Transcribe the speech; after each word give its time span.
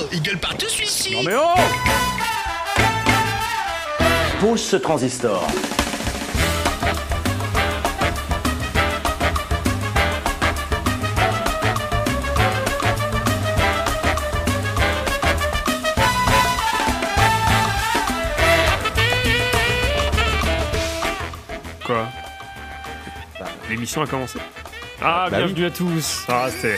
Oh, 0.00 0.06
il 0.12 0.22
gueule 0.22 0.38
partout 0.38 0.68
celui-ci. 0.68 1.12
Non 1.12 1.22
mais 1.24 1.34
oh 1.34 1.54
Pose 4.40 4.62
ce 4.62 4.76
transistor. 4.76 5.44
Quoi? 21.84 22.06
L'émission 23.68 24.02
a 24.02 24.06
commencé? 24.06 24.38
Ah, 25.02 25.26
Bah 25.30 25.38
bienvenue 25.38 25.66
à 25.66 25.70
tous. 25.70 26.24
Ah, 26.28 26.48
c'était... 26.50 26.76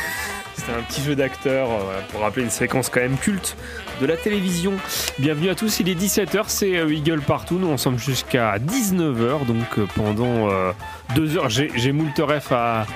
C'était 0.60 0.72
un 0.78 0.82
petit 0.82 1.02
jeu 1.02 1.16
d'acteur 1.16 1.70
euh, 1.70 2.00
pour 2.10 2.20
rappeler 2.20 2.42
une 2.42 2.50
séquence 2.50 2.90
quand 2.90 3.00
même 3.00 3.16
culte 3.16 3.56
de 3.98 4.04
la 4.04 4.18
télévision. 4.18 4.74
Bienvenue 5.18 5.48
à 5.48 5.54
tous, 5.54 5.80
il 5.80 5.88
est 5.88 5.94
17h, 5.94 6.44
c'est 6.48 6.76
euh, 6.76 6.92
Eagle 6.92 7.22
Partout, 7.22 7.58
nous 7.58 7.70
ensemble 7.70 7.98
jusqu'à 7.98 8.58
19h, 8.58 9.46
donc 9.46 9.78
euh, 9.78 9.86
pendant 9.94 10.50
euh, 10.50 10.72
deux 11.14 11.38
heures, 11.38 11.48
j'ai, 11.48 11.92
moult 11.92 12.18
ref 12.18 12.52
à, 12.52 12.86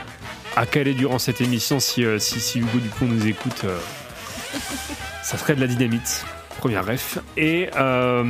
à 0.56 0.66
caler 0.66 0.92
durant 0.92 1.19
cette 1.19 1.41
émission 1.41 1.80
si, 1.80 2.05
si, 2.19 2.38
si 2.38 2.58
Hugo 2.58 2.78
Dupont 2.78 3.06
nous 3.06 3.27
écoute. 3.27 3.64
ça 5.22 5.38
serait 5.38 5.55
de 5.55 5.60
la 5.62 5.66
dynamite, 5.66 6.27
première 6.58 6.84
ref. 6.84 7.19
Et 7.38 7.70
euh, 7.77 8.22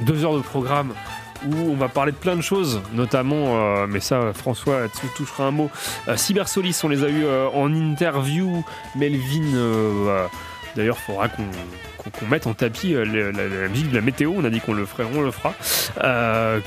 deux 0.00 0.24
heures 0.24 0.36
de 0.36 0.42
programme 0.42 0.94
où 1.44 1.70
on 1.70 1.76
va 1.76 1.88
parler 1.88 2.12
de 2.12 2.16
plein 2.16 2.36
de 2.36 2.40
choses, 2.40 2.80
notamment, 2.92 3.56
euh, 3.56 3.86
mais 3.88 4.00
ça, 4.00 4.32
François 4.32 4.88
tu 4.88 5.06
touchera 5.08 5.44
un 5.44 5.50
mot. 5.50 5.70
Euh, 6.08 6.16
Cybersolis, 6.16 6.80
on 6.84 6.88
les 6.88 7.04
a 7.04 7.08
eu 7.08 7.24
euh, 7.24 7.48
en 7.48 7.72
interview. 7.74 8.64
Melvin, 8.94 9.54
euh, 9.54 10.26
d'ailleurs, 10.74 10.96
il 11.00 11.04
faudra 11.04 11.28
qu'on 11.28 12.26
mette 12.26 12.46
en 12.46 12.54
tapis 12.54 12.92
la, 12.92 13.68
musique 13.68 13.90
de 13.90 13.94
la 13.94 14.00
météo. 14.00 14.32
On 14.36 14.44
a 14.44 14.50
dit 14.50 14.60
qu'on 14.60 14.74
le 14.74 14.86
ferait, 14.86 15.04
on 15.14 15.22
le 15.22 15.30
fera. 15.30 15.54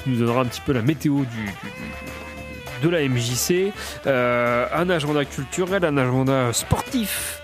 Qui 0.03 0.09
nous 0.09 0.19
donnera 0.19 0.41
un 0.41 0.45
petit 0.45 0.61
peu 0.61 0.73
la 0.73 0.81
météo 0.81 1.21
du, 1.21 1.53
de 2.83 2.89
la 2.89 3.08
MJC. 3.08 3.73
Un 4.05 4.89
agenda 4.89 5.25
culturel, 5.25 5.86
un 5.86 5.97
agenda 5.97 6.53
sportif. 6.53 7.38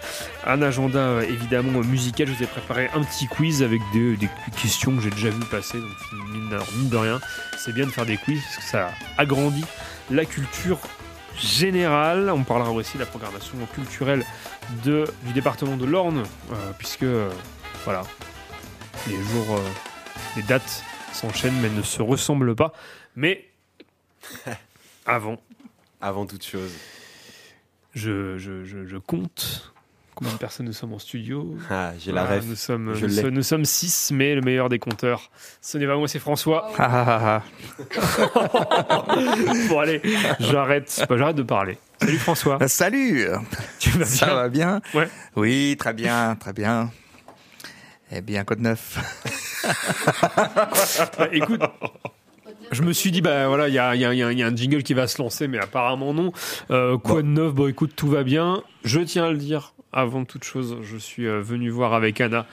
Un 0.45 0.61
agenda 0.61 0.99
euh, 0.99 1.21
évidemment 1.21 1.81
musical. 1.81 2.27
Je 2.27 2.33
vous 2.33 2.43
ai 2.43 2.47
préparé 2.47 2.89
un 2.93 3.03
petit 3.03 3.27
quiz 3.27 3.63
avec 3.63 3.81
des, 3.93 4.15
des 4.15 4.29
questions 4.61 4.95
que 4.95 5.02
j'ai 5.02 5.09
déjà 5.09 5.29
vu 5.29 5.43
passer. 5.45 5.79
Donc, 5.79 5.89
mine, 6.29 6.89
de 6.89 6.97
rien, 6.97 7.19
c'est 7.57 7.73
bien 7.73 7.85
de 7.85 7.91
faire 7.91 8.05
des 8.05 8.17
quiz 8.17 8.41
parce 8.43 8.57
que 8.57 8.63
ça 8.63 8.91
agrandit 9.17 9.65
la 10.11 10.25
culture 10.25 10.79
générale. 11.37 12.29
On 12.29 12.43
parlera 12.43 12.71
aussi 12.71 12.93
de 12.97 12.99
la 12.99 13.07
programmation 13.07 13.57
culturelle 13.73 14.23
de, 14.83 15.05
du 15.23 15.33
département 15.33 15.77
de 15.77 15.85
l'Orne, 15.85 16.23
euh, 16.52 16.71
puisque 16.77 17.03
euh, 17.03 17.30
voilà, 17.83 18.03
les 19.07 19.15
jours, 19.15 19.55
euh, 19.57 19.69
les 20.35 20.43
dates 20.43 20.83
s'enchaînent 21.11 21.59
mais 21.61 21.69
ne 21.69 21.81
se 21.81 22.02
ressemblent 22.02 22.55
pas. 22.55 22.73
Mais 23.15 23.45
avant, 25.05 25.37
Avant 26.02 26.25
toute 26.25 26.45
chose. 26.45 26.71
je, 27.93 28.37
je, 28.37 28.63
je, 28.63 28.85
je 28.85 28.97
compte 28.97 29.73
combien 30.16 30.33
de 30.33 30.38
personnes 30.38 30.66
nous 30.66 30.73
sommes 30.73 30.94
en 30.94 30.99
studio. 30.99 31.55
Ah, 31.69 31.91
j'ai 31.99 32.11
la 32.11 32.25
ref. 32.25 32.45
Nous 32.47 32.55
sommes, 32.55 32.94
Je 32.95 33.02
nous, 33.05 33.08
l'ai. 33.13 33.21
sommes, 33.21 33.30
nous 33.31 33.44
sommes 33.44 33.66
six, 33.66 34.11
mais 34.13 34.33
le 34.35 34.41
meilleur 34.41 34.69
des 34.69 34.80
compteurs, 34.80 35.30
ce 35.61 35.77
n'est 35.77 35.85
pas 35.88 35.97
moi, 35.97 36.08
c'est 36.08 36.19
François. 36.19 36.71
Ah, 36.77 37.41
ah, 37.41 37.44
ah, 38.36 39.05
bon 39.69 39.80
allez, 39.80 40.02
j'arrête, 40.39 41.05
bah, 41.09 41.17
j'arrête 41.17 41.36
de 41.36 41.43
parler. 41.43 41.77
Salut 42.02 42.17
François. 42.17 42.58
ah. 42.61 42.67
Salut 42.67 43.27
Tu 43.80 43.89
vas 43.91 44.05
Ça 44.05 44.25
bien 44.25 44.36
va 44.36 44.49
bien 44.49 44.81
Ouais. 44.93 45.09
Oui, 45.36 45.75
très 45.77 45.93
bien, 45.93 46.36
très 46.39 46.53
bien. 46.53 46.91
Eh 48.11 48.21
bien, 48.21 48.43
code 48.43 48.59
9. 48.61 49.21
Bah, 51.17 51.27
Écoute, 51.31 51.61
je 52.71 52.81
me 52.81 52.93
suis 52.93 53.11
dit 53.11 53.21
bah 53.21 53.47
voilà, 53.47 53.67
il 53.67 53.73
y 53.73 53.80
a, 53.80 53.95
il 53.95 54.02
y 54.02 54.05
a- 54.05 54.14
il 54.14 54.17
y 54.20 54.23
a- 54.23 54.32
il 54.32 54.37
y 54.39 54.43
a 54.43 54.47
un 54.47 54.55
jingle 54.55 54.83
qui 54.83 54.93
va 54.93 55.08
se 55.08 55.21
lancer, 55.21 55.47
mais 55.47 55.58
apparemment 55.59 56.14
non. 56.14 56.32
Euh, 56.71 56.97
quoi 56.97 57.21
de 57.21 57.27
neuf? 57.27 57.53
Bon 57.53 57.67
écoute, 57.67 57.93
tout 57.95 58.08
va 58.08 58.23
bien. 58.23 58.64
Je 58.83 58.99
tiens 58.99 59.26
à 59.26 59.32
le 59.32 59.37
dire. 59.37 59.73
Avant 59.95 60.26
toute 60.26 60.44
chose, 60.44 60.78
je 60.83 60.98
suis 60.98 61.26
euh, 61.26 61.42
venu 61.42 61.70
voir 61.70 61.94
avec 61.94 62.20
Anna 62.22 62.45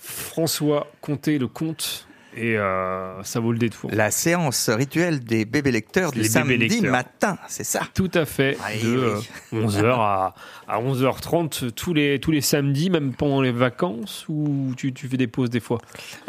François 0.00 0.86
compter 1.00 1.38
le 1.38 1.48
compte 1.48 2.06
et 2.36 2.56
euh, 2.58 3.22
ça 3.24 3.40
vaut 3.40 3.50
le 3.50 3.58
détour. 3.58 3.90
La 3.92 4.10
séance 4.10 4.68
rituelle 4.68 5.20
des 5.20 5.44
bébés 5.46 5.72
lecteurs 5.72 6.12
du 6.12 6.18
Les 6.20 6.28
samedi 6.28 6.56
lecteurs. 6.68 6.92
matin, 6.92 7.38
c'est 7.48 7.64
ça? 7.64 7.80
Tout 7.94 8.10
à 8.12 8.26
fait, 8.26 8.58
Ah, 8.62 8.72
de 8.80 9.14
oui, 9.14 9.26
oui. 9.52 9.64
11h 9.64 9.84
à, 9.86 10.34
à 10.68 10.80
11h30 10.80 11.72
tous 11.72 11.94
les, 11.94 12.20
tous 12.20 12.30
les 12.30 12.42
samedis, 12.42 12.90
même 12.90 13.14
pendant 13.14 13.40
les 13.40 13.52
vacances, 13.52 14.26
ou 14.28 14.74
tu, 14.76 14.92
tu 14.92 15.08
fais 15.08 15.16
des 15.16 15.26
pauses 15.28 15.48
des 15.50 15.60
fois? 15.60 15.78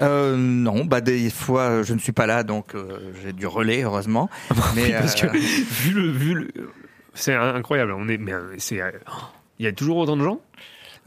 Euh, 0.02 0.38
Non, 0.38 0.86
bah 0.86 1.02
des 1.02 1.30
fois 1.30 1.84
je 1.84 1.94
ne 1.94 2.00
suis 2.00 2.14
pas 2.14 2.26
là, 2.26 2.44
donc 2.44 2.74
euh, 2.74 3.12
j'ai 3.22 3.34
du 3.34 3.46
relais, 3.46 3.84
heureusement. 3.84 4.30
Mais 4.76 4.94
Parce 4.94 5.14
que 5.16 5.28
euh, 5.28 5.32
vu 5.72 5.92
le, 5.92 6.10
vu 6.10 6.34
le- 6.34 6.48
c'est 7.14 7.34
incroyable. 7.36 7.94
On 7.98 8.08
est, 8.08 8.18
mais 8.20 8.32
euh, 8.32 8.54
c'est, 8.60 8.80
euh, 8.80 8.92
il 9.60 9.66
y 9.66 9.68
a 9.68 9.72
toujours 9.72 9.98
autant 9.98 10.18
de 10.18 10.24
gens? 10.24 10.40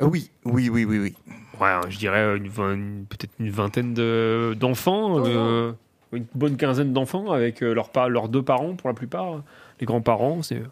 oui, 0.00 0.31
oui, 0.44 0.69
oui, 0.71 0.84
oui, 0.84 0.99
oui. 0.99 1.15
Ouais, 1.61 1.78
je 1.91 1.99
dirais 1.99 2.37
une, 2.38 3.05
peut-être 3.09 3.33
une 3.38 3.50
vingtaine 3.50 3.93
de, 3.93 4.56
d'enfants, 4.59 5.22
euh, 5.27 5.72
une 6.12 6.25
bonne 6.34 6.56
quinzaine 6.56 6.93
d'enfants 6.94 7.31
avec 7.33 7.62
euh, 7.62 7.75
leurs, 7.75 8.28
deux 8.28 8.43
parents 8.43 8.75
pour 8.77 8.88
la 8.88 8.94
plupart, 8.94 9.43
les 9.78 9.84
grands-parents. 9.87 10.41
C'est, 10.43 10.62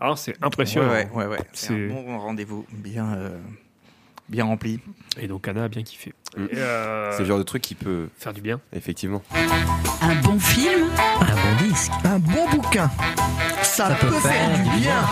ah, 0.00 0.14
c'est 0.16 0.34
impressionnant. 0.42 0.88
Ouais, 0.90 1.06
ouais, 1.12 1.26
ouais, 1.26 1.32
ouais. 1.32 1.38
C'est 1.52 1.66
C'est- 1.68 1.74
un 1.74 1.88
bon 1.88 2.18
rendez-vous, 2.18 2.64
bien, 2.72 3.14
euh, 3.14 3.38
bien 4.30 4.44
rempli. 4.46 4.80
Et 5.20 5.28
donc 5.28 5.46
Anna 5.48 5.64
a 5.64 5.68
bien 5.68 5.82
kiffé. 5.82 6.14
Mm. 6.34 6.44
Et, 6.50 6.56
euh, 6.56 7.12
C'est 7.12 7.20
le 7.20 7.28
genre 7.28 7.38
de 7.38 7.42
truc 7.42 7.60
qui 7.60 7.74
peut, 7.74 8.08
faire 8.16 8.32
du 8.32 8.40
bien. 8.40 8.58
effectivement. 8.72 9.22
Un 10.00 10.14
bon 10.22 10.38
film? 10.40 10.86
Un 11.20 11.34
bon 11.34 11.64
disque. 11.68 11.92
Un 12.04 12.18
bon 12.18 12.48
bouquin, 12.50 12.90
ça, 13.62 13.94
peut, 14.00 14.10
faire, 14.12 14.56
du 14.64 14.80
bien. 14.80 15.02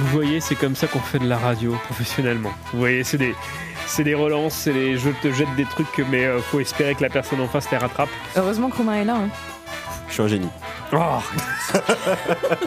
Vous 0.00 0.06
voyez, 0.08 0.40
c'est 0.40 0.54
comme 0.54 0.74
ça 0.76 0.86
qu'on 0.86 1.00
fait 1.00 1.18
de 1.18 1.28
la 1.28 1.36
radio 1.38 1.72
professionnellement. 1.84 2.52
Vous 2.72 2.78
voyez, 2.78 3.04
c'est 3.04 3.18
des, 3.18 3.34
c'est 3.86 4.04
des 4.04 4.14
relances, 4.14 4.54
c'est 4.54 4.72
des, 4.72 4.96
je 4.96 5.10
te 5.10 5.30
jette 5.32 5.54
des 5.56 5.64
trucs, 5.66 5.98
mais 6.10 6.24
euh, 6.24 6.40
faut 6.40 6.58
espérer 6.60 6.94
que 6.94 7.02
la 7.02 7.10
personne 7.10 7.40
en 7.40 7.48
face 7.48 7.70
les 7.70 7.76
rattrape. 7.76 8.08
Heureusement 8.36 8.70
que 8.70 8.76
Romain 8.78 8.94
est 8.94 9.04
là. 9.04 9.16
hein. 9.16 9.28
Je 10.08 10.14
suis 10.14 10.22
un 10.22 10.28
génie. 10.28 10.48
Oh, 10.92 11.20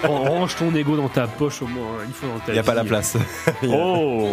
range 0.07 0.55
ton 0.55 0.73
ego 0.75 0.95
dans 0.95 1.09
ta 1.09 1.27
poche 1.27 1.61
au 1.61 1.67
moins 1.67 1.83
hein, 1.99 2.03
une 2.05 2.13
fois 2.13 2.29
dans 2.29 2.39
ta 2.39 2.45
Il 2.49 2.53
n'y 2.53 2.59
a 2.59 2.61
vie. 2.61 2.65
pas 2.67 2.73
la 2.73 2.83
place. 2.85 3.17
Oh 3.67 4.29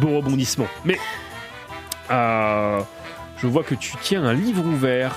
Beau 0.00 0.16
rebondissement. 0.16 0.66
Mais 0.84 0.98
euh, 2.10 2.80
je 3.38 3.46
vois 3.46 3.62
que 3.62 3.74
tu 3.74 3.92
tiens 4.02 4.24
un 4.24 4.34
livre 4.34 4.64
ouvert 4.66 5.12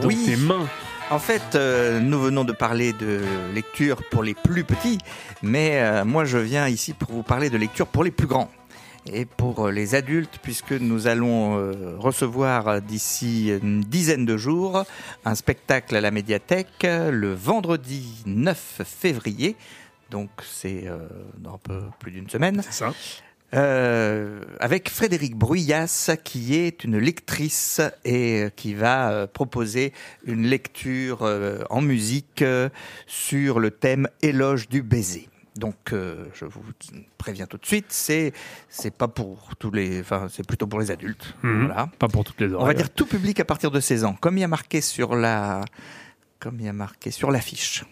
dans 0.00 0.06
Oui. 0.08 0.22
tes 0.24 0.36
mains. 0.36 0.66
En 1.10 1.18
fait, 1.18 1.54
euh, 1.54 2.00
nous 2.00 2.20
venons 2.20 2.44
de 2.44 2.52
parler 2.52 2.92
de 2.92 3.22
lecture 3.54 4.02
pour 4.10 4.22
les 4.22 4.34
plus 4.34 4.64
petits, 4.64 4.98
mais 5.42 5.80
euh, 5.80 6.04
moi 6.04 6.26
je 6.26 6.36
viens 6.36 6.68
ici 6.68 6.92
pour 6.92 7.10
vous 7.10 7.22
parler 7.22 7.48
de 7.48 7.56
lecture 7.56 7.86
pour 7.86 8.04
les 8.04 8.10
plus 8.10 8.26
grands. 8.26 8.50
Et 9.12 9.24
pour 9.24 9.66
euh, 9.66 9.70
les 9.70 9.94
adultes, 9.94 10.38
puisque 10.42 10.72
nous 10.72 11.06
allons 11.06 11.56
euh, 11.58 11.96
recevoir 11.98 12.68
euh, 12.68 12.80
d'ici 12.80 13.50
une 13.62 13.80
dizaine 13.80 14.26
de 14.26 14.36
jours 14.36 14.84
un 15.24 15.34
spectacle 15.34 15.96
à 15.96 16.00
la 16.00 16.10
médiathèque 16.10 16.82
le 16.82 17.32
vendredi 17.32 18.22
9 18.26 18.82
février, 18.84 19.56
donc 20.10 20.28
c'est 20.42 20.86
dans 21.38 21.54
un 21.54 21.58
peu 21.58 21.82
plus 21.98 22.12
d'une 22.12 22.28
semaine, 22.28 22.62
C'est 22.62 22.72
ça. 22.72 22.92
Euh, 23.54 24.40
avec 24.60 24.90
Frédéric 24.90 25.34
Bruyas, 25.34 26.16
qui 26.22 26.54
est 26.54 26.84
une 26.84 26.98
lectrice 26.98 27.80
et 28.04 28.42
euh, 28.42 28.50
qui 28.54 28.74
va 28.74 29.10
euh, 29.10 29.26
proposer 29.26 29.92
une 30.26 30.46
lecture 30.46 31.22
euh, 31.22 31.62
en 31.70 31.80
musique 31.80 32.44
sur 33.06 33.60
le 33.60 33.70
thème 33.70 34.08
Éloge 34.22 34.68
du 34.68 34.82
baiser. 34.82 35.28
Donc, 35.56 35.76
je 35.90 36.44
vous 36.44 36.62
préviens 37.16 37.46
tout 37.46 37.58
de 37.58 37.66
suite, 37.66 37.86
c'est 37.88 38.32
c'est 38.68 38.94
pas 38.94 39.08
pour 39.08 39.56
tous 39.58 39.72
les, 39.72 40.00
enfin, 40.00 40.28
c'est 40.30 40.46
plutôt 40.46 40.68
pour 40.68 40.78
les 40.78 40.92
adultes. 40.92 41.34
Mhm. 41.42 41.66
Voilà. 41.66 41.88
Pas 41.98 42.06
pour 42.06 42.22
toutes 42.22 42.40
les 42.40 42.52
oreilles. 42.52 42.62
On 42.62 42.66
va 42.66 42.74
dire 42.74 42.90
tout 42.90 43.06
public 43.06 43.40
à 43.40 43.44
partir 43.44 43.72
de 43.72 43.80
16 43.80 44.04
ans, 44.04 44.14
comme 44.20 44.36
il 44.36 44.42
y 44.42 44.44
a 44.44 44.48
marqué 44.48 44.80
sur 44.80 45.16
la, 45.16 45.64
comme 46.38 46.60
il 46.60 46.66
y 46.66 46.68
a 46.68 46.72
marqué 46.72 47.10
sur 47.10 47.32
l'affiche. 47.32 47.84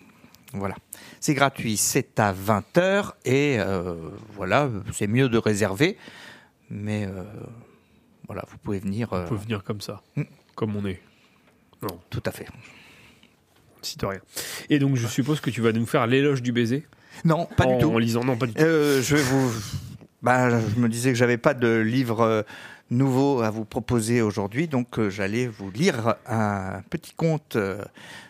Voilà. 0.59 0.75
C'est 1.21 1.35
gratuit, 1.35 1.77
c'est 1.77 2.19
à 2.21 2.33
20h 2.33 3.13
et 3.25 3.57
euh, 3.59 3.95
voilà, 4.35 4.69
c'est 4.93 5.07
mieux 5.07 5.29
de 5.29 5.39
réserver, 5.39 5.97
mais 6.71 7.07
euh, 7.07 7.25
voilà, 8.27 8.45
vous 8.51 8.59
pouvez 8.59 8.79
venir. 8.79 9.13
euh, 9.13 9.25
On 9.27 9.29
peut 9.29 9.35
venir 9.37 9.63
comme 9.65 9.81
ça, 9.81 10.03
Mm. 10.17 10.23
comme 10.55 10.77
on 10.77 10.87
est. 10.87 11.01
Non, 11.83 11.99
tout 12.11 12.23
à 12.27 12.31
fait. 12.31 12.47
si 13.83 13.97
rien. 14.03 14.21
Et 14.71 14.79
donc, 14.79 14.97
je 14.97 15.07
suppose 15.07 15.41
que 15.41 15.51
tu 15.51 15.61
vas 15.61 15.73
nous 15.73 15.87
faire 15.87 16.07
l'éloge 16.07 16.43
du 16.43 16.53
baiser? 16.53 16.87
Non, 17.25 17.47
pas 17.57 17.65
en, 17.67 17.77
du 17.77 17.83
tout. 17.83 17.91
En 17.93 17.99
lisant, 17.99 18.25
non, 18.25 18.37
pas 18.37 18.47
du 18.47 18.55
tout. 18.55 18.63
Euh, 18.63 19.01
je 19.03 19.17
vais 19.17 19.23
vous. 19.23 19.53
Bah, 20.23 20.59
je 20.61 20.81
me 20.81 20.89
disais 20.89 21.11
que 21.13 21.19
j'avais 21.19 21.37
pas 21.39 21.55
de 21.55 21.69
livre 21.79 22.21
euh, 22.23 22.43
nouveau 22.91 23.43
à 23.43 23.51
vous 23.51 23.65
proposer 23.65 24.23
aujourd'hui, 24.23 24.69
donc 24.69 24.99
euh, 24.99 25.11
j'allais 25.11 25.47
vous 25.47 25.71
lire 25.71 26.15
un 26.27 26.83
petit 26.91 27.13
conte 27.15 27.57
euh, 27.57 27.83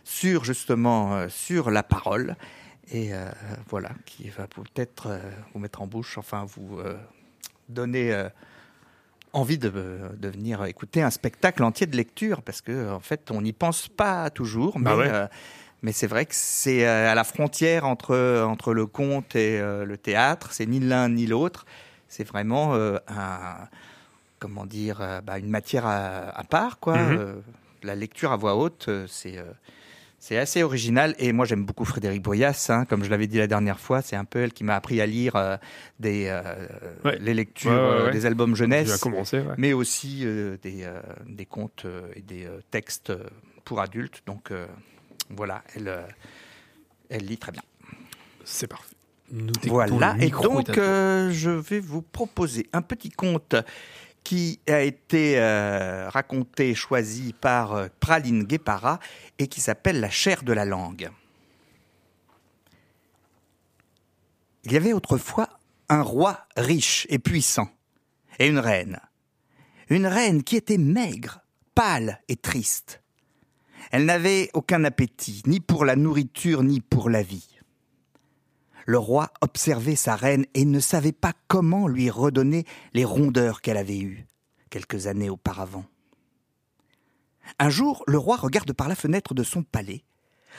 sur 0.05 0.44
justement 0.44 1.14
euh, 1.14 1.29
sur 1.29 1.70
la 1.70 1.82
parole. 1.82 2.37
Et 2.93 3.11
voilà, 3.69 3.91
qui 4.05 4.29
va 4.29 4.47
peut-être 4.47 5.08
vous 5.53 5.58
mettre 5.58 5.82
en 5.82 5.88
bouche, 5.88 6.19
enfin 6.19 6.47
vous 6.47 6.79
donner 7.69 8.29
envie 9.32 9.58
de, 9.58 9.73
de 10.17 10.29
venir 10.29 10.64
écouter 10.67 11.03
un 11.03 11.11
spectacle 11.11 11.64
entier 11.64 11.88
de 11.88 11.97
lecture, 11.97 12.43
parce 12.43 12.61
que 12.61 12.93
en 12.93 13.00
fait, 13.00 13.32
on 13.32 13.43
n'y 13.43 13.53
pense 13.53 13.88
pas 13.88 14.31
toujours, 14.31 14.79
mais, 14.79 14.85
Bah 14.85 14.97
ouais. 14.97 15.08
euh, 15.11 15.26
mais 15.82 15.91
c'est 15.91 16.06
vrai 16.06 16.26
que 16.26 16.35
c'est 16.37 16.87
à 16.87 17.17
la 17.17 17.25
frontière 17.25 17.87
entre, 17.87 18.44
entre 18.47 18.73
le 18.73 18.87
conte 18.87 19.35
et 19.35 19.58
le 19.61 19.97
théâtre, 19.97 20.53
c'est 20.53 20.67
ni 20.67 20.79
l'un 20.79 21.08
ni 21.08 21.26
l'autre, 21.26 21.67
c'est 22.06 22.25
vraiment 22.25 22.75
euh, 22.75 22.99
un, 23.08 23.56
comment 24.38 24.66
dire, 24.66 25.00
euh, 25.00 25.20
bah, 25.20 25.38
une 25.38 25.48
matière 25.50 25.86
à, 25.86 26.28
à 26.38 26.44
part, 26.44 26.78
quoi. 26.78 26.96
Mhm. 26.98 27.16
Euh, 27.18 27.34
la 27.82 27.94
lecture 27.94 28.32
à 28.32 28.36
voix 28.36 28.56
haute, 28.56 28.86
euh, 28.88 29.06
c'est... 29.08 29.36
c'est 30.18 30.38
assez 30.38 30.62
original 30.64 31.14
et 31.18 31.32
moi 31.32 31.44
j'aime 31.44 31.64
beaucoup 31.64 31.84
Frédéric 31.84 32.22
Boyas, 32.22 32.66
hein, 32.70 32.84
comme 32.86 33.04
je 33.04 33.10
l'avais 33.10 33.26
dit 33.28 33.38
la 33.38 33.46
dernière 33.46 33.78
fois, 33.78 34.02
c'est 34.02 34.16
un 34.16 34.24
peu 34.24 34.40
elle 34.40 34.52
qui 34.52 34.64
m'a 34.64 34.74
appris 34.74 35.00
à 35.00 35.06
lire 35.06 35.36
euh, 35.36 35.56
des, 36.00 36.26
euh, 36.28 36.42
Ouais. 37.04 37.18
les 37.20 37.34
lectures, 37.34 37.70
Ouais, 37.70 37.76
ouais, 37.76 37.82
euh, 37.84 38.04
ouais. 38.06 38.12
des 38.12 38.26
albums 38.26 38.56
jeunesse, 38.56 38.96
commencer, 38.96 39.38
ouais. 39.40 39.54
mais 39.58 39.72
aussi 39.72 40.24
des, 40.62 40.88
des 41.26 41.46
contes 41.46 41.86
et 42.16 42.22
des 42.22 42.48
textes 42.70 43.12
pour 43.64 43.80
adultes. 43.80 44.22
Donc 44.26 44.50
voilà, 45.30 45.62
elle, 45.76 45.92
elle 47.10 47.24
lit 47.26 47.38
très 47.38 47.52
bien. 47.52 47.62
C'est 48.44 48.66
parfait. 48.66 48.94
Nous 49.30 49.52
Voilà, 49.64 50.16
et 50.20 50.30
donc 50.30 50.70
je 50.74 51.50
vais 51.50 51.80
vous 51.80 52.00
proposer 52.02 52.68
un 52.72 52.82
petit 52.82 53.10
conte 53.10 53.54
qui 54.26 54.58
a 54.69 54.81
été 54.81 55.38
euh, 55.38 56.08
raconté, 56.08 56.75
choisi 56.75 57.32
par 57.32 57.75
euh, 57.75 57.87
Praline 58.00 58.43
Guépara 58.43 58.99
et 59.38 59.46
qui 59.46 59.61
s'appelle 59.61 60.00
La 60.00 60.11
chair 60.11 60.43
de 60.43 60.52
la 60.52 60.64
langue. 60.64 61.11
Il 64.64 64.73
y 64.73 64.76
avait 64.76 64.93
autrefois 64.93 65.49
un 65.88 66.02
roi 66.02 66.44
riche 66.56 67.06
et 67.08 67.20
puissant 67.20 67.69
et 68.40 68.49
une 68.49 68.58
reine. 68.58 68.99
Une 69.90 70.08
reine 70.08 70.43
qui 70.43 70.56
était 70.56 70.76
maigre, 70.76 71.43
pâle 71.76 72.20
et 72.26 72.34
triste. 72.34 73.02
Elle 73.93 74.06
n'avait 74.06 74.50
aucun 74.55 74.82
appétit, 74.82 75.44
ni 75.46 75.61
pour 75.61 75.84
la 75.84 75.94
nourriture, 75.94 76.64
ni 76.64 76.81
pour 76.81 77.11
la 77.11 77.22
vie. 77.22 77.56
Le 78.86 78.98
roi 78.98 79.32
observait 79.40 79.96
sa 79.96 80.16
reine 80.16 80.46
et 80.54 80.64
ne 80.64 80.80
savait 80.80 81.12
pas 81.12 81.32
comment 81.48 81.88
lui 81.88 82.08
redonner 82.08 82.64
les 82.94 83.04
rondeurs 83.04 83.60
qu'elle 83.60 83.76
avait 83.76 83.98
eues 83.98 84.26
quelques 84.70 85.06
années 85.06 85.30
auparavant. 85.30 85.84
Un 87.58 87.68
jour, 87.68 88.02
le 88.06 88.18
roi 88.18 88.36
regarde 88.36 88.72
par 88.72 88.88
la 88.88 88.94
fenêtre 88.94 89.34
de 89.34 89.42
son 89.42 89.62
palais 89.62 90.04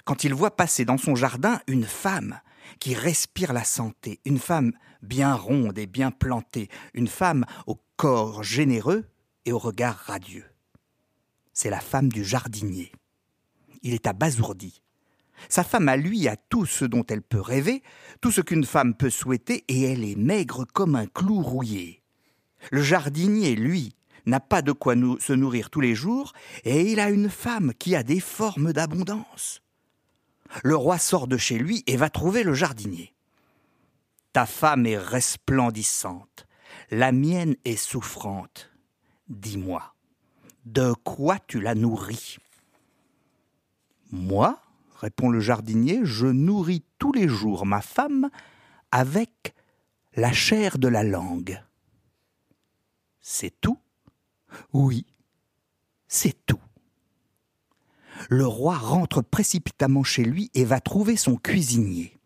quand 0.06 0.24
il 0.24 0.34
voit 0.34 0.56
passer 0.56 0.86
dans 0.86 0.98
son 0.98 1.16
jardin 1.16 1.60
une 1.68 1.86
femme 1.86 2.40
qui 2.80 2.94
respire 2.94 3.54
la 3.54 3.64
santé, 3.64 4.20
une 4.26 4.40
femme 4.40 4.74
bien 5.02 5.34
ronde 5.34 5.78
et 5.78 5.88
bien 5.88 6.12
plantée, 6.12 6.70
une 6.94 7.08
femme 7.08 7.46
au 7.66 7.80
corps 7.96 8.44
généreux 8.44 9.06
et 9.46 9.52
au 9.52 9.60
regard 9.60 9.96
radieux. 9.96 10.46
C'est 11.54 11.70
la 11.70 11.80
femme 11.80 12.10
du 12.10 12.24
jardinier. 12.24 12.92
Il 13.82 13.94
est 13.94 14.08
abasourdi. 14.08 14.82
Sa 15.50 15.64
femme 15.64 15.90
à 15.90 15.98
lui 15.98 16.28
a 16.28 16.36
tout 16.36 16.66
ce 16.66 16.86
dont 16.86 17.06
elle 17.08 17.22
peut 17.22 17.42
rêver, 17.42 17.84
tout 18.22 18.32
ce 18.32 18.42
qu'une 18.42 18.66
femme 18.66 18.94
peut 18.96 19.10
souhaiter, 19.10 19.64
et 19.68 19.84
elle 19.84 20.04
est 20.04 20.18
maigre 20.18 20.66
comme 20.66 20.96
un 20.96 21.08
clou 21.08 21.42
rouillé. 21.42 22.02
Le 22.72 22.82
jardinier, 22.82 23.56
lui, 23.56 23.96
n'a 24.26 24.40
pas 24.40 24.62
de 24.62 24.72
quoi 24.72 24.96
se 25.20 25.34
nourrir 25.34 25.70
tous 25.70 25.82
les 25.82 25.96
jours, 25.96 26.34
et 26.64 26.92
il 26.92 27.00
a 27.00 27.10
une 27.10 27.30
femme 27.30 27.74
qui 27.74 27.96
a 27.96 28.04
des 28.04 28.20
formes 28.20 28.74
d'abondance. 28.74 29.62
Le 30.64 30.76
roi 30.76 30.98
sort 30.98 31.28
de 31.28 31.38
chez 31.38 31.58
lui 31.58 31.84
et 31.88 31.98
va 31.98 32.10
trouver 32.10 32.44
le 32.44 32.54
jardinier. 32.54 33.14
Ta 34.34 34.46
femme 34.46 34.86
est 34.86 34.98
resplendissante, 34.98 36.46
la 36.92 37.12
mienne 37.12 37.56
est 37.66 37.78
souffrante. 37.78 38.72
Dis-moi, 39.30 39.94
de 40.66 40.94
quoi 41.04 41.38
tu 41.40 41.60
la 41.60 41.76
nourris? 41.76 42.38
Moi, 44.12 44.60
répond 45.00 45.30
le 45.30 45.40
jardinier, 45.40 46.02
je 46.04 46.28
nourris 46.28 46.84
tous 46.98 47.14
les 47.14 47.28
jours 47.28 47.66
ma 47.66 47.82
femme 47.82 48.30
avec 48.92 49.54
la 50.16 50.34
chair 50.34 50.78
de 50.78 50.88
la 50.88 51.04
langue. 51.04 51.62
C'est 53.22 53.54
tout? 53.62 53.78
Oui, 54.74 55.06
c'est 56.08 56.46
tout. 56.46 56.60
Le 58.30 58.48
roi 58.48 58.76
rentre 58.78 59.22
précipitamment 59.22 60.04
chez 60.04 60.24
lui 60.24 60.50
et 60.54 60.66
va 60.66 60.80
trouver 60.80 61.16
son 61.18 61.36
cuisinier. 61.36 62.18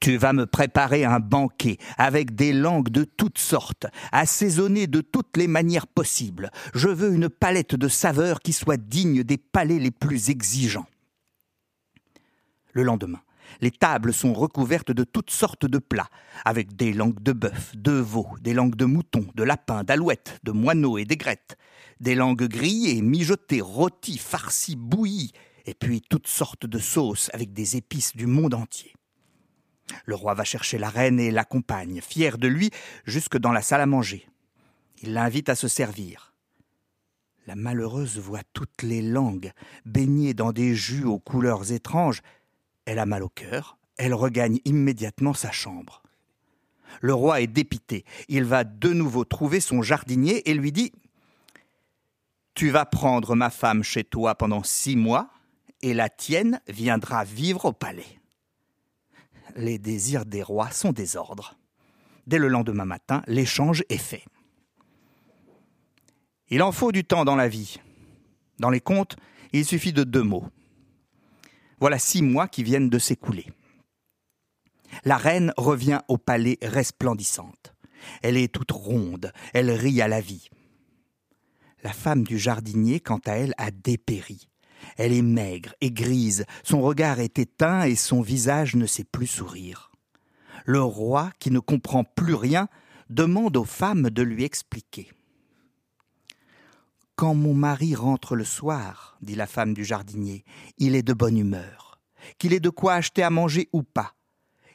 Tu 0.00 0.16
vas 0.16 0.32
me 0.32 0.46
préparer 0.46 1.04
un 1.04 1.18
banquet 1.18 1.76
avec 1.96 2.34
des 2.34 2.52
langues 2.52 2.88
de 2.88 3.02
toutes 3.02 3.38
sortes, 3.38 3.86
assaisonnées 4.12 4.86
de 4.86 5.00
toutes 5.00 5.36
les 5.36 5.48
manières 5.48 5.88
possibles. 5.88 6.50
Je 6.72 6.88
veux 6.88 7.12
une 7.12 7.28
palette 7.28 7.74
de 7.74 7.88
saveurs 7.88 8.40
qui 8.40 8.52
soit 8.52 8.76
digne 8.76 9.24
des 9.24 9.38
palais 9.38 9.80
les 9.80 9.90
plus 9.90 10.30
exigeants. 10.30 10.86
Le 12.78 12.84
lendemain, 12.84 13.22
les 13.60 13.72
tables 13.72 14.12
sont 14.12 14.32
recouvertes 14.32 14.92
de 14.92 15.02
toutes 15.02 15.32
sortes 15.32 15.66
de 15.66 15.78
plats, 15.78 16.10
avec 16.44 16.76
des 16.76 16.92
langues 16.92 17.20
de 17.20 17.32
bœuf, 17.32 17.76
de 17.76 17.90
veau, 17.90 18.28
des 18.40 18.54
langues 18.54 18.76
de 18.76 18.84
mouton, 18.84 19.26
de 19.34 19.42
lapin, 19.42 19.82
d'alouette, 19.82 20.38
de 20.44 20.52
moineau 20.52 20.96
et 20.96 21.04
d'aigrettes, 21.04 21.58
des 21.98 22.14
langues 22.14 22.46
grillées, 22.46 23.02
mijotées, 23.02 23.60
rôties, 23.60 24.16
farcies, 24.16 24.76
bouillies, 24.76 25.32
et 25.66 25.74
puis 25.74 26.02
toutes 26.08 26.28
sortes 26.28 26.66
de 26.66 26.78
sauces 26.78 27.32
avec 27.34 27.52
des 27.52 27.76
épices 27.76 28.14
du 28.14 28.26
monde 28.26 28.54
entier. 28.54 28.94
Le 30.04 30.14
roi 30.14 30.34
va 30.34 30.44
chercher 30.44 30.78
la 30.78 30.88
reine 30.88 31.18
et 31.18 31.32
l'accompagne, 31.32 32.00
fier 32.00 32.38
de 32.38 32.46
lui, 32.46 32.70
jusque 33.06 33.38
dans 33.38 33.50
la 33.50 33.62
salle 33.62 33.80
à 33.80 33.86
manger. 33.86 34.28
Il 35.02 35.14
l'invite 35.14 35.48
à 35.48 35.56
se 35.56 35.66
servir. 35.66 36.32
La 37.48 37.56
malheureuse 37.56 38.18
voit 38.18 38.42
toutes 38.52 38.82
les 38.82 39.00
langues 39.00 39.52
baignées 39.86 40.34
dans 40.34 40.52
des 40.52 40.74
jus 40.74 41.06
aux 41.06 41.18
couleurs 41.18 41.72
étranges. 41.72 42.20
Elle 42.88 43.00
a 43.00 43.04
mal 43.04 43.22
au 43.22 43.28
cœur, 43.28 43.76
elle 43.98 44.14
regagne 44.14 44.60
immédiatement 44.64 45.34
sa 45.34 45.52
chambre. 45.52 46.02
Le 47.02 47.12
roi 47.12 47.42
est 47.42 47.46
dépité. 47.46 48.06
Il 48.28 48.44
va 48.44 48.64
de 48.64 48.94
nouveau 48.94 49.26
trouver 49.26 49.60
son 49.60 49.82
jardinier 49.82 50.48
et 50.48 50.54
lui 50.54 50.72
dit 50.72 50.92
Tu 52.54 52.70
vas 52.70 52.86
prendre 52.86 53.34
ma 53.34 53.50
femme 53.50 53.82
chez 53.82 54.04
toi 54.04 54.36
pendant 54.36 54.62
six 54.62 54.96
mois, 54.96 55.28
et 55.82 55.92
la 55.92 56.08
tienne 56.08 56.62
viendra 56.66 57.24
vivre 57.24 57.66
au 57.66 57.72
palais. 57.74 58.18
Les 59.54 59.78
désirs 59.78 60.24
des 60.24 60.42
rois 60.42 60.70
sont 60.70 60.92
des 60.92 61.18
ordres. 61.18 61.58
Dès 62.26 62.38
le 62.38 62.48
lendemain 62.48 62.86
matin, 62.86 63.22
l'échange 63.26 63.84
est 63.90 63.98
fait. 63.98 64.24
Il 66.48 66.62
en 66.62 66.72
faut 66.72 66.90
du 66.90 67.04
temps 67.04 67.26
dans 67.26 67.36
la 67.36 67.48
vie. 67.48 67.80
Dans 68.58 68.70
les 68.70 68.80
contes, 68.80 69.16
il 69.52 69.66
suffit 69.66 69.92
de 69.92 70.04
deux 70.04 70.22
mots. 70.22 70.48
Voilà 71.80 71.98
six 71.98 72.22
mois 72.22 72.48
qui 72.48 72.62
viennent 72.62 72.90
de 72.90 72.98
s'écouler. 72.98 73.46
La 75.04 75.16
reine 75.16 75.52
revient 75.56 76.00
au 76.08 76.18
palais 76.18 76.58
resplendissante. 76.62 77.74
Elle 78.22 78.36
est 78.36 78.52
toute 78.52 78.70
ronde, 78.70 79.32
elle 79.54 79.70
rit 79.70 80.00
à 80.00 80.08
la 80.08 80.20
vie. 80.20 80.48
La 81.82 81.92
femme 81.92 82.24
du 82.24 82.38
jardinier, 82.38 83.00
quant 83.00 83.20
à 83.26 83.32
elle, 83.32 83.54
a 83.58 83.70
dépéri. 83.70 84.48
Elle 84.96 85.12
est 85.12 85.22
maigre 85.22 85.74
et 85.80 85.90
grise, 85.90 86.44
son 86.62 86.80
regard 86.80 87.20
est 87.20 87.38
éteint 87.38 87.82
et 87.82 87.96
son 87.96 88.22
visage 88.22 88.76
ne 88.76 88.86
sait 88.86 89.04
plus 89.04 89.26
sourire. 89.26 89.90
Le 90.64 90.82
roi, 90.82 91.30
qui 91.38 91.50
ne 91.50 91.60
comprend 91.60 92.04
plus 92.04 92.34
rien, 92.34 92.68
demande 93.10 93.56
aux 93.56 93.64
femmes 93.64 94.10
de 94.10 94.22
lui 94.22 94.44
expliquer. 94.44 95.10
Quand 97.18 97.34
mon 97.34 97.52
mari 97.52 97.96
rentre 97.96 98.36
le 98.36 98.44
soir, 98.44 99.18
dit 99.22 99.34
la 99.34 99.48
femme 99.48 99.74
du 99.74 99.84
jardinier, 99.84 100.44
il 100.76 100.94
est 100.94 101.02
de 101.02 101.12
bonne 101.12 101.36
humeur, 101.36 102.00
qu'il 102.38 102.52
ait 102.52 102.60
de 102.60 102.68
quoi 102.70 102.94
acheter 102.94 103.24
à 103.24 103.30
manger 103.30 103.68
ou 103.72 103.82
pas. 103.82 104.14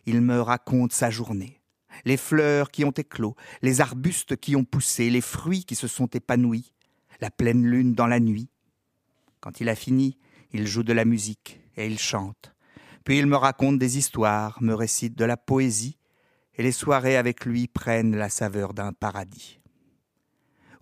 Il 0.05 0.19
me 0.19 0.41
raconte 0.41 0.91
sa 0.91 1.09
journée, 1.09 1.61
les 2.03 2.17
fleurs 2.17 2.69
qui 2.69 2.83
ont 2.83 2.91
éclos, 2.91 3.37
les 3.61 3.79
arbustes 3.79 4.35
qui 4.35 4.57
ont 4.57 4.65
poussé, 4.65 5.09
les 5.09 5.21
fruits 5.21 5.63
qui 5.63 5.75
se 5.75 5.87
sont 5.87 6.07
épanouis, 6.07 6.73
la 7.21 7.31
pleine 7.31 7.65
lune 7.65 7.93
dans 7.93 8.07
la 8.07 8.19
nuit. 8.19 8.49
Quand 9.39 9.61
il 9.61 9.69
a 9.69 9.75
fini, 9.75 10.17
il 10.51 10.67
joue 10.67 10.83
de 10.83 10.91
la 10.91 11.05
musique 11.05 11.61
et 11.77 11.87
il 11.87 11.97
chante. 11.97 12.53
Puis 13.05 13.19
il 13.19 13.25
me 13.25 13.37
raconte 13.37 13.79
des 13.79 13.97
histoires, 13.97 14.61
me 14.61 14.73
récite 14.73 15.17
de 15.17 15.23
la 15.23 15.37
poésie, 15.37 15.97
et 16.55 16.63
les 16.63 16.73
soirées 16.73 17.15
avec 17.15 17.45
lui 17.45 17.69
prennent 17.69 18.17
la 18.17 18.27
saveur 18.27 18.73
d'un 18.73 18.91
paradis. 18.91 19.61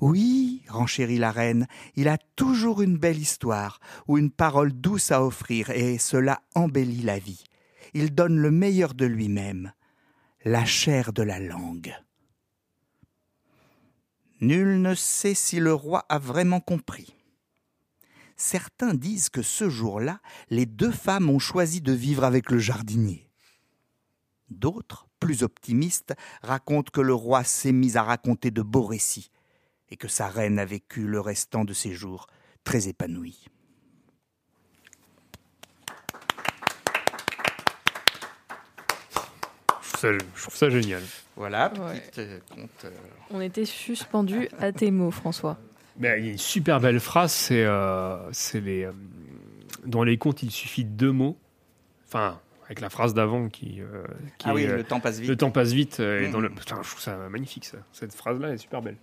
Oui, 0.01 0.63
renchérit 0.67 1.19
la 1.19 1.31
reine, 1.31 1.67
il 1.95 2.07
a 2.07 2.17
toujours 2.35 2.81
une 2.81 2.97
belle 2.97 3.19
histoire, 3.19 3.79
ou 4.07 4.17
une 4.17 4.31
parole 4.31 4.73
douce 4.73 5.11
à 5.11 5.23
offrir, 5.23 5.69
et 5.69 5.99
cela 5.99 6.41
embellit 6.55 7.03
la 7.03 7.19
vie. 7.19 7.43
Il 7.93 8.15
donne 8.15 8.35
le 8.35 8.49
meilleur 8.49 8.95
de 8.95 9.05
lui-même, 9.05 9.73
la 10.43 10.65
chair 10.65 11.13
de 11.13 11.21
la 11.21 11.39
langue. 11.39 11.95
Nul 14.39 14.81
ne 14.81 14.95
sait 14.95 15.35
si 15.35 15.59
le 15.59 15.71
roi 15.71 16.03
a 16.09 16.17
vraiment 16.17 16.61
compris. 16.61 17.15
Certains 18.37 18.95
disent 18.95 19.29
que 19.29 19.43
ce 19.43 19.69
jour-là, 19.69 20.19
les 20.49 20.65
deux 20.65 20.91
femmes 20.91 21.29
ont 21.29 21.37
choisi 21.37 21.79
de 21.79 21.91
vivre 21.91 22.23
avec 22.23 22.49
le 22.49 22.57
jardinier. 22.57 23.29
D'autres, 24.49 25.07
plus 25.19 25.43
optimistes, 25.43 26.15
racontent 26.41 26.89
que 26.91 27.01
le 27.01 27.13
roi 27.13 27.43
s'est 27.43 27.71
mis 27.71 27.97
à 27.97 28.03
raconter 28.03 28.49
de 28.49 28.63
beaux 28.63 28.87
récits 28.87 29.30
et 29.91 29.97
que 29.97 30.07
sa 30.07 30.27
reine 30.27 30.57
a 30.59 30.65
vécu 30.65 31.05
le 31.05 31.19
restant 31.19 31.65
de 31.65 31.73
ses 31.73 31.91
jours 31.93 32.27
très 32.63 32.87
épanouie. 32.87 33.45
Je 39.83 39.87
trouve 39.97 39.99
ça, 39.99 40.11
je 40.35 40.41
trouve 40.41 40.55
ça 40.55 40.69
génial. 40.69 41.01
Voilà, 41.35 41.71
Ouais. 41.79 41.99
petite 41.99 42.19
euh, 42.19 42.39
euh, 42.85 42.89
On 43.31 43.41
était 43.41 43.65
suspendus 43.65 44.49
à 44.59 44.71
tes 44.71 44.91
mots, 44.91 45.11
François. 45.11 45.57
Mais 45.99 46.19
il 46.19 46.25
y 46.25 46.29
a 46.29 46.31
une 46.31 46.37
super 46.37 46.79
belle 46.79 46.99
phrase, 46.99 47.31
c'est 47.31 47.63
euh, 47.65 48.17
les 48.53 48.83
euh, 48.85 48.91
dans 49.85 50.03
les 50.03 50.17
contes 50.17 50.41
il 50.43 50.51
suffit 50.51 50.85
de 50.85 50.89
deux 50.91 51.11
mots, 51.11 51.37
enfin 52.07 52.39
avec 52.65 52.79
la 52.79 52.89
phrase 52.89 53.13
d'avant 53.13 53.49
qui, 53.49 53.81
euh, 53.81 54.03
qui 54.37 54.45
Ah 54.47 54.51
est, 54.51 54.53
oui, 54.53 54.65
euh, 54.65 54.77
le 54.77 54.83
temps 54.85 55.01
passe 55.01 55.19
vite. 55.19 55.29
le 55.29 55.35
temps 55.35 55.51
passe 55.51 55.71
vite. 55.73 55.99
euh, 55.99 56.21
et 56.21 56.27
Mm. 56.29 56.31
dans 56.31 56.39
le, 56.39 56.49
Putain, 56.49 56.77
je 56.81 56.89
trouve 56.89 57.01
ça 57.01 57.17
magnifique 57.29 57.65
ça. 57.65 57.77
Cette 57.91 58.13
phrase 58.13 58.39
là 58.39 58.53
est 58.53 58.57
super 58.57 58.81
belle. 58.81 58.95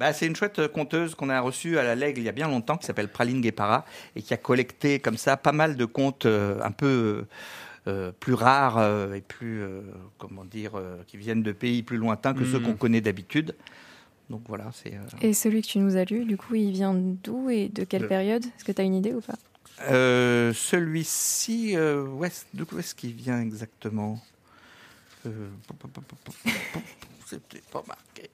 Bah, 0.00 0.14
c'est 0.14 0.26
une 0.26 0.34
chouette 0.34 0.58
euh, 0.60 0.66
conteuse 0.68 1.14
qu'on 1.14 1.28
a 1.28 1.38
reçue 1.40 1.76
à 1.78 1.82
la 1.82 1.94
Lègle 1.94 2.20
il 2.20 2.24
y 2.24 2.28
a 2.30 2.32
bien 2.32 2.48
longtemps, 2.48 2.78
qui 2.78 2.86
s'appelle 2.86 3.08
Praline 3.08 3.42
Guépara, 3.42 3.84
et 4.16 4.22
qui 4.22 4.32
a 4.32 4.38
collecté 4.38 4.98
comme 4.98 5.18
ça 5.18 5.36
pas 5.36 5.52
mal 5.52 5.76
de 5.76 5.84
contes 5.84 6.24
euh, 6.24 6.58
un 6.62 6.70
peu 6.70 7.26
euh, 7.86 8.10
plus 8.18 8.32
rares 8.32 8.78
euh, 8.78 9.12
et 9.12 9.20
plus, 9.20 9.60
euh, 9.62 9.82
comment 10.16 10.46
dire, 10.46 10.72
euh, 10.76 10.96
qui 11.06 11.18
viennent 11.18 11.42
de 11.42 11.52
pays 11.52 11.82
plus 11.82 11.98
lointains 11.98 12.32
que 12.32 12.46
ceux 12.46 12.58
Mm. 12.60 12.62
qu'on 12.62 12.74
connaît 12.76 13.00
d'habitude. 13.02 13.54
Donc 14.30 14.40
voilà, 14.48 14.70
c'est. 14.72 14.94
euh, 14.94 15.00
Et 15.20 15.34
celui 15.34 15.60
que 15.60 15.66
tu 15.66 15.78
nous 15.80 15.96
as 15.96 16.04
lu, 16.04 16.24
du 16.24 16.38
coup, 16.38 16.54
il 16.54 16.70
vient 16.72 16.94
d'où 16.94 17.50
et 17.50 17.68
de 17.68 17.84
quelle 17.84 18.02
De- 18.02 18.06
période 18.06 18.44
Est-ce 18.44 18.64
que 18.64 18.72
tu 18.72 18.80
as 18.80 18.84
une 18.84 18.94
idée 18.94 19.12
ou 19.12 19.20
pas 19.20 19.34
Euh, 19.90 20.54
Celui-ci, 20.54 21.76
euh, 21.76 22.04
où 22.06 22.24
est-ce 22.24 22.94
qu'il 22.94 23.12
vient 23.12 23.40
exactement 23.42 24.18
euh, 25.26 25.48
C'était 27.26 27.60
pas 27.70 27.82
marqué. 27.86 28.30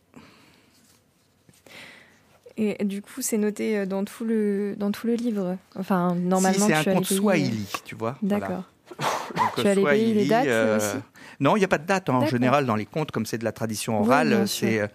Et 2.58 2.82
du 2.84 3.02
coup, 3.02 3.20
c'est 3.20 3.36
noté 3.36 3.76
euh, 3.78 3.86
dans 3.86 4.04
tout 4.04 4.24
le, 4.24 4.74
dans 4.78 4.90
tout 4.90 5.06
le 5.06 5.14
livre. 5.14 5.58
Enfin, 5.74 6.14
Si, 6.16 6.22
normalement, 6.22 6.66
c'est 6.66 6.82
tu 6.82 6.88
un 6.90 6.94
conte 6.94 7.04
Swahili, 7.04 7.66
tu 7.84 7.94
vois. 7.94 8.10
euh, 8.22 8.26
voilà. 8.28 8.38
D'accord. 8.48 8.64
Tu 9.56 9.66
as 9.66 9.74
les 9.74 9.84
pays, 9.84 10.14
les 10.14 10.26
dates, 10.28 10.46
euh, 10.46 10.76
aussi 10.78 10.96
Non, 11.40 11.56
il 11.56 11.58
n'y 11.58 11.64
a 11.64 11.68
pas 11.68 11.76
de 11.78 11.86
date. 11.86 12.08
hein. 12.08 12.14
En 12.14 12.26
général, 12.26 12.64
dans 12.66 12.76
les 12.76 12.86
contes, 12.86 13.10
comme 13.10 13.26
c'est 13.26 13.36
de 13.38 13.44
la 13.44 13.52
tradition 13.52 14.00
orale, 14.00 14.46
c'est 14.48 14.80
euh, 14.80 14.86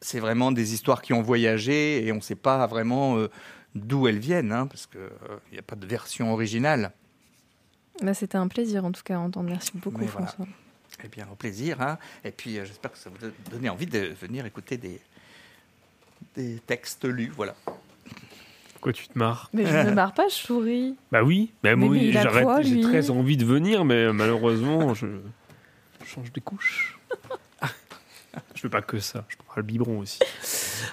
c'est 0.00 0.20
vraiment 0.20 0.52
des 0.52 0.72
histoires 0.72 1.02
qui 1.02 1.12
ont 1.12 1.20
voyagé 1.20 2.06
et 2.06 2.12
on 2.12 2.16
ne 2.16 2.20
sait 2.22 2.34
pas 2.36 2.66
vraiment 2.66 3.18
euh, 3.18 3.28
d'où 3.74 4.08
elles 4.08 4.18
viennent, 4.18 4.52
hein, 4.52 4.66
parce 4.66 4.86
qu'il 4.86 5.00
n'y 5.52 5.58
a 5.58 5.62
pas 5.62 5.76
de 5.76 5.86
version 5.86 6.32
originale. 6.32 6.92
Bah, 8.02 8.14
C'était 8.14 8.38
un 8.38 8.48
plaisir, 8.48 8.84
en 8.86 8.92
tout 8.92 9.02
cas, 9.04 9.16
à 9.16 9.18
entendre. 9.18 9.50
Merci 9.50 9.72
beaucoup, 9.74 9.98
Mais 9.98 10.06
voilà. 10.06 10.28
François. 10.28 10.46
Eh 11.04 11.08
bien, 11.08 11.26
au 11.30 11.34
plaisir. 11.34 11.80
hein. 11.82 11.98
Et 12.24 12.30
puis, 12.30 12.58
euh, 12.58 12.64
j'espère 12.64 12.92
que 12.92 12.98
ça 12.98 13.10
vous 13.10 13.26
a 13.26 13.30
donné 13.50 13.68
envie 13.68 13.86
de 13.86 14.14
venir 14.20 14.46
écouter 14.46 14.78
des, 14.78 15.00
des 16.36 16.58
textes 16.66 17.04
lus. 17.04 17.32
Voilà. 17.36 17.54
Pourquoi 18.74 18.92
tu 18.94 19.08
te 19.08 19.18
marres 19.18 19.50
Mais 19.52 19.66
je 19.66 19.76
ne 19.76 19.84
me 19.90 19.94
marre 19.94 20.14
pas, 20.14 20.28
je 20.28 20.34
souris. 20.34 20.96
Bah 21.12 21.22
oui, 21.22 21.52
bah 21.62 21.76
moi, 21.76 21.90
mais 21.92 22.16
a 22.16 22.22
j'arrête- 22.22 22.44
quoi, 22.44 22.62
j'ai 22.62 22.80
très 22.80 23.10
envie 23.10 23.36
de 23.36 23.44
venir, 23.44 23.84
mais 23.84 24.10
malheureusement 24.12 24.94
je, 24.94 25.06
je 26.02 26.06
change 26.08 26.32
des 26.32 26.40
couches. 26.40 26.98
je 28.54 28.60
fais 28.60 28.68
pas 28.70 28.80
que 28.80 28.98
ça, 28.98 29.26
je 29.28 29.36
prends 29.36 29.56
le 29.56 29.64
biberon 29.64 29.98
aussi. 29.98 30.18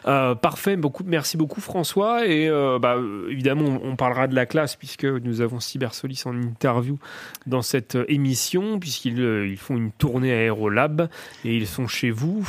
Euh, 0.05 0.35
parfait, 0.35 0.75
beaucoup, 0.75 1.03
merci 1.05 1.37
beaucoup 1.37 1.61
François. 1.61 2.25
Et 2.27 2.49
euh, 2.49 2.77
bah, 2.77 2.95
euh, 2.97 3.29
évidemment, 3.31 3.79
on 3.81 3.95
parlera 3.95 4.27
de 4.27 4.35
la 4.35 4.45
classe 4.45 4.75
puisque 4.75 5.05
nous 5.05 5.39
avons 5.39 5.61
Cybersolis 5.61 6.23
en 6.25 6.35
interview 6.41 6.99
dans 7.45 7.61
cette 7.61 7.95
euh, 7.95 8.05
émission, 8.09 8.79
puisqu'ils 8.81 9.21
euh, 9.21 9.47
ils 9.47 9.57
font 9.57 9.77
une 9.77 9.91
tournée 9.93 10.33
à 10.33 10.37
Aérolab 10.39 11.09
et 11.45 11.55
ils 11.55 11.67
sont 11.67 11.87
chez 11.87 12.09
vous. 12.11 12.45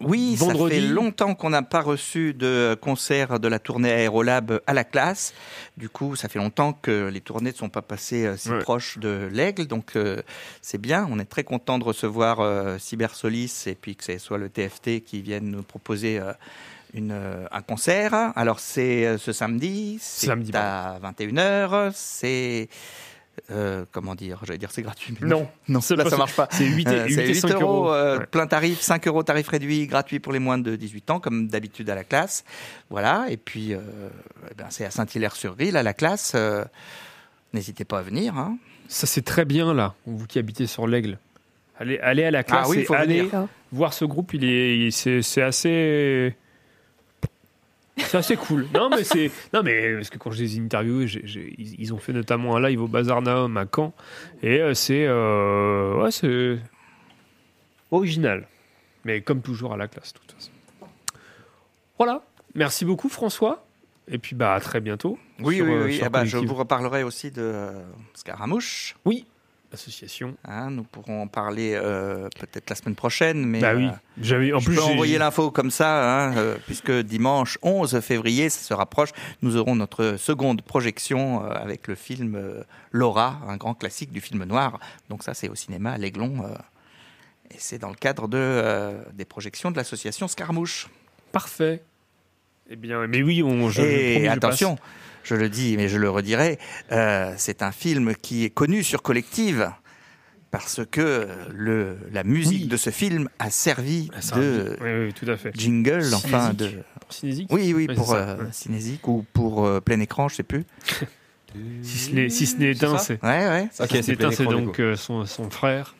Oui, 0.00 0.36
ça 0.36 0.52
fait 0.68 0.80
longtemps 0.80 1.34
qu'on 1.34 1.48
n'a 1.50 1.62
pas 1.62 1.80
reçu 1.80 2.34
de 2.34 2.76
concert 2.80 3.40
de 3.40 3.48
la 3.48 3.58
tournée 3.58 3.90
Aérolab 3.90 4.60
à 4.66 4.74
la 4.74 4.84
classe. 4.84 5.32
Du 5.78 5.88
coup, 5.88 6.16
ça 6.16 6.28
fait 6.28 6.38
longtemps 6.38 6.74
que 6.74 7.08
les 7.08 7.22
tournées 7.22 7.52
ne 7.52 7.56
sont 7.56 7.70
pas 7.70 7.80
passées 7.82 8.26
euh, 8.26 8.36
si 8.36 8.50
Ouais. 8.50 8.58
proches 8.58 8.98
de 8.98 9.28
l'Aigle. 9.32 9.66
Donc, 9.66 9.96
euh, 9.96 10.20
c'est 10.60 10.76
bien. 10.80 11.08
On 11.10 11.18
est 11.18 11.24
très 11.24 11.44
content 11.44 11.78
de 11.78 11.84
recevoir 11.84 12.40
euh, 12.40 12.76
Cybersolis 12.78 13.64
et 13.66 13.74
puis 13.74 13.96
que 13.96 14.04
ce 14.04 14.18
soit 14.18 14.36
le 14.38 14.50
TFT 14.50 15.00
qui 15.02 15.22
vienne 15.22 15.50
nous 15.50 15.62
proposer 15.62 16.18
euh, 16.18 16.32
une, 16.92 17.18
un 17.50 17.62
concert. 17.62 18.32
Alors, 18.36 18.60
c'est 18.60 19.16
ce 19.18 19.32
samedi, 19.32 19.98
c'est 20.00 20.26
à 20.56 20.98
21h. 21.02 21.92
C'est. 21.94 22.68
Euh, 23.50 23.84
comment 23.92 24.14
dire? 24.14 24.40
J'allais 24.44 24.58
dire 24.58 24.70
c'est 24.70 24.82
gratuit. 24.82 25.14
mais 25.20 25.28
Non, 25.28 25.48
non, 25.68 25.80
là 25.96 26.08
ça 26.10 26.16
marche 26.16 26.34
pas. 26.36 26.48
c'est 26.50 26.64
8 26.66 26.88
et, 26.88 26.90
Euh, 26.90 27.04
8 27.06 27.14
c'est 27.14 27.24
et 27.24 27.28
8 27.28 27.34
5 27.40 27.50
euros, 27.54 27.62
euros. 27.64 27.92
euh, 27.92 28.18
Ouais. 28.18 28.26
plein 28.26 28.46
tarif, 28.46 28.80
5 28.80 29.06
euros 29.08 29.22
tarif 29.22 29.48
réduit, 29.48 29.86
gratuit 29.86 30.18
pour 30.20 30.32
les 30.32 30.38
moins 30.38 30.58
de 30.58 30.76
18 30.76 31.10
ans, 31.10 31.20
comme 31.20 31.48
d'habitude 31.48 31.88
à 31.90 31.94
la 31.94 32.04
classe. 32.04 32.44
Voilà, 32.90 33.26
et 33.28 33.36
puis 33.36 33.74
euh, 33.74 33.80
eh 34.50 34.54
ben, 34.54 34.66
c'est 34.70 34.84
à 34.84 34.90
Saint-Hilaire-sur-Ville, 34.90 35.76
à 35.76 35.82
la 35.82 35.92
classe. 35.94 36.32
euh, 36.34 36.64
N'hésitez 37.52 37.84
pas 37.84 38.00
à 38.00 38.02
venir. 38.02 38.36
hein. 38.36 38.58
Ça 38.88 39.06
c'est 39.06 39.22
très 39.22 39.44
bien 39.44 39.74
là, 39.74 39.94
vous 40.06 40.26
qui 40.26 40.38
habitez 40.38 40.66
sur 40.66 40.86
l'Aigle. 40.86 41.18
Allez, 41.78 41.98
allez 41.98 42.24
à 42.24 42.30
la 42.30 42.42
classe 42.42 42.66
Ah 42.66 42.68
oui, 42.70 42.78
et 42.78 42.84
faut 42.84 42.94
allez 42.94 43.22
venir. 43.22 43.46
Voir 43.72 43.92
ce 43.92 44.04
groupe, 44.04 44.32
il 44.32 44.44
est, 44.44 44.90
c'est 44.90 45.42
assez, 45.42 46.34
c'est 47.96 48.18
assez 48.18 48.36
cool. 48.36 48.66
Non 48.74 48.88
mais 48.90 49.04
c'est, 49.04 49.30
non 49.54 49.62
mais 49.62 49.94
parce 49.94 50.10
que 50.10 50.18
quand 50.18 50.30
je 50.30 50.42
les 50.42 50.56
ai 50.56 50.60
interviewés, 50.60 51.06
j'ai- 51.06 51.26
j'ai- 51.26 51.54
ils, 51.58 51.80
ils 51.80 51.94
ont 51.94 51.98
fait 51.98 52.12
notamment 52.12 52.56
un 52.56 52.60
live 52.68 52.82
au 52.82 52.88
Bazar 52.88 53.22
Naum 53.22 53.56
à 53.56 53.64
Caen 53.74 53.92
et 54.42 54.60
euh, 54.60 54.74
c'est, 54.74 55.06
euh, 55.06 55.94
ouais, 56.02 56.10
c'est 56.10 56.58
original, 57.90 58.46
mais 59.04 59.20
comme 59.20 59.40
toujours 59.42 59.72
à 59.72 59.76
la 59.76 59.88
classe 59.88 60.12
de 60.12 60.18
toute 60.18 60.32
façon. 60.32 60.50
Voilà. 61.98 62.22
Merci 62.54 62.84
beaucoup 62.84 63.08
François. 63.08 63.62
Et 64.08 64.18
puis 64.18 64.36
bah 64.36 64.54
à 64.54 64.60
très 64.60 64.80
bientôt. 64.80 65.18
Oui, 65.40 65.56
sur, 65.56 65.66
oui, 65.66 65.72
euh, 65.72 65.84
oui. 65.86 65.96
sur 65.96 66.06
Eh 66.06 66.08
ben, 66.10 66.24
je 66.24 66.30
Collective. 66.32 66.48
vous 66.48 66.54
reparlerai 66.54 67.02
aussi 67.02 67.30
de 67.30 67.42
euh, 67.42 67.82
Scaramouche. 68.14 68.94
Oui. 69.04 69.26
Association. 69.72 70.36
hein. 70.44 70.70
nous 70.70 70.84
pourrons 70.84 71.22
en 71.22 71.26
parler 71.26 71.72
euh, 71.74 72.28
peut-être 72.38 72.70
la 72.70 72.76
semaine 72.76 72.94
prochaine. 72.94 73.44
Mais, 73.44 73.60
bah 73.60 73.74
oui. 73.74 73.86
euh, 73.86 73.90
J'avais 74.20 74.52
en 74.52 74.58
je 74.58 74.66
plus 74.66 74.76
peux 74.76 74.82
envoyer 74.82 75.18
l'info 75.18 75.50
comme 75.50 75.70
ça, 75.70 76.24
hein, 76.28 76.36
euh, 76.36 76.56
puisque 76.66 76.90
dimanche 76.90 77.58
11 77.62 78.00
février, 78.00 78.48
ça 78.48 78.60
se 78.60 78.74
rapproche, 78.74 79.10
nous 79.42 79.56
aurons 79.56 79.74
notre 79.76 80.16
seconde 80.16 80.62
projection 80.62 81.44
euh, 81.44 81.48
avec 81.50 81.88
le 81.88 81.94
film 81.94 82.40
Laura, 82.92 83.40
un 83.48 83.56
grand 83.56 83.74
classique 83.74 84.12
du 84.12 84.20
film 84.20 84.44
noir. 84.44 84.78
Donc 85.08 85.22
ça, 85.22 85.34
c'est 85.34 85.48
au 85.48 85.54
cinéma 85.54 85.92
à 85.92 85.98
l'Aiglon. 85.98 86.44
et 87.50 87.54
c'est 87.58 87.78
dans 87.78 87.90
le 87.90 87.94
cadre 87.96 88.28
de, 88.28 88.96
des 89.14 89.24
projections 89.24 89.70
de 89.70 89.76
l'association 89.76 90.28
Scarmouche. 90.28 90.88
Parfait. 91.32 91.82
Eh 92.68 92.76
bien, 92.76 93.06
mais 93.06 93.22
oui, 93.22 93.42
on, 93.44 93.68
je, 93.68 93.82
je 93.82 93.86
et 93.86 94.12
promis, 94.14 94.28
attention, 94.28 94.76
je 94.76 94.82
le 95.34 95.48
dis, 95.48 95.76
mais 95.76 95.88
je 95.88 95.98
le 95.98 96.08
redirai, 96.10 96.58
euh, 96.92 97.32
c'est 97.36 97.62
un 97.62 97.72
film 97.72 98.14
qui 98.14 98.44
est 98.44 98.50
connu 98.50 98.82
sur 98.82 99.02
Collective. 99.02 99.70
Parce 100.52 100.80
que 100.90 101.28
le, 101.52 101.98
la 102.12 102.22
musique 102.24 102.62
Oui. 102.62 102.66
de 102.68 102.76
ce 102.76 102.90
film 102.90 103.28
a 103.38 103.50
servi. 103.50 104.08
Ah, 104.14 104.36
de 104.38 104.76
oui, 104.80 104.90
oui, 105.06 105.12
tout 105.12 105.28
à 105.28 105.36
fait. 105.36 105.50
jingle, 105.54 106.14
enfin 106.14 106.54
de. 106.54 106.70
Pour 107.00 107.12
Cinésique 107.12 107.48
Oui, 107.50 107.74
oui, 107.74 107.88
pour 107.94 108.14
euh, 108.14 108.36
cinésique 108.52 109.06
ou 109.08 109.26
pour 109.34 109.66
euh, 109.66 109.80
plein 109.80 110.00
écran, 110.00 110.28
je 110.28 110.36
sais 110.36 110.42
plus. 110.44 110.64
Si 111.82 111.98
ce 111.98 112.10
n'est 112.12 112.28
si 112.28 112.46
ce 112.46 112.56
n'est 112.58 112.72
éteint, 112.72 112.98
c'est. 112.98 113.22
Ouais, 113.22 113.46
ouais. 113.46 113.68
Si 113.72 114.02
c'est 114.02 114.44
donc 114.44 114.78
euh, 114.78 114.94
son, 114.94 115.24
son 115.24 115.48
frère. 115.48 115.94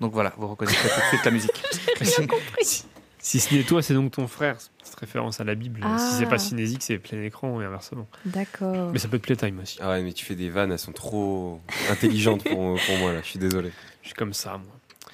Donc 0.00 0.12
voilà, 0.12 0.32
vous 0.36 0.48
reconnaîtrez 0.48 0.88
tout 0.88 1.00
de 1.00 1.06
suite 1.08 1.24
la 1.24 1.30
musique. 1.30 1.62
Si 3.22 3.38
ce 3.38 3.54
n'est 3.54 3.62
toi, 3.62 3.82
c'est 3.82 3.94
donc 3.94 4.12
ton 4.12 4.26
frère. 4.26 4.56
Petite 4.80 4.94
référence 4.96 5.40
à 5.40 5.44
la 5.44 5.54
Bible. 5.54 5.80
Ah. 5.84 5.98
Si 5.98 6.14
c'est 6.18 6.26
pas 6.26 6.38
cinésique, 6.38 6.82
c'est 6.82 6.98
plein 6.98 7.22
écran 7.22 7.60
et 7.60 7.64
inversement. 7.64 8.08
D'accord. 8.24 8.90
Mais 8.92 8.98
ça 8.98 9.08
peut 9.08 9.16
être 9.16 9.22
playtime 9.22 9.58
aussi. 9.62 9.78
Ah 9.80 9.90
ouais, 9.90 10.02
mais 10.02 10.12
tu 10.12 10.24
fais 10.24 10.34
des 10.34 10.48
vannes, 10.50 10.72
elles 10.72 10.78
sont 10.78 10.92
trop 10.92 11.60
intelligentes 11.90 12.44
pour, 12.44 12.78
pour 12.86 12.98
moi 12.98 13.12
là, 13.12 13.20
je 13.22 13.28
suis 13.28 13.38
désolé. 13.38 13.70
Je 14.02 14.08
suis 14.08 14.14
comme 14.16 14.32
ça, 14.32 14.52
moi. 14.52 14.60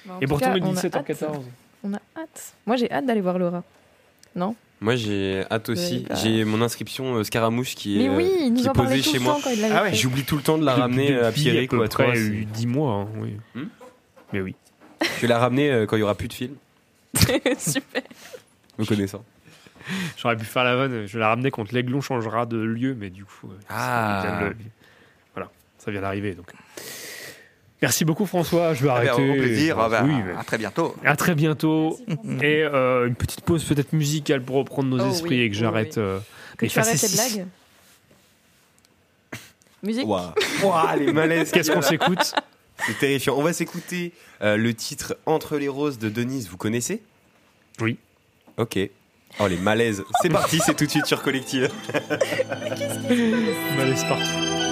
Bah, 0.05 0.13
en 0.15 0.17
Et 0.19 0.21
tout 0.21 0.29
pourtant, 0.29 0.53
il 0.55 0.63
est 0.63 0.65
on 0.65 0.75
a 0.75 0.79
hâte. 0.79 0.85
17h14. 0.85 1.41
On 1.83 1.93
a 1.93 1.99
hâte. 2.17 2.53
Moi, 2.65 2.77
j'ai 2.77 2.89
hâte 2.91 3.05
d'aller 3.05 3.21
voir 3.21 3.37
Laura. 3.37 3.63
Non? 4.35 4.55
Moi 4.79 4.95
j'ai 4.95 5.43
hâte 5.49 5.69
aussi, 5.69 5.95
Ouais, 5.97 6.05
bah. 6.09 6.15
j'ai 6.15 6.43
mon 6.45 6.61
inscription 6.61 7.15
euh, 7.15 7.23
Scaramouche 7.23 7.73
qui 7.73 7.99
est, 7.99 8.07
Mais 8.09 8.15
oui, 8.15 8.31
il 8.41 8.53
qui 8.53 8.67
est 8.67 8.71
posée 8.71 9.01
chez 9.01 9.13
le 9.17 9.21
moi. 9.21 9.39
Ah 9.73 9.81
ouais. 9.81 9.93
J'oublie 9.95 10.23
tout 10.23 10.35
le 10.35 10.43
temps 10.43 10.59
de 10.59 10.63
la 10.65 10.75
ramener 10.75 11.13
euh, 11.13 11.27
à 11.29 11.31
peu 11.31 11.81
à 11.81 11.87
toi. 11.87 12.05
près 12.05 12.15
c'est- 12.15 12.45
10 12.45 12.67
mois, 12.67 12.93
hein, 12.93 13.07
oui. 13.17 13.37
Hmm? 13.55 13.65
Mais 14.33 14.41
oui. 14.41 14.55
Je 15.01 15.21
vais 15.21 15.27
la 15.27 15.39
ramener 15.39 15.71
euh, 15.71 15.85
quand 15.87 15.95
il 15.95 16.01
y 16.01 16.03
aura 16.03 16.13
plus 16.13 16.27
de 16.27 16.33
film, 16.33 16.53
Super. 17.59 18.01
me 18.77 18.85
connaissant. 18.85 19.23
J'aurais 20.17 20.35
pu 20.37 20.45
faire 20.45 20.63
la 20.63 20.75
vanne. 20.75 21.05
Je 21.07 21.13
vais 21.13 21.19
la 21.19 21.29
ramener 21.29 21.49
quand 21.51 21.71
l'aiglon 21.71 22.01
changera 22.01 22.45
de 22.45 22.57
lieu, 22.57 22.93
mais 22.93 23.09
du 23.09 23.23
coup, 23.25 23.49
euh, 23.51 23.55
Ah. 23.69 24.21
ça 24.23 24.27
vient 24.31 24.39
de 24.41 24.49
le- 24.51 24.55
voilà, 25.33 25.49
ça 25.77 25.91
vient 25.91 26.01
d'arriver. 26.01 26.33
Donc, 26.33 26.47
merci 27.81 28.03
beaucoup 28.03 28.25
François. 28.25 28.73
Je 28.73 28.83
vais 28.83 28.89
Ah 28.89 28.99
ben, 29.01 29.07
arrêter. 29.09 29.29
au 29.29 29.33
plaisir, 29.33 29.79
ah 29.79 29.87
ben, 29.89 30.05
Oui, 30.05 30.13
mais- 30.25 30.33
à 30.37 30.43
très 30.43 30.57
bientôt. 30.57 30.95
À 31.05 31.15
très 31.15 31.35
bientôt. 31.35 31.97
Merci, 32.23 32.45
Et 32.45 32.63
euh, 32.63 33.07
une 33.07 33.15
petite 33.15 33.41
pause 33.41 33.63
peut-être 33.63 33.93
musicale 33.93 34.41
pour 34.41 34.57
reprendre 34.57 34.89
nos 34.89 35.01
Oh 35.03 35.09
esprits 35.09 35.29
oui, 35.39 35.41
et 35.43 35.49
que 35.49 35.55
oh 35.55 35.59
j'arrête. 35.59 35.93
oui. 35.95 36.03
euh, 36.03 36.19
Que 36.57 36.65
tu 36.65 36.79
arrêtes 36.79 36.91
facéties. 36.99 37.35
blagues. 37.35 37.47
Musique? 39.83 40.07
Waouh, 40.07 40.31
Waouh, 40.63 40.99
les 40.99 41.13
malaises. 41.13 41.51
Qu'est-ce 41.51 41.71
qu'on 41.71 41.81
s'écoute? 41.81 42.33
C'est 42.85 42.97
terrifiant. 42.99 43.35
On 43.37 43.43
va 43.43 43.53
s'écouter 43.53 44.13
euh, 44.41 44.57
le 44.57 44.73
titre 44.73 45.17
Entre 45.25 45.57
les 45.57 45.67
roses 45.67 45.97
de 45.97 46.09
Denise. 46.09 46.49
Vous 46.49 46.57
connaissez? 46.57 47.01
Oui. 47.79 47.97
Ok. 48.57 48.79
Oh, 49.39 49.47
les 49.47 49.57
malaises. 49.57 50.03
C'est 50.21 50.29
parti, 50.29 50.59
c'est 50.65 50.75
tout 50.75 50.85
de 50.85 50.89
suite 50.89 51.05
sur 51.05 51.21
Collective. 51.21 51.69
Malaise 53.77 54.03
partout. 54.05 54.66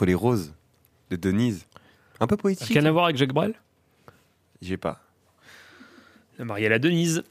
Entre 0.00 0.06
les 0.06 0.14
roses 0.14 0.54
de 1.10 1.16
Denise. 1.16 1.66
Un 2.20 2.26
peu 2.26 2.38
poétique. 2.38 2.68
Rien 2.68 2.86
à 2.86 2.90
voir 2.90 3.04
avec 3.04 3.18
Jacques 3.18 3.34
Brel? 3.34 3.52
J'ai 4.62 4.78
pas. 4.78 4.98
La 6.38 6.46
Marielle 6.46 6.72
à 6.72 6.78
Denise. 6.78 7.22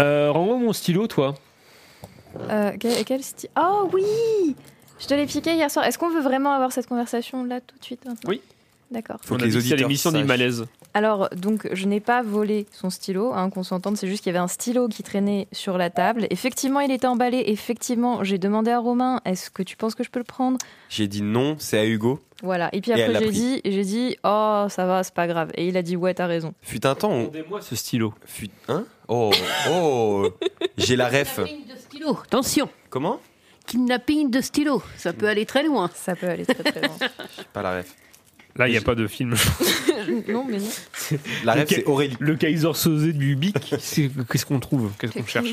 Euh, 0.00 0.30
Rends-moi 0.30 0.58
mon 0.58 0.72
stylo, 0.72 1.08
toi. 1.08 1.34
Euh, 2.38 2.70
quel, 2.78 3.04
quel 3.04 3.24
style 3.24 3.50
Oh 3.58 3.90
oui 3.92 4.54
Je 5.00 5.06
te 5.08 5.14
l'ai 5.14 5.26
piqué 5.26 5.54
hier 5.54 5.68
soir. 5.68 5.84
Est-ce 5.84 5.98
qu'on 5.98 6.10
veut 6.10 6.20
vraiment 6.22 6.52
avoir 6.52 6.70
cette 6.70 6.86
conversation 6.86 7.42
là 7.42 7.60
tout 7.60 7.76
de 7.76 7.84
suite 7.84 8.04
maintenant? 8.04 8.30
Oui. 8.30 8.40
D'accord. 8.92 9.16
Faut 9.24 9.34
On 9.34 9.38
que 9.38 9.42
a 9.42 9.46
les 9.46 9.50
dit 9.50 9.56
que 9.56 9.62
c'est 9.64 9.72
auditeurs 9.72 9.88
l'émission 9.88 10.12
des 10.12 10.18
sachent. 10.18 10.28
malaises. 10.28 10.66
Alors, 10.94 11.30
donc, 11.34 11.68
je 11.72 11.86
n'ai 11.86 12.00
pas 12.00 12.22
volé 12.22 12.66
son 12.70 12.90
stylo, 12.90 13.32
hein, 13.32 13.48
qu'on 13.48 13.62
s'entende, 13.62 13.96
c'est 13.96 14.06
juste 14.06 14.22
qu'il 14.22 14.30
y 14.32 14.36
avait 14.36 14.42
un 14.44 14.48
stylo 14.48 14.88
qui 14.88 15.02
traînait 15.02 15.48
sur 15.50 15.78
la 15.78 15.88
table. 15.88 16.26
Effectivement, 16.28 16.80
il 16.80 16.90
était 16.90 17.06
emballé. 17.06 17.42
Effectivement, 17.46 18.22
j'ai 18.24 18.36
demandé 18.36 18.70
à 18.70 18.78
Romain, 18.78 19.20
est-ce 19.24 19.50
que 19.50 19.62
tu 19.62 19.76
penses 19.76 19.94
que 19.94 20.04
je 20.04 20.10
peux 20.10 20.20
le 20.20 20.24
prendre? 20.24 20.58
J'ai 20.90 21.08
dit 21.08 21.22
non, 21.22 21.56
c'est 21.58 21.78
à 21.78 21.86
Hugo. 21.86 22.20
Voilà. 22.42 22.68
Et 22.74 22.80
puis 22.82 22.92
après, 22.92 23.20
j'ai 23.20 23.30
dit, 23.30 23.60
j'ai 23.64 23.84
dit, 23.84 24.16
oh, 24.24 24.66
ça 24.68 24.84
va, 24.84 25.02
c'est 25.02 25.14
pas 25.14 25.26
grave. 25.26 25.50
Et 25.54 25.68
il 25.68 25.76
a 25.78 25.82
dit, 25.82 25.96
ouais, 25.96 26.12
t'as 26.12 26.26
raison. 26.26 26.52
Fut 26.60 26.84
un 26.84 26.94
temps. 26.94 27.10
on- 27.10 27.24
Rendez-moi 27.26 27.62
ce 27.62 27.74
stylo. 27.74 28.12
Fut... 28.26 28.50
Hein? 28.68 28.84
Oh, 29.08 29.30
oh 29.70 30.28
J'ai 30.76 30.96
la 30.96 31.08
ref. 31.08 31.36
Kidnapping 31.36 31.66
de 31.66 31.76
stylo. 31.78 32.18
Attention, 32.24 32.68
Comment? 32.90 33.18
Kidnapping 33.66 34.28
de 34.30 34.40
stylo, 34.40 34.82
ça 34.96 35.12
peut 35.12 35.28
aller 35.28 35.46
très 35.46 35.62
loin. 35.62 35.88
Ça 35.94 36.16
peut 36.16 36.28
aller 36.28 36.44
très 36.44 36.64
très 36.64 36.80
loin. 36.80 36.96
J'ai 37.38 37.44
pas 37.52 37.62
la 37.62 37.78
ref. 37.78 37.94
Là, 38.56 38.68
il 38.68 38.72
n'y 38.72 38.76
a 38.76 38.82
pas 38.82 38.94
de 38.94 39.06
film. 39.06 39.30
non, 40.28 40.44
mais 40.48 40.58
non. 40.58 41.18
La 41.44 41.66
c'est 41.66 41.84
Aurélie. 41.86 42.16
Le 42.20 42.36
Kaiser 42.36 42.74
Sosé 42.74 43.12
du 43.12 43.34
Bic, 43.34 43.56
qu'est-ce 43.58 44.46
qu'on 44.46 44.60
trouve? 44.60 44.92
Qu'est-ce 44.98 45.12
qu'on 45.12 45.26
cherche? 45.26 45.46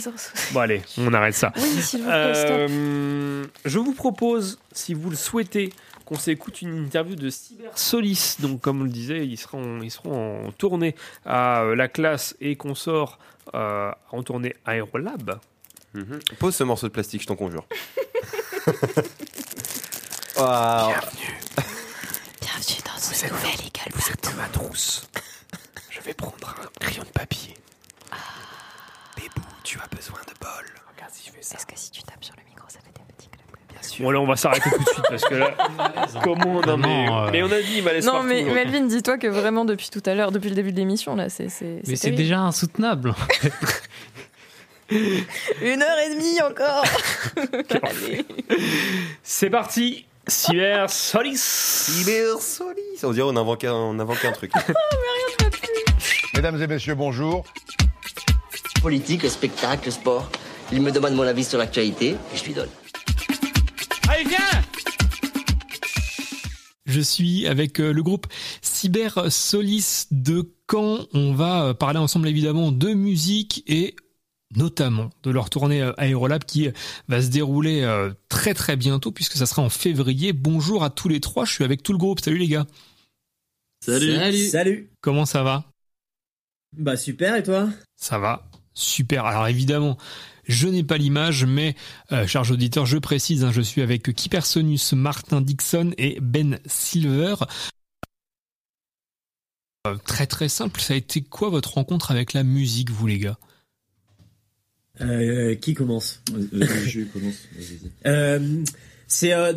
Bon, 0.51 0.59
allez, 0.59 0.81
on 0.97 1.13
arrête 1.13 1.35
ça. 1.35 1.53
Oui, 1.55 1.81
s'il 1.81 2.01
vous 2.01 2.07
plaît, 2.07 2.33
stop. 2.33 2.51
Euh, 2.51 3.45
je 3.65 3.79
vous 3.79 3.93
propose, 3.93 4.59
si 4.73 4.93
vous 4.93 5.09
le 5.09 5.15
souhaitez, 5.15 5.71
qu'on 6.05 6.15
s'écoute 6.15 6.61
une 6.61 6.85
interview 6.85 7.15
de 7.15 7.29
Cyber 7.29 7.71
Solis. 7.77 8.37
Donc, 8.39 8.61
comme 8.61 8.81
on 8.81 8.83
le 8.83 8.89
disait, 8.89 9.25
ils 9.25 9.37
seront, 9.37 9.81
ils 9.81 9.91
seront 9.91 10.47
en 10.47 10.51
tournée 10.51 10.95
à 11.25 11.61
euh, 11.61 11.75
la 11.75 11.87
classe 11.87 12.35
et 12.41 12.55
consorts 12.55 13.19
euh, 13.53 13.91
en 14.11 14.23
tournée 14.23 14.55
Aérolab. 14.65 15.39
Mhm. 15.93 16.19
Pose 16.37 16.55
ce 16.55 16.63
morceau 16.63 16.87
de 16.87 16.91
plastique, 16.91 17.21
je 17.21 17.27
t'en 17.27 17.35
conjure. 17.35 17.65
Waouh. 20.37 20.89
Bienvenue 20.89 21.75
dans 23.09 23.15
ce 23.15 23.25
nouvel 23.27 23.51
Eagle 23.65 23.91
Vous 23.95 24.09
êtes 24.11 24.23
dans 24.23 24.33
ma 24.41 24.47
trousse. 24.49 25.07
Je 25.89 25.99
vais 26.01 26.13
prendre 26.13 26.35
un 26.49 26.79
crayon 26.79 27.03
de 27.03 27.09
papier. 27.09 27.53
Bébou, 29.15 29.47
tu 29.63 29.79
as 29.79 29.95
besoin 29.95 30.19
de 30.27 30.33
bol. 30.39 30.65
Regarde 30.95 31.11
si 31.13 31.27
je 31.27 31.31
fais 31.33 31.41
ça. 31.41 31.55
Est-ce 31.57 31.65
que 31.65 31.73
si 31.75 31.91
tu 31.91 32.03
tapes 32.03 32.23
sur 32.23 32.35
le 32.37 32.43
micro, 32.49 32.65
ça 32.69 32.79
fait 32.79 32.93
des 32.93 33.13
petits 33.13 33.29
claps 33.29 33.47
Bien 33.73 33.81
sûr. 33.81 34.05
Bon, 34.05 34.11
là, 34.11 34.19
on 34.21 34.25
va 34.27 34.35
s'arrêter 34.35 34.69
tout 34.69 34.77
de 34.83 34.87
suite 34.89 35.05
parce 35.09 35.23
que 35.25 35.35
là, 35.35 35.51
comment 36.23 36.61
non, 36.61 36.77
mais, 36.77 37.07
euh, 37.09 37.29
mais 37.31 37.43
on 37.43 37.51
a 37.51 37.61
dit, 37.61 37.77
il 37.77 37.83
va 37.83 37.93
laisser 37.93 38.07
Non, 38.07 38.13
partout. 38.13 38.27
mais 38.27 38.43
Melvin, 38.43 38.81
dis-toi 38.81 39.17
que 39.17 39.27
vraiment 39.27 39.65
depuis 39.65 39.89
tout 39.89 40.03
à 40.05 40.13
l'heure, 40.13 40.31
depuis 40.31 40.49
le 40.49 40.55
début 40.55 40.71
de 40.71 40.77
l'émission, 40.77 41.15
là, 41.15 41.29
c'est. 41.29 41.49
c'est- 41.49 41.81
Mais 41.87 41.95
c'est 41.95 42.11
déjà 42.11 42.39
insoutenable. 42.39 43.13
Une 44.91 45.83
heure 45.83 45.99
et 45.99 46.15
demie 46.15 46.41
encore. 46.41 46.83
C'est 49.23 49.51
parti. 49.51 50.07
Cyber 50.29 50.89
Solis. 50.89 51.41
Cyber 51.41 52.39
Solis. 52.39 53.03
On 53.03 53.11
dirait 53.11 53.27
on 53.27 53.35
inventait 53.35 53.67
un, 53.67 53.99
un 53.99 54.31
truc. 54.31 54.51
Mesdames 56.35 56.61
et 56.61 56.67
messieurs, 56.67 56.93
bonjour. 56.93 57.45
Politique, 58.81 59.27
spectacle, 59.27 59.91
sport. 59.91 60.29
Il 60.71 60.81
me 60.83 60.91
demande 60.91 61.15
mon 61.15 61.23
avis 61.23 61.43
sur 61.43 61.57
l'actualité 61.57 62.09
et 62.09 62.37
je 62.37 62.43
lui 62.45 62.53
donne. 62.53 62.69
Allez, 64.07 64.23
viens 64.23 64.37
Je 66.85 67.01
suis 67.01 67.47
avec 67.47 67.79
euh, 67.79 67.91
le 67.91 68.03
groupe 68.03 68.27
Cyber 68.61 69.31
Solis 69.31 70.05
de 70.11 70.53
Caen. 70.69 71.07
On 71.13 71.33
va 71.33 71.63
euh, 71.63 71.73
parler 71.73 71.97
ensemble 71.97 72.27
évidemment 72.27 72.71
de 72.71 72.93
musique 72.93 73.63
et 73.67 73.95
notamment 74.55 75.09
de 75.23 75.31
leur 75.31 75.49
tournée 75.49 75.81
euh, 75.81 75.93
Aérolab 75.97 76.43
qui 76.43 76.67
euh, 76.67 76.71
va 77.07 77.21
se 77.21 77.27
dérouler 77.27 77.81
euh, 77.83 78.11
très 78.29 78.53
très 78.53 78.75
bientôt 78.75 79.11
puisque 79.11 79.33
ça 79.33 79.45
sera 79.45 79.61
en 79.61 79.69
février. 79.69 80.33
Bonjour 80.33 80.83
à 80.83 80.89
tous 80.89 81.09
les 81.09 81.19
trois, 81.19 81.45
je 81.45 81.53
suis 81.53 81.63
avec 81.63 81.83
tout 81.83 81.91
le 81.91 81.97
groupe. 81.97 82.19
Salut 82.19 82.37
les 82.37 82.47
gars. 82.47 82.67
Salut. 83.83 84.47
Salut. 84.47 84.89
Comment 85.01 85.25
ça 85.25 85.43
va? 85.43 85.65
Bah 86.77 86.97
super 86.97 87.35
et 87.35 87.43
toi? 87.43 87.69
Ça 87.95 88.19
va 88.19 88.49
Super. 88.73 89.25
Alors 89.25 89.47
évidemment, 89.47 89.97
je 90.47 90.67
n'ai 90.67 90.83
pas 90.83 90.97
l'image, 90.97 91.45
mais 91.45 91.75
euh, 92.11 92.27
charge 92.27 92.51
auditeur, 92.51 92.85
je 92.85 92.97
précise, 92.97 93.43
hein, 93.43 93.51
je 93.51 93.61
suis 93.61 93.81
avec 93.81 94.13
Kipersonus, 94.13 94.93
Martin 94.93 95.41
Dixon 95.41 95.91
et 95.97 96.17
Ben 96.21 96.59
Silver. 96.65 97.35
Euh, 99.87 99.95
très 100.05 100.27
très 100.27 100.49
simple, 100.49 100.81
ça 100.81 100.93
a 100.93 100.97
été 100.97 101.21
quoi 101.21 101.49
votre 101.49 101.75
rencontre 101.75 102.11
avec 102.11 102.33
la 102.33 102.43
musique, 102.43 102.89
vous 102.89 103.07
les 103.07 103.19
gars? 103.19 103.37
Euh, 105.01 105.55
Qui 105.55 105.73
commence? 105.73 106.21
Je 106.85 107.01
commence. 107.01 107.35
Euh, 108.05 108.63
C'est 109.07 109.33
euh, 109.33 109.53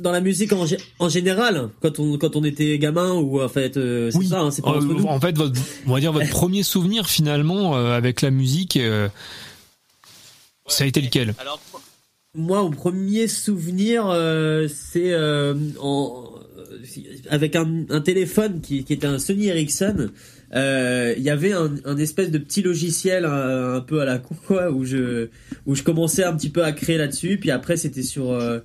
dans 0.00 0.10
la 0.10 0.20
musique 0.20 0.52
en, 0.52 0.64
gé- 0.64 0.80
en 0.98 1.08
général, 1.08 1.68
quand 1.80 2.00
on 2.00 2.18
quand 2.18 2.34
on 2.34 2.42
était 2.44 2.76
gamin 2.78 3.12
ou 3.14 3.40
en 3.40 3.48
fait 3.48 3.76
euh, 3.76 4.10
c'est 4.10 4.24
ça, 4.24 4.40
hein, 4.40 4.50
c'est 4.50 4.62
pas 4.62 4.70
entre 4.70 4.78
Euh, 4.90 4.94
nous. 4.94 5.04
en 5.04 5.20
fait, 5.20 5.36
votre, 5.36 5.60
on 5.86 5.92
va 5.94 6.00
dire 6.00 6.12
votre 6.12 6.28
premier 6.40 6.62
souvenir 6.64 7.08
finalement 7.08 7.76
euh, 7.76 7.92
avec 7.96 8.20
la 8.22 8.30
musique, 8.32 8.76
euh, 8.76 9.08
ça 10.66 10.82
a 10.84 10.86
été 10.88 11.00
lequel? 11.00 11.34
Moi, 12.34 12.62
mon 12.62 12.70
premier 12.70 13.28
souvenir, 13.28 14.06
euh, 14.08 14.66
c'est 14.68 15.12
euh, 15.12 15.54
en, 15.80 16.24
avec 17.30 17.54
un, 17.56 17.84
un 17.88 18.00
téléphone 18.00 18.60
qui, 18.60 18.82
qui 18.84 18.92
était 18.92 19.06
un 19.06 19.18
Sony 19.18 19.46
Ericsson. 19.46 20.10
Euh, 20.54 21.14
Il 21.16 21.22
y 21.22 21.30
avait 21.30 21.52
un, 21.52 21.96
espèce 21.98 22.30
de 22.30 22.38
petit 22.38 22.62
logiciel 22.62 23.24
un, 23.24 23.74
un 23.74 23.80
peu 23.80 24.00
à 24.00 24.04
la 24.04 24.18
con, 24.18 24.36
quoi, 24.46 24.70
où 24.70 24.84
je 24.84 25.28
où 25.66 25.74
je 25.74 25.82
commençais 25.82 26.24
un 26.24 26.34
petit 26.36 26.50
peu 26.50 26.64
à 26.64 26.72
créer 26.72 26.98
là-dessus. 26.98 27.38
Puis 27.38 27.50
après, 27.50 27.76
c'était 27.76 28.02
sur 28.02 28.30
euh, 28.32 28.60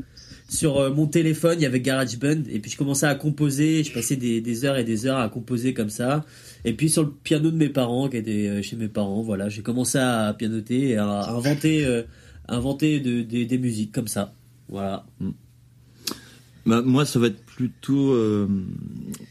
sur 0.50 0.80
euh, 0.80 0.92
mon 0.92 1.08
téléphone, 1.08 1.56
il 1.60 1.64
y 1.64 1.66
avait 1.66 1.80
GarageBand. 1.80 2.44
Et 2.52 2.60
puis 2.60 2.70
je 2.72 2.78
commençais 2.78 3.06
à 3.06 3.16
composer. 3.16 3.84
Je 3.84 3.94
passais 3.94 4.16
des, 4.18 4.66
heures 4.66 4.78
et 4.78 4.84
des 4.84 5.06
heures 5.08 5.18
à 5.20 5.30
composer 5.30 5.74
comme 5.74 5.90
ça. 5.90 6.26
Et 6.66 6.74
puis 6.74 6.90
sur 6.90 7.04
le 7.04 7.10
piano 7.12 7.50
de 7.52 7.56
mes 7.58 7.70
parents, 7.70 8.10
qui 8.10 8.18
était 8.18 8.48
euh, 8.48 8.62
chez 8.62 8.76
mes 8.76 8.90
parents, 8.90 9.22
voilà, 9.22 9.50
j'ai 9.50 9.62
commencé 9.62 9.98
à 9.98 10.36
pianoter 10.38 10.90
et 10.90 10.98
à, 10.98 11.30
inventer 11.30 11.86
euh, 11.86 12.04
inventer 12.48 13.00
de- 13.00 13.22
des- 13.22 13.46
des 13.46 13.58
musiques 13.58 13.92
comme 13.94 14.08
ça. 14.10 14.34
Voilà. 14.68 15.06
Bah, 16.66 16.82
moi, 16.82 17.06
ça 17.06 17.20
va 17.20 17.28
être 17.28 17.44
plutôt. 17.46 18.12
euh, 18.14 18.48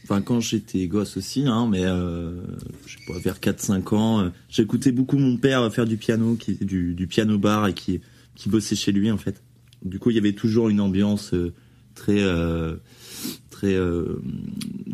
Enfin, 0.03 0.21
quand 0.21 0.39
j'étais 0.41 0.87
gosse 0.87 1.15
aussi, 1.17 1.45
hein, 1.47 1.67
mais 1.69 1.85
euh, 1.85 2.41
je 2.85 2.97
sais 2.97 3.03
pas, 3.07 3.17
vers 3.19 3.39
4-5 3.39 3.95
ans, 3.95 4.19
euh, 4.21 4.29
j'écoutais 4.49 4.91
beaucoup 4.91 5.17
mon 5.17 5.37
père 5.37 5.71
faire 5.73 5.85
du 5.85 5.97
piano, 5.97 6.35
qui 6.35 6.55
du, 6.55 6.93
du 6.93 7.07
piano 7.07 7.37
bar 7.37 7.67
et 7.67 7.73
qui, 7.73 8.01
qui 8.35 8.49
bossait 8.49 8.75
chez 8.75 8.91
lui, 8.91 9.09
en 9.11 9.17
fait. 9.17 9.41
Du 9.83 9.97
coup, 9.99 10.09
il 10.09 10.15
y 10.15 10.19
avait 10.19 10.33
toujours 10.33 10.69
une 10.69 10.81
ambiance 10.81 11.33
euh, 11.33 11.53
très. 11.95 12.21
très 13.49 13.77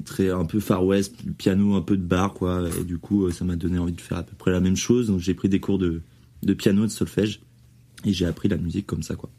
très 0.05 0.29
un 0.29 0.45
peu 0.45 0.59
far 0.59 0.85
west 0.85 1.15
piano 1.37 1.75
un 1.75 1.81
peu 1.81 1.95
de 1.97 2.01
bar 2.03 2.33
quoi 2.33 2.67
et 2.79 2.83
du 2.83 2.97
coup 2.97 3.29
ça 3.31 3.45
m'a 3.45 3.55
donné 3.55 3.77
envie 3.77 3.93
de 3.93 4.01
faire 4.01 4.17
à 4.17 4.23
peu 4.23 4.35
près 4.37 4.51
la 4.51 4.59
même 4.59 4.75
chose 4.75 5.07
donc 5.07 5.19
j'ai 5.19 5.33
pris 5.33 5.47
des 5.49 5.59
cours 5.59 5.77
de 5.77 6.01
de 6.43 6.53
piano 6.53 6.83
de 6.83 6.91
solfège 6.91 7.39
et 8.05 8.11
j'ai 8.13 8.25
appris 8.25 8.47
la 8.49 8.57
musique 8.57 8.85
comme 8.85 9.03
ça 9.03 9.15
quoi 9.15 9.29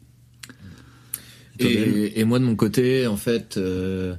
Et, 1.59 2.19
et 2.19 2.23
moi 2.23 2.39
de 2.39 2.45
mon 2.45 2.55
côté, 2.55 3.07
en 3.07 3.17
fait, 3.17 3.57
euh, 3.57 4.15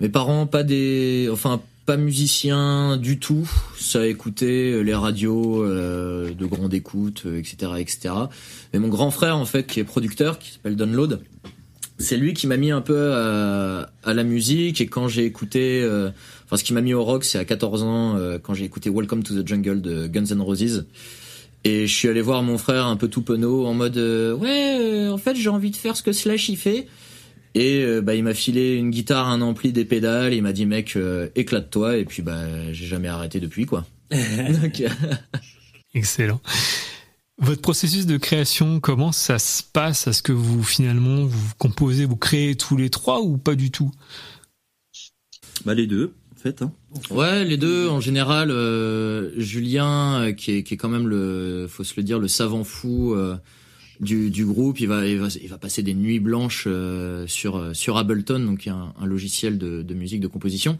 mes 0.00 0.08
parents 0.08 0.46
pas 0.46 0.62
des, 0.62 1.28
enfin 1.32 1.60
pas 1.86 1.96
musiciens 1.96 2.96
du 2.96 3.18
tout. 3.18 3.50
Ça 3.78 4.06
écoutait 4.06 4.82
les 4.82 4.94
radios 4.94 5.62
euh, 5.64 6.32
de 6.32 6.46
grande 6.46 6.74
écoute, 6.74 7.22
euh, 7.26 7.38
etc., 7.38 7.72
etc. 7.78 8.14
Mais 8.72 8.78
mon 8.78 8.88
grand 8.88 9.10
frère, 9.10 9.36
en 9.36 9.44
fait, 9.44 9.66
qui 9.66 9.80
est 9.80 9.84
producteur, 9.84 10.38
qui 10.38 10.52
s'appelle 10.52 10.76
Download, 10.76 11.20
c'est 12.00 12.16
lui 12.16 12.32
qui 12.32 12.46
m'a 12.46 12.56
mis 12.56 12.70
un 12.70 12.80
peu 12.80 13.12
à, 13.12 13.90
à 14.04 14.14
la 14.14 14.24
musique. 14.24 14.80
Et 14.80 14.86
quand 14.86 15.06
j'ai 15.06 15.24
écouté, 15.24 15.82
euh, 15.82 16.10
enfin 16.46 16.56
ce 16.56 16.64
qui 16.64 16.72
m'a 16.72 16.80
mis 16.80 16.94
au 16.94 17.04
rock, 17.04 17.24
c'est 17.24 17.38
à 17.38 17.44
14 17.44 17.82
ans 17.82 18.16
euh, 18.16 18.38
quand 18.42 18.54
j'ai 18.54 18.64
écouté 18.64 18.90
Welcome 18.90 19.22
to 19.22 19.40
the 19.40 19.46
Jungle 19.46 19.80
de 19.80 20.06
Guns 20.06 20.26
N' 20.30 20.40
Roses. 20.40 20.86
Et 21.64 21.86
je 21.86 21.94
suis 21.94 22.08
allé 22.08 22.22
voir 22.22 22.42
mon 22.42 22.56
frère 22.56 22.86
un 22.86 22.96
peu 22.96 23.08
tout 23.08 23.22
penaud 23.22 23.66
en 23.66 23.74
mode 23.74 23.98
euh, 23.98 24.34
ouais 24.34 24.78
euh, 24.80 25.12
en 25.12 25.18
fait 25.18 25.36
j'ai 25.36 25.50
envie 25.50 25.70
de 25.70 25.76
faire 25.76 25.96
ce 25.96 26.02
que 26.02 26.12
Slash 26.12 26.48
il 26.48 26.56
fait. 26.56 26.86
Et 27.54 27.82
euh, 27.82 28.00
bah 28.00 28.14
il 28.14 28.22
m'a 28.22 28.34
filé 28.34 28.76
une 28.76 28.90
guitare 28.90 29.28
un 29.28 29.40
ampli 29.40 29.72
des 29.72 29.84
pédales. 29.84 30.32
Il 30.32 30.42
m'a 30.42 30.52
dit 30.52 30.66
mec 30.66 30.96
euh, 30.96 31.28
éclate-toi. 31.34 31.98
Et 31.98 32.04
puis 32.04 32.22
bah 32.22 32.72
j'ai 32.72 32.86
jamais 32.86 33.08
arrêté 33.08 33.40
depuis 33.40 33.66
quoi. 33.66 33.84
Donc, 34.10 34.82
Excellent. 35.94 36.40
Votre 37.38 37.62
processus 37.62 38.06
de 38.06 38.18
création, 38.18 38.80
comment 38.80 39.12
ça 39.12 39.38
se 39.38 39.62
passe? 39.62 40.06
Est-ce 40.06 40.22
que 40.22 40.32
vous 40.32 40.62
finalement 40.62 41.24
vous 41.24 41.52
composez, 41.58 42.04
vous 42.04 42.16
créez 42.16 42.54
tous 42.54 42.76
les 42.76 42.90
trois 42.90 43.22
ou 43.22 43.38
pas 43.38 43.54
du 43.54 43.70
tout? 43.70 43.90
Bah 45.64 45.74
les 45.74 45.86
deux 45.86 46.14
fait 46.40 46.62
hein. 46.62 46.72
Ouais, 47.10 47.44
les 47.44 47.56
deux 47.56 47.88
en 47.88 48.00
général. 48.00 48.50
euh, 48.50 49.30
Julien, 49.36 50.22
euh, 50.22 50.32
qui 50.32 50.52
est, 50.52 50.62
qui 50.62 50.74
est 50.74 50.76
quand 50.76 50.88
même 50.88 51.08
le, 51.08 51.66
faut 51.68 51.84
se 51.84 51.94
le 51.96 52.02
dire, 52.02 52.18
le 52.18 52.28
savant 52.28 52.64
fou 52.64 53.14
euh, 53.14 53.36
du, 54.00 54.30
du 54.30 54.44
groupe, 54.46 54.80
il 54.80 54.86
va, 54.88 55.06
il 55.06 55.18
va, 55.18 55.28
il 55.40 55.48
va 55.48 55.58
passer 55.58 55.82
des 55.82 55.94
nuits 55.94 56.20
blanches 56.20 56.66
sur 57.26 57.76
sur 57.76 57.96
Ableton, 57.98 58.40
donc 58.40 58.66
un, 58.66 58.94
un 58.98 59.06
logiciel 59.06 59.58
de, 59.58 59.82
de 59.82 59.94
musique 59.94 60.20
de 60.20 60.26
composition, 60.26 60.78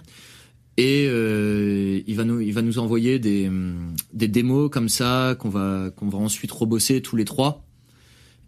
et 0.78 1.04
il 1.04 2.16
va 2.16 2.24
nous, 2.24 2.40
il 2.40 2.52
va 2.54 2.62
nous 2.62 2.78
envoyer 2.78 3.18
des 3.18 3.48
hum, 3.48 3.94
des 4.14 4.28
démos 4.28 4.70
comme 4.70 4.88
ça 4.88 5.36
qu'on 5.38 5.50
va 5.50 5.90
qu'on 5.94 6.08
va 6.08 6.18
ensuite 6.18 6.50
rebosser 6.52 7.02
tous 7.02 7.16
les 7.16 7.26
trois. 7.26 7.62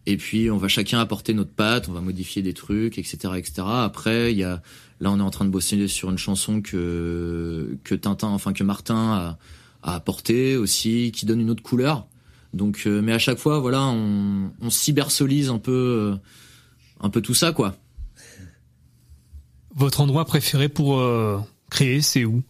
Et 0.05 0.16
puis 0.16 0.51
on 0.51 0.57
va 0.57 0.66
chacun 0.66 0.98
apporter 0.98 1.33
notre 1.33 1.53
patte, 1.53 1.88
on 1.88 1.92
va 1.92 2.01
modifier 2.01 2.42
des 2.42 2.55
trucs, 2.55 2.98
etc., 2.98 3.35
etc. 3.37 3.62
Après, 3.64 4.33
il 4.33 4.38
y 4.38 4.42
a 4.42 4.61
là 5.02 5.10
on 5.10 5.18
est 5.18 5.22
en 5.22 5.30
train 5.30 5.44
de 5.44 5.50
bosser 5.50 5.86
sur 5.88 6.10
une 6.10 6.16
chanson 6.16 6.62
que 6.62 7.76
que 7.84 7.94
Tintin, 7.94 8.28
enfin 8.28 8.54
que 8.54 8.64
Martin 8.64 9.12
a, 9.12 9.38
a 9.82 9.94
apporté 9.96 10.56
aussi, 10.56 11.12
qui 11.12 11.26
donne 11.26 11.40
une 11.40 11.50
autre 11.50 11.62
couleur. 11.62 12.06
Donc, 12.54 12.82
euh, 12.86 13.00
mais 13.00 13.12
à 13.12 13.18
chaque 13.18 13.38
fois, 13.38 13.60
voilà, 13.60 13.86
on, 13.86 14.52
on 14.60 14.68
cybersolise 14.68 15.48
un 15.48 15.58
peu, 15.58 15.72
euh, 15.72 16.16
un 17.00 17.08
peu 17.08 17.22
tout 17.22 17.32
ça, 17.32 17.52
quoi. 17.52 17.74
Votre 19.74 20.02
endroit 20.02 20.26
préféré 20.26 20.68
pour 20.68 21.00
euh, 21.00 21.38
créer, 21.70 22.02
c'est 22.02 22.26
où? 22.26 22.42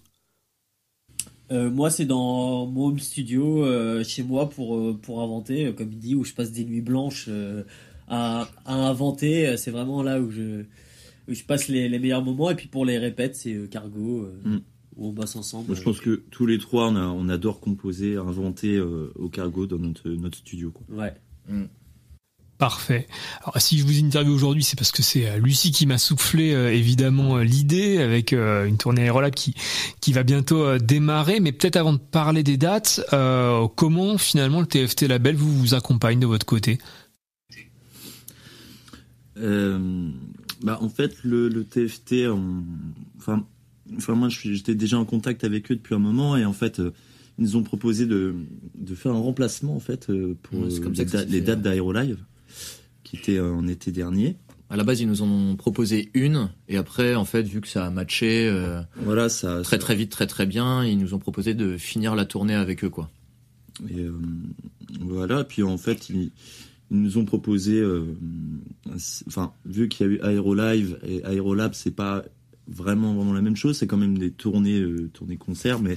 Euh, 1.53 1.71
moi, 1.71 1.89
c'est 1.89 2.05
dans 2.05 2.67
mon 2.67 2.87
home 2.87 2.99
studio 2.99 3.65
euh, 3.65 4.03
chez 4.03 4.25
moi 4.25 4.51
pour 4.51 4.77
euh, 4.77 4.99
pour 5.01 5.23
inventer, 5.23 5.73
comme 5.73 5.93
il 5.93 5.99
dit, 6.01 6.15
où 6.17 6.25
je 6.25 6.33
passe 6.33 6.51
des 6.51 6.65
nuits 6.65 6.81
blanches 6.81 7.27
euh, 7.29 7.63
à, 8.09 8.49
à 8.67 8.75
inventer. 8.75 9.57
C'est 9.57 9.71
vraiment 9.71 10.03
là 10.03 10.21
où 10.21 10.33
je 10.33 10.65
je 11.29 11.43
passe 11.45 11.69
les, 11.69 11.89
les 11.89 11.99
meilleurs 11.99 12.25
moments. 12.25 12.51
Et 12.51 12.55
puis 12.55 12.69
pour 12.69 12.85
les 12.85 12.99
répètes, 12.99 13.37
c'est 13.37 13.55
euh, 13.55 13.67
Cargo 13.67 14.23
euh, 14.23 14.41
Mm. 14.45 14.61
où 14.97 15.09
on 15.09 15.13
bosse 15.13 15.37
ensemble. 15.37 15.69
Moi, 15.69 15.77
je 15.77 15.83
pense 15.83 16.01
que 16.01 16.23
tous 16.31 16.47
les 16.47 16.59
trois 16.59 16.89
on, 16.89 16.97
a- 16.97 17.07
on 17.07 17.29
adore 17.29 17.61
composer 17.61 18.17
inventer 18.17 18.77
euh, 18.77 19.13
au 19.17 19.29
cargo 19.29 19.67
dans 19.67 19.79
notre 19.79 20.09
notre 20.11 20.39
studio 20.39 20.71
quoi 20.71 20.85
Ouais. 20.97 21.15
Parfait. 22.59 23.09
Alors, 23.43 23.61
si 23.61 23.77
je 23.77 23.85
vous 23.85 23.99
interviewe 24.05 24.33
aujourd'hui, 24.33 24.63
c'est 24.63 24.79
parce 24.79 24.93
que 24.93 25.03
c'est 25.03 25.41
Lucie 25.41 25.73
qui 25.73 25.85
m'a 25.85 25.99
soufflé 25.99 26.53
euh, 26.55 26.73
évidemment 26.73 27.39
l'idée 27.39 27.99
avec 27.99 28.33
euh, 28.33 28.67
une 28.67 28.77
tournée 28.77 29.03
Aérolab 29.03 29.35
qui 29.35 29.55
qui 30.01 30.13
va 30.13 30.23
bientôt 30.23 30.63
euh, 30.63 30.79
démarrer. 30.79 31.41
Mais 31.41 31.51
peut-être 31.51 31.75
avant 31.77 31.93
de 31.95 31.99
parler 31.99 32.45
des 32.45 32.57
dates, 32.57 33.01
euh, 33.13 33.67
comment 33.75 34.17
finalement 34.17 34.61
le 34.61 34.67
TFT 34.69 35.09
Label 35.09 35.35
vous 35.35 35.53
vous 35.53 35.75
accompagne 35.75 36.21
de 36.21 36.27
votre 36.27 36.47
côté? 36.47 36.79
Euh, 39.39 40.11
bah, 40.63 40.79
en 40.81 40.89
fait, 40.89 41.17
le, 41.25 41.49
le 41.49 41.65
TFT, 41.65 42.29
on- 42.29 42.65
enfin, 43.19 43.45
enfin, 43.97 44.15
moi, 44.15 44.29
j'étais 44.29 44.75
déjà 44.75 44.99
en 44.99 45.05
contact 45.05 45.45
avec 45.45 45.71
eux 45.71 45.77
depuis 45.77 45.95
un 45.95 45.99
moment 45.99 46.37
et 46.37 46.45
en 46.45 46.53
fait, 46.53 46.81
euh, 46.81 46.93
ils 47.39 47.45
nous 47.45 47.57
ont 47.57 47.63
proposé 47.63 48.07
de, 48.07 48.35
de 48.77 48.95
faire 48.95 49.13
un 49.13 49.19
remplacement 49.21 49.75
en 49.75 49.81
fait 49.81 50.11
euh, 50.11 50.37
pour 50.43 50.61
Ouais, 50.61 50.73
euh, 50.75 50.81
comme 50.81 50.93
les, 50.93 51.05
da- 51.05 51.25
les 51.25 51.41
dates 51.41 51.59
ouais. 51.59 51.63
d'Aérolive 51.65 52.19
qui 53.05 53.17
étaient 53.17 53.39
euh, 53.39 53.53
en 53.53 53.67
été 53.67 53.91
dernier. 53.93 54.37
À 54.71 54.77
la 54.77 54.85
base, 54.85 55.01
ils 55.03 55.07
nous 55.09 55.21
en 55.21 55.29
ont 55.29 55.57
proposé 55.57 56.11
une, 56.15 56.49
et 56.67 56.79
après, 56.79 57.15
en 57.15 57.27
fait, 57.27 57.43
vu 57.43 57.61
que 57.61 57.69
ça 57.69 57.85
a 57.85 57.91
matché 57.91 58.51
Voilà, 58.97 59.29
ça, 59.29 59.61
très 59.61 59.79
très 59.79 59.95
vite, 59.95 60.11
très 60.11 60.27
très 60.27 60.47
bien, 60.47 60.83
ils 60.83 60.97
nous 60.97 61.13
ont 61.13 61.19
proposé 61.19 61.53
de 61.53 61.77
finir 61.77 62.15
la 62.15 62.25
tournée 62.25 62.55
avec 62.55 62.83
eux, 62.83 62.89
quoi. 62.89 63.11
Et 63.91 64.07
voilà, 65.01 65.45
puis 65.45 65.63
en 65.63 65.77
fait, 65.77 66.09
ils, 66.09 66.31
ils 66.93 67.01
nous 67.01 67.17
ont 67.17 67.25
proposé, 67.25 67.81
euh, 67.81 68.05
enfin, 69.27 69.55
vu 69.65 69.89
qu'il 69.89 70.07
y 70.07 70.11
a 70.11 70.13
eu 70.13 70.21
Aérolive 70.21 70.99
et 71.03 71.25
Aérolab, 71.25 71.73
c'est 71.73 71.91
pas 71.91 72.23
vraiment 72.69 73.15
vraiment 73.15 73.33
la 73.33 73.41
même 73.41 73.57
chose, 73.57 73.79
c'est 73.79 73.87
quand 73.87 73.97
même 73.97 74.19
des 74.19 74.31
tournées, 74.31 74.79
euh, 74.79 75.09
tournées 75.13 75.39
concerts, 75.39 75.81
mais 75.81 75.97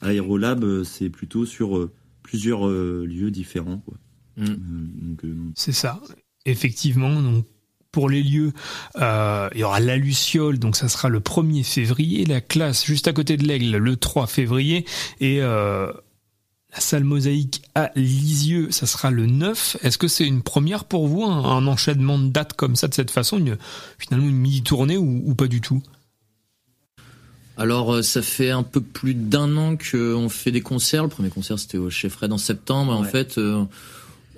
Aérolab, 0.00 0.64
euh, 0.64 0.82
c'est 0.82 1.08
plutôt 1.08 1.46
sur 1.46 1.78
euh, 1.78 1.92
plusieurs 2.24 2.66
euh, 2.66 3.06
lieux 3.06 3.30
différents, 3.30 3.78
quoi. 3.78 3.94
Mm. 4.38 4.44
Euh, 4.44 5.26
euh, 5.28 5.34
C'est 5.54 5.72
ça. 5.72 6.00
Effectivement, 6.46 7.22
donc 7.22 7.44
pour 7.92 8.08
les 8.08 8.24
lieux, 8.24 8.52
euh, 8.96 9.48
il 9.54 9.60
y 9.60 9.64
aura 9.64 9.78
la 9.78 9.96
Luciole, 9.96 10.58
donc 10.58 10.74
ça 10.74 10.88
sera 10.88 11.08
le 11.08 11.20
1er 11.20 11.62
février, 11.62 12.24
la 12.24 12.40
classe 12.40 12.84
juste 12.84 13.06
à 13.06 13.12
côté 13.12 13.36
de 13.36 13.46
l'Aigle 13.46 13.76
le 13.76 13.96
3 13.96 14.26
février, 14.26 14.84
et 15.20 15.42
euh, 15.42 15.92
la 16.72 16.80
salle 16.80 17.04
mosaïque 17.04 17.62
à 17.74 17.90
Lisieux, 17.96 18.70
ça 18.70 18.86
sera 18.86 19.10
le 19.10 19.26
9. 19.26 19.78
Est-ce 19.82 19.98
que 19.98 20.08
c'est 20.08 20.26
une 20.26 20.42
première 20.42 20.84
pour 20.84 21.06
vous, 21.06 21.24
un, 21.24 21.44
un 21.44 21.66
enchaînement 21.66 22.18
de 22.18 22.28
dates 22.28 22.52
comme 22.52 22.76
ça, 22.76 22.88
de 22.88 22.94
cette 22.94 23.10
façon, 23.10 23.38
une, 23.38 23.56
finalement 23.98 24.28
une 24.28 24.36
mini-tournée 24.36 24.96
ou, 24.96 25.22
ou 25.24 25.34
pas 25.34 25.46
du 25.46 25.60
tout? 25.60 25.82
Alors, 27.56 27.94
euh, 27.94 28.02
ça 28.02 28.22
fait 28.22 28.50
un 28.50 28.62
peu 28.62 28.80
plus 28.80 29.14
d'un 29.14 29.56
an 29.56 29.76
qu'on 29.76 30.28
fait 30.28 30.52
des 30.52 30.60
concerts. 30.60 31.02
Le 31.02 31.08
premier 31.08 31.30
concert, 31.30 31.58
c'était 31.58 31.78
au 31.78 31.90
Chez 31.90 32.08
Fred 32.08 32.32
en 32.32 32.38
septembre. 32.38 32.92
En 32.92 33.02
fait, 33.02 33.38
euh, 33.38 33.64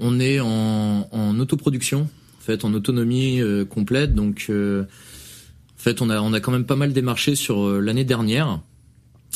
on 0.01 0.19
est 0.19 0.41
en, 0.41 1.07
en 1.13 1.39
autoproduction, 1.39 2.09
en 2.39 2.43
fait, 2.43 2.65
en 2.65 2.73
autonomie 2.73 3.41
euh, 3.41 3.65
complète. 3.65 4.15
Donc, 4.15 4.47
euh, 4.49 4.83
en 4.83 5.83
fait, 5.83 6.03
on 6.03 6.11
a, 6.11 6.21
on 6.21 6.33
a 6.33 6.41
quand 6.41 6.53
même 6.53 6.65
pas 6.65 6.77
mal 6.77 6.93
démarché 6.93 7.35
sur 7.35 7.67
euh, 7.67 7.81
l'année 7.81 8.05
dernière. 8.05 8.61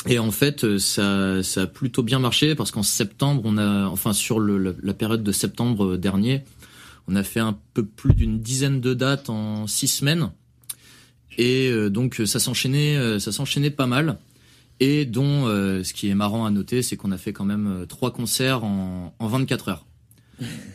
Et 0.06 0.18
en 0.18 0.30
fait, 0.30 0.64
euh, 0.64 0.78
ça, 0.78 1.42
ça 1.42 1.62
a 1.62 1.66
plutôt 1.66 2.02
bien 2.02 2.18
marché 2.18 2.54
parce 2.54 2.70
qu'en 2.70 2.82
septembre, 2.82 3.42
on 3.44 3.56
a, 3.56 3.86
enfin, 3.86 4.12
sur 4.12 4.38
le, 4.38 4.58
la, 4.58 4.72
la 4.82 4.94
période 4.94 5.22
de 5.22 5.32
septembre 5.32 5.96
dernier, 5.96 6.42
on 7.08 7.16
a 7.16 7.22
fait 7.22 7.40
un 7.40 7.58
peu 7.72 7.84
plus 7.84 8.14
d'une 8.14 8.40
dizaine 8.40 8.80
de 8.80 8.94
dates 8.94 9.30
en 9.30 9.66
six 9.66 9.88
semaines. 9.88 10.30
Et 11.38 11.68
euh, 11.68 11.90
donc 11.90 12.20
ça 12.26 12.38
s'enchaînait, 12.38 12.96
euh, 12.96 13.18
ça 13.18 13.32
s'enchaînait 13.32 13.70
pas 13.70 13.86
mal. 13.86 14.18
Et 14.80 15.04
dont 15.04 15.46
euh, 15.46 15.84
ce 15.84 15.92
qui 15.92 16.08
est 16.08 16.14
marrant 16.14 16.46
à 16.46 16.50
noter, 16.50 16.82
c'est 16.82 16.96
qu'on 16.96 17.12
a 17.12 17.18
fait 17.18 17.32
quand 17.32 17.44
même 17.44 17.66
euh, 17.66 17.86
trois 17.86 18.12
concerts 18.12 18.64
en, 18.64 19.14
en 19.18 19.26
24 19.26 19.68
heures. 19.68 19.86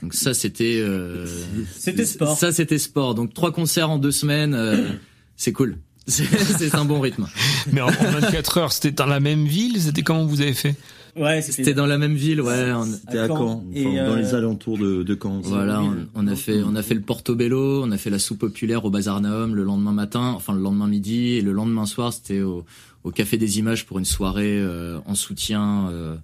Donc 0.02 0.14
ça 0.14 0.34
c'était 0.34 0.80
euh, 0.82 1.28
C'était 1.76 2.06
sport. 2.06 2.38
Ça 2.38 2.52
c'était 2.52 2.78
sport. 2.78 3.14
Donc 3.14 3.34
trois 3.34 3.52
concerts 3.52 3.90
en 3.90 4.00
deux 4.00 4.12
semaines, 4.12 4.54
euh, 4.54 4.90
c'est 5.36 5.52
cool. 5.52 5.78
C'est 6.10 6.76
un 6.76 6.86
bon 6.86 7.00
rythme. 7.00 7.28
Mais 7.72 7.82
en, 7.82 7.88
en 7.88 7.92
24 8.20 8.58
heures, 8.58 8.72
c'était 8.74 8.92
dans 8.92 9.06
la 9.06 9.20
même 9.20 9.46
ville? 9.46 9.80
C'était 9.82 10.02
comment 10.04 10.26
vous 10.26 10.42
avez 10.42 10.54
fait? 10.54 10.76
Ouais, 11.16 11.42
C'était 11.42 11.74
dans 11.74 11.88
la 11.88 11.98
même 11.98 12.14
ville, 12.16 12.40
ouais. 12.42 12.72
on- 12.72 12.86
C'était 12.86 13.18
à 13.20 13.28
Caen, 13.28 13.64
Et, 13.74 13.86
enfin, 13.86 13.96
dans 14.06 14.14
euh, 14.14 14.16
les 14.18 14.36
alentours 14.36 14.78
de, 14.78 15.04
de 15.04 15.20
Caen. 15.22 15.42
Voilà, 15.44 15.82
on, 15.82 16.08
on 16.16 16.28
a 16.28 16.36
fait, 16.36 16.62
on 16.64 16.76
a 16.76 16.84
fait 16.84 16.94
le 16.94 17.02
Portobello, 17.02 17.84
on 17.84 17.92
a 17.92 17.98
fait 17.98 18.10
la 18.12 18.20
soupe 18.20 18.40
populaire 18.40 18.86
au 18.86 18.90
Bazar 18.90 19.20
Naum 19.20 19.56
le 19.56 19.64
lendemain 19.64 19.92
matin, 19.92 20.34
enfin 20.36 20.54
le 20.54 20.62
lendemain 20.62 20.88
midi, 20.88 21.34
et 21.34 21.42
le 21.42 21.52
lendemain 21.52 21.86
soir 21.88 22.14
c'était 22.14 22.42
au, 22.42 22.64
au 23.04 23.12
Café 23.12 23.38
des 23.38 23.58
Images 23.60 23.86
pour 23.86 24.00
une 24.00 24.06
soirée 24.06 24.60
euh, 24.60 25.00
en 25.08 25.16
soutien 25.16 25.90
euh, 25.90 26.16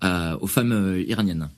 à- 0.00 0.38
aux 0.42 0.46
femmes 0.48 0.72
euh, 0.72 1.02
iraniennes. 1.06 1.48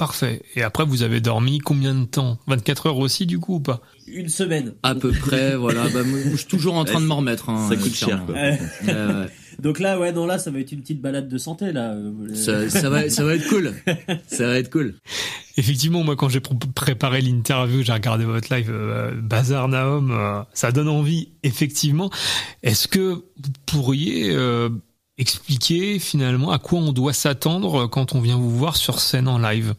Parfait. 0.00 0.40
Et 0.56 0.62
après, 0.62 0.86
vous 0.86 1.02
avez 1.02 1.20
dormi 1.20 1.58
combien 1.58 1.94
de 1.94 2.06
temps? 2.06 2.38
24 2.46 2.86
heures 2.86 2.96
aussi, 2.96 3.26
du 3.26 3.38
coup, 3.38 3.56
ou 3.56 3.60
pas? 3.60 3.82
Une 4.06 4.30
semaine. 4.30 4.72
À 4.82 4.94
peu 4.94 5.12
près, 5.12 5.54
voilà. 5.58 5.90
Bah, 5.90 6.02
moi, 6.04 6.18
je 6.32 6.36
suis 6.38 6.46
toujours 6.46 6.74
en 6.76 6.86
train 6.86 7.02
de 7.02 7.04
m'en 7.04 7.16
remettre. 7.16 7.50
hein, 7.50 7.68
Ça 7.68 7.76
coûte 7.76 7.94
cher, 7.94 8.24
quoi. 8.24 8.34
Ouais. 8.34 8.58
Donc 9.58 9.78
là, 9.78 9.98
ouais, 10.00 10.10
non, 10.12 10.24
là, 10.24 10.38
ça 10.38 10.50
va 10.50 10.58
être 10.58 10.72
une 10.72 10.80
petite 10.80 11.02
balade 11.02 11.28
de 11.28 11.36
santé, 11.36 11.70
là. 11.72 11.94
Ça, 12.32 12.70
ça 12.70 12.88
va, 12.88 13.10
ça 13.10 13.24
va 13.24 13.34
être 13.34 13.46
cool. 13.50 13.74
Ça 14.26 14.46
va 14.46 14.56
être 14.58 14.70
cool. 14.70 14.94
Effectivement, 15.58 16.02
moi, 16.02 16.16
quand 16.16 16.30
j'ai 16.30 16.38
pr- 16.40 16.72
préparé 16.72 17.20
l'interview, 17.20 17.82
j'ai 17.82 17.92
regardé 17.92 18.24
votre 18.24 18.54
live 18.54 18.70
euh, 18.72 19.12
Bazar 19.20 19.68
Naum, 19.68 20.12
euh, 20.12 20.40
ça 20.54 20.72
donne 20.72 20.88
envie, 20.88 21.28
effectivement. 21.42 22.08
Est-ce 22.62 22.88
que 22.88 23.00
vous 23.12 23.52
pourriez 23.66 24.30
euh, 24.30 24.70
expliquer 25.18 25.98
finalement 25.98 26.52
à 26.52 26.58
quoi 26.58 26.78
on 26.78 26.92
doit 26.94 27.12
s'attendre 27.12 27.86
quand 27.86 28.14
on 28.14 28.20
vient 28.22 28.36
vous 28.38 28.56
voir 28.56 28.76
sur 28.76 28.98
scène 28.98 29.28
en 29.28 29.38
live? 29.38 29.74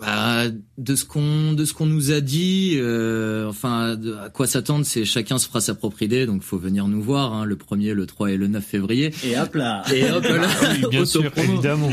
Bah, 0.00 0.44
de 0.78 0.94
ce 0.94 1.04
qu'on 1.04 1.52
de 1.54 1.64
ce 1.64 1.72
qu'on 1.74 1.86
nous 1.86 2.12
a 2.12 2.20
dit, 2.20 2.74
euh, 2.76 3.48
enfin 3.48 3.96
de- 3.96 4.14
à 4.14 4.28
quoi 4.30 4.46
s'attendre, 4.46 4.84
c'est 4.86 5.04
chacun 5.04 5.38
se 5.38 5.46
fera 5.46 5.60
sa 5.60 5.74
propre 5.74 6.02
idée, 6.02 6.24
donc 6.26 6.42
faut 6.42 6.58
venir 6.58 6.86
nous 6.88 7.02
voir, 7.02 7.32
hein, 7.34 7.44
le 7.44 7.56
1er, 7.56 7.92
le 7.94 8.06
3 8.06 8.30
et 8.32 8.36
le 8.36 8.46
9 8.46 8.64
février. 8.64 9.12
Et 9.24 9.38
hop 9.38 9.54
là. 9.54 9.82
Et 9.92 10.10
hop 10.10 10.22
là, 10.24 10.46
Oui, 10.74 10.84
bien 10.90 11.04
sûr, 11.04 11.30
évidemment. 11.36 11.90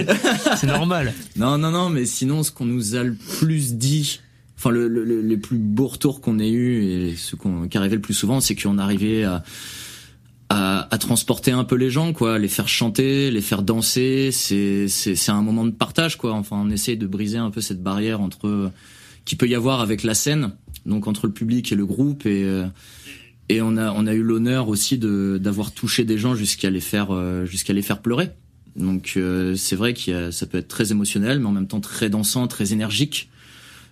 C'est 0.58 0.68
normal. 0.68 1.14
Non, 1.36 1.58
non, 1.58 1.72
non, 1.72 1.90
mais 1.90 2.06
sinon, 2.06 2.44
ce 2.44 2.52
qu'on 2.52 2.66
nous 2.66 2.96
a 2.96 3.04
le 3.04 3.16
plus 3.40 3.74
dit, 3.74 4.20
enfin, 4.58 4.70
le, 4.70 4.88
le, 4.88 5.04
le- 5.04 5.22
les 5.22 5.38
plus 5.38 5.58
beaux 5.58 5.88
retours 5.88 6.22
qu'on 6.22 6.40
ait 6.40 6.50
eu 6.50 6.84
et 6.86 7.16
ce 7.16 7.36
qu'on, 7.36 7.68
qui 7.68 7.78
arrivait 7.78 7.96
le 7.96 8.02
plus 8.02 8.14
souvent, 8.14 8.40
c'est 8.40 8.56
qu'on 8.56 8.78
arrivait 8.78 9.24
à, 9.24 9.44
à, 10.50 10.88
à 10.94 10.98
transporter 10.98 11.52
un 11.52 11.64
peu 11.64 11.76
les 11.76 11.90
gens, 11.90 12.14
quoi, 12.14 12.40
les 12.40 12.48
faire 12.48 12.68
chanter, 12.68 13.32
les 13.32 13.42
faire 13.42 13.64
danser. 13.64 14.30
C'est, 14.32 14.88
c'est, 14.88 15.32
un 15.32 15.42
moment 15.42 15.66
de 15.66 15.72
partage, 15.72 16.18
quoi. 16.18 16.34
Enfin, 16.34 16.58
on 16.58 16.70
essaye 16.70 16.98
de 16.98 17.08
briser 17.08 17.38
un 17.38 17.52
peu 17.52 17.62
cette 17.62 17.82
barrière 17.82 18.22
entre, 18.22 18.72
qui 19.26 19.36
peut 19.36 19.48
y 19.48 19.56
avoir 19.56 19.82
avec 19.82 20.04
la 20.04 20.14
scène, 20.14 20.52
donc 20.86 21.08
entre 21.08 21.28
le 21.28 21.34
public 21.34 21.72
et 21.72 21.76
le 21.76 21.86
groupe 21.86 22.26
et, 22.26 22.44
euh, 22.44 22.68
et 23.50 23.62
on 23.62 23.78
a, 23.78 23.92
on 23.92 24.08
a 24.08 24.14
eu 24.14 24.24
l'honneur 24.24 24.70
aussi 24.70 24.98
de, 24.98 25.40
d'avoir 25.42 25.72
touché 25.72 26.04
des 26.04 26.18
gens 26.18 26.36
jusqu'à 26.36 26.70
les 26.70 26.82
faire, 26.82 27.12
euh, 27.12 27.46
jusqu'à 27.46 27.74
les 27.74 27.82
faire 27.82 28.02
pleurer. 28.02 28.32
Donc 28.76 29.14
euh, 29.16 29.56
c'est 29.56 29.76
vrai 29.76 29.94
que 29.94 30.32
ça 30.32 30.46
peut 30.46 30.58
être 30.58 30.68
très 30.68 30.92
émotionnel, 30.92 31.40
mais 31.40 31.46
en 31.46 31.52
même 31.52 31.68
temps 31.68 31.80
très 31.80 32.10
dansant, 32.10 32.48
très 32.48 32.74
énergique. 32.74 33.30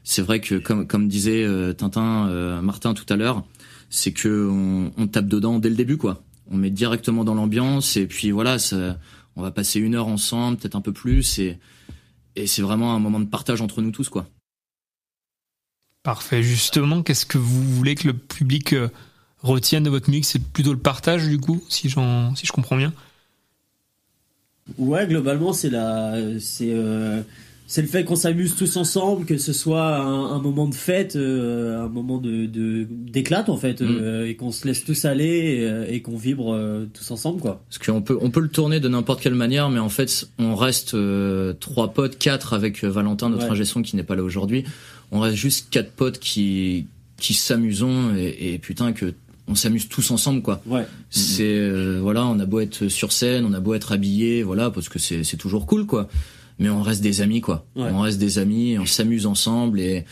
C'est 0.03 0.21
vrai 0.21 0.41
que 0.41 0.55
comme 0.55 0.87
comme 0.87 1.07
disait 1.07 1.43
euh, 1.43 1.73
Tintin, 1.73 2.27
euh, 2.27 2.61
Martin 2.61 2.93
tout 2.93 3.05
à 3.11 3.15
l'heure, 3.15 3.45
c'est 3.89 4.11
que 4.11 4.49
on, 4.49 4.91
on 4.97 5.07
tape 5.07 5.27
dedans 5.27 5.59
dès 5.59 5.69
le 5.69 5.75
début, 5.75 5.97
quoi. 5.97 6.21
On 6.51 6.57
met 6.57 6.69
directement 6.69 7.23
dans 7.23 7.35
l'ambiance 7.35 7.97
et 7.97 8.07
puis 8.07 8.31
voilà, 8.31 8.59
ça, 8.59 8.97
on 9.35 9.41
va 9.41 9.51
passer 9.51 9.79
une 9.79 9.95
heure 9.95 10.07
ensemble, 10.07 10.57
peut-être 10.57 10.75
un 10.75 10.81
peu 10.81 10.93
plus, 10.93 11.39
et 11.39 11.59
et 12.35 12.47
c'est 12.47 12.61
vraiment 12.61 12.95
un 12.95 12.99
moment 12.99 13.19
de 13.19 13.25
partage 13.25 13.61
entre 13.61 13.81
nous 13.81 13.91
tous, 13.91 14.09
quoi. 14.09 14.27
Parfait. 16.01 16.43
Justement, 16.43 17.03
qu'est-ce 17.03 17.25
que 17.25 17.37
vous 17.37 17.63
voulez 17.63 17.95
que 17.95 18.07
le 18.07 18.13
public 18.13 18.73
euh, 18.73 18.89
retienne 19.41 19.83
de 19.83 19.89
votre 19.89 20.09
musique? 20.09 20.25
C'est 20.25 20.43
plutôt 20.43 20.73
le 20.73 20.79
partage, 20.79 21.27
du 21.27 21.37
coup, 21.37 21.63
si, 21.69 21.89
j'en, 21.89 22.35
si 22.35 22.45
je 22.45 22.51
comprends 22.51 22.75
bien? 22.75 22.91
Ouais, 24.77 25.05
globalement, 25.07 25.53
c'est 25.53 25.69
la, 25.69 26.15
c'est, 26.39 26.71
euh, 26.71 27.21
c'est 27.73 27.81
le 27.81 27.87
fait 27.87 28.03
qu'on 28.03 28.15
s'amuse 28.15 28.55
tous 28.55 28.77
ensemble, 28.77 29.25
que 29.25 29.39
ce 29.39 29.51
soit 29.51 29.95
un, 29.97 30.25
un 30.25 30.39
moment 30.39 30.67
de 30.67 30.75
fête, 30.75 31.15
euh, 31.15 31.83
un 31.83 31.87
moment 31.89 32.19
de, 32.19 32.45
d'éclate 32.87 33.49
en 33.49 33.57
fait, 33.57 33.81
euh, 33.81 34.27
et 34.27 34.35
qu'on 34.35 34.51
se 34.51 34.67
laisse 34.67 34.85
tous 34.85 35.05
aller 35.05 35.25
et, 35.25 35.63
euh, 35.63 35.87
et 35.89 36.03
qu'on 36.03 36.15
vibre 36.15 36.53
euh, 36.53 36.85
tous 36.93 37.09
ensemble, 37.09 37.41
quoi. 37.41 37.63
Parce 37.67 37.79
qu'on 37.83 38.03
peut, 38.03 38.15
on 38.21 38.29
peut 38.29 38.41
le 38.41 38.49
tourner 38.49 38.79
de 38.79 38.87
n'importe 38.87 39.21
quelle 39.21 39.33
manière, 39.33 39.71
mais 39.71 39.79
en 39.79 39.89
fait, 39.89 40.27
on 40.37 40.53
reste 40.53 40.95
trois 41.59 41.93
potes, 41.93 42.19
quatre 42.19 42.53
avec 42.53 42.83
Valentin, 42.83 43.29
notre 43.29 43.45
Ouais. 43.45 43.51
ingé 43.53 43.65
son 43.65 43.81
qui 43.81 43.95
n'est 43.95 44.03
pas 44.03 44.15
là 44.15 44.21
aujourd'hui. 44.21 44.65
On 45.11 45.19
reste 45.19 45.37
juste 45.37 45.71
quatre 45.71 45.93
potes 45.93 46.19
qui, 46.19 46.85
qui 47.17 47.33
s'amusons 47.33 48.15
et, 48.15 48.53
et 48.53 48.59
putain 48.59 48.93
que 48.93 49.15
on 49.47 49.55
s'amuse 49.55 49.89
tous 49.89 50.11
ensemble, 50.11 50.43
quoi. 50.43 50.61
Ouais. 50.67 50.85
C'est 51.09 51.97
voilà, 52.01 52.23
on 52.27 52.37
a 52.39 52.45
beau 52.45 52.59
être 52.59 52.87
sur 52.87 53.11
scène, 53.11 53.45
on 53.45 53.53
a 53.53 53.59
beau 53.59 53.73
être 53.73 53.93
habillé, 53.93 54.43
voilà, 54.43 54.69
parce 54.69 54.89
que 54.89 54.99
c'est 54.99 55.23
c'est 55.23 55.37
toujours 55.37 55.65
cool, 55.65 55.87
quoi. 55.87 56.07
Mais 56.59 56.69
on 56.69 56.81
reste 56.81 57.01
des 57.01 57.21
amis, 57.21 57.41
quoi. 57.41 57.65
Ouais. 57.75 57.89
On 57.91 58.01
reste 58.01 58.19
des 58.19 58.37
amis, 58.39 58.77
on 58.77 58.85
s'amuse 58.85 59.25
ensemble 59.25 59.79
et 59.79 60.05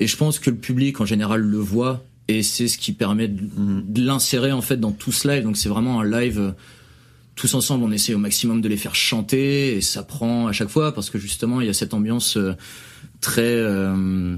et 0.00 0.06
je 0.06 0.16
pense 0.16 0.38
que 0.38 0.48
le 0.50 0.56
public 0.56 1.00
en 1.00 1.06
général 1.06 1.40
le 1.40 1.58
voit 1.58 2.04
et 2.28 2.42
c'est 2.42 2.68
ce 2.68 2.78
qui 2.78 2.92
permet 2.92 3.26
de, 3.26 3.42
de 3.82 4.02
l'insérer 4.02 4.52
en 4.52 4.62
fait 4.62 4.76
dans 4.78 4.92
tout 4.92 5.12
ce 5.12 5.26
live. 5.26 5.42
Donc 5.42 5.56
c'est 5.56 5.68
vraiment 5.68 6.00
un 6.00 6.04
live 6.04 6.38
euh, 6.38 6.52
tous 7.34 7.54
ensemble. 7.54 7.84
On 7.84 7.90
essaie 7.90 8.14
au 8.14 8.18
maximum 8.18 8.60
de 8.60 8.68
les 8.68 8.76
faire 8.76 8.94
chanter 8.94 9.76
et 9.76 9.80
ça 9.80 10.04
prend 10.04 10.46
à 10.46 10.52
chaque 10.52 10.68
fois 10.68 10.94
parce 10.94 11.10
que 11.10 11.18
justement 11.18 11.60
il 11.60 11.66
y 11.66 11.70
a 11.70 11.74
cette 11.74 11.94
ambiance 11.94 12.36
euh, 12.36 12.54
très 13.20 13.42
euh, 13.42 14.36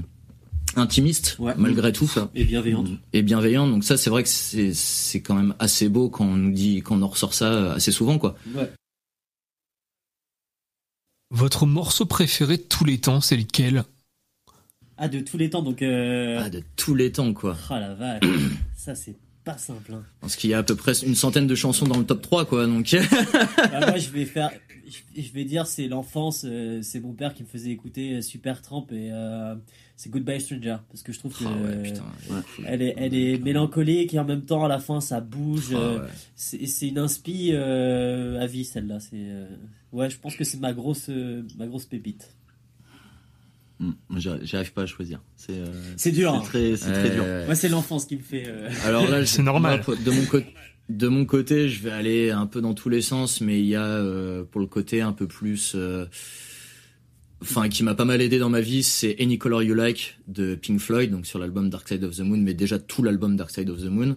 intimiste 0.75 1.37
malgré 1.57 1.91
tout. 1.91 2.09
Et 2.33 2.43
bienveillante. 2.43 2.87
Et 3.13 3.21
bienveillante. 3.21 3.69
Donc 3.69 3.83
ça, 3.83 3.97
c'est 3.97 4.09
vrai 4.09 4.23
que 4.23 4.29
c'est 4.29 4.73
c'est 4.73 5.21
quand 5.21 5.35
même 5.35 5.53
assez 5.59 5.89
beau 5.89 6.09
quand 6.09 6.25
on 6.25 6.37
nous 6.37 6.51
dit 6.51 6.81
quand 6.81 6.97
on 6.97 7.01
en 7.03 7.07
ressort 7.07 7.35
ça 7.35 7.73
assez 7.73 7.91
souvent 7.91 8.17
quoi. 8.17 8.35
Ouais. 8.55 8.71
Votre 11.31 11.65
morceau 11.65 12.05
préféré 12.05 12.57
de 12.57 12.61
tous 12.61 12.83
les 12.83 12.97
temps, 12.97 13.21
c'est 13.21 13.37
lequel? 13.37 13.85
Ah, 14.97 15.07
de 15.07 15.21
tous 15.21 15.37
les 15.37 15.49
temps, 15.49 15.63
donc. 15.63 15.81
Euh... 15.81 16.41
Ah, 16.43 16.49
de 16.49 16.61
tous 16.75 16.93
les 16.93 17.11
temps 17.11 17.33
quoi. 17.33 17.57
Ah 17.69 17.79
la 17.79 17.93
vache, 17.93 18.23
ça 18.75 18.95
c'est 18.95 19.15
pas 19.45 19.57
simple. 19.57 19.93
Hein. 19.93 20.03
Parce 20.19 20.35
qu'il 20.35 20.49
y 20.49 20.53
a 20.53 20.59
à 20.59 20.63
peu 20.63 20.75
près 20.75 20.91
une 20.99 21.15
centaine 21.15 21.47
de 21.47 21.55
chansons 21.55 21.87
dans 21.87 21.97
le 21.97 22.05
top 22.05 22.21
3 22.21 22.45
quoi. 22.45 22.67
Donc 22.67 22.93
Bah, 23.57 23.79
moi, 23.79 23.97
je 23.97 24.09
vais 24.09 24.25
faire, 24.25 24.51
je, 25.15 25.31
vais 25.31 25.45
dire, 25.45 25.67
c'est 25.67 25.87
l'enfance. 25.87 26.43
euh, 26.45 26.81
c'est 26.83 26.99
mon 26.99 27.13
père 27.13 27.33
qui 27.33 27.43
me 27.43 27.47
faisait 27.47 27.71
écouter 27.71 28.15
euh, 28.17 28.21
Super 28.21 28.61
Tramp 28.61 28.87
et 28.91 29.09
euh, 29.11 29.55
c'est 30.01 30.09
Goodbye 30.09 30.41
Stranger 30.41 30.77
parce 30.89 31.03
que 31.03 31.11
je 31.13 31.19
trouve 31.19 31.31
que 31.37 31.43
Ah 31.45 31.51
ouais, 31.51 31.75
euh, 31.75 31.83
putain, 31.83 32.03
elle 32.65 32.81
est, 32.81 32.95
elle 32.97 33.13
est 33.13 33.37
mélancolique 33.37 34.15
et 34.15 34.19
en 34.19 34.25
même 34.25 34.41
temps 34.41 34.65
à 34.65 34.67
la 34.67 34.79
fin 34.79 34.99
ça 34.99 35.21
bouge. 35.21 35.73
Ah 35.73 35.77
euh, 35.77 35.99
ouais. 35.99 36.07
c'est, 36.35 36.65
c'est 36.65 36.87
une 36.87 36.97
inspi 36.97 37.51
euh, 37.53 38.41
à 38.41 38.47
vie 38.47 38.65
celle-là. 38.65 38.99
C'est, 38.99 39.09
euh, 39.13 39.45
ouais, 39.91 40.09
je 40.09 40.17
pense 40.17 40.35
que 40.35 40.43
c'est 40.43 40.59
ma 40.59 40.73
grosse, 40.73 41.09
euh, 41.09 41.43
ma 41.59 41.67
grosse 41.67 41.85
pépite. 41.85 42.33
Hmm, 43.79 43.91
j'arrive 44.17 44.73
pas 44.73 44.83
à 44.83 44.85
choisir. 44.87 45.21
C'est 45.35 45.53
euh, 45.53 46.11
dur. 46.11 46.43
C'est 46.51 46.75
très, 46.77 47.09
dur. 47.11 47.23
Moi, 47.45 47.53
c'est 47.53 47.69
l'enfance 47.69 48.05
qui 48.05 48.15
me 48.15 48.21
fait. 48.23 48.45
euh, 48.47 48.69
Alors 48.85 49.07
là, 49.07 49.23
C'est 49.27 49.43
normal. 49.43 49.83
moi, 49.85 49.95
de 50.03 50.09
mon 50.11 50.25
côté, 50.25 50.47
de 50.89 51.07
mon 51.09 51.25
côté, 51.25 51.69
je 51.69 51.81
vais 51.83 51.91
aller 51.91 52.31
un 52.31 52.47
peu 52.47 52.59
dans 52.61 52.73
tous 52.73 52.89
les 52.89 53.01
sens, 53.03 53.39
mais 53.39 53.59
il 53.59 53.67
y 53.67 53.75
a 53.75 53.85
euh, 53.85 54.43
pour 54.43 54.61
le 54.61 54.67
côté 54.67 55.01
un 55.01 55.13
peu 55.13 55.27
plus, 55.27 55.73
euh, 55.75 56.05
enfin, 57.41 57.69
qui 57.69 57.83
m'a 57.83 57.95
pas 57.95 58.05
mal 58.05 58.21
aidé 58.21 58.39
dans 58.39 58.49
ma 58.49 58.61
vie, 58.61 58.83
c'est 58.83 59.15
Any 59.19 59.37
Color 59.37 59.63
You 59.63 59.75
Like 59.75 60.17
de 60.27 60.55
Pink 60.55 60.79
Floyd, 60.79 61.11
donc 61.11 61.25
sur 61.25 61.39
l'album 61.39 61.69
Dark 61.69 61.87
Side 61.87 62.03
of 62.03 62.15
the 62.15 62.21
Moon, 62.21 62.37
mais 62.37 62.53
déjà 62.53 62.79
tout 62.79 63.03
l'album 63.03 63.35
Dark 63.35 63.51
Side 63.51 63.69
of 63.69 63.81
the 63.81 63.89
Moon, 63.89 64.15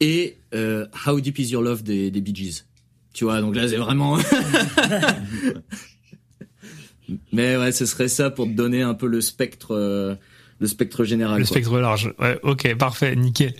et 0.00 0.38
euh, 0.54 0.86
How 1.06 1.20
Deep 1.20 1.38
Is 1.38 1.50
Your 1.50 1.62
Love 1.62 1.82
des, 1.82 2.10
des 2.10 2.20
Bee 2.20 2.34
Gees. 2.34 2.64
Tu 3.12 3.24
vois, 3.24 3.40
donc 3.40 3.56
là, 3.56 3.68
c'est 3.68 3.76
vraiment. 3.76 4.18
mais 7.32 7.56
ouais, 7.56 7.72
ce 7.72 7.86
serait 7.86 8.08
ça 8.08 8.30
pour 8.30 8.46
te 8.46 8.52
donner 8.52 8.82
un 8.82 8.94
peu 8.94 9.08
le 9.08 9.20
spectre, 9.20 9.74
euh, 9.74 10.14
le 10.60 10.68
spectre 10.68 11.04
général. 11.04 11.40
Le 11.40 11.44
quoi. 11.44 11.56
spectre 11.56 11.78
large. 11.78 12.14
Ouais, 12.20 12.38
ok, 12.42 12.76
parfait, 12.76 13.16
nickel. 13.16 13.54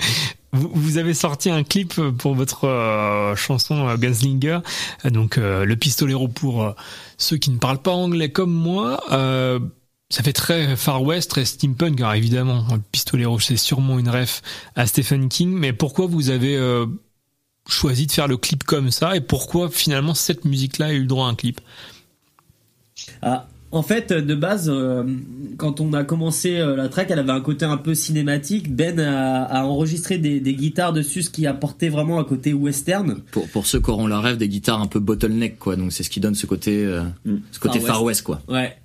Vous, 0.52 0.98
avez 0.98 1.14
sorti 1.14 1.48
un 1.48 1.62
clip 1.62 1.94
pour 2.18 2.34
votre 2.34 2.66
euh, 2.66 3.36
chanson 3.36 3.88
euh, 3.88 3.96
Gunslinger, 3.96 4.58
Euh, 5.04 5.10
donc 5.10 5.38
euh, 5.38 5.64
le 5.64 5.76
pistolero 5.76 6.26
pour 6.26 6.74
ceux 7.18 7.36
qui 7.36 7.50
ne 7.50 7.58
parlent 7.58 7.82
pas 7.82 7.92
anglais 7.92 8.30
comme 8.30 8.52
moi. 8.52 9.00
Ça 10.12 10.24
fait 10.24 10.32
très 10.32 10.74
Far 10.74 11.04
West, 11.04 11.30
très 11.30 11.44
steampunk, 11.44 12.00
alors 12.00 12.14
évidemment. 12.14 12.66
Le 12.72 12.80
pistolero, 12.90 13.38
c'est 13.38 13.56
sûrement 13.56 14.00
une 14.00 14.08
ref 14.08 14.42
à 14.74 14.86
Stephen 14.86 15.28
King, 15.28 15.52
mais 15.52 15.72
pourquoi 15.72 16.06
vous 16.06 16.30
avez 16.30 16.58
choisi 17.68 18.08
de 18.08 18.12
faire 18.12 18.26
le 18.26 18.36
clip 18.36 18.64
comme 18.64 18.90
ça? 18.90 19.14
Et 19.14 19.20
pourquoi 19.20 19.70
finalement 19.70 20.14
cette 20.14 20.44
musique-là 20.44 20.86
a 20.86 20.92
eu 20.92 21.02
le 21.02 21.06
droit 21.06 21.26
à 21.26 21.30
un 21.30 21.36
clip? 21.36 21.60
Ah, 23.22 23.46
en 23.72 23.83
fait, 23.83 24.12
de 24.12 24.35
base, 24.35 24.68
euh, 24.68 25.04
quand 25.56 25.80
on 25.80 25.92
a 25.92 26.02
commencé 26.04 26.59
euh, 26.59 26.74
la 26.74 26.88
track, 26.88 27.11
elle 27.11 27.20
avait 27.20 27.30
un 27.30 27.40
côté 27.40 27.64
un 27.64 27.76
peu 27.76 27.94
cinématique. 27.94 28.74
Ben 28.74 28.98
a, 28.98 29.44
a 29.44 29.64
enregistré 29.64 30.18
des, 30.18 30.40
des 30.40 30.54
guitares 30.54 30.92
dessus, 30.92 31.22
ce 31.22 31.30
qui 31.30 31.46
apportait 31.46 31.88
vraiment 31.88 32.18
un 32.18 32.24
côté 32.24 32.52
western. 32.52 33.20
pour 33.30 33.48
pour 33.48 33.66
ceux 33.66 33.80
qui 33.80 33.90
auront 33.90 34.06
la 34.09 34.20
rêve 34.20 34.37
des 34.38 34.48
guitares 34.48 34.80
un 34.83 34.87
peu 34.87 34.98
bottleneck 34.98 35.59
quoi 35.59 35.76
donc 35.76 35.92
c'est 35.92 36.02
ce 36.02 36.11
qui 36.11 36.18
donne 36.20 36.35
ce 36.35 36.46
côté 36.46 36.85
euh, 36.85 37.02
ce 37.52 37.61
côté 37.61 37.78
Far 37.78 37.96
Far 37.96 38.04
West. 38.04 38.26
West 38.26 38.26
quoi 38.26 38.40
Ouais. 38.48 38.76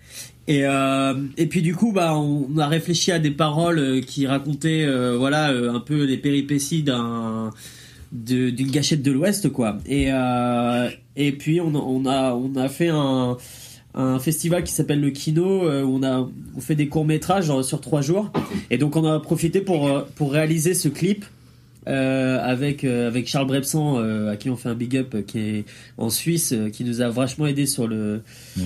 Et 0.47 0.65
euh, 0.65 1.15
et 1.37 1.47
puis 1.47 1.63
du 1.63 1.73
coup 1.75 1.91
bah 1.91 2.15
on 2.15 2.55
a 2.59 2.67
réfléchi 2.67 3.11
à 3.11 3.17
des 3.17 3.31
paroles 3.31 3.79
euh, 3.79 4.01
qui 4.01 4.27
racontaient 4.27 4.83
euh, 4.85 5.15
voilà 5.17 5.49
euh, 5.51 5.73
un 5.73 5.79
peu 5.79 6.03
les 6.03 6.17
péripéties 6.17 6.83
d'un 6.83 7.49
d'une 8.11 8.69
gâchette 8.69 9.01
de 9.01 9.11
l'Ouest 9.11 9.49
quoi. 9.51 9.77
Et 9.87 10.07
euh, 10.11 10.89
et 11.15 11.31
puis 11.31 11.59
on 11.59 11.73
a 11.73 11.79
on 11.79 12.05
a 12.05 12.33
on 12.33 12.55
a 12.55 12.69
fait 12.69 12.89
un 12.89 13.37
un 13.95 14.19
festival 14.19 14.63
qui 14.63 14.73
s'appelle 14.73 14.99
le 14.99 15.09
Kino 15.09 15.63
euh, 15.63 15.83
où 15.83 15.95
on 15.95 16.03
a 16.03 16.27
on 16.57 16.59
fait 16.61 16.75
des 16.75 16.87
courts 16.89 17.05
métrages 17.05 17.49
sur 17.63 17.79
trois 17.81 18.01
jours. 18.01 18.31
Et 18.69 18.77
donc 18.77 18.95
on 18.95 19.05
a 19.05 19.19
profité 19.19 19.61
pour 19.61 19.87
euh, 19.87 20.01
pour 20.15 20.31
réaliser 20.33 20.73
ce 20.73 20.89
clip 20.89 21.23
euh, 21.87 22.39
avec 22.43 22.83
euh, 22.83 23.07
avec 23.07 23.27
Charles 23.27 23.45
Brebsan 23.45 23.99
euh, 23.99 24.31
à 24.31 24.37
qui 24.37 24.49
on 24.49 24.55
fait 24.55 24.69
un 24.69 24.73
big 24.73 24.97
up 24.97 25.13
euh, 25.13 25.21
qui 25.21 25.37
est 25.39 25.65
en 25.99 26.09
Suisse 26.09 26.51
euh, 26.51 26.69
qui 26.69 26.83
nous 26.83 27.01
a 27.01 27.09
vachement 27.09 27.45
aidé 27.45 27.67
sur 27.67 27.87
le 27.87 28.21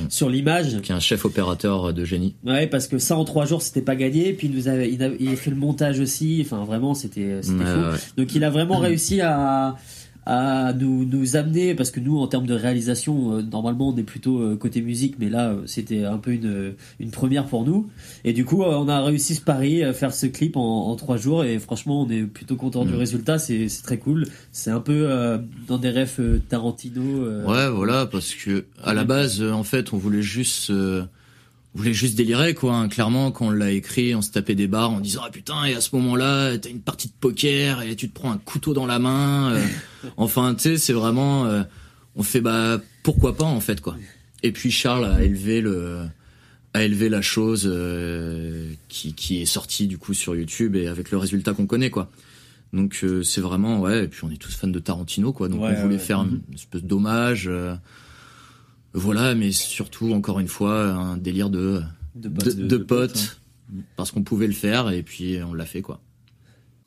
sur 0.07 0.29
l'image. 0.29 0.79
Qui 0.81 0.93
est 0.93 0.95
un 0.95 1.01
chef 1.01 1.25
opérateur 1.25 1.93
de 1.93 2.05
génie. 2.05 2.33
Ouais 2.45 2.65
parce 2.65 2.87
que 2.87 2.97
ça 2.97 3.17
en 3.17 3.25
trois 3.25 3.45
jours 3.45 3.61
c'était 3.61 3.81
pas 3.81 3.97
gagné. 3.97 4.31
Puis 4.33 4.47
il 4.47 4.55
nous 4.55 4.69
a 4.69 4.75
il 4.85 5.03
a, 5.03 5.09
il 5.19 5.27
a 5.29 5.35
fait 5.35 5.49
le 5.51 5.57
montage 5.57 5.99
aussi. 5.99 6.41
Enfin 6.45 6.63
vraiment 6.63 6.93
c'était 6.93 7.39
c'était 7.41 7.59
Ouais, 7.59 7.65
fou. 7.65 7.79
ouais. 7.91 7.97
donc 8.17 8.33
il 8.35 8.43
a 8.45 8.49
vraiment 8.49 8.77
réussi 8.79 9.19
à 9.21 9.75
à 10.31 10.73
nous, 10.73 11.05
nous 11.05 11.37
amener 11.37 11.73
parce 11.73 11.89
que 11.89 11.99
nous 11.99 12.19
en 12.19 12.27
termes 12.27 12.45
de 12.45 12.53
réalisation 12.53 13.37
euh, 13.37 13.41
normalement 13.41 13.89
on 13.89 13.97
est 13.97 14.03
plutôt 14.03 14.37
euh, 14.37 14.55
côté 14.55 14.79
musique 14.81 15.15
mais 15.17 15.27
là 15.27 15.49
euh, 15.49 15.61
c'était 15.65 16.03
un 16.05 16.19
peu 16.19 16.31
une, 16.33 16.75
une 16.99 17.09
première 17.09 17.45
pour 17.47 17.65
nous. 17.65 17.89
Et 18.23 18.31
du 18.31 18.45
coup 18.45 18.61
on 18.61 18.87
a 18.87 19.01
réussi 19.01 19.33
ce 19.33 19.41
pari 19.41 19.83
à 19.83 19.91
faire 19.91 20.13
ce 20.13 20.27
clip 20.27 20.55
en, 20.55 20.87
en 20.91 20.95
trois 20.95 21.17
jours 21.17 21.43
et 21.45 21.57
franchement 21.57 22.03
on 22.03 22.09
est 22.11 22.21
plutôt 22.23 22.55
content 22.55 22.85
du 22.85 22.93
Mm. 22.93 22.97
résultat 22.97 23.39
c'est 23.39 23.69
c'est 23.69 23.81
très 23.81 23.97
cool. 23.97 24.27
C'est 24.51 24.69
un 24.69 24.81
peu 24.81 25.07
euh, 25.09 25.39
dans 25.67 25.79
des 25.79 25.89
refs 25.89 26.19
euh, 26.19 26.39
Tarantino 26.47 27.01
euh, 27.25 27.45
ouais 27.45 27.69
voilà 27.75 28.05
parce 28.05 28.35
que 28.35 28.65
à 28.83 28.93
la 28.93 29.05
base 29.05 29.41
euh, 29.41 29.51
en 29.51 29.63
fait 29.63 29.93
on 29.93 29.97
voulait 29.97 30.21
juste 30.21 30.69
euh, 30.69 31.03
voulait 31.75 31.93
juste 31.93 32.15
délirer 32.15 32.53
quoi 32.55 32.75
hein. 32.75 32.89
clairement 32.89 33.31
quand 33.31 33.47
on 33.47 33.51
l'a 33.51 33.71
écrit 33.71 34.15
on 34.15 34.21
se 34.21 34.31
tapait 34.31 34.55
des 34.55 34.67
barres 34.67 34.91
en 34.91 34.99
disant 34.99 35.21
ah 35.25 35.29
putain 35.29 35.65
et 35.65 35.75
à 35.75 35.81
ce 35.81 35.95
moment 35.95 36.15
là 36.15 36.57
t'as 36.57 36.69
une 36.69 36.81
partie 36.81 37.07
de 37.07 37.13
poker 37.19 37.83
et 37.83 37.95
tu 37.95 38.09
te 38.09 38.13
prends 38.13 38.31
un 38.31 38.37
couteau 38.37 38.73
dans 38.73 38.87
la 38.87 38.97
main 38.99 39.53
euh, 39.53 39.65
enfin 40.17 40.55
tu 40.55 40.63
sais 40.63 40.77
c'est 40.77 40.93
vraiment 40.93 41.45
euh, 41.45 41.61
on 42.15 42.23
fait 42.23 42.41
bah 42.41 42.81
pourquoi 43.03 43.35
pas 43.35 43.45
en 43.45 43.59
fait 43.59 43.81
quoi. 43.81 43.95
Et 44.41 44.51
puis 44.51 44.71
Charles 44.71 45.05
a 45.05 45.23
élevé 45.23 45.61
le 45.61 45.99
a 46.73 46.83
élevé 46.83 47.09
la 47.09 47.21
chose 47.21 47.69
euh, 47.71 48.71
qui, 48.87 49.13
qui 49.13 49.41
est 49.41 49.45
sortie 49.45 49.87
du 49.87 49.97
coup 49.97 50.13
sur 50.13 50.35
YouTube 50.35 50.75
et 50.75 50.87
avec 50.87 51.11
le 51.11 51.17
résultat 51.17 51.53
qu'on 51.53 51.67
connaît 51.67 51.89
quoi. 51.89 52.09
Donc 52.73 53.03
c'est 53.23 53.41
vraiment 53.41 53.79
ouais 53.79 54.05
et 54.05 54.07
puis 54.07 54.23
on 54.23 54.31
est 54.31 54.37
tous 54.37 54.55
fans 54.55 54.67
de 54.67 54.79
Tarantino 54.79 55.33
quoi. 55.33 55.49
Donc 55.49 55.61
Ouais, 55.61 55.73
on 55.77 55.81
voulait 55.83 55.95
ouais. 55.95 55.99
faire 56.01 56.19
une 56.21 56.41
espèce 56.53 56.83
d'hommage 56.83 57.49
voilà 58.93 59.35
mais 59.35 59.51
surtout 59.51 60.13
encore 60.13 60.39
une 60.39 60.47
fois 60.47 60.83
un 60.85 61.17
délire 61.17 61.49
de 61.49 61.81
De 62.15 62.29
potes. 62.29 62.45
de 62.47 62.51
De- 62.63 62.67
de 62.67 62.77
potes 62.77 63.41
parce 63.95 64.11
qu'on 64.11 64.23
pouvait 64.23 64.47
le 64.47 64.53
faire 64.53 64.89
et 64.89 65.03
puis 65.03 65.37
on 65.47 65.53
l'a 65.53 65.65
fait 65.65 65.81
quoi 65.81 66.01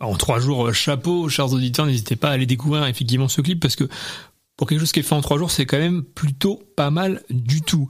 En 0.01 0.15
trois 0.17 0.41
jours, 0.41 0.67
euh, 0.69 0.73
chapeau, 0.73 1.29
chers 1.29 1.53
auditeurs, 1.53 1.87
n'hésitez 1.87 2.17
pas 2.17 2.31
à 2.31 2.33
aller 2.33 2.47
découvrir 2.47 2.85
effectivement 2.87 3.29
ce 3.29 3.41
clip 3.41 3.61
parce 3.61 3.77
que 3.77 3.85
pour 4.57 4.67
quelque 4.69 4.81
chose 4.81 4.93
qui 4.93 5.01
est 5.01 5.05
fait 5.05 5.15
en 5.15 5.21
trois 5.23 5.39
jours, 5.39 5.51
c'est 5.51 5.65
quand 5.65 5.79
même 5.79 6.03
plutôt 6.03 6.61
pas 6.77 6.91
mal 6.91 7.23
du 7.31 7.63
tout. 7.63 7.89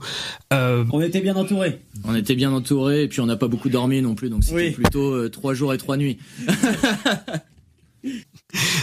Euh, 0.53 0.85
on 0.91 1.01
était 1.01 1.21
bien 1.21 1.35
entourés 1.35 1.81
on 2.05 2.13
était 2.15 2.35
bien 2.35 2.51
entourés 2.53 3.03
et 3.03 3.07
puis 3.07 3.19
on 3.19 3.25
n'a 3.25 3.35
pas 3.35 3.47
beaucoup 3.47 3.69
dormi 3.69 4.01
non 4.01 4.13
plus 4.15 4.29
donc 4.29 4.43
c'était 4.43 4.55
Oui. 4.55 4.71
plutôt 4.71 5.11
euh, 5.13 5.29
trois 5.29 5.53
jours 5.55 5.73
et 5.73 5.77
trois 5.79 5.97
nuits 5.97 6.17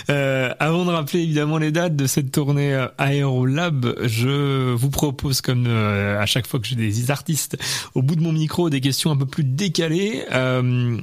Euh, 0.09 0.53
avant 0.59 0.85
de 0.85 0.91
rappeler 0.91 1.21
évidemment 1.21 1.59
les 1.59 1.71
dates 1.71 1.97
de 1.97 2.07
cette 2.07 2.33
tournée 2.33 2.75
euh, 2.75 2.89
Aérolab, 2.99 3.95
je 4.07 4.73
vous 4.73 4.91
propose 4.91 5.41
comme 5.41 5.67
euh, 5.67 6.21
à 6.21 6.27
chaque 6.27 6.47
fois 6.47 6.59
que 6.59 6.67
j'ai 6.67 6.77
des 6.77 7.11
artistes 7.11 7.57
au 7.95 8.03
bout 8.03 8.17
de 8.17 8.23
mon 8.23 8.33
micro 8.33 8.71
des 8.71 8.81
questions 8.81 9.11
un 9.11 9.17
peu 9.17 9.27
plus 9.27 9.45
décalées. 9.45 10.25
Euh, 10.33 10.99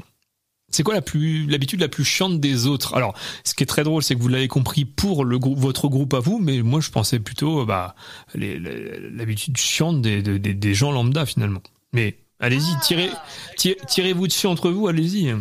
c'est 0.70 0.84
quoi 0.84 0.96
la 0.96 1.02
plus 1.02 1.46
l'habitude 1.48 1.80
la 1.80 1.88
plus 1.88 2.04
chiante 2.04 2.42
des 2.42 2.68
autres? 2.68 2.94
Alors, 2.96 3.16
ce 3.46 3.54
qui 3.54 3.64
est 3.64 3.68
très 3.68 3.84
drôle, 3.86 4.04
c'est 4.04 4.16
que 4.16 4.22
vous 4.22 4.28
l'avez 4.28 4.50
compris 4.50 4.84
pour 4.84 5.24
le 5.24 5.40
groupe, 5.40 5.58
votre 5.58 5.88
groupe 5.88 6.14
à 6.14 6.20
vous, 6.20 6.40
mais 6.40 6.62
moi 6.62 6.82
je 6.82 6.92
pensais 6.92 7.20
plutôt 7.20 7.66
bah 7.66 7.96
l'habitude 8.36 9.56
chiante 9.56 10.02
des, 10.02 10.22
des, 10.22 10.74
gens 10.74 10.92
lambda 10.92 11.26
finalement. 11.26 11.62
Mais 11.94 12.18
allez-y, 12.42 12.78
tirez, 12.82 13.10
tirez, 13.56 13.78
tirez-vous 13.88 14.28
dessus 14.28 14.48
entre 14.48 14.70
vous, 14.70 14.90
allez-y. 14.90 15.34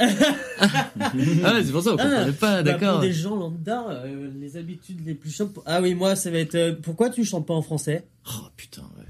Ah 0.00 1.60
c'est 1.62 1.72
pour 1.72 1.82
ça 1.82 1.90
on 1.92 1.96
comprenait 1.96 2.32
pas 2.32 2.56
bah, 2.56 2.62
d'accord 2.62 2.92
pour 2.94 3.00
des 3.00 3.12
gens 3.12 3.36
lambda 3.36 3.86
euh, 3.90 4.30
les 4.40 4.56
habitudes 4.56 5.04
les 5.04 5.14
plus 5.14 5.30
chiantes 5.30 5.58
ah 5.66 5.82
oui 5.82 5.94
moi 5.94 6.16
ça 6.16 6.30
va 6.30 6.38
être 6.38 6.54
euh, 6.54 6.74
pourquoi 6.80 7.10
tu 7.10 7.24
chantes 7.24 7.46
pas 7.46 7.54
en 7.54 7.62
français? 7.62 8.06
Oh 8.26 8.46
putain 8.56 8.82
ouais 8.98 9.04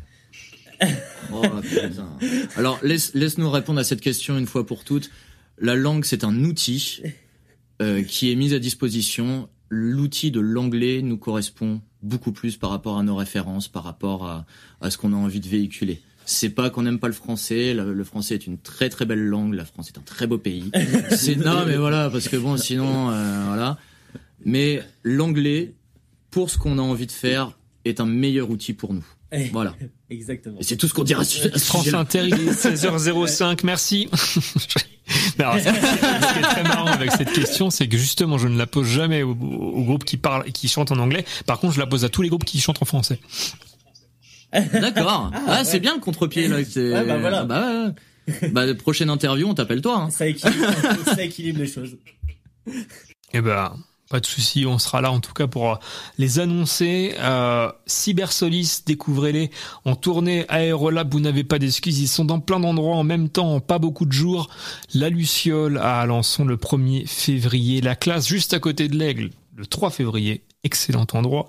Oh, 1.32 1.42
putain. 1.62 2.08
Alors, 2.56 2.78
laisse, 2.82 3.12
laisse-nous 3.14 3.50
répondre 3.50 3.78
à 3.80 3.84
cette 3.84 4.00
question 4.00 4.38
une 4.38 4.46
fois 4.46 4.64
pour 4.66 4.84
toutes. 4.84 5.10
La 5.58 5.74
langue, 5.74 6.04
c'est 6.04 6.24
un 6.24 6.42
outil 6.44 7.02
euh, 7.82 8.02
qui 8.02 8.32
est 8.32 8.34
mis 8.34 8.54
à 8.54 8.58
disposition. 8.58 9.48
L'outil 9.68 10.30
de 10.30 10.40
l'anglais 10.40 11.02
nous 11.02 11.18
correspond 11.18 11.80
beaucoup 12.02 12.32
plus 12.32 12.56
par 12.56 12.70
rapport 12.70 12.98
à 12.98 13.02
nos 13.02 13.14
références, 13.14 13.68
par 13.68 13.84
rapport 13.84 14.26
à, 14.26 14.46
à 14.80 14.90
ce 14.90 14.98
qu'on 14.98 15.12
a 15.12 15.16
envie 15.16 15.40
de 15.40 15.48
véhiculer. 15.48 16.00
C'est 16.32 16.50
pas 16.50 16.70
qu'on 16.70 16.82
n'aime 16.82 17.00
pas 17.00 17.08
le 17.08 17.12
français. 17.12 17.74
Le, 17.74 17.92
le 17.92 18.04
français 18.04 18.34
est 18.34 18.46
une 18.46 18.56
très 18.56 18.88
très 18.88 19.04
belle 19.04 19.24
langue. 19.24 19.54
La 19.54 19.64
France 19.64 19.88
est 19.88 19.98
un 19.98 20.02
très 20.02 20.28
beau 20.28 20.38
pays. 20.38 20.70
C'est 21.10 21.34
non, 21.34 21.64
mais 21.66 21.76
voilà, 21.76 22.08
parce 22.08 22.28
que 22.28 22.36
bon, 22.36 22.56
sinon, 22.56 23.10
euh, 23.10 23.42
voilà. 23.48 23.78
Mais 24.44 24.80
l'anglais, 25.02 25.72
pour 26.30 26.48
ce 26.48 26.56
qu'on 26.56 26.78
a 26.78 26.82
envie 26.82 27.06
de 27.06 27.12
faire, 27.12 27.58
est 27.84 27.98
un 28.00 28.06
meilleur 28.06 28.48
outil 28.48 28.74
pour 28.74 28.94
nous. 28.94 29.04
Voilà. 29.52 29.74
Exactement. 30.08 30.56
Et 30.60 30.62
c'est 30.62 30.76
tout 30.76 30.86
ce 30.88 30.94
qu'on 30.94 31.02
dira 31.04 31.24
sur 31.24 31.52
à 31.52 31.58
ce 31.58 31.64
France. 31.64 31.92
Inter, 31.94 32.22
il 32.26 32.34
est 32.34 32.52
16h05, 32.52 33.60
merci. 33.64 34.08
Ce 34.12 34.38
qui 34.38 35.58
est- 35.58 35.62
ce 35.62 36.32
qui 36.32 36.38
est 36.38 36.42
très 36.42 36.62
marrant 36.62 36.86
avec 36.86 37.10
cette 37.12 37.32
question, 37.32 37.70
c'est 37.70 37.88
que 37.88 37.96
justement, 37.96 38.38
je 38.38 38.46
ne 38.46 38.56
la 38.56 38.66
pose 38.68 38.86
jamais 38.86 39.22
au, 39.24 39.30
au 39.32 39.82
groupe 39.84 40.04
qui 40.04 40.16
parle, 40.16 40.44
qui 40.52 40.68
chante 40.68 40.92
en 40.92 40.98
anglais. 40.98 41.24
Par 41.46 41.58
contre, 41.58 41.74
je 41.74 41.80
la 41.80 41.86
pose 41.86 42.04
à 42.04 42.08
tous 42.08 42.22
les 42.22 42.28
groupes 42.28 42.44
qui 42.44 42.60
chantent 42.60 42.82
en 42.82 42.86
français. 42.86 43.18
D'accord. 44.52 45.30
Ah, 45.46 45.64
c'est 45.64 45.80
bien 45.80 45.94
le 45.94 46.00
contre-pied 46.00 46.48
là. 46.48 46.56
Ouais, 46.56 47.04
bah 47.04 47.18
voilà. 47.18 47.44
Bah, 47.44 47.84
ouais. 48.28 48.48
Bah, 48.50 48.74
prochaine 48.74 49.10
interview, 49.10 49.46
on 49.48 49.54
t'appelle 49.54 49.80
toi. 49.82 49.96
hein. 50.02 50.10
Ça 50.10 50.26
équilibre, 50.26 50.66
ça 51.04 51.22
équilibre 51.22 51.58
les 51.60 51.66
choses. 51.66 51.96
Eh 53.32 53.40
ben, 53.40 53.74
pas 54.08 54.20
de 54.20 54.26
souci, 54.26 54.66
on 54.66 54.78
sera 54.78 55.00
là 55.00 55.12
en 55.12 55.20
tout 55.20 55.32
cas 55.32 55.46
pour 55.46 55.70
euh, 55.72 55.76
les 56.18 56.38
annoncer. 56.40 57.14
Euh, 57.18 57.70
Cybersolis, 57.86 58.80
découvrez-les 58.86 59.50
en 59.84 59.94
tournée 59.96 60.44
Aérolab, 60.48 61.12
vous 61.12 61.20
n'avez 61.20 61.44
pas 61.44 61.58
d'excuses, 61.58 62.00
ils 62.00 62.08
sont 62.08 62.24
dans 62.24 62.40
plein 62.40 62.60
d'endroits 62.60 62.96
en 62.96 63.04
même 63.04 63.28
temps, 63.28 63.54
en 63.54 63.60
pas 63.60 63.78
beaucoup 63.78 64.06
de 64.06 64.12
jours. 64.12 64.48
La 64.94 65.08
Luciole 65.08 65.78
à 65.78 66.00
Alençon 66.00 66.44
le 66.44 66.56
1er 66.56 67.06
février, 67.06 67.80
la 67.80 67.94
classe 67.96 68.26
juste 68.28 68.52
à 68.52 68.58
côté 68.58 68.88
de 68.88 68.96
l'Aigle 68.96 69.30
le 69.56 69.66
3 69.66 69.90
février, 69.90 70.42
excellent 70.64 71.06
endroit. 71.12 71.48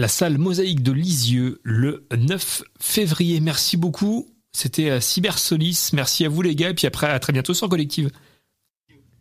La 0.00 0.08
salle 0.08 0.38
Mosaïque 0.38 0.82
de 0.82 0.92
Lisieux 0.92 1.60
le 1.62 2.06
9 2.16 2.62
février. 2.80 3.38
Merci 3.40 3.76
beaucoup. 3.76 4.28
C'était 4.52 4.88
euh, 4.90 4.98
Cybersolis. 5.00 5.90
Merci 5.92 6.24
à 6.24 6.30
vous 6.30 6.40
les 6.40 6.54
gars. 6.56 6.70
Et 6.70 6.74
puis 6.74 6.86
après, 6.86 7.06
à 7.08 7.18
très 7.18 7.34
bientôt 7.34 7.52
sur 7.52 7.68
Collective. 7.68 8.08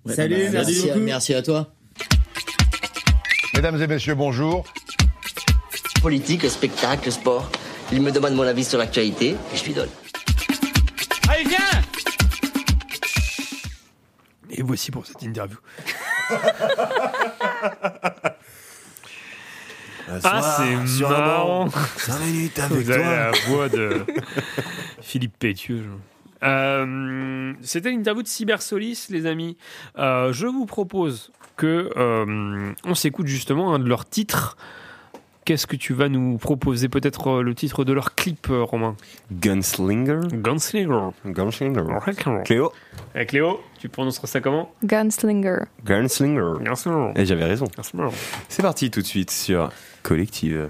Salut, 0.05 0.35
Bah, 0.35 0.49
merci 0.53 0.53
merci, 0.53 0.89
à- 0.89 0.93
beaucoup. 0.93 1.05
merci 1.05 1.33
à 1.33 1.41
toi. 1.41 1.73
Mesdames 3.53 3.81
et 3.81 3.87
messieurs, 3.87 4.15
bonjour. 4.15 4.63
Politique, 6.01 6.49
spectacle, 6.49 7.11
sport. 7.11 7.51
Il 7.91 8.01
me 8.01 8.11
demande 8.11 8.35
mon 8.35 8.43
avis 8.43 8.63
sur 8.63 8.77
l'actualité 8.77 9.31
et 9.31 9.57
je 9.57 9.65
lui 9.65 9.73
donne. 9.73 9.89
Allez, 11.27 11.43
viens 11.43 11.57
Et 14.51 14.61
voici 14.61 14.91
pour 14.91 15.05
cette 15.05 15.21
interview. 15.23 15.57
Ah, 20.23 20.41
c'est 20.85 21.01
marrant. 21.03 21.69
5 21.69 22.19
minutes 22.25 22.59
avec 22.59 22.77
Vous 22.77 22.91
avez 22.91 23.03
toi. 23.03 23.11
la 23.15 23.31
voix 23.47 23.69
de 23.69 24.05
Philippe 25.01 25.37
Pétieux. 25.37 25.85
Euh, 26.43 27.53
C'était 27.61 27.91
l'interview 27.91 28.23
de 28.23 28.27
Cybersolis, 28.27 29.07
les 29.09 29.25
amis. 29.25 29.57
Euh, 29.97 30.31
je 30.33 30.47
vous 30.47 30.65
propose 30.65 31.31
que 31.57 31.89
euh, 31.97 32.71
on 32.85 32.95
s'écoute 32.95 33.27
justement 33.27 33.73
un 33.73 33.79
de 33.79 33.87
leurs 33.89 34.07
titres. 34.07 34.55
Qu'est-ce 35.49 35.65
que 35.65 35.75
tu 35.75 35.95
vas 35.95 36.09
nous 36.09 36.37
proposer 36.37 36.89
Peut-être 36.89 37.39
euh, 37.39 37.41
le 37.41 37.55
titre 37.55 37.83
de 37.83 37.91
leur 37.91 38.13
clip, 38.13 38.51
euh, 38.51 38.61
Romain? 38.61 38.95
Gunslinger. 39.31 40.19
Gunslinger. 40.31 41.09
Gunslinger. 41.25 41.85
Cléo. 42.15 42.43
Cléo. 42.43 42.71
Eh, 43.15 43.25
Cléo, 43.25 43.59
tu 43.79 43.89
prononceras 43.89 44.27
ça 44.27 44.41
comment? 44.41 44.71
Gunslinger. 44.83 45.61
Gunslinger. 45.83 46.63
Gunslinger. 46.63 47.13
Et 47.19 47.25
j'avais 47.25 47.45
raison. 47.45 47.65
Gunslinger. 47.75 48.15
C'est 48.47 48.61
parti 48.61 48.91
tout 48.91 49.01
de 49.01 49.07
suite 49.07 49.31
sur 49.31 49.71
Collective. 50.03 50.69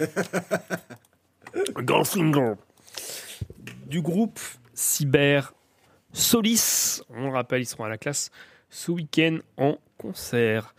Du 3.86 4.02
groupe 4.02 4.38
Cyber 4.74 5.52
Solis. 6.12 7.02
On 7.10 7.26
le 7.26 7.32
rappelle, 7.32 7.62
ils 7.62 7.66
seront 7.66 7.84
à 7.84 7.88
la 7.88 7.98
classe 7.98 8.30
ce 8.68 8.92
week-end 8.92 9.38
en 9.56 9.78
concert. 9.98 10.74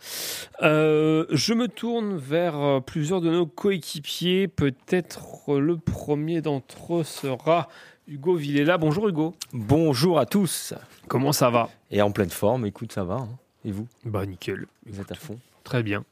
Euh, 0.62 1.26
je 1.30 1.54
me 1.54 1.68
tourne 1.68 2.16
vers 2.16 2.56
euh, 2.56 2.80
plusieurs 2.80 3.20
de 3.20 3.30
nos 3.30 3.46
coéquipiers. 3.46 4.48
Peut-être 4.48 5.58
le 5.58 5.76
premier 5.76 6.40
d'entre 6.40 7.00
eux 7.00 7.04
sera 7.04 7.68
Hugo 8.08 8.34
Villela. 8.34 8.78
Bonjour 8.78 9.08
Hugo. 9.08 9.34
Bonjour 9.52 10.18
à 10.18 10.26
tous. 10.26 10.74
Comment 11.08 11.32
ça 11.32 11.50
va? 11.50 11.68
Et 11.90 12.02
en 12.02 12.10
pleine 12.10 12.30
forme, 12.30 12.66
écoute, 12.66 12.92
ça 12.92 13.04
va. 13.04 13.14
hein. 13.16 13.28
Et 13.64 13.72
vous? 13.72 13.86
Bah 14.04 14.26
nickel. 14.26 14.66
Vous 14.86 15.00
êtes 15.00 15.12
à 15.12 15.14
fond 15.14 15.38
Très 15.62 15.82
bien. 15.82 16.04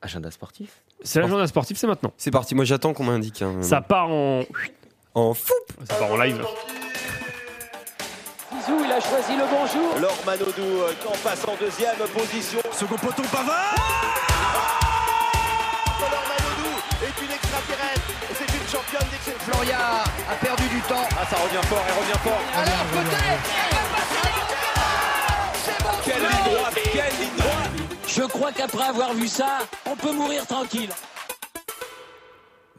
Agenda 0.00 0.30
sportif 0.30 0.70
C'est 1.02 1.20
l'agenda 1.20 1.46
sportif, 1.46 1.76
c'est 1.76 1.86
maintenant. 1.86 2.12
C'est 2.16 2.30
parti, 2.30 2.54
moi 2.54 2.64
j'attends 2.64 2.94
qu'on 2.94 3.04
m'indique. 3.04 3.42
hein. 3.42 3.56
Ça 3.62 3.80
part 3.80 4.10
en... 4.10 4.42
En 5.14 5.34
fou 5.34 5.52
Ça 5.88 5.94
part 5.96 6.12
en 6.12 6.16
live. 6.16 6.36
Zizou, 8.52 8.78
il 8.84 8.92
a 8.92 9.00
choisi 9.00 9.36
le 9.36 9.44
bonjour. 9.50 9.98
Laure 10.00 10.16
Manodou 10.24 10.62
euh, 10.62 10.92
qui 11.00 11.06
en 11.08 11.16
passe 11.22 11.44
en 11.48 11.56
deuxième 11.58 11.96
position. 12.16 12.60
Second 12.72 12.96
poteau 12.96 13.22
Pavard 13.32 13.74
Laure 16.00 16.26
Manodou 16.28 16.72
est 17.02 17.24
une 17.24 17.32
extraterrestre. 17.32 18.08
C'est 18.38 18.54
une 18.54 18.68
championne 18.68 19.08
d'exception. 19.10 19.52
Floria 19.52 19.78
a 20.30 20.34
perdu 20.40 20.68
du 20.68 20.80
temps. 20.82 21.08
Ah, 21.18 21.26
ça 21.28 21.36
revient 21.36 21.66
fort, 21.66 21.82
elle 21.88 21.98
revient 21.98 22.20
fort. 22.22 22.40
Alors 22.54 22.84
peut-être 22.92 23.97
Je 28.08 28.22
crois 28.22 28.52
qu'après 28.52 28.84
avoir 28.88 29.14
vu 29.14 29.28
ça, 29.28 29.58
on 29.86 29.94
peut 29.96 30.12
mourir 30.12 30.46
tranquille. 30.46 30.88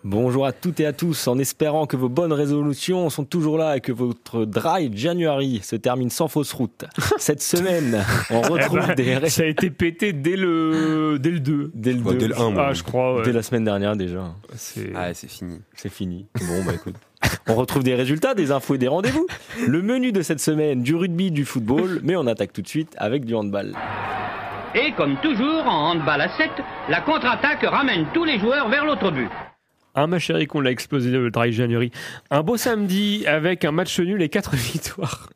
Bonjour 0.05 0.45
à 0.45 0.53
toutes 0.53 0.79
et 0.79 0.85
à 0.85 0.93
tous, 0.93 1.27
en 1.27 1.37
espérant 1.39 1.85
que 1.85 1.97
vos 1.97 2.07
bonnes 2.07 2.31
résolutions 2.31 3.09
sont 3.09 3.25
toujours 3.25 3.57
là 3.57 3.75
et 3.77 3.81
que 3.81 3.91
votre 3.91 4.45
dry 4.45 4.89
January 4.95 5.59
se 5.61 5.75
termine 5.75 6.09
sans 6.09 6.29
fausse 6.29 6.53
route. 6.53 6.85
Cette 7.17 7.41
semaine, 7.41 8.03
on 8.31 8.41
retrouve 8.41 8.79
Eh 8.83 8.87
ben, 8.87 8.95
des 8.95 9.17
ré- 9.17 9.29
Ça 9.29 9.43
a 9.43 9.45
été 9.45 9.69
pété 9.69 10.13
dès 10.13 10.37
le, 10.37 11.17
dès 11.19 11.31
le 11.31 11.39
2. 11.41 11.71
Dès 11.75 11.91
le, 11.93 11.99
Ouais, 12.01 12.13
deux. 12.13 12.17
dès 12.19 12.27
le 12.29 12.39
un, 12.39 12.49
moi. 12.51 12.67
Ah, 12.69 12.73
je 12.73 12.83
crois. 12.83 13.17
ouais. 13.17 13.23
Dès 13.23 13.33
la 13.33 13.43
semaine 13.43 13.65
dernière 13.65 13.97
déjà. 13.97 14.33
C'est- 14.55 14.91
Ah, 14.95 15.13
c'est 15.13 15.29
fini. 15.29 15.59
C'est 15.75 15.91
fini. 15.91 16.27
Bon, 16.47 16.63
bah 16.65 16.71
écoute. 16.75 16.95
On 17.47 17.55
retrouve 17.55 17.83
des 17.83 17.95
résultats, 17.95 18.33
des 18.33 18.51
infos 18.51 18.75
et 18.75 18.77
des 18.77 18.87
rendez-vous. 18.87 19.27
Le 19.67 19.81
menu 19.81 20.13
de 20.13 20.21
cette 20.21 20.39
semaine, 20.39 20.81
du 20.81 20.95
rugby, 20.95 21.29
du 21.29 21.43
football, 21.43 21.99
mais 22.03 22.15
on 22.15 22.25
attaque 22.25 22.53
tout 22.53 22.61
de 22.61 22.67
suite 22.69 22.93
avec 22.97 23.25
du 23.25 23.35
handball. 23.35 23.75
Et 24.75 24.91
comme 24.91 25.17
toujours 25.17 25.65
en 25.65 25.91
handball 25.91 26.21
à 26.21 26.29
7, 26.37 26.49
la 26.89 27.01
contre-attaque 27.01 27.63
ramène 27.63 28.05
tous 28.13 28.23
les 28.23 28.37
joueurs 28.37 28.69
vers 28.69 28.85
l'autre 28.85 29.09
but. 29.09 29.29
Un 29.95 30.05
match 30.05 30.29
Eric, 30.29 30.53
on 30.53 30.61
l'a 30.61 30.69
explosé 30.69 31.09
le 31.09 31.31
dry 31.31 31.51
January. 31.51 31.91
Un 32.29 32.43
beau 32.43 32.55
samedi 32.55 33.25
avec 33.25 33.65
un 33.65 33.71
match 33.71 33.99
nul 33.99 34.21
et 34.21 34.29
4 34.29 34.55
victoires. 34.55 35.29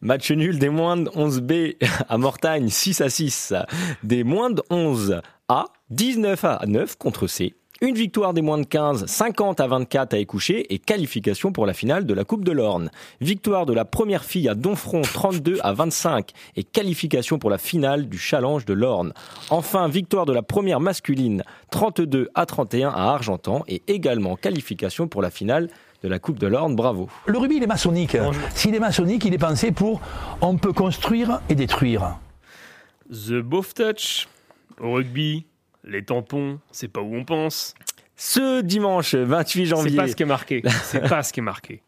Match 0.00 0.30
nul 0.30 0.58
des 0.58 0.70
moins 0.70 0.96
de 0.96 1.10
11B 1.10 1.76
à 2.08 2.16
Mortagne, 2.16 2.70
6 2.70 3.02
à 3.02 3.10
6. 3.10 3.54
Des 4.02 4.24
moins 4.24 4.50
de 4.50 4.62
11 4.70 5.20
A, 5.48 5.66
19 5.90 6.42
à 6.44 6.60
9 6.66 6.96
contre 6.96 7.26
C. 7.26 7.54
Une 7.82 7.94
victoire 7.94 8.34
des 8.34 8.42
moins 8.42 8.58
de 8.58 8.66
15, 8.66 9.06
50 9.06 9.58
à 9.58 9.66
24 9.66 10.12
à 10.12 10.18
Écouché 10.18 10.70
et 10.70 10.78
qualification 10.78 11.50
pour 11.50 11.64
la 11.64 11.72
finale 11.72 12.04
de 12.04 12.12
la 12.12 12.24
Coupe 12.24 12.44
de 12.44 12.52
l'Orne. 12.52 12.90
Victoire 13.22 13.64
de 13.64 13.72
la 13.72 13.86
première 13.86 14.22
fille 14.22 14.50
à 14.50 14.54
Donfront, 14.54 15.00
32 15.00 15.60
à 15.62 15.72
25 15.72 16.28
et 16.56 16.62
qualification 16.62 17.38
pour 17.38 17.48
la 17.48 17.56
finale 17.56 18.10
du 18.10 18.18
Challenge 18.18 18.66
de 18.66 18.74
l'Orne. 18.74 19.14
Enfin, 19.48 19.88
victoire 19.88 20.26
de 20.26 20.34
la 20.34 20.42
première 20.42 20.78
masculine, 20.78 21.42
32 21.70 22.28
à 22.34 22.44
31 22.44 22.90
à 22.90 23.14
Argentan 23.14 23.64
et 23.66 23.80
également 23.86 24.36
qualification 24.36 25.08
pour 25.08 25.22
la 25.22 25.30
finale 25.30 25.70
de 26.02 26.08
la 26.08 26.18
Coupe 26.18 26.38
de 26.38 26.48
l'Orne. 26.48 26.76
Bravo. 26.76 27.08
Le 27.24 27.38
rugby, 27.38 27.56
il 27.56 27.62
est 27.62 27.66
maçonnique. 27.66 28.14
S'il 28.54 28.74
est 28.74 28.78
maçonnique, 28.78 29.24
il 29.24 29.32
est 29.32 29.38
pensé 29.38 29.72
pour 29.72 30.02
on 30.42 30.58
peut 30.58 30.74
construire 30.74 31.40
et 31.48 31.54
détruire. 31.54 32.18
The 33.10 33.40
Both 33.40 33.72
Touch. 33.72 34.28
Au 34.78 34.92
rugby, 34.92 35.46
les 35.84 36.04
tampons, 36.04 36.58
c'est 36.72 36.88
pas 36.88 37.00
où 37.00 37.14
on 37.14 37.24
pense. 37.24 37.74
Ce 38.16 38.60
dimanche 38.60 39.14
28 39.14 39.66
janvier. 39.66 39.90
C'est 39.90 39.96
pas 39.96 40.08
ce 40.08 40.16
qui 40.16 40.22
est 40.22 40.26
marqué. 40.26 40.62
C'est 40.84 41.08
pas 41.08 41.22
ce 41.22 41.32
qui 41.32 41.40
est 41.40 41.42
marqué. 41.42 41.80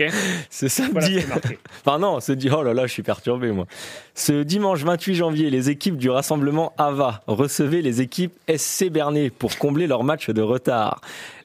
Ok 0.00 0.10
Ce 0.50 0.68
samedi. 0.68 1.18
Voilà. 1.20 1.40
Enfin 1.84 1.98
non, 1.98 2.20
ce 2.20 2.32
di- 2.32 2.48
oh 2.50 2.62
là 2.62 2.72
là, 2.72 2.86
je 2.86 2.92
suis 2.92 3.02
perturbé 3.02 3.50
moi. 3.52 3.66
Ce 4.14 4.42
dimanche 4.42 4.82
28 4.84 5.14
janvier, 5.14 5.50
les 5.50 5.68
équipes 5.68 5.96
du 5.98 6.08
rassemblement 6.08 6.72
AVA 6.78 7.22
recevaient 7.26 7.82
les 7.82 8.00
équipes 8.00 8.32
SC 8.54 8.88
Bernay 8.90 9.30
pour 9.30 9.58
combler 9.58 9.86
leur 9.86 10.02
match 10.04 10.30
de 10.30 10.40
retard. 10.42 11.00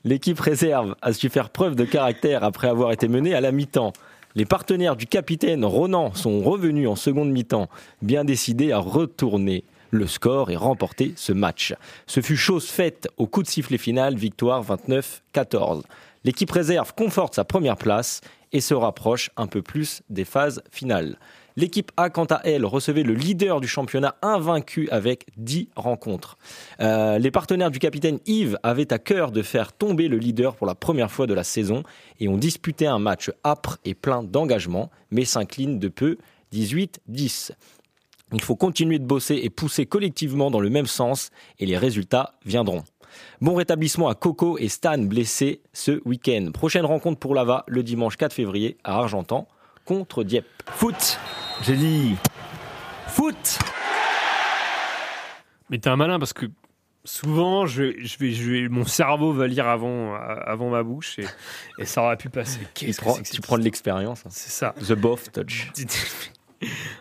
L'équipe 0.05 0.39
réserve 0.39 0.95
a 1.01 1.11
su 1.11 1.29
faire 1.29 1.49
preuve 1.49 1.75
de 1.75 1.83
caractère 1.83 2.43
après 2.43 2.67
avoir 2.69 2.91
été 2.93 3.07
menée 3.09 3.33
à 3.33 3.41
la 3.41 3.51
mi-temps. 3.51 3.91
Les 4.35 4.45
partenaires 4.45 4.95
du 4.97 5.07
capitaine 5.07 5.63
Ronan 5.65 6.13
sont 6.13 6.41
revenus 6.41 6.87
en 6.89 6.95
seconde 6.95 7.31
mi-temps, 7.31 7.69
bien 8.01 8.23
décidés 8.25 8.71
à 8.73 8.77
retourner 8.79 9.63
le 9.95 10.07
score 10.07 10.51
et 10.51 10.55
remporter 10.55 11.13
ce 11.15 11.33
match. 11.33 11.73
Ce 12.05 12.21
fut 12.21 12.37
chose 12.37 12.67
faite 12.67 13.07
au 13.17 13.27
coup 13.27 13.43
de 13.43 13.47
sifflet 13.47 13.77
final, 13.77 14.15
victoire 14.15 14.63
29-14. 14.63 15.83
L'équipe 16.23 16.51
réserve 16.51 16.93
conforte 16.95 17.35
sa 17.35 17.43
première 17.43 17.77
place 17.77 18.21
et 18.51 18.61
se 18.61 18.73
rapproche 18.73 19.31
un 19.37 19.47
peu 19.47 19.61
plus 19.61 20.01
des 20.09 20.25
phases 20.25 20.63
finales. 20.71 21.17
L'équipe 21.57 21.91
A, 21.95 22.09
quant 22.09 22.25
à 22.25 22.41
elle, 22.43 22.65
recevait 22.65 23.03
le 23.03 23.13
leader 23.13 23.61
du 23.61 23.67
championnat 23.67 24.15
invaincu 24.21 24.89
avec 24.91 25.25
10 25.37 25.69
rencontres. 25.75 26.37
Euh, 26.81 27.17
les 27.17 27.31
partenaires 27.31 27.71
du 27.71 27.79
capitaine 27.79 28.19
Yves 28.25 28.57
avaient 28.63 28.91
à 28.91 28.99
cœur 28.99 29.31
de 29.31 29.41
faire 29.41 29.71
tomber 29.71 30.09
le 30.09 30.17
leader 30.17 30.55
pour 30.55 30.67
la 30.67 30.75
première 30.75 31.11
fois 31.11 31.27
de 31.27 31.33
la 31.33 31.45
saison 31.45 31.83
et 32.19 32.27
ont 32.27 32.37
disputé 32.37 32.87
un 32.87 32.99
match 32.99 33.31
âpre 33.45 33.77
et 33.85 33.93
plein 33.93 34.21
d'engagement, 34.21 34.89
mais 35.11 35.23
s'inclinent 35.23 35.79
de 35.79 35.87
peu 35.87 36.17
18-10. 36.53 37.51
Il 38.33 38.41
faut 38.41 38.55
continuer 38.55 38.99
de 38.99 39.05
bosser 39.05 39.39
et 39.43 39.49
pousser 39.49 39.85
collectivement 39.85 40.49
dans 40.51 40.59
le 40.59 40.69
même 40.69 40.87
sens 40.87 41.29
et 41.59 41.65
les 41.65 41.77
résultats 41.77 42.33
viendront. 42.45 42.83
Bon 43.39 43.53
rétablissement 43.55 44.09
à 44.09 44.15
Coco 44.15 44.57
et 44.57 44.67
Stan 44.67 44.97
blessés 44.97 45.61
ce 45.73 46.01
week-end. 46.05 46.49
Prochaine 46.53 46.85
rencontre 46.85 47.19
pour 47.19 47.33
Lava 47.35 47.63
le 47.67 47.81
dimanche 47.83 48.17
4 48.17 48.33
février 48.33 48.77
à 48.83 48.95
Argentan 48.97 49.47
contre 49.85 50.23
Dieppe. 50.23 50.47
Foot, 50.71 51.19
j'ai 51.63 51.77
dit. 51.77 52.15
Foot 53.07 53.59
Mais 55.69 55.77
t'es 55.77 55.89
un 55.89 55.95
malin 55.95 56.19
parce 56.19 56.33
que 56.33 56.47
souvent, 57.05 57.65
je, 57.67 57.93
je 57.99 58.17
vais, 58.17 58.31
je 58.31 58.51
vais, 58.51 58.67
mon 58.67 58.85
cerveau 58.85 59.31
va 59.31 59.47
lire 59.47 59.67
avant, 59.67 60.15
avant 60.15 60.69
ma 60.69 60.83
bouche 60.83 61.19
et, 61.19 61.25
et 61.79 61.85
ça 61.85 62.01
aurait 62.03 62.17
pu 62.17 62.29
passer. 62.29 62.59
Que 62.73 63.31
tu 63.31 63.41
prends 63.41 63.57
de 63.57 63.63
l'expérience. 63.63 64.23
hein. 64.25 64.29
C'est 64.31 64.51
ça. 64.51 64.73
The 64.85 64.93
Both 64.93 65.31
Touch. 65.31 65.71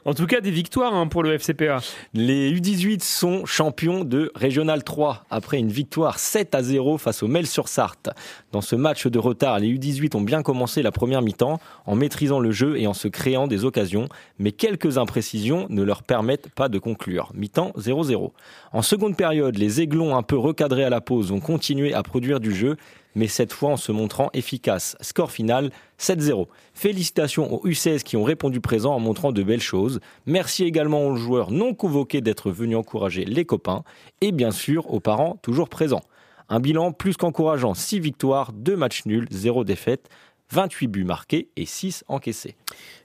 En 0.05 0.15
tout 0.15 0.27
cas, 0.27 0.41
des 0.41 0.51
victoires 0.51 0.95
hein, 0.95 1.07
pour 1.07 1.23
le 1.23 1.39
FCPA. 1.39 1.81
Les 2.13 2.53
U18 2.53 3.03
sont 3.03 3.45
champions 3.47 4.05
de 4.05 4.31
Régional 4.35 4.85
3 4.85 5.25
après 5.31 5.59
une 5.59 5.71
victoire 5.71 6.19
7 6.19 6.55
à 6.55 6.63
0 6.63 6.99
face 6.99 7.23
au 7.23 7.29
Mel-sur-Sarthe. 7.29 8.11
Dans 8.53 8.61
ce 8.61 8.77
match 8.77 9.07
de 9.07 9.19
retard, 9.19 9.59
les 9.59 9.69
U18 9.69 10.17
ont 10.17 10.21
bien 10.21 10.43
commencé 10.43 10.83
la 10.83 10.93
première 10.93 11.23
mi-temps 11.23 11.61
en 11.87 11.95
maîtrisant 11.95 12.41
le 12.41 12.51
jeu 12.51 12.79
et 12.79 12.87
en 12.87 12.95
se 12.95 13.09
créant 13.09 13.47
des 13.47 13.65
occasions, 13.65 14.09
mais 14.39 14.53
quelques 14.53 14.99
imprécisions 14.99 15.67
ne 15.71 15.83
leur 15.83 16.03
permettent 16.03 16.49
pas 16.49 16.69
de 16.69 16.79
conclure. 16.79 17.31
Mi-temps 17.35 17.73
0-0. 17.79 18.33
En 18.73 18.83
seconde 18.83 19.17
période, 19.17 19.57
les 19.57 19.81
Aiglons 19.81 20.17
un 20.17 20.23
peu 20.23 20.37
recadrés 20.37 20.85
à 20.85 20.91
la 20.91 21.01
pause 21.01 21.33
ont 21.33 21.41
continué 21.41 21.95
à 21.95 22.03
produire 22.03 22.41
du 22.41 22.55
jeu, 22.55 22.77
mais 23.15 23.29
cette 23.29 23.53
fois 23.53 23.71
en 23.71 23.77
se 23.77 23.93
montrant 23.93 24.31
efficaces. 24.33 24.97
Score 25.01 25.31
final 25.31 25.71
7-0. 25.99 26.47
Félicitations 26.75 27.53
aux 27.53 27.67
U16 27.67 28.03
qui 28.03 28.17
ont 28.17 28.25
répondu 28.25 28.61
présent 28.61 28.95
en 28.95 29.01
montrant 29.01 29.33
de 29.33 29.43
belles 29.43 29.61
choses. 29.61 30.01
Merci 30.27 30.65
également 30.65 31.07
aux 31.07 31.17
joueurs 31.17 31.51
non 31.51 31.75
convoqués 31.75 32.21
d'être 32.21 32.51
venus 32.51 32.77
encourager 32.77 33.25
les 33.25 33.45
copains 33.45 33.85
et 34.21 34.33
bien 34.33 34.51
sûr 34.51 34.93
aux 34.93 35.01
parents 35.01 35.39
toujours 35.43 35.69
présents. 35.69 36.03
Un 36.49 36.61
bilan 36.61 36.93
plus 36.93 37.17
qu'encourageant, 37.17 37.75
6 37.75 38.01
victoires, 38.01 38.53
2 38.53 38.77
matchs 38.77 39.07
nuls, 39.07 39.27
0 39.31 39.65
défaite, 39.65 40.09
28 40.51 40.89
buts 40.89 41.05
marqués 41.05 41.49
et 41.57 41.65
6 41.65 42.05
encaissés. 42.09 42.57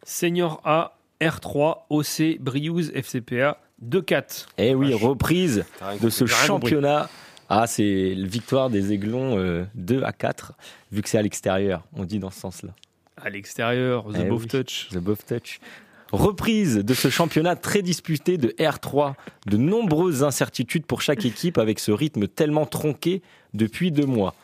Senior 0.03 0.61
A, 0.65 0.97
R3, 1.21 1.83
OC, 1.89 2.39
Briouze, 2.39 2.91
FCPA, 2.93 3.59
2-4. 3.85 4.47
Eh 4.57 4.75
oui, 4.75 4.93
reprise 4.93 5.65
de 6.01 6.09
ce 6.09 6.25
compris. 6.47 6.75
Ah, 7.49 7.65
c'est 7.65 8.13
la 8.15 8.27
victoire 8.27 8.69
des 8.69 8.93
Aiglons 8.93 9.37
euh, 9.39 9.65
2 9.73 10.03
à 10.03 10.13
4, 10.13 10.53
vu 10.91 11.01
que 11.01 11.09
c'est 11.09 11.17
à 11.17 11.21
l'extérieur, 11.23 11.83
on 11.93 12.05
dit 12.05 12.19
dans 12.19 12.29
ce 12.29 12.39
sens-là. 12.39 12.75
À 13.17 13.29
l'extérieur, 13.29 14.05
The 14.05 14.19
Eh 14.19 14.23
Both 14.25 14.41
oui, 14.41 14.47
Touch. 14.47 14.89
The 14.91 14.99
Both 14.99 15.25
Touch. 15.25 15.59
Reprise 16.11 16.77
de 16.77 16.93
ce 16.93 17.09
championnat 17.09 17.55
très 17.55 17.81
disputé 17.81 18.37
de 18.37 18.49
R3. 18.59 19.13
De 19.47 19.57
nombreuses 19.57 20.23
incertitudes 20.23 20.85
pour 20.85 21.01
chaque 21.01 21.25
équipe 21.25 21.57
avec 21.57 21.79
ce 21.79 21.91
rythme 21.91 22.27
tellement 22.27 22.65
tronqué 22.65 23.21
depuis 23.53 23.91
deux 23.91 24.05
mois. 24.05 24.35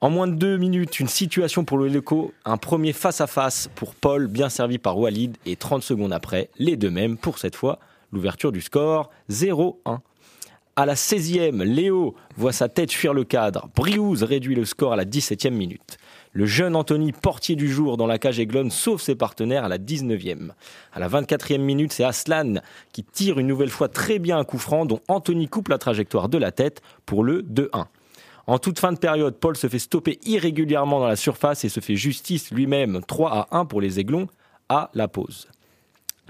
En 0.00 0.10
moins 0.10 0.28
de 0.28 0.34
deux 0.34 0.56
minutes, 0.56 1.00
une 1.00 1.08
situation 1.08 1.64
pour 1.64 1.78
le 1.78 1.88
Leco, 1.88 2.32
un 2.44 2.56
premier 2.56 2.92
face-à-face 2.92 3.70
pour 3.74 3.94
Paul, 3.94 4.26
bien 4.28 4.48
servi 4.48 4.78
par 4.78 4.98
Walid, 4.98 5.36
et 5.46 5.56
30 5.56 5.82
secondes 5.82 6.12
après, 6.12 6.50
les 6.58 6.76
deux 6.76 6.90
mêmes 6.90 7.16
pour 7.16 7.38
cette 7.38 7.56
fois, 7.56 7.78
l'ouverture 8.12 8.52
du 8.52 8.60
score 8.60 9.10
0-1. 9.30 9.98
À 10.78 10.84
la 10.84 10.92
16e, 10.92 11.62
Léo 11.62 12.14
voit 12.36 12.52
sa 12.52 12.68
tête 12.68 12.92
fuir 12.92 13.14
le 13.14 13.24
cadre. 13.24 13.70
Briouze 13.74 14.22
réduit 14.22 14.54
le 14.54 14.66
score 14.66 14.92
à 14.92 14.96
la 14.96 15.06
17e 15.06 15.48
minute. 15.48 15.96
Le 16.34 16.44
jeune 16.44 16.76
Anthony, 16.76 17.12
portier 17.12 17.56
du 17.56 17.72
jour 17.72 17.96
dans 17.96 18.06
la 18.06 18.18
cage 18.18 18.38
aiglonne, 18.38 18.70
sauve 18.70 19.00
ses 19.00 19.14
partenaires 19.14 19.64
à 19.64 19.68
la 19.68 19.78
19e. 19.78 20.50
À 20.92 21.00
la 21.00 21.08
24e 21.08 21.62
minute, 21.62 21.94
c'est 21.94 22.04
Aslan 22.04 22.56
qui 22.92 23.04
tire 23.04 23.38
une 23.38 23.46
nouvelle 23.46 23.70
fois 23.70 23.88
très 23.88 24.18
bien 24.18 24.36
un 24.36 24.44
coup 24.44 24.58
franc 24.58 24.84
dont 24.84 25.00
Anthony 25.08 25.48
coupe 25.48 25.68
la 25.68 25.78
trajectoire 25.78 26.28
de 26.28 26.36
la 26.36 26.52
tête 26.52 26.82
pour 27.06 27.24
le 27.24 27.40
2-1. 27.40 27.86
En 28.46 28.58
toute 28.58 28.78
fin 28.78 28.92
de 28.92 28.98
période, 28.98 29.36
Paul 29.36 29.56
se 29.56 29.68
fait 29.68 29.78
stopper 29.78 30.18
irrégulièrement 30.26 31.00
dans 31.00 31.08
la 31.08 31.16
surface 31.16 31.64
et 31.64 31.70
se 31.70 31.80
fait 31.80 31.96
justice 31.96 32.50
lui-même 32.50 33.00
3 33.08 33.30
à 33.30 33.56
1 33.56 33.64
pour 33.64 33.80
les 33.80 33.98
Aiglons 33.98 34.28
à 34.68 34.90
la 34.92 35.08
pause. 35.08 35.48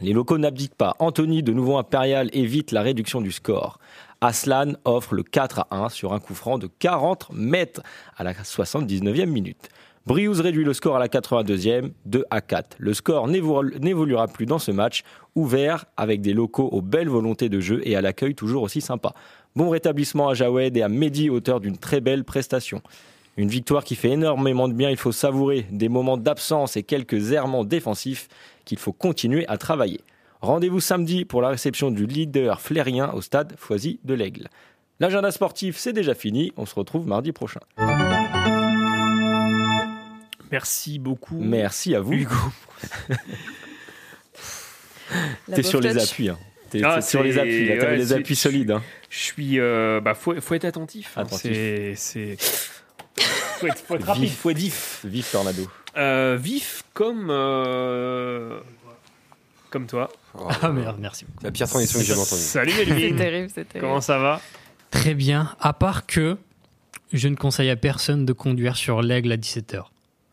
Les 0.01 0.13
locaux 0.13 0.39
n'abdiquent 0.39 0.75
pas. 0.75 0.95
Anthony, 0.99 1.43
de 1.43 1.53
nouveau 1.53 1.79
impérial, 1.79 2.29
évite 2.33 2.71
la 2.73 2.83
réduction 2.83 3.21
du 3.21 3.33
score. 3.33 3.79
Aslan 4.21 4.73
offre 4.85 5.15
le 5.15 5.23
4 5.23 5.61
à 5.71 5.85
1 5.85 5.89
sur 5.89 6.13
un 6.13 6.21
coup 6.21 6.35
franc 6.35 6.59
de 6.59 6.69
40 6.79 7.29
mètres 7.33 7.83
à 8.17 8.25
la 8.25 8.33
79e 8.33 9.27
minute. 9.27 9.69
Briouze 10.07 10.41
réduit 10.41 10.65
le 10.65 10.73
score 10.73 10.97
à 10.97 10.99
la 11.01 11.09
82e, 11.09 11.91
2 12.05 12.25
à 12.31 12.41
4. 12.41 12.77
Le 12.79 12.95
score 12.95 13.27
n'évo- 13.27 13.65
n'évoluera 13.81 14.29
plus 14.29 14.47
dans 14.47 14.59
ce 14.61 14.71
match, 14.71 15.03
ouvert 15.35 15.87
avec 15.97 16.21
des 16.21 16.33
locaux 16.33 16.69
aux 16.71 16.81
belles 16.83 17.09
volontés 17.09 17.49
de 17.49 17.59
jeu 17.61 17.81
et 17.85 17.97
à 17.97 18.01
l'accueil 18.01 18.35
toujours 18.35 18.63
aussi 18.63 18.81
sympa. 18.81 19.15
Bon 19.57 19.69
rétablissement 19.71 20.29
à 20.29 20.35
Jawed 20.35 20.77
et 20.77 20.83
à 20.83 20.89
Mehdi, 20.89 21.29
auteur 21.29 21.61
d'une 21.61 21.77
très 21.79 22.01
belle 22.01 22.23
prestation. 22.25 22.83
Une 23.37 23.49
victoire 23.49 23.85
qui 23.85 23.97
fait 23.97 24.11
énormément 24.11 24.69
de 24.69 24.73
bien, 24.75 24.91
il 24.91 24.97
faut 24.97 25.13
savourer 25.13 25.67
des 25.71 25.89
moments 25.89 26.17
d'absence 26.17 26.77
et 26.77 26.85
quelques 26.85 27.33
errements 27.33 27.65
défensifs 27.65 28.29
qu'il 28.67 28.79
faut 28.79 28.93
continuer 28.93 29.47
à 29.49 29.57
travailler. 29.57 30.01
Rendez-vous 30.43 30.81
samedi 30.81 31.25
pour 31.25 31.41
la 31.41 31.49
réception 31.49 31.91
du 31.91 32.05
leader 32.05 32.61
flérien 32.61 33.11
au 33.15 33.23
stade 33.23 33.55
Foisy 33.57 33.99
de 34.05 34.13
l'Aigle. 34.13 34.49
L'agenda 35.01 35.31
sportif, 35.31 35.79
c'est 35.79 35.93
déjà 35.95 36.15
fini, 36.15 36.53
on 36.59 36.67
se 36.67 36.75
retrouve 36.75 37.07
mardi 37.07 37.33
prochain. 37.33 37.61
Merci 40.53 40.99
beaucoup. 40.99 41.39
Merci 41.41 41.95
à 41.95 42.01
vous. 42.01 42.13
Hugo. 42.13 42.35
T'es 45.55 45.63
sur 45.63 45.81
les 45.81 45.97
appuis. 45.99 46.29
Hein. 46.29 46.39
T'es 46.71 46.83
Ah, 46.85 47.01
sur 47.01 47.23
les 47.23 47.39
appuis, 47.39 47.69
là, 47.69 47.77
ouais, 47.85 47.97
les 47.97 48.13
appuis 48.13 48.37
solides. 48.37 48.71
Hein. 48.73 48.83
Je 49.11 49.19
suis. 49.19 49.59
euh, 49.61 50.01
bah, 50.01 50.15
faut, 50.15 50.39
faut 50.41 50.55
être 50.55 50.65
attentif. 50.65 51.13
hein. 51.17 51.23
Attentif. 51.23 51.53
C'est. 51.53 51.95
c'est- 51.97 52.37
Faut 53.59 53.67
être, 53.69 53.79
faut 53.79 53.95
être 53.95 54.07
rapide, 54.07 54.25
Vif. 54.25 54.37
faut 54.37 54.51
être 54.51 54.59
vif. 54.59 55.01
Vif 55.07 55.33
tornado. 55.33 55.67
Euh, 55.97 56.37
vif 56.41 56.83
comme. 56.95 57.29
euh, 57.31 58.61
Comme 59.71 59.87
toi. 59.87 60.11
Ah 60.63 60.71
merde, 60.71 60.97
merci. 61.01 61.25
La 61.43 61.51
pire 61.51 61.69
transition 61.69 61.99
que 61.99 62.05
j'ai 62.05 62.11
jamais 62.13 62.21
entendue. 62.23 62.41
Salut 62.43 62.73
Melvin. 62.77 62.95
C'est 63.11 63.17
terrible, 63.17 63.49
c'est 63.55 63.65
terrible. 63.69 63.81
Comment 63.89 64.01
ça 64.01 64.19
va? 64.19 64.41
Très 64.91 65.15
bien, 65.15 65.55
à 65.61 65.73
part 65.73 66.07
que 66.07 66.37
je 67.13 67.29
ne 67.29 67.37
conseille 67.37 67.71
à 67.71 67.77
personne 67.77 68.25
de 68.27 68.33
conduire 68.33 68.77
sur 68.77 69.01
l'aigle 69.03 69.33
à 69.33 69.37
17h. 69.37 69.85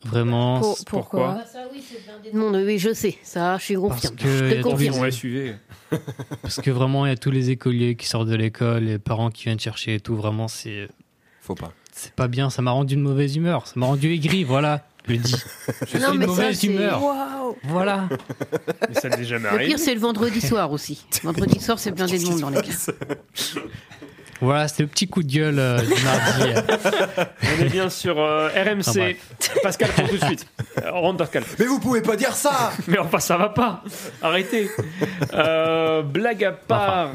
Vraiment. 0.05 0.59
Pour- 0.59 0.78
c'est- 0.78 0.88
pourquoi 0.89 1.38
Ah, 1.41 1.45
ça, 1.45 1.59
oui, 1.72 1.82
c'est 1.89 2.05
blindé 2.05 2.32
de 2.32 2.38
monde. 2.38 2.55
Oui, 2.66 2.78
je 2.78 2.93
sais. 2.93 3.18
Ça, 3.24 3.57
je 3.57 3.64
suis 3.64 3.76
confiante. 3.76 4.18
que 4.18 4.28
Je 4.28 4.55
y 4.55 4.61
confirme. 4.61 5.09
SUV. 5.11 5.55
Parce 6.41 6.59
que 6.61 6.72
vraiment, 6.72 7.05
il 7.05 7.09
y 7.09 7.14
a 7.14 7.18
tous 7.18 7.32
les 7.32 7.51
écoliers 7.51 7.95
qui 7.95 8.05
sortent 8.07 8.28
de 8.28 8.36
l'école, 8.36 8.84
les 8.84 8.99
parents 8.99 9.30
qui 9.32 9.45
viennent 9.45 9.59
chercher 9.59 9.95
et 9.95 9.99
tout. 10.01 10.16
Vraiment, 10.18 10.49
c'est. 10.49 10.89
Faut 11.41 11.55
pas. 11.55 11.72
C'est 11.93 12.14
pas 12.14 12.28
bien, 12.28 12.49
ça 12.49 12.61
m'a 12.61 12.72
rendu 12.72 12.95
de 12.97 13.01
mauvaise 13.01 13.36
humeur. 13.38 13.66
Ça 13.68 13.74
m'a 13.78 13.86
rendu 13.86 14.11
aigri, 14.14 14.43
voilà. 14.43 14.86
Je 15.07 15.11
le 15.13 15.17
dis. 15.17 15.35
Je 15.91 15.97
Non, 15.97 16.09
suis 16.09 16.17
de 16.17 16.21
ça, 16.23 16.27
mauvaise 16.27 16.59
c'est- 16.59 16.67
humeur. 16.67 17.03
Waouh. 17.03 17.57
Voilà. 17.63 18.07
Mais 18.89 18.95
ça 18.99 19.09
t'est 19.09 19.23
jamais 19.25 19.49
Le 19.51 19.65
pire, 19.65 19.79
c'est 19.79 19.93
le 19.93 19.99
vendredi 19.99 20.39
soir 20.41 20.71
aussi. 20.71 21.05
Vendredi 21.23 21.59
soir, 21.59 21.77
c'est 21.79 21.91
blindé 21.91 22.17
de 22.19 22.25
monde 22.25 22.39
dans 22.41 22.49
les 22.49 22.61
cas. 22.61 22.71
Voilà, 24.41 24.67
c'était 24.67 24.83
le 24.83 24.89
petit 24.89 25.07
coup 25.07 25.23
de 25.23 25.31
gueule 25.31 25.57
euh, 25.57 25.79
du 25.79 26.03
mardi. 26.03 26.89
On 27.43 27.61
est 27.61 27.69
bien 27.69 27.89
sur 27.89 28.19
euh, 28.19 28.49
Ah, 28.53 28.63
RMC. 28.71 29.15
Pascal, 29.61 29.89
prends 29.91 30.05
tout 30.07 30.17
de 30.17 30.25
suite. 30.25 30.45
Euh, 30.83 30.91
rentre 30.91 31.19
Pascal. 31.19 31.43
Mais 31.59 31.65
vous 31.65 31.79
pouvez 31.79 32.01
pas 32.01 32.17
dire 32.17 32.33
ça 32.35 32.73
Mais 32.89 32.97
enfin, 32.97 33.19
ça 33.19 33.37
va 33.37 33.47
pas. 33.49 33.81
Arrêtez. 34.21 34.69
Euh, 35.33 36.01
blague 36.01 36.43
à 36.43 36.51
part. 36.51 37.11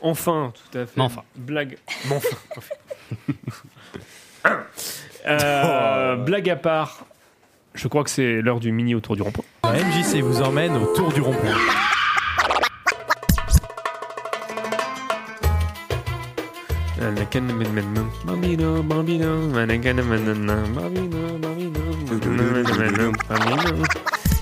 Enfin, 0.00 0.52
tout 0.72 0.78
à 0.78 0.86
fait. 0.86 1.00
Enfin. 1.00 1.22
Blague. 1.36 1.78
Enfin. 2.10 2.36
Euh, 5.26 6.16
blague 6.16 6.50
à 6.50 6.56
part. 6.56 7.06
Je 7.74 7.88
crois 7.88 8.04
que 8.04 8.10
c'est 8.10 8.42
l'heure 8.42 8.60
du 8.60 8.70
mini 8.72 8.94
autour 8.94 9.16
du 9.16 9.22
rond-point. 9.22 9.44
La 9.64 9.72
MJC 9.72 10.20
vous 10.22 10.42
emmène 10.42 10.76
au 10.76 10.94
tour 10.94 11.12
du 11.12 11.20
rond-point. 11.20 11.56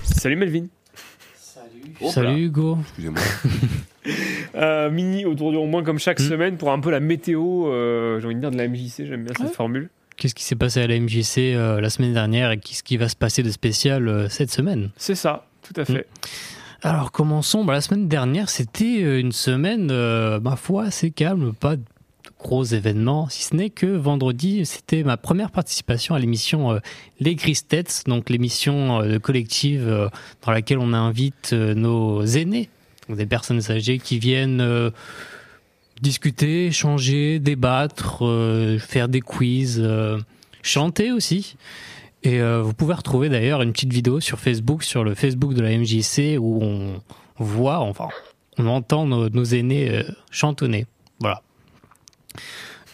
Salut 0.02 0.36
Melvin. 0.36 0.66
Salut 2.10 2.44
Hugo. 2.44 2.78
Excusez-moi. 2.82 3.20
Euh, 4.56 4.90
mini 4.90 5.24
autour 5.26 5.52
du 5.52 5.56
rond-point 5.58 5.84
comme 5.84 5.96
Hmm. 5.96 6.00
chaque 6.00 6.20
semaine 6.20 6.56
pour 6.56 6.72
un 6.72 6.80
peu 6.80 6.90
la 6.90 6.98
météo, 7.00 7.68
euh, 7.68 8.18
j'ai 8.18 8.26
envie 8.26 8.34
de 8.34 8.40
dire 8.40 8.50
de 8.50 8.56
la 8.56 8.66
MJC, 8.66 9.06
j'aime 9.06 9.22
bien 9.24 9.32
cette 9.38 9.54
formule. 9.54 9.88
Qu'est-ce 10.20 10.34
qui 10.34 10.44
s'est 10.44 10.54
passé 10.54 10.82
à 10.82 10.86
la 10.86 11.00
MJC 11.00 11.38
euh, 11.38 11.80
la 11.80 11.88
semaine 11.88 12.12
dernière 12.12 12.50
et 12.50 12.58
qu'est-ce 12.58 12.82
qui 12.82 12.98
va 12.98 13.08
se 13.08 13.16
passer 13.16 13.42
de 13.42 13.50
spécial 13.50 14.06
euh, 14.06 14.28
cette 14.28 14.50
semaine? 14.50 14.90
C'est 14.98 15.14
ça, 15.14 15.46
tout 15.62 15.72
à 15.80 15.86
fait. 15.86 16.06
Alors 16.82 17.10
commençons. 17.10 17.64
Bah, 17.64 17.72
la 17.72 17.80
semaine 17.80 18.06
dernière, 18.06 18.50
c'était 18.50 19.02
euh, 19.02 19.18
une 19.18 19.32
semaine, 19.32 19.86
ma 20.40 20.56
foi, 20.56 20.84
assez 20.84 21.10
calme, 21.10 21.54
pas 21.54 21.76
de 21.76 21.82
gros 22.38 22.64
événements, 22.64 23.30
si 23.30 23.44
ce 23.44 23.56
n'est 23.56 23.70
que 23.70 23.86
vendredi, 23.86 24.66
c'était 24.66 25.04
ma 25.04 25.16
première 25.16 25.50
participation 25.50 26.14
à 26.14 26.18
l'émission 26.18 26.78
Les 27.18 27.34
Grises 27.34 27.66
Têtes, 27.66 28.02
donc 28.06 28.28
l'émission 28.28 29.02
collective 29.20 30.10
dans 30.44 30.52
laquelle 30.52 30.78
on 30.78 30.92
invite 30.92 31.52
nos 31.52 32.24
aînés, 32.24 32.68
donc 33.08 33.16
des 33.16 33.26
personnes 33.26 33.60
âgées 33.70 33.98
qui 33.98 34.18
viennent 34.18 34.92
discuter, 36.00 36.66
échanger, 36.66 37.38
débattre, 37.38 38.24
euh, 38.26 38.78
faire 38.78 39.08
des 39.08 39.20
quiz, 39.20 39.80
euh, 39.82 40.18
chanter 40.62 41.12
aussi. 41.12 41.56
Et 42.22 42.40
euh, 42.40 42.62
vous 42.62 42.74
pouvez 42.74 42.94
retrouver 42.94 43.28
d'ailleurs 43.28 43.62
une 43.62 43.72
petite 43.72 43.92
vidéo 43.92 44.20
sur 44.20 44.38
Facebook, 44.38 44.82
sur 44.82 45.04
le 45.04 45.14
Facebook 45.14 45.54
de 45.54 45.62
la 45.62 45.76
MJC, 45.76 46.38
où 46.38 46.62
on 46.62 47.00
voit, 47.38 47.78
enfin, 47.78 48.08
on 48.58 48.66
entend 48.66 49.06
nos, 49.06 49.28
nos 49.30 49.44
aînés 49.44 50.04
chantonner. 50.30 50.86
Voilà. 51.18 51.42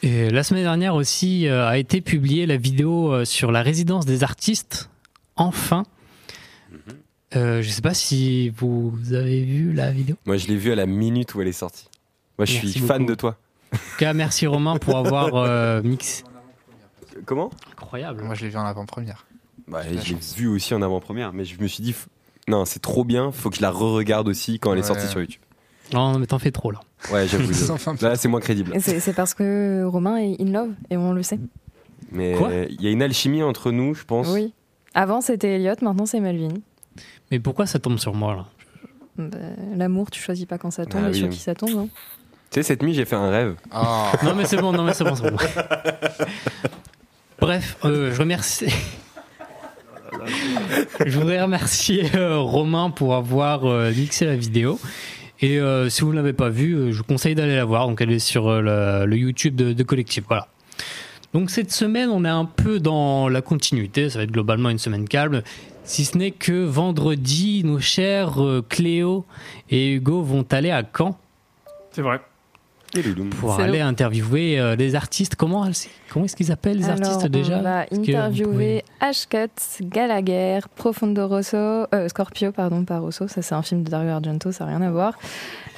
Et 0.03 0.31
la 0.31 0.43
semaine 0.45 0.63
dernière 0.63 0.95
aussi 0.95 1.49
a 1.49 1.77
été 1.79 2.01
publiée 2.01 2.47
la 2.47 2.57
vidéo 2.57 3.25
sur 3.25 3.51
la 3.51 3.63
résidence 3.63 4.07
des 4.07 4.23
artistes. 4.23 4.91
Enfin. 5.35 5.85
Euh, 7.35 7.61
je 7.61 7.69
sais 7.69 7.83
pas 7.83 7.95
si 7.95 8.51
vous 8.51 8.93
avez 9.13 9.43
vu 9.43 9.73
la 9.73 9.91
vidéo. 9.91 10.17
Moi, 10.27 10.37
je 10.37 10.47
l'ai 10.47 10.57
vue 10.57 10.73
à 10.73 10.75
la 10.75 10.87
minute 10.87 11.35
où 11.35 11.43
elle 11.43 11.49
est 11.49 11.53
sortie. 11.53 11.89
Moi, 12.39 12.45
je 12.47 12.53
Merci 12.55 12.71
suis 12.73 12.81
fan 12.81 12.99
beaucoup. 12.99 13.11
de 13.11 13.15
toi. 13.15 13.37
En 13.73 13.77
tout 13.77 13.83
cas, 13.99 14.13
merci 14.15 14.47
Romain 14.47 14.77
pour 14.77 14.97
avoir 14.97 15.35
euh, 15.35 15.83
mixé. 15.85 16.23
Comment? 17.25 17.51
Incroyable. 17.73 18.23
Moi, 18.23 18.35
je 18.35 18.45
l'ai 18.45 18.51
vu 18.51 18.57
en 18.57 18.65
avant-première. 18.67 19.27
Bah, 19.69 19.81
je 19.83 20.13
l'ai 20.15 20.21
vue 20.37 20.49
aussi 20.49 20.75
en 20.75 20.83
avant-première, 20.83 21.33
mais 21.33 21.45
je 21.45 21.61
me 21.61 21.67
suis 21.67 21.83
dit, 21.83 21.95
non, 22.47 22.65
c'est 22.65 22.79
trop 22.81 23.05
bien, 23.05 23.33
faut 23.33 23.51
que 23.51 23.57
je 23.57 23.63
la 23.63 23.71
re-regarde 23.71 24.29
aussi 24.29 24.59
quand 24.61 24.73
elle 24.73 24.79
est 24.79 24.83
Ouais. 24.83 24.87
sortie 24.89 25.07
sur 25.09 25.21
YouTube. 25.21 25.41
Non, 25.93 26.19
mais 26.19 26.27
t'en 26.27 26.39
fais 26.39 26.51
trop 26.51 26.71
là. 26.71 26.81
Ouais, 27.13 27.27
j'avoue. 27.27 27.53
Là, 28.03 28.17
c'est 28.17 28.29
moins 28.29 28.41
crédible. 28.41 28.73
C'est 28.81 29.15
parce 29.15 29.35
que 29.35 29.85
Romain 29.85 30.17
est 30.19 30.41
in 30.41 30.51
love 30.53 30.71
et 30.91 30.97
on 30.97 31.13
le 31.13 31.23
sait. 31.23 31.39
Mais 32.13 32.35
Quoi? 32.35 32.51
il 32.69 32.81
y 32.83 32.87
a 32.87 32.91
une 32.91 33.03
alchimie 33.03 33.43
entre 33.43 33.71
nous, 33.73 33.95
je 33.95 34.05
pense. 34.05 34.29
Oui. 34.29 34.53
Avant 34.95 35.21
c'était 35.21 35.57
Elliot, 35.57 35.75
maintenant 35.83 36.07
c'est 36.07 36.21
Melvin. 36.21 36.55
Mais 37.31 37.39
pourquoi 37.41 37.67
ça 37.67 37.79
tombe 37.79 37.99
sur 37.99 38.15
moi 38.15 38.35
là? 38.37 38.47
Bah, 39.19 39.39
L'amour, 39.77 40.11
tu 40.11 40.21
choisis 40.21 40.47
pas 40.47 40.59
quand 40.59 40.71
ça 40.71 40.87
tombe 40.87 41.03
Ah 41.05 41.09
et 41.09 41.13
oui. 41.13 41.19
sur 41.19 41.29
qui 41.29 41.39
ça 41.41 41.55
tombe. 41.55 41.77
hein. 41.77 41.89
Tu 42.51 42.61
sais, 42.61 42.63
cette 42.63 42.83
nuit, 42.83 42.95
j'ai 42.95 43.05
fait 43.05 43.17
un 43.17 43.31
rêve. 43.31 43.57
Oh. 43.75 44.07
Non 44.25 44.35
mais 44.35 44.45
c'est 44.47 44.57
bon, 44.57 44.73
non 44.73 44.85
mais 44.85 44.95
c'est 44.95 45.05
bon, 45.05 45.15
c'est 45.15 45.31
bon. 45.31 45.37
Bref, 47.41 47.77
euh, 47.85 48.15
je 48.15 48.19
remercie. 48.19 48.73
je 51.05 51.19
voudrais 51.19 51.43
remercier 51.43 52.11
euh, 52.15 52.39
Romain 52.39 52.91
pour 52.91 53.15
avoir 53.15 53.67
euh, 53.67 53.93
mixé 53.93 54.25
la 54.25 54.37
vidéo. 54.37 54.79
Et 55.41 55.61
euh, 55.61 55.91
si 55.91 56.01
vous 56.03 56.13
ne 56.13 56.17
l'avez 56.17 56.33
pas 56.33 56.49
vue, 56.49 56.93
je 56.93 56.99
vous 56.99 57.05
conseille 57.05 57.35
d'aller 57.35 57.57
la 57.57 57.65
voir. 57.65 57.87
Donc 57.89 58.01
elle 58.01 58.13
est 58.13 58.19
sur 58.19 58.49
euh, 58.49 58.61
le, 59.03 59.07
le 59.07 59.17
YouTube 59.17 59.55
de, 59.55 59.73
de 59.73 59.83
Collectif. 59.83 60.25
Voilà. 60.29 60.49
Donc 61.35 61.51
cette 61.51 61.73
semaine, 61.73 62.09
on 62.09 62.25
est 62.25 62.29
un 62.31 62.47
peu 62.47 62.81
dans 62.81 63.29
la 63.29 63.43
continuité. 63.43 64.09
Ça 64.09 64.19
va 64.19 64.25
être 64.25 64.33
globalement 64.33 64.71
une 64.71 64.79
semaine 64.79 65.07
calme. 65.07 65.43
Si 65.85 66.05
ce 66.05 66.17
n'est 66.17 66.31
que 66.31 66.65
vendredi, 66.65 67.63
nos 67.65 67.79
chers 67.81 68.43
euh, 68.43 68.65
Cléo 68.67 69.27
et 69.71 69.93
Hugo 69.93 70.23
vont 70.23 70.45
aller 70.51 70.71
à 70.71 70.83
Caen. 70.97 71.19
C'est 71.93 72.03
vrai. 72.03 72.21
Pour 73.41 73.59
aller 73.61 73.79
le- 73.79 73.85
interviewer 73.85 74.59
euh, 74.59 74.77
les 74.77 74.95
artistes. 74.95 75.35
Comment, 75.37 75.69
comment 76.11 76.25
est-ce 76.25 76.37
qu'ils 76.37 76.53
appellent 76.53 76.79
les 76.79 76.85
Alors, 76.89 77.09
artistes 77.11 77.27
déjà? 77.31 77.59
On 77.59 77.63
va 77.63 77.85
interviewer 77.93 78.85
Ashcut, 79.01 79.49
Gallagher, 79.83 80.61
Profondo 80.77 81.27
Rosso, 81.29 81.57
euh, 81.57 82.09
Scorpio, 82.09 82.53
pardon, 82.53 82.85
pas 82.85 82.99
Rosso, 82.99 83.29
ça 83.29 83.43
c'est 83.43 83.55
un 83.55 83.63
film 83.63 83.83
de 83.83 83.91
Dario 83.91 84.11
Argento, 84.11 84.53
ça 84.53 84.65
n'a 84.65 84.77
rien 84.77 84.83
à 84.87 84.91
voir. 84.91 85.15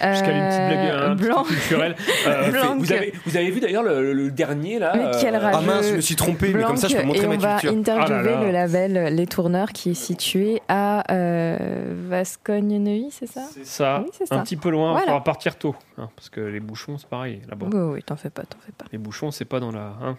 Jusqu'à 0.01 0.30
une 0.30 0.46
petite 0.49 0.66
blague 0.68 0.78
Euh, 0.88 1.14
petit 1.14 1.24
Blanc. 1.24 1.42
culturelle. 1.44 1.96
Euh, 2.26 2.51
vous, 2.78 2.92
avez, 2.92 3.12
vous 3.26 3.36
avez 3.36 3.51
vu 3.51 3.61
d'ailleurs 3.61 3.82
le, 3.82 4.12
le 4.12 4.30
dernier 4.30 4.78
là 4.78 4.92
Mais 4.94 5.11
quel 5.20 5.34
euh. 5.34 5.40
Ah 5.53 5.61
mince, 5.61 5.88
je 5.88 5.96
me 5.96 6.01
suis 6.01 6.14
trompé, 6.16 6.53
mais 6.53 6.62
comme 6.62 6.76
ça, 6.76 6.88
je 6.88 6.96
peux 6.96 7.03
montrer 7.03 7.24
et 7.24 7.26
ma 7.26 7.34
on 7.34 7.38
va 7.38 7.59
culture. 7.61 7.78
interviewer 7.78 8.18
Ah 8.18 8.22
là 8.22 8.36
là. 8.36 8.44
le 8.44 8.51
label 8.51 9.14
Les 9.14 9.26
Tourneurs 9.26 9.72
qui 9.72 9.90
est 9.90 9.94
situé 9.94 10.61
à 10.68 11.11
euh, 11.12 11.94
Vascogne-Neuilly, 12.09 13.11
c'est 13.11 13.26
ça 13.26 13.42
C'est 13.53 13.66
ça, 13.66 14.03
Oui, 14.05 14.11
c'est 14.12 14.32
un 14.32 14.42
petit 14.42 14.57
peu 14.57 14.70
loin, 14.70 14.88
il 14.90 14.92
Voilà. 14.92 15.07
faudra 15.07 15.24
partir 15.24 15.57
tôt. 15.57 15.74
hein, 15.96 16.09
parce 16.16 16.28
que 16.30 16.40
les 16.40 16.61
bouchons, 16.61 16.99
c'est 16.99 17.09
pareil 17.09 17.40
là-bas. 17.49 17.66
Oui, 17.72 17.94
oui, 17.94 18.03
t'en 18.03 18.16
fais 18.16 18.30
pas, 18.30 18.42
t'en 18.42 18.59
fais 18.64 18.72
pas. 18.72 18.84
Les 18.92 18.99
bouchons, 18.99 19.30
c'est 19.30 19.44
pas 19.46 19.61
dans 19.61 19.72
la. 19.72 19.94
hein, 20.03 20.16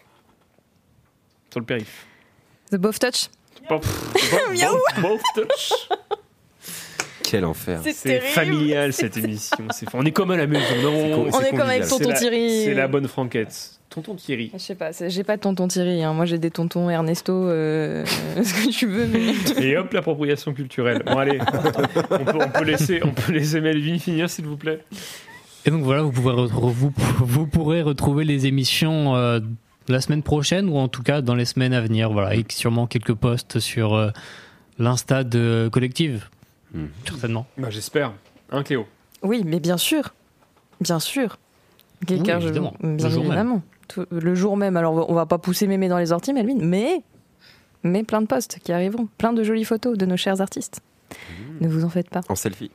sur 1.51 1.59
le 1.59 1.65
périph. 1.65 2.05
The 2.71 2.75
Both 2.75 2.99
Touch 2.99 3.29
Bof, 3.67 3.81
bof, 4.13 4.53
bof, 4.53 5.01
bof, 5.01 5.21
touch. 5.35 5.73
Quel 7.29 7.45
enfer. 7.45 7.81
C'est 7.93 8.19
familial 8.21 8.93
cette 8.93 9.17
émission. 9.17 9.57
On 9.93 10.03
est 10.03 10.11
comme 10.11 10.31
à 10.31 10.37
la 10.37 10.47
maison. 10.47 10.63
non, 10.83 11.27
On 11.31 11.41
est 11.41 11.49
comme 11.51 11.61
avec 11.61 11.87
Tonton 11.87 12.13
Thierry. 12.13 12.63
C'est 12.65 12.73
la 12.73 12.87
bonne 12.87 13.07
franquette. 13.07 13.79
Tonton 13.89 14.15
Thierry. 14.15 14.51
Je 14.53 14.59
sais 14.59 14.75
pas, 14.75 14.91
j'ai 14.91 15.23
pas 15.23 15.35
de 15.37 15.41
tonton 15.41 15.67
Thierry, 15.67 16.03
hein. 16.03 16.13
moi 16.13 16.25
j'ai 16.25 16.37
des 16.37 16.51
tontons 16.51 16.91
Ernesto, 16.91 17.33
euh, 17.33 18.05
ce 18.35 18.53
que 18.53 18.69
tu 18.69 18.85
veux, 18.85 19.07
mais. 19.07 19.33
Et 19.63 19.77
hop, 19.77 19.91
l'appropriation 19.93 20.53
culturelle. 20.53 21.01
Bon, 21.03 21.17
allez, 21.17 21.39
on 21.41 22.23
peut, 22.23 22.37
on 22.45 22.49
peut 22.49 22.63
laisser, 22.65 22.99
on 23.03 23.09
peut 23.11 23.31
laisser 23.31 23.61
Melvin 23.61 23.97
finir, 23.97 24.29
s'il 24.29 24.45
vous 24.45 24.57
plaît. 24.57 24.79
Et 25.65 25.71
donc 25.71 25.83
voilà, 25.83 26.03
vous, 26.03 26.11
pouvez 26.11 26.33
retrouver- 26.33 26.73
vous, 26.73 26.93
vous 27.19 27.47
pourrez 27.47 27.81
retrouver 27.81 28.25
les 28.25 28.45
émissions 28.45 29.15
euh, 29.15 29.39
la 29.87 30.01
semaine 30.01 30.21
prochaine 30.21 30.69
ou 30.69 30.77
en 30.77 30.87
tout 30.87 31.01
cas 31.01 31.21
dans 31.21 31.35
les 31.35 31.45
semaines 31.45 31.73
à 31.73 31.81
venir. 31.81 32.11
Voilà, 32.11 32.35
et 32.35 32.45
sûrement 32.49 32.85
quelques 32.85 33.15
posts 33.15 33.59
sur 33.59 33.95
euh, 33.95 34.11
l'Insta 34.77 35.23
de 35.23 35.67
Collective. 35.71 36.29
Certainement. 37.07 37.47
Bah, 37.57 37.69
j'espère. 37.69 38.13
Hein, 38.51 38.63
Cléo 38.63 38.85
Oui, 39.23 39.43
mais 39.45 39.59
bien 39.59 39.77
sûr, 39.77 40.13
bien 40.81 40.99
sûr. 40.99 41.37
Quelqu'un, 42.05 42.35
Oui, 42.37 42.41
je- 42.43 42.47
évidemment. 42.47 42.73
bien 42.81 43.07
Le 43.07 43.09
jour 43.13 43.23
même. 43.23 43.31
évidemment. 43.31 43.61
Tout- 43.87 44.05
le 44.11 44.35
jour 44.35 44.55
même. 44.55 44.77
Alors 44.77 45.09
on 45.09 45.13
va 45.13 45.25
pas 45.25 45.37
pousser 45.39 45.67
mémé 45.67 45.87
dans 45.87 45.97
les 45.97 46.11
orties, 46.11 46.31
Melvin, 46.33 46.57
mais 46.59 47.01
mais 47.83 48.03
plein 48.03 48.21
de 48.21 48.27
posts 48.27 48.59
qui 48.63 48.71
arriveront, 48.71 49.07
plein 49.17 49.33
de 49.33 49.43
jolies 49.43 49.65
photos 49.65 49.97
de 49.97 50.05
nos 50.05 50.17
chers 50.17 50.41
artistes. 50.41 50.81
Ne 51.59 51.67
vous 51.67 51.83
en 51.85 51.89
faites 51.89 52.09
pas. 52.09 52.21
En 52.29 52.35
selfie. 52.35 52.71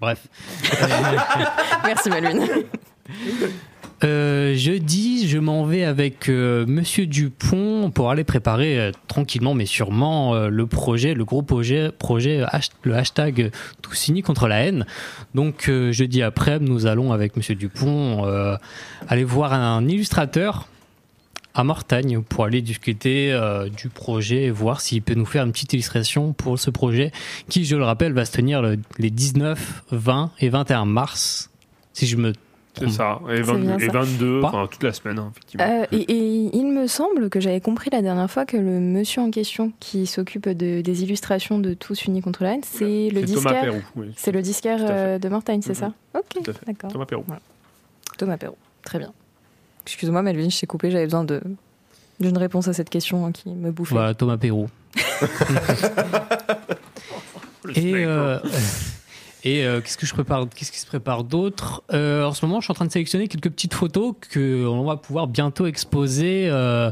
Bref. 0.00 0.28
Merci 1.84 2.08
Melvin. 2.10 2.46
Euh, 4.02 4.54
jeudi, 4.54 5.28
je 5.28 5.36
m'en 5.38 5.64
vais 5.66 5.84
avec 5.84 6.30
euh, 6.30 6.64
Monsieur 6.66 7.06
Dupont 7.06 7.90
pour 7.90 8.10
aller 8.10 8.24
préparer 8.24 8.78
euh, 8.80 8.92
tranquillement 9.08 9.52
mais 9.52 9.66
sûrement 9.66 10.34
le 10.48 10.66
projet, 10.66 11.12
le 11.12 11.24
gros 11.26 11.42
projet, 11.42 11.90
le 12.82 12.94
hashtag 12.94 13.50
Tous 13.82 14.08
unis 14.08 14.22
contre 14.22 14.48
la 14.48 14.60
haine. 14.64 14.86
Donc 15.34 15.70
jeudi 15.90 16.22
après, 16.22 16.58
nous 16.60 16.86
allons 16.86 17.12
avec 17.12 17.36
Monsieur 17.36 17.54
Dupont 17.54 18.24
aller 19.08 19.24
voir 19.24 19.52
un 19.52 19.86
illustrateur 19.86 20.66
à 21.54 21.64
Mortagne 21.64 22.22
pour 22.22 22.44
aller 22.44 22.62
discuter 22.62 23.38
du 23.76 23.88
projet 23.88 24.44
et 24.44 24.50
voir 24.50 24.80
s'il 24.80 25.02
peut 25.02 25.14
nous 25.14 25.26
faire 25.26 25.44
une 25.44 25.52
petite 25.52 25.72
illustration 25.74 26.32
pour 26.32 26.58
ce 26.58 26.70
projet 26.70 27.10
qui, 27.48 27.64
je 27.64 27.76
le 27.76 27.84
rappelle, 27.84 28.12
va 28.12 28.24
se 28.24 28.32
tenir 28.32 28.62
le- 28.62 28.78
les 28.98 29.10
19, 29.10 29.82
20 29.90 30.30
et 30.40 30.48
21 30.48 30.84
mars. 30.86 31.50
Si 31.92 32.06
je 32.06 32.16
me 32.16 32.32
C'est 32.78 32.88
ça. 32.90 33.20
Et, 33.28 33.42
22, 33.42 33.66
bien 33.66 33.78
et 33.78 33.86
ça. 33.86 33.92
22, 33.92 34.40
Pas 34.40 34.48
enfin 34.48 34.68
toute 34.70 34.82
la 34.84 34.92
semaine, 34.92 35.18
hein, 35.18 35.28
effectivement. 35.32 35.66
Euh, 35.68 35.84
et, 35.92 36.00
et 36.12 36.56
il 36.56 36.66
me 36.72 36.86
semble 36.86 37.28
que 37.28 37.40
j'avais 37.40 37.60
compris 37.60 37.90
la 37.90 38.00
dernière 38.00 38.30
fois 38.30 38.46
que 38.46 38.56
le 38.56 38.80
monsieur 38.80 39.22
en 39.22 39.30
question 39.30 39.72
qui 39.80 40.06
s'occupe 40.06 40.48
de, 40.48 40.80
des 40.80 41.02
illustrations 41.02 41.58
de 41.58 41.74
Tous 41.74 42.04
Unis 42.04 42.22
contre 42.22 42.44
la 42.44 42.54
haine, 42.54 42.60
c'est 42.64 43.10
le 43.10 43.26
C'est 43.26 43.34
Thomas 43.34 43.50
disquaire. 43.50 43.62
Perrou, 43.62 43.80
oui. 43.96 44.12
C'est 44.16 44.32
le 44.32 44.42
disquaire 44.42 44.78
euh, 44.88 45.18
de 45.18 45.28
Mortagne, 45.28 45.62
c'est 45.62 45.70
Mhm. 45.70 45.74
ça 45.74 45.92
Ok, 46.18 46.44
d'accord. 46.66 46.92
Thomas 46.92 47.06
Perrault. 47.06 47.24
Thomas 48.16 48.36
Perrault, 48.36 48.58
très 48.84 48.98
bien. 48.98 49.12
Excuse-moi, 49.84 50.22
Melvin, 50.22 50.48
je 50.48 50.60
t'ai 50.60 50.66
coupé, 50.66 50.90
j'avais 50.90 51.04
besoin 51.06 51.24
de 51.24 51.40
d'une 52.20 52.36
réponse 52.38 52.68
à 52.68 52.72
cette 52.74 52.90
question 52.90 53.26
hein, 53.26 53.32
qui 53.32 53.48
me 53.48 53.72
bouffait. 53.72 53.94
Voilà, 53.94 54.14
Thomas 54.14 54.36
Perrault. 54.36 54.68
et 57.74 57.92
euh, 58.04 58.38
et 59.44 59.64
euh, 59.64 59.80
qu'est-ce 59.80 59.96
que 59.98 60.06
je 60.06 60.12
prépare 60.14 60.46
Qu'est-ce 60.54 60.72
qui 60.72 60.78
se 60.78 60.86
prépare 60.86 61.24
d'autre? 61.24 61.82
Euh, 61.92 62.24
En 62.24 62.32
ce 62.32 62.44
moment, 62.44 62.60
je 62.60 62.64
suis 62.66 62.72
en 62.72 62.74
train 62.74 62.84
de 62.86 62.92
sélectionner 62.92 63.28
quelques 63.28 63.50
petites 63.50 63.74
photos 63.74 64.14
que 64.30 64.66
on 64.66 64.84
va 64.84 64.96
pouvoir 64.96 65.26
bientôt 65.26 65.66
exposer 65.66 66.48
euh, 66.48 66.90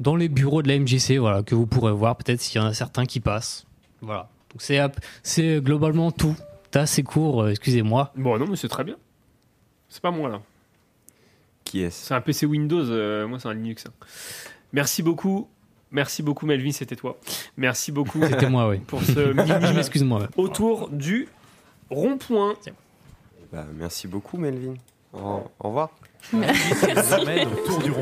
dans 0.00 0.16
les 0.16 0.28
bureaux 0.28 0.62
de 0.62 0.68
la 0.68 0.78
MJC. 0.78 1.18
Voilà, 1.18 1.42
que 1.42 1.54
vous 1.54 1.66
pourrez 1.66 1.92
voir 1.92 2.16
peut-être 2.16 2.40
s'il 2.40 2.60
y 2.60 2.64
en 2.64 2.66
a 2.68 2.74
certains 2.74 3.04
qui 3.06 3.20
passent. 3.20 3.66
Voilà. 4.00 4.28
Donc 4.50 4.62
c'est 4.62 4.80
c'est 5.22 5.60
globalement 5.60 6.10
tout. 6.10 6.36
C'est 6.72 6.78
assez 6.80 7.02
court. 7.02 7.42
euh, 7.42 7.50
Excusez-moi. 7.50 8.12
Bon, 8.16 8.38
non, 8.38 8.46
mais 8.48 8.56
c'est 8.56 8.68
très 8.68 8.84
bien. 8.84 8.96
C'est 9.88 10.02
pas 10.02 10.10
moi, 10.10 10.28
là. 10.28 10.40
Qui 11.64 11.82
est-ce? 11.82 12.06
C'est 12.06 12.14
un 12.14 12.20
PC 12.20 12.46
Windows, 12.46 12.84
euh, 12.90 13.26
moi, 13.28 13.38
c'est 13.38 13.48
un 13.48 13.54
Linux. 13.54 13.84
hein. 13.86 13.92
Merci 14.72 15.02
beaucoup. 15.02 15.48
Merci 15.92 16.22
beaucoup, 16.24 16.44
Melvin, 16.46 16.72
c'était 16.72 16.96
toi. 16.96 17.16
Merci 17.56 17.92
beaucoup. 17.92 18.20
C'était 18.26 18.50
moi, 18.50 18.68
oui. 18.68 18.78
Pour 18.78 19.00
ce 19.02 19.32
mini 19.32 19.48
Je 19.62 19.72
m'excuse 19.72 20.02
moi. 20.02 20.26
autour 20.36 20.88
du 20.90 21.28
rond-point. 21.90 22.54
Bah, 23.52 23.64
merci 23.74 24.08
beaucoup, 24.08 24.36
Melvin. 24.38 24.74
Au, 25.12 25.42
au 25.60 25.68
revoir. 25.68 25.90
Autour 26.32 27.78
du. 27.82 27.92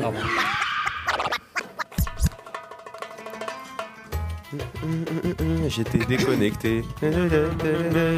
J'étais 5.67 5.99
déconnecté. 5.99 6.83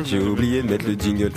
J'ai 0.03 0.20
oublié 0.20 0.61
de 0.61 0.70
mettre 0.70 0.86
le 0.88 0.93
jingle. 0.93 1.32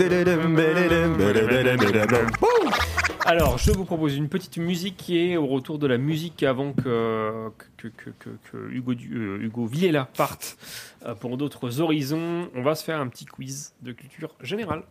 Alors, 3.31 3.59
je 3.59 3.71
vous 3.73 3.85
propose 3.85 4.17
une 4.17 4.31
petite 4.31 4.57
musique 4.57 4.97
qui 4.97 5.19
est 5.19 5.37
au 5.37 5.47
retour 5.47 5.79
de 5.79 5.87
la 5.87 5.99
musique 5.99 6.43
avant 6.43 6.73
que, 6.73 7.51
que, 7.77 7.89
que, 7.89 8.09
que- 8.19 8.31
que 8.51 8.71
Hugo, 8.73 8.95
Du- 8.95 9.13
euh, 9.15 9.43
Hugo 9.43 9.67
Villela 9.67 10.09
parte 10.17 10.57
euh, 11.05 11.15
pour 11.15 11.37
d'autres 11.37 11.83
horizons. 11.83 12.49
On 12.55 12.63
va 12.63 12.75
se 12.75 12.83
faire 12.83 12.99
un 12.99 13.07
petit 13.09 13.27
quiz 13.27 13.75
de 13.83 13.93
culture 13.93 14.35
générale. 14.41 14.83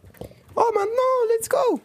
Oh, 0.56 0.64
maintenant, 0.76 1.36
let's 1.36 1.50
go 1.50 1.82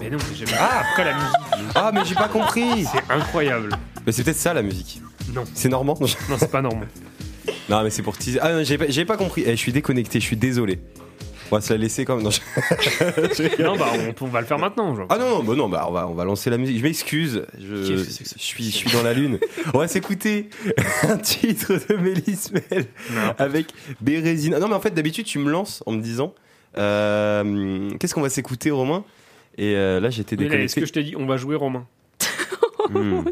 Mais 0.00 0.10
non, 0.10 0.18
mais 0.28 0.34
j'ai 0.34 0.44
Ah, 0.58 0.82
après 0.90 1.04
la 1.04 1.14
musique. 1.14 1.72
Ah, 1.76 1.92
mais 1.94 2.04
j'ai 2.04 2.16
pas 2.16 2.28
compris 2.28 2.84
C'est 2.84 3.12
incroyable. 3.14 3.70
Mais 4.04 4.10
c'est 4.10 4.24
peut-être 4.24 4.38
ça 4.38 4.52
la 4.54 4.62
musique. 4.62 5.00
Non. 5.32 5.44
C'est 5.54 5.68
normand? 5.68 5.96
Non, 6.00 6.36
c'est 6.36 6.50
pas 6.50 6.62
normand. 6.62 6.86
Non, 7.68 7.84
mais 7.84 7.90
c'est 7.90 8.02
pour 8.02 8.18
teaser. 8.18 8.40
Ah 8.42 8.54
non, 8.54 8.64
j'ai 8.64 8.76
pas, 8.76 9.14
pas 9.14 9.16
compris. 9.16 9.44
Eh, 9.46 9.52
je 9.52 9.56
suis 9.56 9.70
déconnecté, 9.72 10.18
je 10.18 10.24
suis 10.26 10.36
désolé. 10.36 10.80
On 11.50 11.56
va 11.56 11.60
se 11.60 11.72
la 11.72 11.78
laisser. 11.78 12.04
Non, 12.08 12.30
je- 12.30 13.62
Non, 13.62 13.76
bah, 13.76 13.86
on, 14.20 14.26
va 14.26 14.40
le 14.40 14.46
faire 14.46 14.58
maintenant. 14.58 14.94
genre. 14.94 15.06
Ah 15.08 15.18
non, 15.18 15.28
non, 15.38 15.42
bah 15.44 15.54
non, 15.56 15.68
bah 15.68 15.84
on 15.88 15.92
va, 15.92 16.06
on 16.08 16.14
va 16.14 16.24
lancer 16.24 16.48
la 16.50 16.58
musique. 16.58 16.78
Je 16.78 16.82
m'excuse, 16.82 17.44
je, 17.58 17.74
Qu'est-ce 17.88 18.04
que 18.06 18.10
c'est 18.10 18.22
que 18.24 18.28
ça 18.30 18.36
je 18.38 18.42
suis, 18.44 18.64
je 18.64 18.76
suis 18.76 18.90
dans 18.92 19.02
la 19.02 19.12
lune. 19.12 19.38
On 19.74 19.78
va 19.78 19.88
s'écouter 19.88 20.48
un 21.02 21.16
titre 21.18 21.72
de 21.88 21.96
Mélismel 21.96 22.86
Non. 23.12 23.34
avec 23.38 23.66
Bérésina. 24.00 24.58
Non, 24.60 24.68
mais 24.68 24.74
en 24.74 24.80
fait, 24.80 24.94
d'habitude, 24.94 25.26
tu 25.26 25.38
me 25.40 25.50
lances 25.50 25.82
en 25.86 25.92
me 25.92 26.00
disant 26.00 26.34
euh, 26.78 27.90
Qu'est-ce 27.98 28.14
qu'on 28.14 28.20
va 28.22 28.30
s'écouter, 28.30 28.70
Romain? 28.70 29.04
Et 29.58 29.74
euh, 29.74 30.00
là, 30.00 30.10
j'étais 30.10 30.36
Mais 30.36 30.44
là, 30.44 30.54
Est-ce 30.56 30.74
déconnecté. 30.76 30.80
que 30.80 30.86
je 30.86 30.92
t'ai 30.92 31.02
dit, 31.02 31.16
on 31.16 31.26
va 31.26 31.36
jouer 31.36 31.56
Romain? 31.56 31.86
Hmm. 32.90 33.24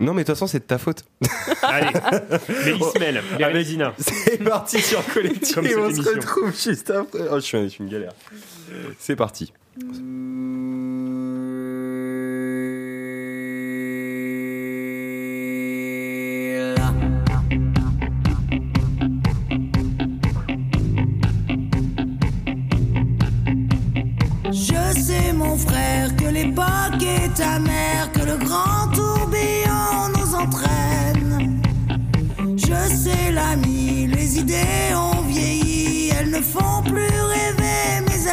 Non, 0.00 0.14
mais 0.14 0.22
de 0.22 0.26
toute 0.26 0.34
façon, 0.34 0.46
c'est 0.46 0.60
de 0.60 0.64
ta 0.64 0.78
faute. 0.78 1.04
Allez, 1.62 1.90
Mélismel, 2.64 3.22
Bérésina. 3.38 3.94
C'est 3.98 4.42
parti 4.42 4.80
sur 4.80 5.04
Collectif. 5.12 5.54
Comme 5.54 5.66
cette 5.66 5.76
on 5.78 5.94
se 5.94 6.08
retrouve 6.14 6.52
juste 6.56 6.90
après. 6.90 7.20
Oh, 7.30 7.36
je 7.36 7.40
suis, 7.40 7.62
je 7.64 7.68
suis 7.68 7.84
une 7.84 7.90
galère. 7.90 8.12
C'est 8.98 9.16
parti. 9.16 9.52
Je 9.78 9.84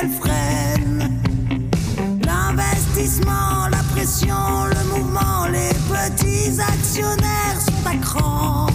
elle 0.01 0.09
freine. 0.09 1.21
L'investissement, 2.25 3.67
la 3.71 3.83
pression, 3.93 4.65
le 4.65 4.97
mouvement, 4.97 5.45
les 5.51 5.73
petits 5.89 6.59
actionnaires 6.59 7.59
sont 7.59 7.87
à 7.87 7.95
cran. 7.97 8.67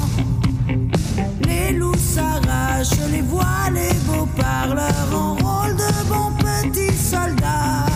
Les 1.46 1.72
loups 1.72 1.94
s'arrachent, 1.94 3.10
les 3.10 3.22
voiles, 3.22 3.74
les 3.74 3.94
beaux 4.06 4.28
parleurs 4.36 5.10
en 5.12 5.34
rôle 5.34 5.76
de 5.76 6.08
bons 6.08 6.32
petits 6.38 6.96
soldats. 6.96 7.93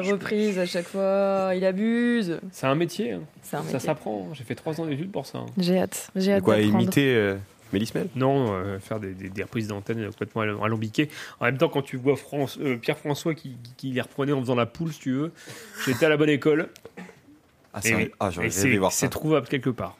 Pires 0.00 0.12
reprises 0.12 0.58
à 0.58 0.66
chaque 0.66 0.86
fois, 0.86 1.52
il 1.54 1.64
abuse. 1.64 2.38
C'est 2.52 2.66
un 2.66 2.74
métier. 2.74 3.12
hein. 3.12 3.20
C'est 3.42 3.56
un 3.56 3.60
Ça 3.60 3.64
métier. 3.66 3.80
s'apprend. 3.80 4.28
J'ai 4.34 4.44
fait 4.44 4.54
trois 4.54 4.80
ans 4.80 4.86
d'études 4.86 5.10
pour 5.10 5.26
ça. 5.26 5.38
hein. 5.38 5.46
J'ai 5.58 5.78
hâte, 5.78 6.10
j'ai 6.16 6.32
hâte 6.34 6.42
Quoi, 6.44 6.56
d'apprendre. 6.56 6.82
imiter 6.82 7.14
euh, 7.14 7.36
Mélismel 7.72 8.08
Non, 8.16 8.52
euh, 8.52 8.78
faire 8.80 8.98
des, 9.00 9.14
des, 9.14 9.28
des 9.28 9.42
reprises 9.42 9.68
d'antenne 9.68 10.04
complètement 10.06 10.42
al- 10.42 10.56
alambiquées. 10.62 11.08
En 11.40 11.44
même 11.44 11.56
temps, 11.58 11.68
quand 11.68 11.82
tu 11.82 11.96
vois 11.96 12.16
France- 12.16 12.58
euh, 12.60 12.76
Pierre-François 12.76 13.34
qui, 13.34 13.56
qui 13.76 13.92
les 13.92 14.00
reprenait 14.00 14.32
en 14.32 14.40
faisant 14.40 14.54
la 14.56 14.66
poule, 14.66 14.92
si 14.92 14.98
tu 15.00 15.12
veux, 15.12 15.32
j'étais 15.86 16.06
à 16.06 16.08
la 16.08 16.16
bonne 16.16 16.30
école. 16.30 16.68
Ah, 17.72 17.78
Et 17.78 17.86
c'est 17.88 17.92
vrai. 17.92 18.04
oui. 18.06 18.12
Ah, 18.18 18.30
j'aurais 18.30 18.46
Et 18.48 18.50
rêvé 18.50 18.72
c'est- 18.72 18.76
voir 18.78 18.90
ça. 18.92 18.98
C'est 19.00 19.08
trouvable 19.08 19.46
quelque 19.46 19.70
part. 19.70 19.96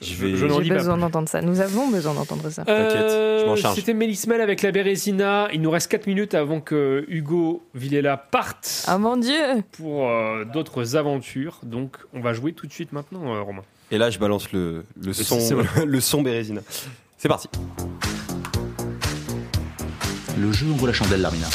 Je, 0.00 0.04
Je 0.06 0.14
vais- 0.16 0.36
je 0.36 0.44
n'en 0.46 0.56
J'ai 0.58 0.64
dis 0.64 0.68
pas 0.70 0.74
besoin 0.76 0.96
d'entendre 0.98 1.28
ça. 1.28 1.40
Nous 1.40 1.60
avons 1.60 1.88
besoin 1.88 2.14
d'entendre 2.14 2.50
ça. 2.50 2.64
Euh, 2.68 3.54
charge. 3.56 3.76
C'était 3.76 3.94
Mélismel 3.94 4.40
avec 4.40 4.62
la 4.62 4.72
Bérésina. 4.72 5.48
Il 5.52 5.60
nous 5.62 5.70
reste 5.70 5.88
4 5.90 6.06
minutes 6.08 6.34
avant 6.34 6.60
que 6.60 7.04
Hugo 7.08 7.62
Villela 7.74 8.16
parte 8.16 8.84
Ah 8.88 8.98
mon 8.98 9.16
dieu 9.16 9.38
pour 9.72 10.08
euh, 10.08 10.44
d'autres 10.44 10.96
aventures. 10.96 11.60
Donc, 11.62 11.96
on 12.12 12.20
va 12.20 12.32
jouer 12.32 12.52
tout 12.52 12.66
de 12.66 12.72
suite 12.72 12.92
maintenant, 12.92 13.34
euh, 13.34 13.40
Romain. 13.42 13.62
Et 13.92 13.98
là, 13.98 14.10
je 14.10 14.18
balance 14.18 14.50
le, 14.52 14.84
le 15.00 15.12
son, 15.12 15.38
le 15.86 16.00
son 16.00 16.22
Bérésina. 16.22 16.60
C'est 17.16 17.28
parti. 17.28 17.48
Le 20.36 20.50
jeu 20.50 20.66
ouvre 20.66 20.88
la 20.88 20.92
chandelle, 20.92 21.20
Larmina. 21.20 21.46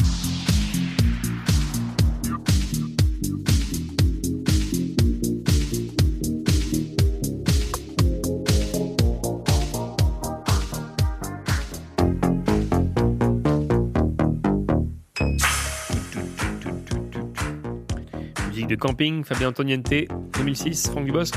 Camping, 18.79 19.23
Fabien 19.23 19.49
Antoniente, 19.49 20.07
2006, 20.37 20.89
Franck 20.89 21.05
Dubosc. 21.05 21.35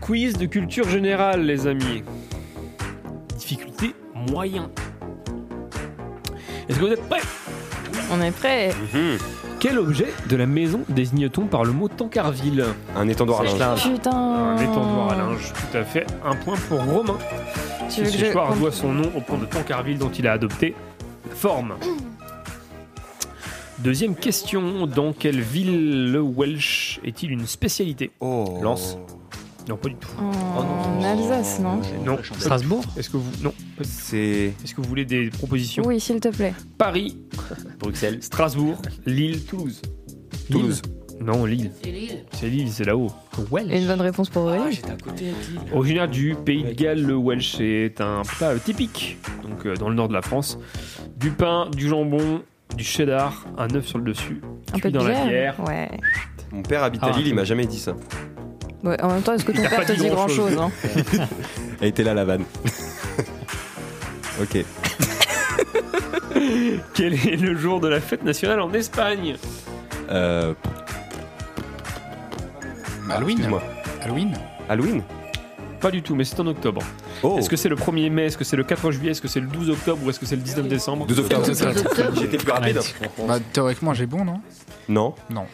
Quiz 0.00 0.34
de 0.36 0.46
culture 0.46 0.88
générale, 0.88 1.44
les 1.44 1.66
amis. 1.66 2.02
Difficulté 3.38 3.94
moyen. 4.30 4.70
Est-ce 6.68 6.78
que 6.78 6.84
vous 6.84 6.92
êtes 6.92 7.08
prêts? 7.08 7.20
On 8.10 8.20
est 8.22 8.30
prêt. 8.30 8.70
Quel 9.60 9.78
objet 9.78 10.12
de 10.28 10.36
la 10.36 10.46
maison 10.46 10.82
désigne-t-on 10.88 11.46
par 11.46 11.64
le 11.64 11.72
mot 11.72 11.88
Tancarville? 11.88 12.64
Un 12.96 13.08
étendoir 13.08 13.40
à 13.40 13.44
linge. 13.44 13.90
Putain. 13.90 14.10
Un 14.10 14.58
étendoir 14.58 15.12
à 15.12 15.16
linge, 15.16 15.52
tout 15.52 15.76
à 15.76 15.84
fait. 15.84 16.06
Un 16.24 16.34
point 16.36 16.56
pour 16.68 16.82
Romain. 16.84 17.18
Ce 17.88 18.32
compte- 18.32 18.58
doit 18.58 18.72
son 18.72 18.92
nom 18.92 19.10
au 19.16 19.20
pont 19.20 19.38
de 19.38 19.46
Tancarville 19.46 19.98
dont 19.98 20.10
il 20.10 20.26
a 20.26 20.32
adopté 20.32 20.74
la 21.28 21.34
forme. 21.34 21.74
Deuxième 23.80 24.14
question, 24.14 24.86
dans 24.86 25.12
quelle 25.12 25.40
ville 25.40 26.10
le 26.12 26.20
Welsh 26.20 27.00
est-il 27.04 27.32
une 27.32 27.46
spécialité? 27.46 28.10
Oh. 28.20 28.58
Lance 28.62 28.98
Non, 29.68 29.76
pas 29.76 29.88
du 29.88 29.96
tout. 29.96 30.08
En 30.20 31.02
Alsace, 31.02 31.60
non? 31.60 31.80
Non. 32.04 32.18
Strasbourg? 32.38 32.84
Est-ce 32.96 33.10
que 33.10 33.16
vous 33.16 33.30
non. 33.42 33.52
C'est 33.82 34.54
Est-ce 34.62 34.74
que 34.74 34.80
vous 34.80 34.88
voulez 34.88 35.04
des 35.04 35.28
propositions? 35.30 35.82
Oui, 35.86 36.00
s'il 36.00 36.20
te 36.20 36.28
plaît. 36.28 36.54
Paris, 36.78 37.16
Bruxelles. 37.78 38.22
Strasbourg, 38.22 38.80
Lille, 39.06 39.44
Toulouse. 39.44 39.82
Toulouse. 40.50 40.80
Non, 41.20 41.44
Lille. 41.44 41.70
C'est 41.82 41.90
Lille. 41.90 42.24
C'est 42.32 42.48
Lille, 42.48 42.68
c'est 42.70 42.84
là-haut. 42.84 43.10
Et 43.68 43.80
une 43.80 43.86
bonne 43.86 44.00
réponse 44.00 44.30
pour 44.30 44.44
Aurélie. 44.44 44.80
à 44.88 44.96
côté 45.02 45.30
avec 45.30 45.48
Lille. 45.48 45.60
Originaire 45.72 46.08
du 46.08 46.34
pays 46.44 46.64
de 46.64 46.72
Galles, 46.72 47.02
le 47.02 47.16
Welsh 47.16 47.60
est 47.60 48.00
un 48.00 48.22
plat 48.22 48.50
euh, 48.50 48.58
typique, 48.58 49.18
donc 49.42 49.66
euh, 49.66 49.74
dans 49.76 49.88
le 49.88 49.94
nord 49.94 50.08
de 50.08 50.12
la 50.12 50.22
France. 50.22 50.58
Du 51.16 51.30
pain, 51.30 51.68
du 51.70 51.88
jambon, 51.88 52.42
du 52.76 52.84
cheddar, 52.84 53.44
un 53.58 53.72
œuf 53.74 53.86
sur 53.86 53.98
le 53.98 54.04
dessus, 54.04 54.40
Un 54.74 54.78
peu 54.78 54.90
de 54.90 54.98
dans 54.98 55.04
la 55.04 55.10
bière. 55.14 55.26
bière. 55.26 55.54
Ouais. 55.66 55.90
Mon 56.52 56.62
père 56.62 56.82
habite 56.82 57.02
à 57.02 57.10
Ah. 57.12 57.16
Lille, 57.16 57.28
il 57.28 57.34
m'a 57.34 57.44
jamais 57.44 57.66
dit 57.66 57.78
ça. 57.78 57.94
Ouais, 58.82 59.00
En 59.02 59.08
même 59.08 59.22
temps, 59.22 59.32
est-ce 59.34 59.44
que 59.44 59.52
ton 59.52 59.62
père 59.62 59.76
pas 59.76 59.84
te 59.84 59.92
dit 59.92 60.00
dit 60.02 60.06
grand 60.08 60.26
grand-chose. 60.26 60.54
chose 60.54 60.60
hein 60.60 60.70
Elle 61.80 61.88
était 61.88 62.02
là, 62.04 62.14
la 62.14 62.24
vanne. 62.24 62.44
ok. 64.42 64.64
Quel 66.94 67.14
est 67.14 67.36
le 67.40 67.56
jour 67.56 67.80
de 67.80 67.88
la 67.88 68.00
fête 68.00 68.22
nationale 68.24 68.60
en 68.60 68.72
Espagne 68.74 69.36
Euh, 70.10 70.52
Halloween 73.10 73.36
excuse-moi. 73.38 73.62
Halloween 74.02 74.32
Halloween 74.68 75.02
Pas 75.84 75.90
du 75.90 76.00
tout, 76.00 76.14
mais 76.14 76.24
c'est 76.24 76.40
en 76.40 76.46
octobre. 76.46 76.80
Oh 77.22 77.36
Est-ce 77.38 77.50
que 77.50 77.56
c'est 77.56 77.68
le 77.68 77.76
1er 77.76 78.08
mai, 78.08 78.22
est-ce 78.24 78.38
que 78.38 78.44
c'est 78.44 78.56
le 78.56 78.64
4 78.64 78.90
juillet, 78.90 79.10
est-ce 79.10 79.20
que 79.20 79.28
c'est 79.28 79.40
le 79.40 79.46
12 79.48 79.68
octobre 79.68 80.00
ou 80.02 80.08
est-ce 80.08 80.18
que 80.18 80.24
c'est 80.24 80.34
le 80.36 80.40
19 80.40 80.66
décembre? 80.66 81.04
12 81.06 81.18
octobre. 81.20 81.46
12 81.46 81.62
octobre. 81.62 82.10
J'étais 82.20 82.38
plus 82.38 82.50
rapide. 82.50 82.80
Bah, 83.28 83.38
théoriquement, 83.52 83.92
j'ai 83.92 84.06
bon, 84.06 84.24
non? 84.24 84.40
Non. 84.88 85.14
Non. 85.28 85.44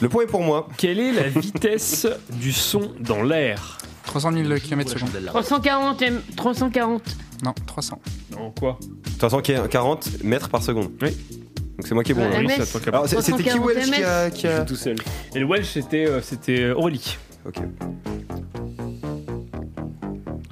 Le 0.00 0.08
point 0.08 0.22
est 0.22 0.26
pour 0.28 0.44
moi. 0.44 0.68
Quelle 0.76 1.00
est 1.00 1.10
la 1.10 1.22
vitesse 1.40 2.06
du 2.34 2.52
son 2.52 2.92
dans 3.00 3.24
l'air? 3.24 3.78
300 4.04 4.30
000 4.32 4.44
km 4.60 4.90
secondes. 4.92 5.10
340, 5.26 6.02
M- 6.02 6.22
340. 6.36 7.02
Non, 7.44 7.52
300. 7.66 8.00
Non, 8.36 8.52
quoi? 8.56 8.78
340 9.18 10.22
mètres 10.22 10.50
par 10.50 10.62
seconde. 10.62 10.90
Oui. 11.02 11.10
Donc 11.76 11.86
c'est 11.88 11.94
moi 11.94 12.04
qui 12.04 12.12
ai 12.12 12.14
bon. 12.14 12.28
Là. 12.28 12.42
MS. 12.42 12.62
Alors 12.86 13.08
c'est- 13.08 13.20
c'était 13.22 13.42
qui 13.42 13.48
340 13.50 13.66
Welsh 13.66 13.90
qui 13.90 14.04
a, 14.04 14.30
qui 14.30 14.46
tout 14.68 14.76
seul. 14.76 14.94
Et 15.34 15.40
le 15.40 15.46
Welsh, 15.46 15.66
c'était 15.72 16.06
euh, 16.06 16.22
c'était 16.22 16.60
euh, 16.60 16.74
Aurélie. 16.76 17.16
Ok. 17.44 17.56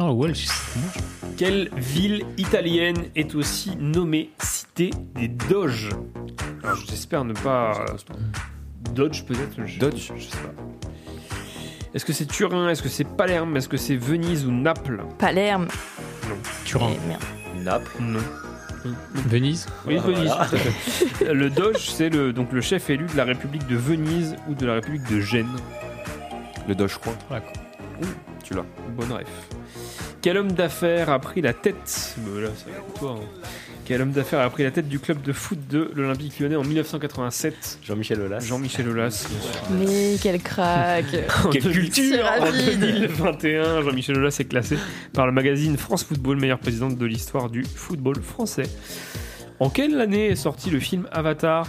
Oh, 0.09 0.13
Welsh. 0.13 0.47
Quelle 1.37 1.69
ville 1.77 2.25
italienne 2.39 3.07
est 3.17 3.35
aussi 3.35 3.75
nommée 3.77 4.31
cité 4.41 4.91
des 5.17 5.27
Doges 5.27 5.89
Alors, 6.63 6.77
J'espère 6.89 7.25
ne 7.25 7.33
pas. 7.33 7.73
Dodge 8.95 9.25
peut-être 9.25 9.67
je- 9.67 9.81
Dodge 9.81 10.13
Je 10.17 10.23
sais 10.23 10.37
pas. 10.39 10.53
Est-ce 11.93 12.05
que 12.05 12.13
c'est 12.13 12.27
Turin 12.27 12.69
Est-ce 12.69 12.83
que 12.83 12.89
c'est 12.89 13.03
Palerme 13.05 13.57
Est-ce 13.57 13.69
que 13.69 13.77
c'est 13.77 13.97
Venise 13.97 14.47
ou 14.47 14.53
Naples? 14.53 15.03
Palerme. 15.19 15.67
Non. 16.29 16.37
Turin. 16.65 16.91
Eh, 16.95 17.09
merde. 17.09 17.23
Naples? 17.65 17.91
Non. 18.01 18.21
Venise? 19.29 19.67
Oui, 19.89 19.97
Voilà. 19.97 20.19
Venise. 20.19 20.33
tout 20.51 20.55
à 20.55 20.59
fait. 20.59 21.35
le 21.35 21.51
Doge, 21.51 21.91
c'est 21.91 22.11
le, 22.11 22.33
donc 22.33 22.53
le 22.53 22.61
chef 22.61 22.89
élu 22.91 23.07
de 23.07 23.17
la 23.17 23.25
République 23.25 23.67
de 23.67 23.75
Venise 23.77 24.37
ou 24.49 24.55
de 24.55 24.67
la 24.67 24.75
République 24.75 25.09
de 25.11 25.21
Gênes. 25.21 25.49
Le 26.69 26.77
Doge 26.77 26.97
Roi. 27.03 27.13
D'accord. 27.29 27.53
Tu 28.47 28.55
l'as. 28.55 28.65
Bonne 28.97 29.13
ref. 29.13 29.27
Quel 30.23 30.39
homme 30.39 30.53
d'affaires 30.53 31.11
a 31.11 31.19
pris 31.19 31.41
la 31.41 31.53
tête 31.53 32.15
Bah 32.19 32.41
là, 32.41 32.49
ça 32.57 32.71
va 32.71 32.77
être 32.79 32.99
toi. 32.99 33.17
hein. 33.21 33.41
Quel 33.85 34.03
homme 34.03 34.11
d'affaires 34.11 34.41
a 34.41 34.51
pris 34.51 34.65
la 34.65 34.73
tête 34.73 34.89
du 34.89 34.99
club 34.99 35.23
de 35.23 35.33
foot 35.33 35.59
de 35.71 35.93
l'Olympique 35.95 36.41
lyonnais 36.41 36.57
en 36.57 36.65
1987 36.65 37.79
Jean-Michel 37.85 38.21
Aulas. 38.21 38.41
Jean-Michel 38.41 38.89
Aulas. 38.89 39.27
bien 39.29 39.41
sûr. 39.41 39.61
Mais 39.79 40.17
quel 40.21 40.41
crack 40.43 41.05
Quelle 41.53 41.63
2000 41.63 41.91
culture 41.91 42.25
En 42.25 42.41
rapide. 42.45 42.81
2021, 42.81 43.83
Jean-Michel 43.83 44.19
Aulas 44.19 44.37
est 44.41 44.45
classé 44.49 44.77
par 45.13 45.27
le 45.27 45.33
magazine 45.33 45.77
France 45.77 46.03
Football 46.05 46.41
meilleure 46.41 46.59
présidente 46.59 46.97
de 46.99 47.07
l'histoire 47.07 47.49
du 47.49 47.63
football 47.65 48.21
français. 48.23 48.65
En 49.61 49.71
quelle 49.71 50.01
année 50.01 50.27
est 50.29 50.37
sorti 50.37 50.71
le 50.71 50.81
film 50.81 51.07
Avatar? 51.13 51.67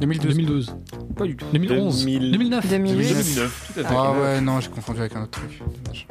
2012. 0.00 0.34
2012. 0.36 0.76
Pas 1.16 1.24
du 1.24 1.36
tout. 1.36 1.46
2011. 1.52 2.04
2000. 2.04 2.32
2009. 2.32 2.68
2008. 2.68 2.96
2009, 3.08 3.72
tout 3.74 3.80
à 3.80 3.84
fait. 3.84 3.94
Ah 3.96 4.12
ouais, 4.12 4.40
non, 4.40 4.60
j'ai 4.60 4.68
confondu 4.70 5.00
avec 5.00 5.14
un 5.16 5.22
autre 5.22 5.30
truc. 5.40 5.62
Dommage. 5.84 6.06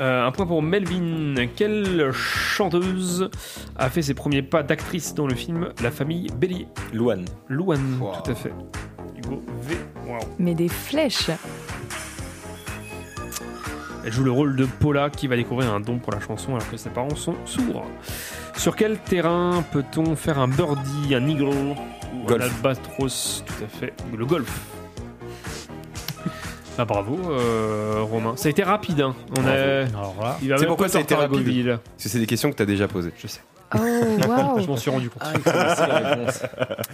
Euh, 0.00 0.26
un 0.26 0.32
point 0.32 0.46
pour 0.46 0.62
Melvin. 0.62 1.34
Quelle 1.54 2.12
chanteuse 2.12 3.28
a 3.76 3.90
fait 3.90 4.02
ses 4.02 4.14
premiers 4.14 4.42
pas 4.42 4.62
d'actrice 4.62 5.14
dans 5.14 5.26
le 5.26 5.34
film 5.34 5.68
La 5.82 5.90
famille 5.90 6.28
Bélier? 6.38 6.66
Louane. 6.92 7.24
Louane, 7.48 7.98
Wow. 8.00 8.12
tout 8.24 8.30
à 8.30 8.34
fait. 8.34 8.52
Hugo 9.16 9.42
V. 9.62 9.76
Wow. 10.06 10.18
Mais 10.38 10.54
des 10.54 10.68
flèches. 10.68 11.30
Elle 14.04 14.12
joue 14.12 14.24
le 14.24 14.32
rôle 14.32 14.56
de 14.56 14.64
Paula 14.66 15.10
qui 15.10 15.28
va 15.28 15.36
découvrir 15.36 15.72
un 15.72 15.80
don 15.80 15.98
pour 15.98 16.12
la 16.12 16.20
chanson 16.20 16.56
alors 16.56 16.68
que 16.68 16.76
ses 16.76 16.90
parents 16.90 17.14
sont 17.14 17.36
sourds. 17.44 17.86
Sur 18.56 18.74
quel 18.76 18.98
terrain 18.98 19.64
peut-on 19.72 20.16
faire 20.16 20.38
un 20.38 20.48
birdie, 20.48 21.14
un 21.14 21.26
eagle 21.28 21.44
ou 21.44 21.74
Golf. 22.26 22.42
un 22.42 22.46
albatros 22.46 23.44
Tout 23.46 23.64
à 23.64 23.68
fait. 23.68 23.92
Le 24.16 24.26
golf. 24.26 24.50
Ah 26.78 26.86
bravo 26.86 27.18
euh, 27.30 28.00
Romain. 28.00 28.34
Ça 28.36 28.48
a 28.48 28.50
été 28.50 28.62
rapide. 28.62 29.02
Hein. 29.02 29.14
On 29.38 29.46
a... 29.46 29.50
Alors 29.50 30.14
là. 30.22 30.38
Il 30.42 30.48
va 30.48 30.56
C'est 30.56 30.64
pourquoi 30.66 30.88
ça 30.88 30.98
a 30.98 31.00
été 31.02 31.14
rapide. 31.14 31.66
Parce 31.84 32.04
que 32.04 32.08
c'est 32.08 32.18
des 32.18 32.26
questions 32.26 32.50
que 32.50 32.56
t'as 32.56 32.64
déjà 32.64 32.88
posées. 32.88 33.12
Je 33.18 33.26
sais. 33.26 33.40
Oh, 33.74 33.78
waouh. 33.78 34.60
Je 34.60 34.66
m'en 34.66 34.76
suis 34.78 34.90
rendu 34.90 35.10
compte. 35.10 35.22
Ah. 35.22 35.32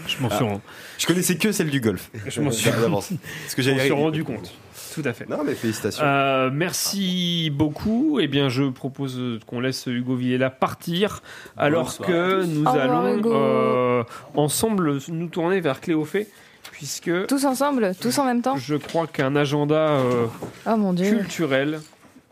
Je 0.07 0.21
m'en 0.21 0.31
suis, 0.31 0.45
rendu- 0.45 0.61
Je 0.99 1.07
connaissais 1.07 1.37
que 1.37 1.53
celle 1.53 1.71
du 1.71 1.81
golf. 1.81 2.11
je 2.27 2.41
m'en 2.41 2.51
suis. 2.51 2.69
Parce 2.71 3.55
que 3.55 3.63
je 3.63 3.71
m'en 3.71 3.77
j'avais 3.77 3.89
suis 3.89 3.93
rendu 3.93 4.25
compte. 4.25 4.53
Tout 5.01 5.09
à 5.09 5.13
fait. 5.13 5.29
Non 5.29 5.45
mais 5.45 5.55
félicitations. 5.55 6.03
Euh, 6.05 6.51
merci 6.53 7.51
beaucoup. 7.55 8.19
Eh 8.21 8.27
bien, 8.27 8.49
je 8.49 8.65
propose 8.65 9.21
qu'on 9.47 9.61
laisse 9.61 9.87
Hugo 9.87 10.17
Villela 10.17 10.51
partir, 10.51 11.23
alors 11.57 11.85
Bonsoir 11.85 12.09
que 12.09 12.45
nous 12.45 12.65
Au 12.65 12.69
allons 12.69 13.21
euh, 13.27 14.03
ensemble 14.35 14.99
nous 15.09 15.29
tourner 15.29 15.61
vers 15.61 15.81
Cléophée, 15.81 16.27
puisque 16.73 17.11
Tous 17.29 17.45
ensemble 17.45 17.93
Tous 18.01 18.19
en 18.19 18.25
même 18.25 18.43
temps 18.43 18.57
je 18.57 18.75
crois 18.75 19.07
qu'un 19.07 19.37
agenda 19.37 19.77
euh, 19.91 20.27
Oh 20.67 20.77
mon 20.77 20.93
dieu. 20.93 21.17
culturel 21.19 21.81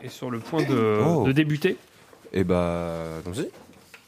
est 0.01 0.09
sur 0.09 0.29
le 0.29 0.39
point 0.39 0.63
de, 0.63 0.99
Oh. 1.05 1.23
de 1.25 1.31
débuter. 1.31 1.77
Et 2.33 2.43
bah, 2.43 2.95
allons-y. 3.25 3.47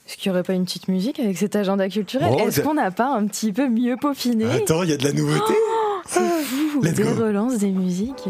Est-ce 0.07 0.17
qu'il 0.17 0.31
n'y 0.31 0.35
aurait 0.35 0.43
pas 0.43 0.53
une 0.53 0.65
petite 0.65 0.87
musique 0.87 1.19
avec 1.19 1.37
cet 1.37 1.55
agenda 1.55 1.87
culturel? 1.87 2.29
Oh, 2.33 2.47
Est-ce 2.47 2.61
qu'on 2.61 2.73
n'a 2.73 2.91
pas 2.91 3.07
un 3.15 3.25
petit 3.27 3.53
peu 3.53 3.69
mieux 3.69 3.95
peaufiné? 3.95 4.45
Attends, 4.51 4.81
il 4.83 4.89
y 4.89 4.93
a 4.93 4.97
de 4.97 5.03
la 5.03 5.13
nouveauté. 5.13 5.53
Oh, 5.55 5.78
C'est 6.05 6.43
fou, 6.43 6.81
Let's 6.81 6.93
des 6.95 7.03
go. 7.03 7.23
relances, 7.23 7.57
des 7.57 7.71
musiques. 7.71 8.29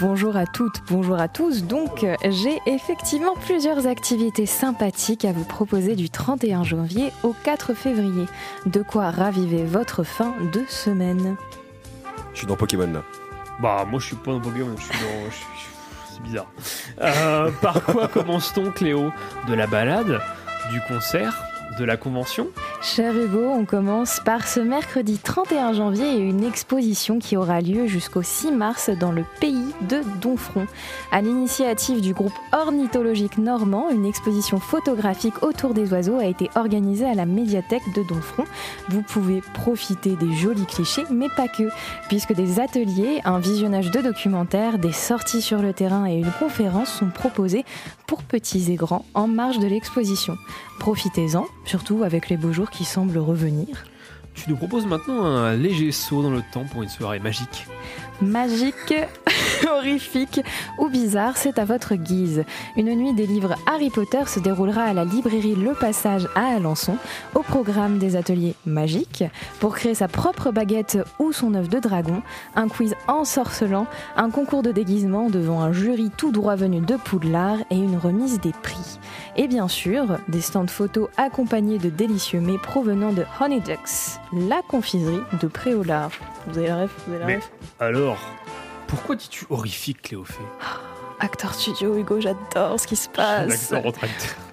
Bonjour 0.00 0.36
à 0.36 0.44
toutes, 0.46 0.82
bonjour 0.90 1.20
à 1.20 1.28
tous. 1.28 1.64
Donc, 1.64 2.04
j'ai 2.24 2.58
effectivement 2.66 3.34
plusieurs 3.34 3.86
activités 3.86 4.46
sympathiques 4.46 5.24
à 5.24 5.32
vous 5.32 5.44
proposer 5.44 5.94
du 5.94 6.10
31 6.10 6.64
janvier 6.64 7.12
au 7.22 7.34
4 7.44 7.74
février. 7.74 8.26
De 8.66 8.82
quoi 8.82 9.10
raviver 9.10 9.64
votre 9.64 10.02
fin 10.02 10.34
de 10.52 10.62
semaine. 10.68 11.36
Je 12.32 12.38
suis 12.38 12.46
dans 12.46 12.56
Pokémon 12.56 12.90
là. 12.92 13.02
Bah, 13.60 13.86
moi 13.88 14.00
je 14.00 14.06
suis 14.06 14.16
pas 14.16 14.32
dans 14.32 14.40
Pokémon, 14.40 14.74
je 14.76 14.82
suis 14.82 14.92
dans. 14.92 15.30
C'est 16.12 16.22
bizarre. 16.22 16.46
Euh, 17.00 17.50
par 17.60 17.82
quoi 17.82 18.08
commence-t-on, 18.08 18.70
Cléo? 18.70 19.12
De 19.48 19.54
la 19.54 19.66
balade? 19.66 20.20
Du 20.70 20.80
concert? 20.88 21.34
De 21.78 21.84
la 21.84 21.96
convention 21.96 22.48
Cher 22.82 23.16
Hugo, 23.16 23.48
on 23.48 23.64
commence 23.64 24.20
par 24.24 24.46
ce 24.46 24.60
mercredi 24.60 25.18
31 25.18 25.72
janvier 25.72 26.06
et 26.14 26.18
une 26.18 26.44
exposition 26.44 27.18
qui 27.18 27.36
aura 27.36 27.60
lieu 27.60 27.88
jusqu'au 27.88 28.22
6 28.22 28.52
mars 28.52 28.90
dans 28.90 29.10
le 29.10 29.24
pays 29.40 29.74
de 29.88 30.02
Donfront. 30.20 30.68
À 31.10 31.20
l'initiative 31.20 32.00
du 32.00 32.14
groupe 32.14 32.32
ornithologique 32.52 33.38
normand, 33.38 33.90
une 33.90 34.06
exposition 34.06 34.60
photographique 34.60 35.42
autour 35.42 35.74
des 35.74 35.92
oiseaux 35.92 36.18
a 36.18 36.26
été 36.26 36.48
organisée 36.54 37.06
à 37.06 37.14
la 37.14 37.26
médiathèque 37.26 37.92
de 37.96 38.04
Donfront. 38.04 38.44
Vous 38.90 39.02
pouvez 39.02 39.40
profiter 39.54 40.14
des 40.14 40.32
jolis 40.32 40.66
clichés, 40.66 41.04
mais 41.10 41.28
pas 41.28 41.48
que, 41.48 41.70
puisque 42.08 42.34
des 42.34 42.60
ateliers, 42.60 43.20
un 43.24 43.40
visionnage 43.40 43.90
de 43.90 44.00
documentaires, 44.00 44.78
des 44.78 44.92
sorties 44.92 45.42
sur 45.42 45.60
le 45.60 45.72
terrain 45.72 46.06
et 46.06 46.14
une 46.14 46.32
conférence 46.38 46.92
sont 46.92 47.10
proposés 47.10 47.64
pour 48.06 48.22
petits 48.22 48.70
et 48.70 48.76
grands 48.76 49.04
en 49.14 49.26
marge 49.26 49.58
de 49.58 49.66
l'exposition. 49.66 50.36
Profitez-en, 50.78 51.46
surtout 51.64 52.02
avec 52.04 52.28
les 52.28 52.36
beaux 52.36 52.52
jours 52.52 52.70
qui 52.70 52.84
semblent 52.84 53.18
revenir. 53.18 53.84
Tu 54.34 54.50
nous 54.50 54.56
proposes 54.56 54.86
maintenant 54.86 55.24
un 55.24 55.54
léger 55.54 55.92
saut 55.92 56.22
dans 56.22 56.30
le 56.30 56.42
temps 56.52 56.64
pour 56.64 56.82
une 56.82 56.88
soirée 56.88 57.20
magique. 57.20 57.66
Magique, 58.20 58.94
horrifique 59.70 60.40
ou 60.78 60.88
bizarre, 60.88 61.36
c'est 61.36 61.58
à 61.58 61.64
votre 61.64 61.94
guise. 61.94 62.44
Une 62.76 62.94
nuit 62.94 63.12
des 63.12 63.26
livres 63.26 63.54
Harry 63.66 63.90
Potter 63.90 64.22
se 64.26 64.40
déroulera 64.40 64.82
à 64.82 64.92
la 64.92 65.04
librairie 65.04 65.54
Le 65.54 65.74
Passage 65.74 66.28
à 66.34 66.54
Alençon, 66.56 66.96
au 67.34 67.40
programme 67.40 67.98
des 67.98 68.16
ateliers 68.16 68.54
magiques, 68.66 69.24
pour 69.60 69.74
créer 69.74 69.94
sa 69.94 70.08
propre 70.08 70.50
baguette 70.52 70.98
ou 71.18 71.32
son 71.32 71.54
œuf 71.54 71.68
de 71.68 71.78
dragon, 71.78 72.22
un 72.54 72.68
quiz 72.68 72.94
ensorcelant, 73.08 73.86
un 74.16 74.30
concours 74.30 74.62
de 74.62 74.72
déguisement 74.72 75.28
devant 75.28 75.60
un 75.60 75.72
jury 75.72 76.10
tout 76.16 76.32
droit 76.32 76.54
venu 76.56 76.80
de 76.80 76.96
Poudlard 76.96 77.58
et 77.70 77.76
une 77.76 77.96
remise 77.96 78.40
des 78.40 78.52
prix. 78.62 78.98
Et 79.36 79.48
bien 79.48 79.68
sûr, 79.68 80.18
des 80.28 80.40
stands 80.40 80.66
photos 80.66 81.08
accompagnés 81.16 81.78
de 81.78 81.90
délicieux 81.90 82.40
mets 82.40 82.58
provenant 82.58 83.12
de 83.12 83.24
Honey 83.40 83.60
Ducks, 83.60 84.20
la 84.32 84.62
confiserie 84.68 85.20
de 85.40 85.46
Préolard. 85.48 86.10
Vous 86.46 86.58
avez 86.58 86.68
la 86.68 86.82
ref 86.82 86.90
Vous 87.06 87.14
avez 87.14 87.20
la 87.20 87.26
Mais 87.26 87.36
ref? 87.36 87.50
Alors, 88.04 88.18
pourquoi 88.86 89.16
dis-tu 89.16 89.46
horrifique, 89.48 90.02
Cléophée 90.02 90.44
Acteur 91.20 91.54
studio, 91.54 91.96
Hugo, 91.96 92.20
j'adore 92.20 92.78
ce 92.78 92.86
qui 92.86 92.96
se 92.96 93.08
passe. 93.08 93.72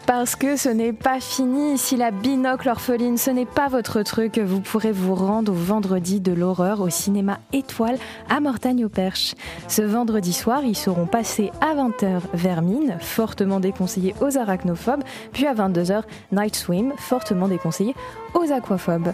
Parce 0.07 0.37
que 0.37 0.55
ce 0.55 0.69
n'est 0.69 0.93
pas 0.93 1.19
fini. 1.19 1.77
Si 1.77 1.97
la 1.97 2.11
binocle 2.11 2.69
orpheline, 2.69 3.17
ce 3.17 3.29
n'est 3.29 3.45
pas 3.45 3.67
votre 3.67 4.03
truc, 4.03 4.39
vous 4.39 4.61
pourrez 4.61 4.93
vous 4.93 5.15
rendre 5.15 5.51
au 5.51 5.55
vendredi 5.55 6.21
de 6.21 6.31
l'horreur 6.31 6.79
au 6.79 6.89
cinéma 6.89 7.39
Étoile 7.51 7.97
à 8.29 8.39
Mortagne-au-Perche. 8.39 9.35
Ce 9.67 9.81
vendredi 9.81 10.31
soir, 10.31 10.61
ils 10.63 10.77
seront 10.77 11.05
passés 11.05 11.51
à 11.59 11.75
20h 11.75 12.21
Vermine, 12.33 12.95
fortement 13.01 13.59
déconseillé 13.59 14.15
aux 14.21 14.37
arachnophobes, 14.37 15.03
puis 15.33 15.45
à 15.45 15.53
22h 15.53 16.03
Night 16.31 16.55
Swim, 16.55 16.93
fortement 16.95 17.49
déconseillé 17.49 17.95
aux 18.33 18.49
aquaphobes. 18.49 19.11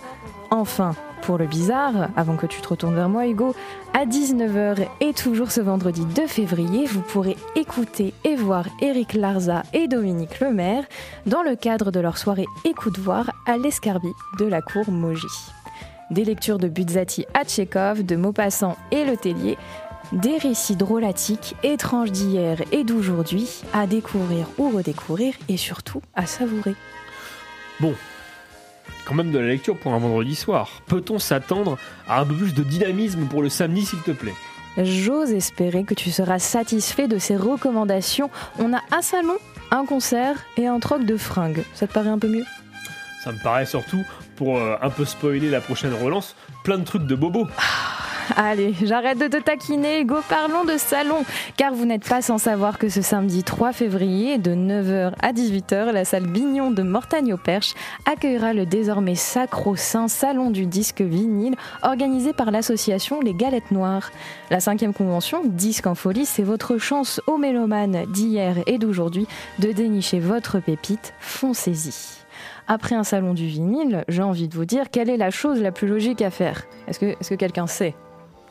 Enfin, 0.50 0.96
pour 1.22 1.38
le 1.38 1.46
bizarre, 1.46 2.10
avant 2.16 2.38
que 2.38 2.46
tu 2.46 2.62
te 2.62 2.70
retournes 2.70 2.96
vers 2.96 3.10
moi 3.10 3.28
Hugo, 3.28 3.54
à 3.94 4.06
19h 4.06 4.88
et 5.02 5.14
toujours 5.14 5.52
ce 5.52 5.60
vendredi 5.60 6.06
2 6.06 6.26
février, 6.26 6.86
vous 6.86 7.02
pourrez 7.02 7.36
écouter 7.56 8.14
et 8.24 8.36
voir 8.36 8.66
Eric 8.82 9.14
Larza 9.14 9.64
et 9.74 9.88
Dominique 9.88 10.40
Lemaire 10.40 10.86
dans 11.26 11.42
le 11.42 11.56
cadre 11.56 11.92
de 11.92 12.00
leur 12.00 12.18
soirée 12.18 12.46
Écoute-voir 12.64 13.32
à 13.46 13.58
l'Escarbie 13.58 14.14
de 14.40 14.46
la 14.46 14.62
cour 14.62 14.90
Mogy. 14.90 15.28
Des 16.12 16.24
lectures 16.24 16.60
de 16.60 16.70
Buzzati 16.70 17.26
à 17.34 17.44
de 17.44 18.16
Maupassant 18.16 18.78
et 18.92 19.04
Le 19.04 19.18
Tellier, 19.18 19.58
des 20.14 20.38
récits 20.38 20.78
drôlatiques, 20.78 21.56
étranges 21.64 22.14
d'hier 22.14 22.62
et 22.72 22.86
d'aujourd'hui, 22.86 23.64
à 23.74 23.88
découvrir 23.88 24.48
ou 24.58 24.70
redécouvrir 24.70 25.34
et 25.50 25.58
surtout 25.58 26.02
à 26.16 26.26
savourer. 26.26 26.76
Bon, 27.82 27.94
quand 29.06 29.16
même 29.16 29.32
de 29.32 29.40
la 29.40 29.48
lecture 29.48 29.78
pour 29.78 29.94
un 29.94 30.00
vendredi 30.00 30.36
soir. 30.36 30.70
Peut-on 30.88 31.20
s'attendre 31.20 31.78
à 32.08 32.22
un 32.22 32.26
peu 32.26 32.34
plus 32.34 32.54
de 32.54 32.64
dynamisme 32.64 33.26
pour 33.26 33.42
le 33.42 33.50
samedi, 33.50 33.86
s'il 33.86 34.02
te 34.02 34.12
plaît? 34.12 34.34
J'ose 34.78 35.32
espérer 35.32 35.84
que 35.84 35.94
tu 35.94 36.12
seras 36.12 36.40
satisfait 36.40 37.08
de 37.08 37.18
ces 37.18 37.36
recommandations. 37.36 38.30
On 38.60 38.74
a 38.74 38.82
un 38.92 39.02
salon, 39.02 39.38
un 39.72 39.86
concert 39.86 40.46
et 40.56 40.68
un 40.68 40.80
troc 40.80 41.04
de 41.04 41.18
fringues. 41.18 41.64
Ça 41.74 41.88
te 41.88 41.94
paraît 41.94 42.10
un 42.10 42.20
peu 42.20 42.28
mieux? 42.28 42.46
Ça 43.24 43.32
me 43.32 43.42
paraît 43.42 43.66
surtout, 43.66 44.04
pour 44.36 44.58
euh, 44.58 44.76
un 44.82 44.90
peu 44.90 45.04
spoiler 45.04 45.50
la 45.50 45.62
prochaine 45.62 45.94
relance, 45.94 46.36
plein 46.64 46.78
de 46.78 46.84
trucs 46.84 47.08
de 47.08 47.16
bobo. 47.16 47.48
Allez, 48.36 48.74
j'arrête 48.84 49.20
de 49.20 49.28
te 49.28 49.38
taquiner, 49.38 50.02
Hugo, 50.02 50.18
parlons 50.28 50.66
de 50.66 50.78
salon. 50.78 51.24
Car 51.56 51.74
vous 51.74 51.86
n'êtes 51.86 52.08
pas 52.08 52.22
sans 52.22 52.38
savoir 52.38 52.78
que 52.78 52.90
ce 52.90 53.02
samedi 53.02 53.44
3 53.44 53.72
février, 53.72 54.38
de 54.38 54.52
9h 54.52 55.14
à 55.22 55.32
18h, 55.32 55.92
la 55.92 56.04
salle 56.04 56.28
Bignon 56.28 56.72
de 56.72 56.84
Mortagne-au-Perche 56.84 57.74
accueillera 58.06 58.54
le 58.54 58.66
désormais 58.66 59.16
sacro-saint 59.16 60.08
Salon 60.08 60.52
du 60.52 60.66
disque 60.66 61.02
vinyle 61.02 61.56
organisé 61.84 62.34
par 62.34 62.52
l'association 62.52 63.22
Les 63.22 63.34
Galettes 63.34 63.72
Noires. 63.72 64.12
La 64.52 64.60
cinquième 64.60 64.94
convention, 64.94 65.42
Disque 65.46 65.88
en 65.88 65.96
folie, 65.96 66.26
c'est 66.26 66.44
votre 66.44 66.78
chance 66.78 67.22
aux 67.28 67.38
mélomanes 67.38 68.06
d'hier 68.12 68.58
et 68.68 68.78
d'aujourd'hui 68.78 69.28
de 69.60 69.72
dénicher 69.72 70.20
votre 70.20 70.60
pépite. 70.60 71.14
Foncez-y. 71.20 72.24
Après 72.68 72.96
un 72.96 73.04
salon 73.04 73.34
du 73.34 73.48
vinyle, 73.48 74.04
j'ai 74.10 74.24
envie 74.24 74.50
de 74.50 74.56
vous 74.56 74.66
dire 74.66 74.90
quelle 74.92 75.10
est 75.10 75.18
la 75.18 75.32
chose 75.32 75.62
la 75.62 75.72
plus 75.72 75.88
logique 75.88 76.22
à 76.22 76.30
faire. 76.30 76.66
Est-ce 76.88 77.00
que 77.00 77.36
quelqu'un 77.36 77.68
sait? 77.68 77.96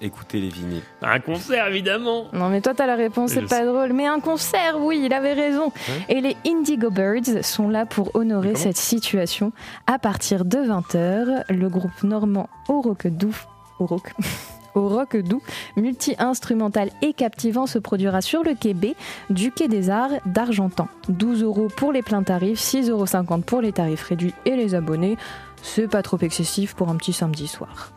Écoutez 0.00 0.40
les 0.40 0.48
vinyles. 0.48 0.82
Un 1.02 1.20
concert, 1.20 1.66
évidemment 1.68 2.26
Non 2.32 2.48
mais 2.48 2.60
toi 2.60 2.74
t'as 2.74 2.86
la 2.86 2.96
réponse, 2.96 3.32
c'est 3.32 3.48
pas 3.48 3.64
drôle. 3.64 3.92
Mais 3.92 4.06
un 4.06 4.20
concert, 4.20 4.76
oui, 4.78 5.00
il 5.04 5.12
avait 5.12 5.32
raison. 5.32 5.72
Et 6.08 6.20
les 6.20 6.36
Indigo 6.46 6.90
Birds 6.90 7.42
sont 7.42 7.68
là 7.68 7.86
pour 7.86 8.14
honorer 8.14 8.54
cette 8.56 8.76
situation. 8.76 9.52
À 9.86 9.98
partir 9.98 10.44
de 10.44 10.58
20h, 10.58 11.44
le 11.48 11.68
groupe 11.68 12.02
normand 12.02 12.48
Au 12.68 12.82
Rock 12.82 13.06
Doux, 13.06 13.36
au 13.78 13.86
rock, 13.86 14.12
au 14.74 14.88
rock 14.88 15.16
doux, 15.16 15.42
multi-instrumental 15.76 16.90
et 17.02 17.12
captivant 17.12 17.66
se 17.66 17.78
produira 17.78 18.20
sur 18.20 18.42
le 18.42 18.54
quai 18.54 18.74
B 18.74 18.88
du 19.30 19.50
quai 19.50 19.68
des 19.68 19.90
Arts 19.90 20.20
d'Argentan. 20.26 20.88
12 21.08 21.42
euros 21.42 21.68
pour 21.74 21.92
les 21.92 22.02
pleins 22.02 22.22
tarifs, 22.22 22.60
6,50 22.60 22.90
euros 22.90 23.40
pour 23.44 23.60
les 23.62 23.72
tarifs 23.72 24.02
réduits 24.02 24.34
et 24.44 24.56
les 24.56 24.74
abonnés. 24.74 25.16
C'est 25.62 25.88
pas 25.88 26.02
trop 26.02 26.18
excessif 26.18 26.74
pour 26.74 26.88
un 26.88 26.96
petit 26.96 27.12
samedi 27.12 27.46
soir. 27.46 27.92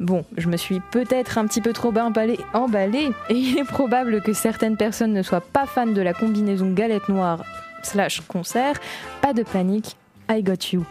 Bon, 0.00 0.24
je 0.36 0.48
me 0.48 0.56
suis 0.56 0.80
peut-être 0.90 1.38
un 1.38 1.46
petit 1.46 1.60
peu 1.60 1.72
trop 1.72 1.96
emballée, 1.96 2.40
emballée 2.52 3.10
et 3.28 3.34
il 3.34 3.58
est 3.58 3.64
probable 3.64 4.22
que 4.22 4.32
certaines 4.32 4.76
personnes 4.76 5.12
ne 5.12 5.22
soient 5.22 5.40
pas 5.40 5.66
fans 5.66 5.86
de 5.86 6.02
la 6.02 6.12
combinaison 6.12 6.72
galette 6.72 7.08
noire 7.08 7.44
slash 7.82 8.20
concert. 8.22 8.80
Pas 9.20 9.32
de 9.32 9.42
panique, 9.42 9.96
I 10.30 10.42
got 10.42 10.72
you. 10.72 10.84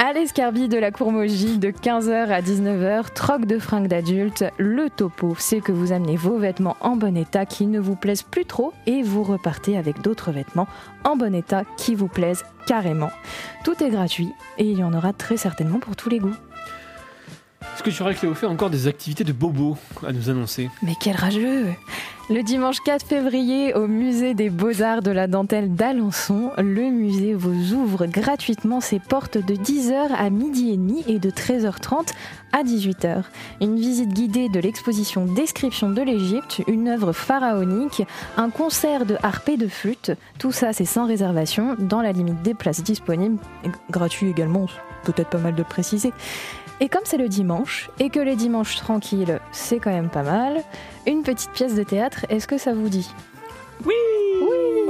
À 0.00 0.12
l'escarbie 0.12 0.68
de 0.68 0.78
la 0.78 0.92
Courmogie, 0.92 1.58
de 1.58 1.72
15h 1.72 2.28
à 2.28 2.40
19h, 2.40 3.12
troc 3.14 3.46
de 3.46 3.58
fringues 3.58 3.88
d'adultes, 3.88 4.44
le 4.56 4.90
topo, 4.90 5.34
c'est 5.36 5.60
que 5.60 5.72
vous 5.72 5.90
amenez 5.90 6.14
vos 6.14 6.38
vêtements 6.38 6.76
en 6.80 6.94
bon 6.94 7.16
état 7.16 7.44
qui 7.46 7.66
ne 7.66 7.80
vous 7.80 7.96
plaisent 7.96 8.22
plus 8.22 8.44
trop 8.44 8.72
et 8.86 9.02
vous 9.02 9.24
repartez 9.24 9.76
avec 9.76 10.00
d'autres 10.00 10.30
vêtements 10.30 10.68
en 11.02 11.16
bon 11.16 11.34
état 11.34 11.64
qui 11.76 11.96
vous 11.96 12.06
plaisent 12.06 12.44
carrément. 12.68 13.10
Tout 13.64 13.82
est 13.82 13.90
gratuit 13.90 14.32
et 14.56 14.70
il 14.70 14.78
y 14.78 14.84
en 14.84 14.94
aura 14.94 15.12
très 15.12 15.36
certainement 15.36 15.80
pour 15.80 15.96
tous 15.96 16.08
les 16.08 16.20
goûts. 16.20 16.36
Est-ce 17.78 17.84
que 17.84 17.90
tu 17.90 18.02
aurais, 18.02 18.16
Cléophée, 18.16 18.46
encore 18.46 18.70
des 18.70 18.88
activités 18.88 19.22
de 19.22 19.32
bobo 19.32 19.76
à 20.04 20.10
nous 20.10 20.30
annoncer 20.30 20.68
Mais 20.82 20.94
quel 21.00 21.14
rageux 21.14 21.66
Le 22.28 22.42
dimanche 22.42 22.80
4 22.84 23.06
février, 23.06 23.72
au 23.72 23.86
musée 23.86 24.34
des 24.34 24.50
Beaux-Arts 24.50 25.00
de 25.00 25.12
la 25.12 25.28
Dentelle 25.28 25.72
d'Alençon, 25.72 26.50
le 26.58 26.90
musée 26.90 27.34
vous 27.34 27.74
ouvre 27.74 28.06
gratuitement 28.06 28.80
ses 28.80 28.98
portes 28.98 29.38
de 29.38 29.54
10h 29.54 30.12
à 30.12 30.28
midi 30.28 30.70
et 30.72 30.76
demi 30.76 31.04
et 31.06 31.20
de 31.20 31.30
13h30 31.30 32.08
à 32.50 32.64
18h. 32.64 33.22
Une 33.60 33.76
visite 33.76 34.12
guidée 34.12 34.48
de 34.48 34.58
l'exposition 34.58 35.26
Description 35.26 35.88
de 35.88 36.02
l'Égypte, 36.02 36.62
une 36.66 36.88
œuvre 36.88 37.12
pharaonique, 37.12 38.02
un 38.36 38.50
concert 38.50 39.06
de 39.06 39.16
harpe 39.22 39.50
et 39.50 39.56
de 39.56 39.68
flûte. 39.68 40.10
Tout 40.40 40.50
ça, 40.50 40.72
c'est 40.72 40.84
sans 40.84 41.06
réservation, 41.06 41.76
dans 41.78 42.02
la 42.02 42.10
limite 42.10 42.42
des 42.42 42.54
places 42.54 42.82
disponibles, 42.82 43.38
et 43.62 43.68
gratuit 43.88 44.28
également, 44.28 44.66
peut-être 45.04 45.30
pas 45.30 45.38
mal 45.38 45.52
de 45.52 45.58
le 45.58 45.64
préciser. 45.64 46.12
Et 46.80 46.88
comme 46.88 47.02
c'est 47.04 47.16
le 47.16 47.28
dimanche, 47.28 47.90
et 47.98 48.08
que 48.08 48.20
les 48.20 48.36
dimanches 48.36 48.76
tranquilles, 48.76 49.40
c'est 49.50 49.78
quand 49.78 49.90
même 49.90 50.10
pas 50.10 50.22
mal, 50.22 50.62
une 51.06 51.22
petite 51.22 51.50
pièce 51.50 51.74
de 51.74 51.82
théâtre, 51.82 52.24
est-ce 52.28 52.46
que 52.46 52.58
ça 52.58 52.72
vous 52.72 52.88
dit? 52.88 53.10
Oui 53.84 53.94
Oui 54.40 54.88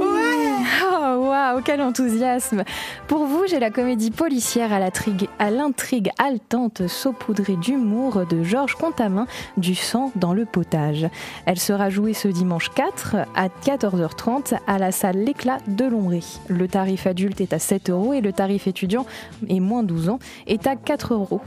Oh 1.01 1.29
waouh, 1.29 1.61
quel 1.63 1.81
enthousiasme 1.81 2.63
Pour 3.07 3.25
vous, 3.25 3.45
j'ai 3.47 3.59
la 3.59 3.71
comédie 3.71 4.11
policière 4.11 4.71
à 4.71 4.79
l'intrigue, 4.79 6.11
haletante 6.19 6.87
saupoudrée 6.87 7.55
d'humour 7.55 8.25
de 8.29 8.43
Georges 8.43 8.75
Contamin, 8.75 9.25
Du 9.57 9.73
sang 9.73 10.11
dans 10.15 10.33
le 10.33 10.45
potage. 10.45 11.07
Elle 11.45 11.59
sera 11.59 11.89
jouée 11.89 12.13
ce 12.13 12.27
dimanche 12.27 12.69
4 12.69 13.15
à 13.35 13.47
14h30 13.47 14.59
à 14.67 14.77
la 14.77 14.91
salle 14.91 15.23
L'éclat 15.23 15.57
de 15.67 15.85
Longry. 15.85 16.39
Le 16.47 16.67
tarif 16.67 17.07
adulte 17.07 17.41
est 17.41 17.53
à 17.53 17.59
7 17.59 17.89
euros 17.89 18.13
et 18.13 18.21
le 18.21 18.33
tarif 18.33 18.67
étudiant, 18.67 19.05
et 19.47 19.59
moins 19.59 19.83
12 19.83 20.09
ans, 20.09 20.19
est 20.45 20.67
à 20.67 20.75
4 20.75 21.13
euros. 21.13 21.41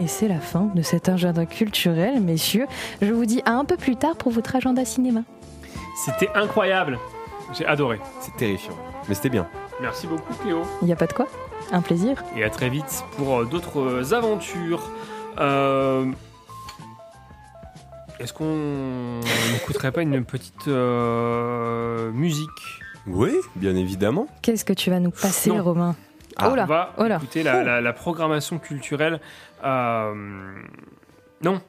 Et 0.00 0.08
c'est 0.08 0.28
la 0.28 0.40
fin 0.40 0.70
de 0.74 0.82
cet 0.82 1.08
agenda 1.08 1.46
culturel, 1.46 2.20
messieurs. 2.20 2.66
Je 3.00 3.12
vous 3.12 3.26
dis 3.26 3.42
à 3.44 3.52
un 3.52 3.64
peu 3.64 3.76
plus 3.76 3.96
tard 3.96 4.16
pour 4.16 4.32
votre 4.32 4.56
agenda 4.56 4.84
cinéma. 4.84 5.20
C'était 6.04 6.28
incroyable. 6.34 6.98
J'ai 7.56 7.64
adoré. 7.66 8.00
C'est 8.20 8.34
terrifiant. 8.36 8.74
Mais 9.08 9.14
c'était 9.14 9.28
bien. 9.30 9.46
Merci 9.80 10.06
beaucoup 10.06 10.34
Cléo. 10.42 10.62
Il 10.82 10.86
n'y 10.86 10.92
a 10.92 10.96
pas 10.96 11.06
de 11.06 11.12
quoi 11.12 11.26
Un 11.72 11.80
plaisir. 11.80 12.22
Et 12.36 12.42
à 12.42 12.50
très 12.50 12.68
vite 12.68 13.04
pour 13.16 13.40
euh, 13.40 13.44
d'autres 13.44 14.12
aventures. 14.14 14.90
Euh, 15.38 16.06
Est-ce 18.18 18.32
qu'on 18.32 19.20
n'écouterait 19.52 19.92
pas 19.92 20.02
une 20.02 20.24
petite 20.24 20.66
euh, 20.68 22.10
musique? 22.10 22.48
Oui, 23.06 23.32
bien 23.54 23.76
évidemment. 23.76 24.26
Qu'est-ce 24.42 24.64
que 24.64 24.72
tu 24.72 24.90
vas 24.90 24.98
nous 24.98 25.10
passer, 25.10 25.50
Non. 25.50 25.62
Romain? 25.62 25.94
Ah, 26.36 26.48
Oh 26.50 26.56
là, 26.56 26.64
On 26.64 26.66
va 26.66 26.92
oh 26.98 27.04
là. 27.04 27.16
écouter 27.18 27.44
la, 27.44 27.62
la- 27.62 27.80
la 27.80 27.92
programmation 27.92 28.58
culturelle. 28.58 29.20
Euh, 29.64 30.54
Non. 31.42 31.60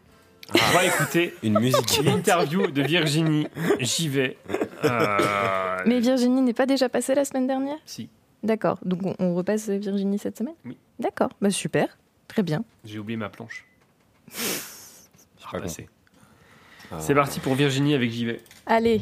On 0.54 0.74
va 0.74 0.86
écouter 0.86 1.34
une 1.44 1.60
musique. 1.60 2.02
L'interview 2.04 2.68
de 2.68 2.82
Virginie. 2.84 3.48
J'y 3.80 4.10
vais. 4.10 4.38
Euh, 4.84 5.78
Mais 5.86 6.00
Virginie 6.00 6.42
n'est 6.42 6.54
pas 6.54 6.66
déjà 6.68 6.88
passée 6.90 7.16
la 7.16 7.26
semaine 7.26 7.48
dernière? 7.48 7.78
Si. 7.86 8.10
D'accord. 8.44 8.78
Donc 8.86 9.00
on, 9.04 9.16
on 9.20 9.34
repasse 9.34 9.70
Virginie 9.70 10.20
cette 10.20 10.38
semaine? 10.38 10.54
Oui. 10.66 10.78
D'accord. 11.00 11.30
Bah 11.42 11.50
super. 11.50 11.98
Très 12.28 12.44
bien. 12.44 12.64
J'ai 12.84 13.00
oublié 13.00 13.18
ma 13.18 13.30
planche. 13.30 13.66
J'ai 14.32 15.44
pas 15.44 15.58
repassé. 15.58 15.90
Ah. 16.92 16.98
C'est 17.00 17.16
parti 17.16 17.40
pour 17.40 17.56
Virginie 17.56 17.96
avec 17.96 18.12
J'y 18.12 18.26
vais. 18.26 18.42
Allez. 18.68 19.02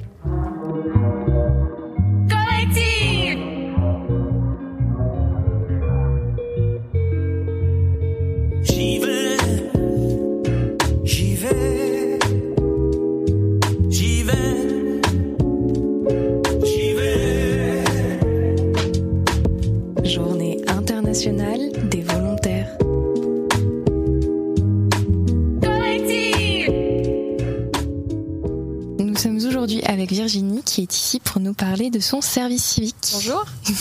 Avec 30.04 30.12
Virginie 30.12 30.62
qui 30.64 30.82
est 30.82 30.94
ici 30.94 31.22
pour 31.22 31.40
nous 31.40 31.54
parler 31.54 31.90
de 31.90 32.02
son 32.02 32.20
service 32.20 32.64
civique. 32.64 32.96
Bonjour. 33.14 33.46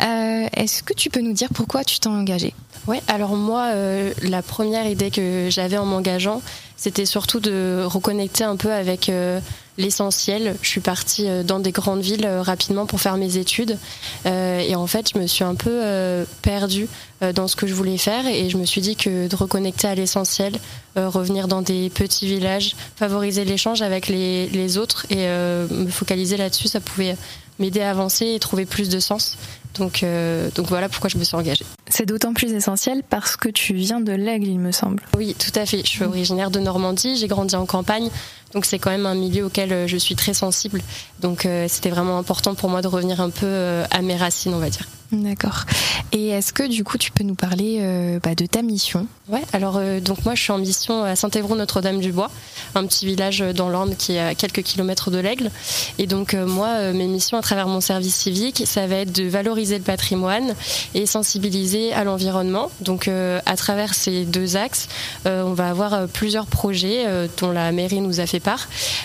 Euh, 0.00 0.48
Est-ce 0.56 0.82
que 0.82 0.94
tu 0.94 1.10
peux 1.10 1.20
nous 1.20 1.34
dire 1.34 1.48
pourquoi 1.54 1.84
tu 1.84 2.00
t'es 2.00 2.08
engagée? 2.08 2.54
Oui, 2.88 2.96
alors 3.06 3.36
moi, 3.36 3.66
euh, 3.74 4.12
la 4.22 4.42
première 4.42 4.86
idée 4.86 5.10
que 5.10 5.48
j'avais 5.50 5.76
en 5.76 5.84
m'engageant, 5.84 6.42
c'était 6.76 7.04
surtout 7.04 7.38
de 7.38 7.84
reconnecter 7.84 8.42
un 8.42 8.56
peu 8.56 8.72
avec 8.72 9.08
euh, 9.10 9.38
l'essentiel. 9.78 10.56
Je 10.62 10.68
suis 10.68 10.80
partie 10.80 11.28
euh, 11.28 11.42
dans 11.42 11.58
des 11.58 11.72
grandes 11.72 12.02
villes 12.02 12.24
euh, 12.26 12.42
rapidement 12.42 12.86
pour 12.86 13.00
faire 13.00 13.16
mes 13.16 13.36
études. 13.36 13.78
Euh, 14.26 14.58
et 14.60 14.74
en 14.74 14.86
fait, 14.86 15.10
je 15.14 15.18
me 15.18 15.26
suis 15.26 15.44
un 15.44 15.54
peu 15.54 15.70
euh, 15.70 16.24
perdue 16.42 16.88
dans 17.34 17.46
ce 17.46 17.54
que 17.54 17.68
je 17.68 17.74
voulais 17.74 17.98
faire. 17.98 18.26
Et 18.26 18.50
je 18.50 18.56
me 18.56 18.64
suis 18.64 18.80
dit 18.80 18.96
que 18.96 19.28
de 19.28 19.36
reconnecter 19.36 19.86
à 19.86 19.94
l'essentiel, 19.94 20.58
euh, 20.96 21.08
revenir 21.08 21.46
dans 21.46 21.62
des 21.62 21.88
petits 21.88 22.26
villages, 22.26 22.74
favoriser 22.96 23.44
l'échange 23.44 23.80
avec 23.80 24.08
les, 24.08 24.48
les 24.48 24.76
autres 24.76 25.06
et 25.08 25.18
euh, 25.28 25.68
me 25.70 25.88
focaliser 25.88 26.36
là-dessus, 26.36 26.68
ça 26.68 26.80
pouvait 26.80 27.16
m'aider 27.58 27.80
à 27.80 27.90
avancer 27.90 28.26
et 28.26 28.38
trouver 28.40 28.66
plus 28.66 28.88
de 28.88 28.98
sens. 28.98 29.38
Donc, 29.78 30.02
euh, 30.02 30.50
donc 30.54 30.66
voilà 30.66 30.88
pourquoi 30.88 31.08
je 31.08 31.16
me 31.16 31.24
suis 31.24 31.36
engagée. 31.36 31.64
C'est 31.88 32.04
d'autant 32.06 32.34
plus 32.34 32.52
essentiel 32.52 33.02
parce 33.08 33.36
que 33.36 33.48
tu 33.48 33.72
viens 33.74 34.00
de 34.00 34.12
l'Aigle, 34.12 34.48
il 34.48 34.58
me 34.58 34.72
semble. 34.72 35.02
Oui, 35.16 35.34
tout 35.38 35.58
à 35.58 35.64
fait. 35.64 35.78
Je 35.78 35.88
suis 35.88 36.04
originaire 36.04 36.50
de 36.50 36.60
Normandie, 36.60 37.16
j'ai 37.16 37.28
grandi 37.28 37.54
en 37.54 37.64
campagne, 37.66 38.10
donc 38.52 38.64
c'est 38.64 38.78
quand 38.78 38.90
même 38.90 39.06
un 39.06 39.14
milieu 39.14 39.46
auquel 39.46 39.72
euh, 39.72 39.86
je 39.86 39.96
suis 39.96 40.14
très 40.14 40.34
sensible. 40.34 40.82
Donc 41.20 41.46
euh, 41.46 41.66
c'était 41.68 41.90
vraiment 41.90 42.18
important 42.18 42.54
pour 42.54 42.68
moi 42.68 42.82
de 42.82 42.88
revenir 42.88 43.20
un 43.20 43.30
peu 43.30 43.46
euh, 43.46 43.84
à 43.90 44.02
mes 44.02 44.16
racines, 44.16 44.54
on 44.54 44.58
va 44.58 44.70
dire. 44.70 44.86
D'accord. 45.12 45.64
Et 46.12 46.28
est-ce 46.28 46.54
que 46.54 46.66
du 46.66 46.84
coup 46.84 46.96
tu 46.96 47.10
peux 47.10 47.22
nous 47.22 47.34
parler 47.34 47.80
euh, 47.80 48.18
bah, 48.22 48.34
de 48.34 48.46
ta 48.46 48.62
mission? 48.62 49.06
Ouais, 49.28 49.42
alors 49.52 49.76
euh, 49.76 50.00
donc 50.00 50.24
moi 50.24 50.34
je 50.34 50.42
suis 50.42 50.52
en 50.52 50.58
mission 50.58 51.04
à 51.04 51.16
Saint-Évroult-Notre-Dame-du-Bois, 51.16 52.30
un 52.74 52.86
petit 52.86 53.04
village 53.04 53.40
dans 53.54 53.68
l'Orne 53.68 53.94
qui 53.94 54.14
est 54.14 54.20
à 54.20 54.34
quelques 54.34 54.62
kilomètres 54.62 55.10
de 55.10 55.18
l'Aigle. 55.18 55.50
Et 55.98 56.06
donc 56.06 56.32
euh, 56.32 56.46
moi, 56.46 56.92
mes 56.92 57.06
missions 57.06 57.36
à 57.36 57.42
travers 57.42 57.68
mon 57.68 57.82
service 57.82 58.14
civique, 58.14 58.62
ça 58.64 58.86
va 58.86 58.96
être 58.96 59.12
de 59.12 59.24
valoriser 59.24 59.76
le 59.76 59.84
patrimoine 59.84 60.54
et 60.94 61.04
sensibiliser 61.04 61.92
à 61.92 62.04
l'environnement. 62.04 62.70
Donc 62.80 63.08
à 63.08 63.56
travers 63.56 63.92
ces 63.94 64.24
deux 64.24 64.56
axes, 64.56 64.88
on 65.24 65.52
va 65.52 65.68
avoir 65.68 66.08
plusieurs 66.08 66.46
projets 66.46 67.06
dont 67.38 67.50
la 67.50 67.70
mairie 67.72 68.00
nous 68.00 68.20
a 68.20 68.26
fait 68.26 68.40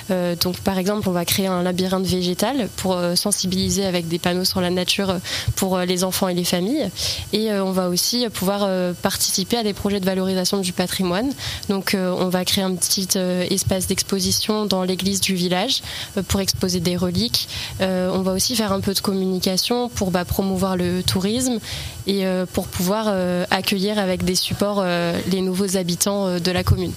Euh, 0.09 0.35
donc 0.35 0.57
par 0.59 0.77
exemple, 0.77 1.07
on 1.09 1.11
va 1.11 1.25
créer 1.25 1.47
un 1.47 1.63
labyrinthe 1.63 2.05
végétal 2.05 2.69
pour 2.77 2.93
euh, 2.93 3.15
sensibiliser 3.15 3.85
avec 3.85 4.07
des 4.07 4.19
panneaux 4.19 4.45
sur 4.45 4.61
la 4.61 4.69
nature 4.69 5.09
euh, 5.09 5.19
pour 5.55 5.77
les 5.79 6.03
enfants 6.03 6.27
et 6.27 6.33
les 6.33 6.43
familles. 6.43 6.89
Et 7.33 7.51
on 7.51 7.71
va 7.71 7.89
aussi 7.89 8.27
pouvoir 8.29 8.67
participer 9.01 9.57
à 9.57 9.63
des 9.63 9.73
projets 9.73 9.99
de 9.99 10.05
valorisation 10.05 10.59
du 10.59 10.73
patrimoine. 10.73 11.31
Donc 11.69 11.95
on 11.95 12.29
va 12.29 12.45
créer 12.45 12.63
un 12.63 12.75
petit 12.75 13.07
espace 13.49 13.87
d'exposition 13.87 14.65
dans 14.65 14.83
l'église 14.83 15.21
du 15.21 15.35
village 15.35 15.81
pour 16.27 16.41
exposer 16.41 16.79
des 16.79 16.95
reliques. 16.95 17.47
On 17.79 18.21
va 18.21 18.33
aussi 18.33 18.55
faire 18.55 18.71
un 18.71 18.81
peu 18.81 18.93
de 18.93 18.99
communication 18.99 19.89
pour 19.89 20.11
bah, 20.11 20.25
promouvoir 20.25 20.77
le 20.77 21.03
tourisme 21.03 21.59
et 22.05 22.25
pour 22.53 22.67
pouvoir 22.67 23.13
accueillir 23.51 23.99
avec 23.99 24.23
des 24.23 24.35
supports 24.35 24.83
les 24.83 25.41
nouveaux 25.41 25.77
habitants 25.77 26.39
de 26.39 26.51
la 26.51 26.63
commune. 26.63 26.93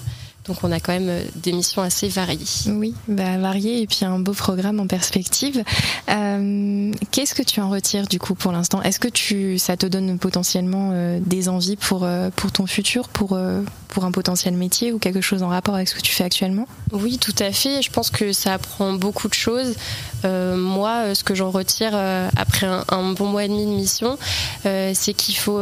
Donc 0.50 0.64
on 0.64 0.72
a 0.72 0.80
quand 0.80 0.92
même 0.92 1.08
euh, 1.08 1.22
des 1.36 1.52
missions 1.52 1.80
assez 1.80 2.08
variées. 2.08 2.40
Oui, 2.66 2.92
bah, 3.06 3.38
varié 3.38 3.82
et 3.82 3.86
puis 3.86 4.04
un 4.04 4.18
beau 4.18 4.32
programme 4.32 4.80
en 4.80 4.88
perspective. 4.88 5.62
Euh, 6.08 6.90
Qu'est-ce 7.12 7.36
que 7.36 7.44
tu 7.44 7.60
en 7.60 7.70
retires 7.70 8.08
du 8.08 8.18
coup 8.18 8.34
pour 8.34 8.50
l'instant? 8.50 8.82
Est-ce 8.82 8.98
que 8.98 9.06
tu, 9.06 9.58
ça 9.60 9.76
te 9.76 9.86
donne 9.86 10.18
potentiellement 10.18 10.90
euh, 10.92 11.20
des 11.24 11.48
envies 11.48 11.76
pour, 11.76 12.02
euh, 12.02 12.30
pour 12.34 12.50
ton 12.50 12.66
futur, 12.66 13.08
pour, 13.08 13.38
pour 13.86 14.04
un 14.04 14.10
potentiel 14.10 14.54
métier 14.54 14.92
ou 14.92 14.98
quelque 14.98 15.20
chose 15.20 15.44
en 15.44 15.48
rapport 15.48 15.76
avec 15.76 15.86
ce 15.86 15.94
que 15.94 16.00
tu 16.00 16.12
fais 16.12 16.24
actuellement? 16.24 16.66
Oui, 16.90 17.18
tout 17.18 17.34
à 17.38 17.52
fait. 17.52 17.80
Je 17.80 17.90
pense 17.92 18.10
que 18.10 18.32
ça 18.32 18.54
apprend 18.54 18.94
beaucoup 18.94 19.28
de 19.28 19.34
choses. 19.34 19.76
Euh, 20.24 20.56
moi, 20.56 21.04
euh, 21.04 21.14
ce 21.14 21.24
que 21.24 21.34
j'en 21.34 21.50
retire 21.50 21.92
euh, 21.94 22.28
après 22.36 22.66
un, 22.66 23.12
bon 23.12 23.26
mois 23.26 23.44
et 23.44 23.48
demi 23.48 23.64
de 23.64 23.70
mission, 23.70 24.18
c'est 24.62 25.14
qu'il 25.14 25.36
faut 25.36 25.60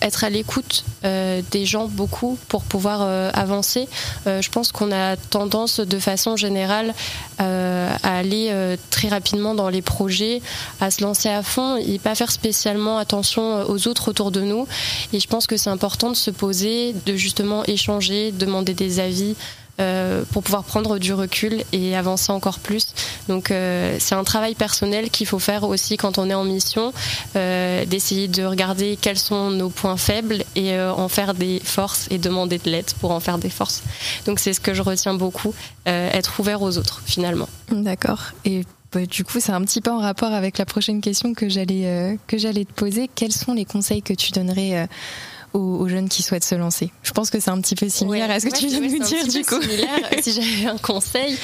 être 0.00 0.24
à 0.24 0.30
l'écoute 0.30 0.84
des 1.02 1.66
gens 1.66 1.86
beaucoup 1.86 2.38
pour 2.48 2.62
pouvoir 2.62 3.02
avancer. 3.34 3.88
Je 4.26 4.48
pense 4.48 4.72
qu'on 4.72 4.92
a 4.92 5.16
tendance, 5.16 5.80
de 5.80 5.98
façon 5.98 6.36
générale, 6.36 6.94
à 7.38 7.94
aller 8.02 8.76
très 8.90 9.08
rapidement 9.08 9.54
dans 9.54 9.68
les 9.68 9.82
projets, 9.82 10.40
à 10.80 10.90
se 10.90 11.02
lancer 11.02 11.28
à 11.28 11.42
fond 11.42 11.76
et 11.76 11.98
pas 11.98 12.14
faire 12.14 12.30
spécialement 12.30 12.98
attention 12.98 13.68
aux 13.68 13.88
autres 13.88 14.08
autour 14.08 14.30
de 14.30 14.40
nous. 14.40 14.66
Et 15.12 15.20
je 15.20 15.28
pense 15.28 15.46
que 15.46 15.56
c'est 15.56 15.70
important 15.70 16.10
de 16.10 16.16
se 16.16 16.30
poser, 16.30 16.94
de 17.06 17.16
justement 17.16 17.64
échanger, 17.64 18.32
demander 18.32 18.74
des 18.74 19.00
avis, 19.00 19.36
euh, 19.80 20.22
pour 20.32 20.42
pouvoir 20.42 20.64
prendre 20.64 20.98
du 20.98 21.14
recul 21.14 21.64
et 21.72 21.96
avancer 21.96 22.30
encore 22.30 22.58
plus. 22.58 22.94
Donc 23.28 23.50
euh, 23.50 23.96
c'est 23.98 24.14
un 24.14 24.24
travail 24.24 24.54
personnel 24.54 25.10
qu'il 25.10 25.26
faut 25.26 25.38
faire 25.38 25.64
aussi 25.64 25.96
quand 25.96 26.18
on 26.18 26.28
est 26.28 26.34
en 26.34 26.44
mission, 26.44 26.92
euh, 27.36 27.84
d'essayer 27.86 28.28
de 28.28 28.44
regarder 28.44 28.98
quels 29.00 29.18
sont 29.18 29.50
nos 29.50 29.70
points 29.70 29.96
faibles 29.96 30.44
et 30.56 30.74
euh, 30.74 30.92
en 30.92 31.08
faire 31.08 31.34
des 31.34 31.60
forces 31.64 32.06
et 32.10 32.18
demander 32.18 32.58
de 32.58 32.70
l'aide 32.70 32.90
pour 33.00 33.12
en 33.12 33.20
faire 33.20 33.38
des 33.38 33.50
forces. 33.50 33.82
Donc 34.26 34.40
c'est 34.40 34.52
ce 34.52 34.60
que 34.60 34.74
je 34.74 34.82
retiens 34.82 35.14
beaucoup, 35.14 35.54
euh, 35.88 36.10
être 36.12 36.38
ouvert 36.38 36.62
aux 36.62 36.76
autres 36.76 37.02
finalement. 37.06 37.48
D'accord. 37.70 38.32
Et 38.44 38.64
bah, 38.92 39.06
du 39.06 39.24
coup, 39.24 39.40
c'est 39.40 39.52
un 39.52 39.62
petit 39.62 39.80
peu 39.80 39.90
en 39.90 40.00
rapport 40.00 40.32
avec 40.32 40.58
la 40.58 40.66
prochaine 40.66 41.00
question 41.00 41.32
que 41.32 41.48
j'allais 41.48 42.18
que 42.26 42.36
j'allais 42.36 42.66
te 42.66 42.72
poser. 42.72 43.08
Quels 43.14 43.32
sont 43.32 43.54
les 43.54 43.64
conseils 43.64 44.02
que 44.02 44.12
tu 44.12 44.32
donnerais 44.32 44.86
aux, 45.54 45.58
aux 45.58 45.88
jeunes 45.88 46.08
qui 46.08 46.22
souhaitent 46.22 46.44
se 46.44 46.54
lancer 46.54 46.90
Je 47.02 47.10
pense 47.12 47.30
que 47.30 47.40
c'est 47.40 47.50
un 47.50 47.60
petit 47.60 47.74
peu 47.74 47.88
similaire 47.88 48.30
à 48.30 48.40
ce 48.40 48.46
que 48.46 48.52
Ouais, 48.52 48.58
tu 48.58 48.66
viens 48.68 48.80
de 48.80 48.84
ouais, 48.86 48.98
nous 48.98 49.04
dire 49.04 49.26
du 49.26 49.44
coup. 49.44 49.60
similaire. 49.60 49.88
si 50.22 50.32
j'avais 50.32 50.66
un 50.70 50.78
conseil, 50.78 51.36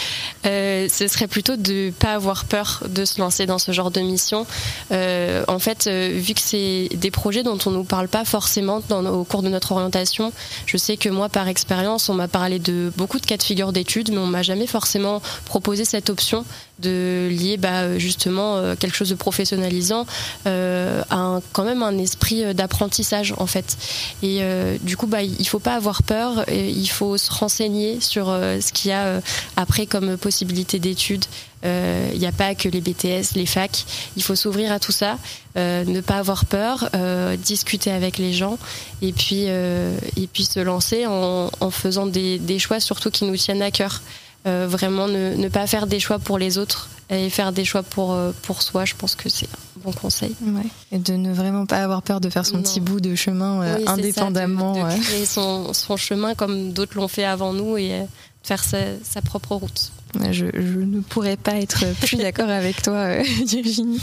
euh, 0.47 0.89
ce 0.89 1.09
serait 1.09 1.27
plutôt 1.27 1.57
de 1.57 1.91
pas 1.99 2.15
avoir 2.15 2.45
peur 2.45 2.85
de 2.89 3.05
se 3.05 3.19
lancer 3.21 3.47
dans 3.47 3.59
ce 3.59 3.73
genre 3.73 3.91
de 3.91 4.01
mission. 4.01 4.47
Euh, 4.93 5.45
en 5.49 5.59
fait, 5.59 5.87
euh, 5.87 6.13
vu 6.15 6.35
que 6.35 6.41
c'est 6.41 6.89
des 6.95 7.11
projets 7.11 7.43
dont 7.43 7.59
on 7.67 7.71
nous 7.71 7.85
parle 7.85 8.09
pas 8.09 8.25
forcément 8.25 8.83
dans, 8.89 9.05
au 9.07 9.25
cours 9.25 9.43
de 9.43 9.49
notre 9.49 9.73
orientation, 9.73 10.33
je 10.67 10.77
sais 10.77 10.97
que 10.97 11.09
moi, 11.09 11.29
par 11.29 11.49
expérience, 11.49 12.09
on 12.09 12.15
m'a 12.15 12.29
parlé 12.29 12.59
de 12.59 12.93
beaucoup 12.97 13.19
de 13.21 13.27
cas 13.27 13.37
de 13.37 13.43
figure 13.43 13.73
d'études, 13.73 14.11
mais 14.11 14.19
on 14.19 14.27
m'a 14.27 14.43
jamais 14.43 14.67
forcément 14.67 15.21
proposé 15.45 15.85
cette 15.85 16.11
option 16.11 16.45
de 16.79 17.29
lier 17.31 17.57
bah, 17.57 17.99
justement 17.99 18.57
euh, 18.57 18.75
quelque 18.77 18.95
chose 18.97 19.11
de 19.11 19.15
professionnalisant 19.15 20.07
euh, 20.47 21.03
à 21.11 21.17
un- 21.17 21.43
quand 21.53 21.65
même 21.65 21.83
un 21.83 21.99
esprit 21.99 22.45
euh, 22.45 22.53
d'apprentissage 22.53 23.35
en 23.39 23.47
fait. 23.47 23.77
Et 24.23 24.39
euh, 24.43 24.77
du 24.83 24.97
coup, 24.97 25.07
bah, 25.07 25.23
il 25.23 25.49
faut 25.49 25.59
pas 25.59 25.75
avoir 25.75 26.03
peur, 26.03 26.45
il 26.51 26.87
faut 26.89 27.17
se 27.19 27.31
renseigner 27.31 28.01
sur 28.01 28.29
euh, 28.31 28.61
ce 28.61 28.73
qu'il 28.73 28.91
y 28.91 28.95
a 28.95 29.05
euh, 29.07 29.21
après 29.57 29.87
comme 29.87 30.17
possibilité 30.17 30.79
d'études. 30.79 31.25
Euh, 31.65 32.11
Il 32.15 32.21
n'y 32.21 32.27
a 32.27 32.31
pas 32.33 32.55
que 32.55 32.69
les 32.69 32.81
BTS, 32.81 33.35
les 33.35 33.47
facs. 33.47 33.85
Il 34.17 34.23
faut 34.23 34.37
s'ouvrir 34.37 34.71
à 34.71 34.79
tout 34.79 34.93
ça, 34.93 35.19
euh, 35.57 35.85
ne 35.85 36.01
pas 36.01 36.19
avoir 36.19 36.45
peur, 36.45 36.89
euh, 36.95 37.37
discuter 37.37 37.91
avec 37.91 38.19
les 38.19 38.33
gens 38.33 38.59
et 39.03 39.13
puis, 39.13 39.47
euh, 39.49 39.99
et 40.17 40.29
puis 40.29 40.45
se 40.45 40.61
lancer 40.61 41.07
en, 41.07 41.51
en 41.59 41.71
faisant 41.73 42.07
des, 42.07 42.39
des 42.39 42.61
choix 42.61 42.79
surtout 42.79 43.11
qui 43.11 43.25
nous 43.25 43.37
tiennent 43.37 43.63
à 43.63 43.73
cœur. 43.73 44.03
Euh, 44.49 44.67
vraiment 44.69 45.07
ne, 45.09 45.35
ne 45.35 45.49
pas 45.49 45.67
faire 45.67 45.87
des 45.87 46.01
choix 46.01 46.19
pour 46.19 46.39
les 46.39 46.57
autres 46.59 46.89
et 47.11 47.29
faire 47.31 47.53
des 47.53 47.65
choix 47.65 47.83
pour, 47.83 48.13
euh, 48.13 48.33
pour 48.43 48.63
soi, 48.63 48.85
je 48.85 48.95
pense 48.95 49.15
que 49.15 49.29
c'est 49.29 49.47
un 49.47 49.81
bon 49.85 49.93
conseil. 49.93 50.35
Ouais. 50.43 50.63
Et 50.93 50.99
de 50.99 51.13
ne 51.15 51.33
vraiment 51.33 51.67
pas 51.67 51.79
avoir 51.83 52.03
peur 52.03 52.21
de 52.21 52.29
faire 52.31 52.45
son 52.47 52.57
Non. 52.57 52.63
petit 52.63 52.81
bout 52.81 53.01
de 53.01 53.15
chemin 53.15 53.63
euh, 53.63 53.77
Oui, 53.77 53.81
c'est 53.81 53.87
ça, 53.87 53.93
de- 53.95 53.99
indépendamment. 54.01 54.73
de, 54.89 55.01
créer 55.03 55.27
son, 55.27 55.73
son 55.75 55.97
chemin 55.97 56.35
comme 56.35 56.73
d'autres 56.73 56.97
l'ont 56.97 57.09
fait 57.09 57.25
avant 57.25 57.53
nous 57.53 57.77
et 57.77 57.93
euh, 57.93 58.03
faire 58.43 58.63
sa, 58.65 58.79
sa 59.05 59.21
propre 59.23 59.55
route. 59.55 59.93
Je, 60.31 60.47
je 60.55 60.79
ne 60.81 61.01
pourrais 61.01 61.37
pas 61.37 61.57
être 61.57 61.85
plus 62.01 62.17
d'accord 62.19 62.49
avec 62.49 62.81
toi, 62.83 63.23
Virginie. 63.47 64.01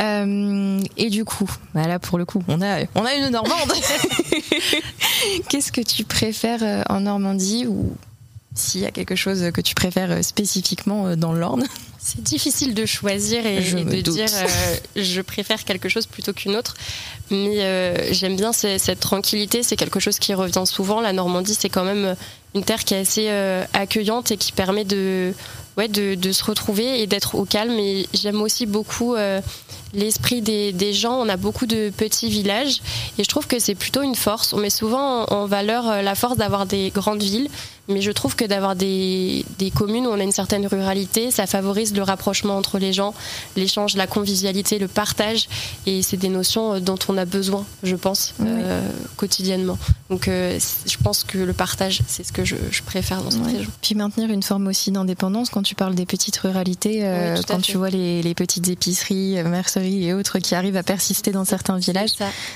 Euh, 0.00 0.80
et 0.96 1.10
du 1.10 1.24
coup, 1.24 1.48
bah 1.74 1.86
là 1.86 1.98
pour 1.98 2.18
le 2.18 2.24
coup, 2.24 2.42
on 2.48 2.60
a, 2.62 2.80
on 2.96 3.04
a 3.04 3.14
une 3.14 3.28
Normande. 3.30 3.72
Qu'est-ce 5.48 5.72
que 5.72 5.80
tu 5.80 6.04
préfères 6.04 6.84
en 6.88 7.00
Normandie 7.00 7.66
ou 7.66 7.92
s'il 8.58 8.80
y 8.82 8.86
a 8.86 8.90
quelque 8.90 9.16
chose 9.16 9.50
que 9.52 9.60
tu 9.60 9.74
préfères 9.74 10.10
euh, 10.10 10.22
spécifiquement 10.22 11.06
euh, 11.08 11.16
dans 11.16 11.32
l'Orne 11.32 11.64
C'est 11.98 12.22
difficile 12.22 12.74
de 12.74 12.86
choisir 12.86 13.44
et, 13.46 13.62
Je 13.62 13.76
et 13.76 13.84
me 13.84 13.90
de 13.90 14.00
doute. 14.00 14.14
dire 14.14 14.28
euh, 14.32 14.76
je 14.96 15.20
préfère 15.20 15.64
quelque 15.64 15.88
chose 15.88 16.06
plutôt 16.06 16.32
qu'une 16.32 16.56
autre. 16.56 16.74
Mais 17.30 17.60
euh, 17.62 18.12
j'aime 18.12 18.36
bien 18.36 18.52
ce- 18.52 18.78
cette 18.78 19.00
tranquillité, 19.00 19.62
c'est 19.62 19.76
quelque 19.76 20.00
chose 20.00 20.18
qui 20.18 20.32
revient 20.34 20.64
souvent. 20.66 21.00
La 21.00 21.12
Normandie, 21.12 21.54
c'est 21.58 21.68
quand 21.68 21.84
même 21.84 22.16
une 22.54 22.64
terre 22.64 22.84
qui 22.84 22.94
est 22.94 22.98
assez 23.00 23.26
euh, 23.28 23.64
accueillante 23.74 24.30
et 24.30 24.36
qui 24.38 24.52
permet 24.52 24.84
de, 24.84 25.34
ouais, 25.76 25.88
de, 25.88 26.14
de 26.14 26.32
se 26.32 26.44
retrouver 26.44 27.02
et 27.02 27.06
d'être 27.06 27.34
au 27.34 27.44
calme. 27.44 27.72
Et 27.78 28.06
j'aime 28.14 28.40
aussi 28.40 28.64
beaucoup 28.64 29.14
l'esprit 29.94 30.42
des, 30.42 30.72
des 30.72 30.92
gens. 30.92 31.14
On 31.20 31.28
a 31.28 31.36
beaucoup 31.36 31.66
de 31.66 31.90
petits 31.90 32.28
villages 32.28 32.80
et 33.18 33.24
je 33.24 33.28
trouve 33.28 33.46
que 33.46 33.58
c'est 33.58 33.74
plutôt 33.74 34.02
une 34.02 34.14
force. 34.14 34.52
On 34.52 34.58
met 34.58 34.70
souvent 34.70 35.24
en, 35.24 35.34
en 35.34 35.46
valeur 35.46 35.88
euh, 35.88 36.02
la 36.02 36.14
force 36.14 36.36
d'avoir 36.36 36.66
des 36.66 36.90
grandes 36.90 37.22
villes, 37.22 37.48
mais 37.88 38.02
je 38.02 38.10
trouve 38.10 38.36
que 38.36 38.44
d'avoir 38.44 38.76
des, 38.76 39.46
des 39.58 39.70
communes 39.70 40.06
où 40.06 40.10
on 40.10 40.20
a 40.20 40.22
une 40.22 40.32
certaine 40.32 40.66
ruralité, 40.66 41.30
ça 41.30 41.46
favorise 41.46 41.94
le 41.94 42.02
rapprochement 42.02 42.56
entre 42.58 42.78
les 42.78 42.92
gens, 42.92 43.14
l'échange, 43.56 43.96
la 43.96 44.06
convivialité, 44.06 44.78
le 44.78 44.88
partage, 44.88 45.48
et 45.86 46.02
c'est 46.02 46.18
des 46.18 46.28
notions 46.28 46.74
euh, 46.74 46.80
dont 46.80 46.98
on 47.08 47.16
a 47.16 47.24
besoin, 47.24 47.64
je 47.82 47.96
pense, 47.96 48.34
euh, 48.42 48.86
quotidiennement. 49.16 49.78
Donc 50.10 50.28
euh, 50.28 50.58
je 50.86 50.96
pense 51.02 51.24
que 51.24 51.38
le 51.38 51.52
partage, 51.54 52.00
c'est 52.06 52.24
ce 52.24 52.32
que 52.32 52.44
je, 52.44 52.56
je 52.70 52.82
préfère 52.82 53.22
dans 53.22 53.30
cette 53.30 53.38
Ouais. 53.44 53.52
région. 53.52 53.70
Puis 53.80 53.94
maintenir 53.94 54.30
une 54.30 54.42
forme 54.42 54.66
aussi 54.66 54.90
d'indépendance 54.90 55.48
quand 55.48 55.62
tu 55.62 55.74
parles 55.74 55.94
des 55.94 56.06
petites 56.06 56.36
ruralités, 56.36 57.00
euh, 57.04 57.36
Oui, 57.36 57.44
quand 57.48 57.56
fait. 57.56 57.62
tu 57.72 57.78
vois 57.78 57.88
les, 57.90 58.20
les 58.22 58.34
petites 58.34 58.68
épiceries, 58.68 59.38
euh, 59.38 59.44
et 59.82 60.12
autres 60.12 60.38
qui 60.38 60.54
arrivent 60.54 60.76
à 60.76 60.82
persister 60.82 61.32
dans 61.32 61.44
certains 61.44 61.78
villages, 61.78 62.10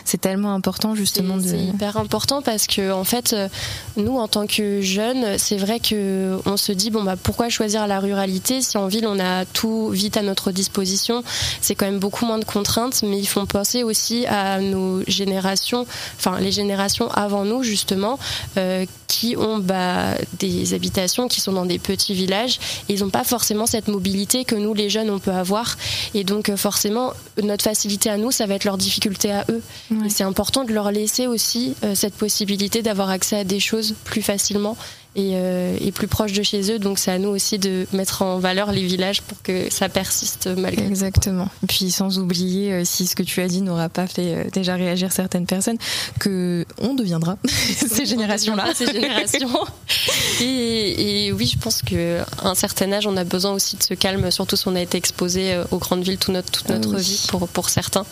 c'est 0.04 0.20
tellement 0.20 0.54
important 0.54 0.94
justement 0.94 1.36
de. 1.36 1.42
C'est 1.42 1.64
hyper 1.64 1.96
important 1.96 2.42
parce 2.42 2.66
que 2.66 2.92
en 2.92 3.04
fait, 3.04 3.32
euh, 3.32 3.48
nous 3.96 4.16
en 4.18 4.28
tant 4.28 4.46
que 4.46 4.80
jeunes, 4.80 5.38
c'est 5.38 5.56
vrai 5.56 5.80
que 5.80 6.38
on 6.46 6.56
se 6.56 6.72
dit 6.72 6.90
bon 6.90 7.02
bah 7.02 7.16
pourquoi 7.20 7.48
choisir 7.48 7.86
la 7.86 8.00
ruralité 8.00 8.62
si 8.62 8.78
en 8.78 8.86
ville 8.86 9.06
on 9.06 9.18
a 9.18 9.44
tout 9.44 9.90
vite 9.90 10.16
à 10.16 10.22
notre 10.22 10.52
disposition? 10.52 11.22
C'est 11.60 11.74
quand 11.74 11.86
même 11.86 11.98
beaucoup 11.98 12.26
moins 12.26 12.38
de 12.38 12.44
contraintes, 12.44 13.02
mais 13.02 13.18
ils 13.18 13.26
font 13.26 13.46
penser 13.46 13.82
aussi 13.82 14.26
à 14.26 14.60
nos 14.60 15.02
générations, 15.06 15.86
enfin 16.18 16.38
les 16.40 16.52
générations 16.52 17.10
avant 17.10 17.44
nous 17.44 17.62
justement, 17.62 18.18
euh, 18.56 18.86
qui 19.12 19.36
ont 19.36 19.58
bah, 19.58 20.14
des 20.38 20.72
habitations 20.72 21.28
qui 21.28 21.42
sont 21.42 21.52
dans 21.52 21.66
des 21.66 21.78
petits 21.78 22.14
villages. 22.14 22.58
Et 22.88 22.94
ils 22.94 23.00
n'ont 23.00 23.10
pas 23.10 23.24
forcément 23.24 23.66
cette 23.66 23.88
mobilité 23.88 24.46
que 24.46 24.54
nous 24.54 24.72
les 24.72 24.88
jeunes 24.88 25.10
on 25.10 25.18
peut 25.18 25.32
avoir. 25.32 25.76
Et 26.14 26.24
donc 26.24 26.48
euh, 26.48 26.56
forcément 26.56 27.12
notre 27.42 27.62
facilité 27.62 28.08
à 28.08 28.16
nous 28.16 28.30
ça 28.30 28.46
va 28.46 28.54
être 28.54 28.64
leur 28.64 28.78
difficulté 28.78 29.30
à 29.30 29.44
eux. 29.50 29.60
Et 30.06 30.08
c'est 30.08 30.24
important 30.24 30.64
de 30.64 30.72
leur 30.72 30.90
laisser 30.90 31.26
aussi 31.26 31.74
euh, 31.84 31.94
cette 31.94 32.14
possibilité 32.14 32.80
d'avoir 32.80 33.10
accès 33.10 33.36
à 33.36 33.44
des 33.44 33.60
choses 33.60 33.94
plus 34.04 34.22
facilement 34.22 34.78
et, 35.14 35.32
euh, 35.34 35.76
et 35.80 35.92
plus 35.92 36.08
proches 36.08 36.32
de 36.32 36.42
chez 36.42 36.72
eux 36.72 36.78
donc 36.78 36.98
c'est 36.98 37.10
à 37.10 37.18
nous 37.18 37.28
aussi 37.28 37.58
de 37.58 37.86
mettre 37.92 38.22
en 38.22 38.38
valeur 38.38 38.72
les 38.72 38.82
villages 38.82 39.20
pour 39.22 39.40
que 39.42 39.70
ça 39.70 39.88
persiste 39.88 40.48
malgré 40.56 40.82
tout. 40.84 40.88
Exactement. 40.88 41.48
Et 41.62 41.66
puis 41.66 41.90
sans 41.90 42.18
oublier, 42.18 42.72
euh, 42.72 42.82
si 42.84 43.06
ce 43.06 43.14
que 43.14 43.22
tu 43.22 43.40
as 43.40 43.48
dit 43.48 43.60
n'aura 43.60 43.88
pas 43.88 44.06
fait 44.06 44.34
euh, 44.34 44.44
déjà 44.52 44.74
réagir 44.74 45.12
certaines 45.12 45.46
personnes, 45.46 45.76
que 46.18 46.64
on 46.78 46.94
deviendra 46.94 47.36
ces 47.46 48.06
générations-là. 48.06 48.72
ces 48.74 48.86
générations. 48.86 49.50
Et, 50.40 51.26
et 51.26 51.32
oui, 51.32 51.46
je 51.46 51.58
pense 51.58 51.82
qu'à 51.82 52.26
un 52.42 52.54
certain 52.54 52.90
âge, 52.92 53.06
on 53.06 53.16
a 53.16 53.24
besoin 53.24 53.52
aussi 53.52 53.76
de 53.76 53.82
ce 53.82 53.94
calme, 53.94 54.30
surtout 54.30 54.56
si 54.56 54.66
on 54.66 54.74
a 54.74 54.80
été 54.80 54.98
exposé 54.98 55.60
aux 55.70 55.78
grandes 55.78 56.02
villes 56.02 56.18
toute 56.18 56.34
notre, 56.34 56.50
toute 56.50 56.66
Ah 56.68 56.74
notre 56.74 56.96
oui. 56.96 57.02
vie 57.02 57.26
pour, 57.28 57.46
pour 57.48 57.68
certains. 57.68 58.04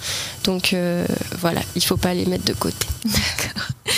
Donc 0.45 0.73
euh, 0.73 1.05
voilà, 1.39 1.61
il 1.75 1.85
faut 1.85 1.97
pas 1.97 2.15
les 2.15 2.27
mettre 2.27 2.45
de 2.45 2.53
côté. 2.53 2.87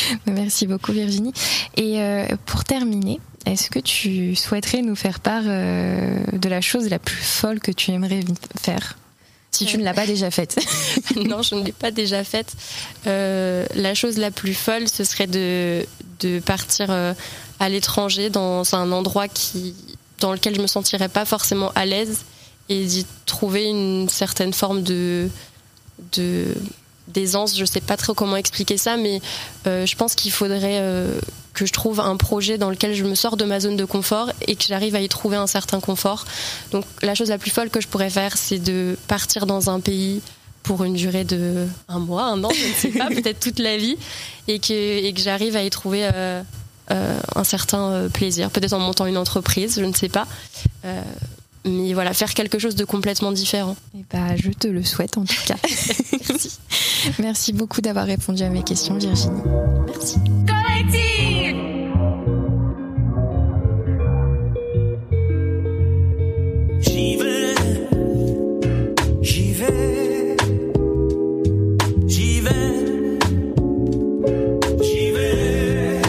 Merci 0.26 0.66
beaucoup 0.66 0.92
Virginie. 0.92 1.32
Et 1.76 2.00
euh, 2.00 2.26
pour 2.46 2.64
terminer, 2.64 3.20
est-ce 3.46 3.70
que 3.70 3.78
tu 3.78 4.34
souhaiterais 4.34 4.82
nous 4.82 4.96
faire 4.96 5.20
part 5.20 5.42
euh, 5.46 6.22
de 6.32 6.48
la 6.48 6.60
chose 6.60 6.88
la 6.88 6.98
plus 6.98 7.22
folle 7.22 7.60
que 7.60 7.72
tu 7.72 7.90
aimerais 7.90 8.20
faire? 8.60 8.98
Si 9.50 9.66
tu 9.66 9.76
ne 9.76 9.84
l'as 9.84 9.92
pas 9.92 10.06
déjà 10.06 10.30
faite 10.30 10.58
non, 11.16 11.42
je 11.42 11.54
ne 11.54 11.62
l'ai 11.62 11.72
pas 11.72 11.90
déjà 11.90 12.24
faite. 12.24 12.54
Euh, 13.06 13.66
la 13.74 13.94
chose 13.94 14.16
la 14.16 14.30
plus 14.30 14.54
folle, 14.54 14.88
ce 14.88 15.04
serait 15.04 15.26
de, 15.26 15.84
de 16.20 16.40
partir 16.40 16.90
à 16.90 17.68
l'étranger 17.68 18.30
dans 18.30 18.74
un 18.74 18.90
endroit 18.92 19.28
qui, 19.28 19.74
dans 20.20 20.32
lequel 20.32 20.54
je 20.54 20.60
me 20.62 20.66
sentirais 20.66 21.10
pas 21.10 21.26
forcément 21.26 21.70
à 21.74 21.84
l'aise 21.84 22.24
et 22.70 22.84
d'y 22.86 23.06
trouver 23.26 23.64
une 23.64 24.08
certaine 24.08 24.54
forme 24.54 24.82
de, 24.82 25.28
de 26.12 26.54
d'aisance. 27.12 27.56
Je 27.56 27.64
sais 27.64 27.80
pas 27.80 27.96
trop 27.96 28.14
comment 28.14 28.36
expliquer 28.36 28.76
ça, 28.76 28.96
mais 28.96 29.20
euh, 29.66 29.86
je 29.86 29.96
pense 29.96 30.14
qu'il 30.14 30.32
faudrait 30.32 30.78
euh, 30.80 31.18
que 31.54 31.66
je 31.66 31.72
trouve 31.72 32.00
un 32.00 32.16
projet 32.16 32.58
dans 32.58 32.70
lequel 32.70 32.94
je 32.94 33.04
me 33.04 33.14
sors 33.14 33.36
de 33.36 33.44
ma 33.44 33.60
zone 33.60 33.76
de 33.76 33.84
confort 33.84 34.30
et 34.46 34.56
que 34.56 34.64
j'arrive 34.64 34.94
à 34.94 35.00
y 35.00 35.08
trouver 35.08 35.36
un 35.36 35.46
certain 35.46 35.80
confort. 35.80 36.24
Donc 36.70 36.84
la 37.02 37.14
chose 37.14 37.28
la 37.28 37.38
plus 37.38 37.50
folle 37.50 37.70
que 37.70 37.80
je 37.80 37.88
pourrais 37.88 38.10
faire, 38.10 38.36
c'est 38.36 38.58
de 38.58 38.96
partir 39.08 39.46
dans 39.46 39.70
un 39.70 39.80
pays 39.80 40.22
pour 40.62 40.84
une 40.84 40.94
durée 40.94 41.24
de 41.24 41.66
un 41.88 41.98
mois, 41.98 42.24
un 42.24 42.42
an, 42.44 42.50
je 42.50 42.68
ne 42.68 42.74
sais 42.74 42.98
pas, 42.98 43.08
peut-être 43.08 43.40
toute 43.40 43.58
la 43.58 43.76
vie, 43.76 43.96
et 44.46 44.60
que, 44.60 44.72
et 44.72 45.12
que 45.12 45.20
j'arrive 45.20 45.56
à 45.56 45.64
y 45.64 45.70
trouver 45.70 46.08
euh, 46.14 46.42
un 46.88 47.44
certain 47.44 48.08
plaisir, 48.12 48.50
peut-être 48.50 48.72
en 48.72 48.78
montant 48.78 49.06
une 49.06 49.16
entreprise, 49.16 49.74
je 49.80 49.84
ne 49.84 49.92
sais 49.92 50.08
pas. 50.08 50.28
Mais 51.64 51.94
voilà, 51.94 52.12
faire 52.12 52.34
quelque 52.34 52.58
chose 52.58 52.74
de 52.74 52.84
complètement 52.84 53.30
différent. 53.32 53.76
Eh 53.96 54.04
bah, 54.12 54.36
je 54.36 54.50
te 54.50 54.66
le 54.66 54.82
souhaite 54.82 55.16
en 55.16 55.24
tout 55.24 55.34
cas. 55.46 55.56
Merci. 56.28 56.58
Merci 57.18 57.52
beaucoup 57.52 57.80
d'avoir 57.80 58.06
répondu 58.06 58.42
à 58.42 58.48
mes 58.48 58.62
questions, 58.62 58.96
Virginie. 58.96 59.42
Merci. 59.86 60.18
J'y 66.80 67.16
vais, 67.16 67.54
j'y 69.22 69.52
vais, 69.52 70.36
j'y 72.06 72.40
vais, 72.40 73.18
j'y 74.80 75.10
vais. 75.12 76.02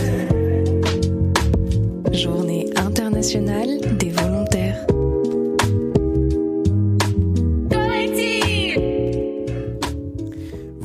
Journée 2.11 2.69
internationale 2.75 3.62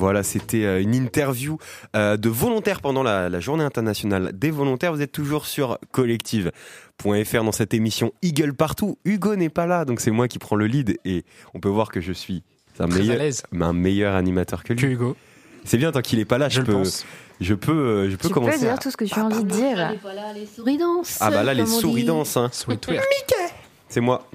Voilà, 0.08 0.22
c'était 0.22 0.64
euh, 0.64 0.80
une 0.80 0.94
interview 0.94 1.58
euh, 1.94 2.16
de 2.16 2.30
volontaires 2.30 2.80
pendant 2.80 3.02
la, 3.02 3.28
la 3.28 3.40
journée 3.40 3.62
internationale 3.62 4.30
des 4.32 4.50
volontaires. 4.50 4.90
Vous 4.90 5.02
êtes 5.02 5.12
toujours 5.12 5.44
sur 5.44 5.78
collective.fr 5.92 7.44
dans 7.44 7.52
cette 7.52 7.74
émission 7.74 8.12
Eagle 8.22 8.54
partout. 8.54 8.96
Hugo 9.04 9.36
n'est 9.36 9.50
pas 9.50 9.66
là, 9.66 9.84
donc 9.84 10.00
c'est 10.00 10.10
moi 10.10 10.26
qui 10.26 10.38
prends 10.38 10.56
le 10.56 10.66
lead 10.66 10.98
et 11.04 11.24
on 11.52 11.60
peut 11.60 11.68
voir 11.68 11.90
que 11.90 12.00
je 12.00 12.12
suis 12.14 12.42
un, 12.78 12.86
meilleur, 12.86 13.18
l'aise. 13.18 13.42
un 13.60 13.72
meilleur 13.74 14.14
animateur 14.14 14.64
que 14.64 14.72
lui. 14.72 14.80
Que 14.80 14.86
Hugo. 14.86 15.16
C'est 15.64 15.76
bien 15.76 15.92
tant 15.92 16.00
qu'il 16.00 16.18
est 16.20 16.24
pas 16.24 16.38
là, 16.38 16.48
je, 16.48 16.62
peux, 16.62 16.72
pense. 16.72 17.04
je 17.42 17.52
peux, 17.52 17.72
euh, 17.72 18.10
je 18.10 18.16
peux 18.16 18.28
Tu 18.28 18.32
commencer. 18.34 18.52
peux 18.54 18.58
dire 18.60 18.72
à- 18.72 18.78
tout 18.78 18.90
ce 18.90 18.96
que 18.96 19.04
tu 19.04 19.18
as 19.18 19.24
envie 19.26 19.44
de 19.44 19.50
dire. 19.50 19.92
Voilà, 20.00 20.32
les 20.32 20.46
souris 20.46 20.78
dansent. 20.78 21.18
Ah 21.20 21.30
bah 21.30 21.42
là, 21.42 21.52
les 21.52 21.66
souris 21.66 22.04
dansent. 22.04 22.38
Hein. 22.38 22.50
C'est 23.90 24.00
moi, 24.00 24.26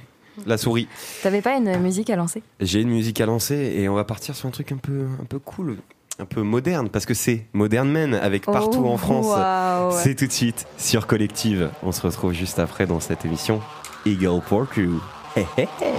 la 0.46 0.58
souris. 0.58 0.88
T'avais 1.22 1.42
pas 1.42 1.56
une 1.58 1.78
musique 1.80 2.10
à 2.10 2.16
lancer? 2.16 2.42
J'ai 2.60 2.82
une 2.82 2.90
musique 2.90 3.20
à 3.22 3.26
lancer 3.26 3.56
et 3.78 3.90
on 3.90 3.96
va 3.96 4.04
partir 4.04 4.36
sur 4.36 4.48
un 4.48 4.52
truc 4.52 4.72
un 4.72 4.78
peu, 4.78 5.06
un 5.22 5.26
peu 5.26 5.40
cool, 5.40 5.78
un 6.20 6.26
peu 6.26 6.42
moderne, 6.42 6.90
parce 6.90 7.06
que 7.06 7.14
c'est 7.14 7.46
Modern 7.54 7.90
Men 7.90 8.14
avec 8.14 8.46
partout 8.46 8.84
Oh, 8.86 8.90
en 8.90 8.98
France. 8.98 9.26
waouh. 9.28 9.92
C'est 10.04 10.16
tout 10.16 10.28
de 10.28 10.32
suite 10.32 10.66
sur 10.78 11.08
Collective. 11.08 11.70
On 11.82 11.92
se 11.92 12.02
retrouve 12.02 12.34
juste 12.34 12.60
après 12.60 12.86
dans 12.86 13.00
cette 13.00 13.26
émission 13.26 13.62
Eagle 14.06 14.42
Pork 14.48 14.78
You. 14.78 15.02
Hey, 15.36 15.46
hey, 15.58 15.68
hey. 15.82 15.94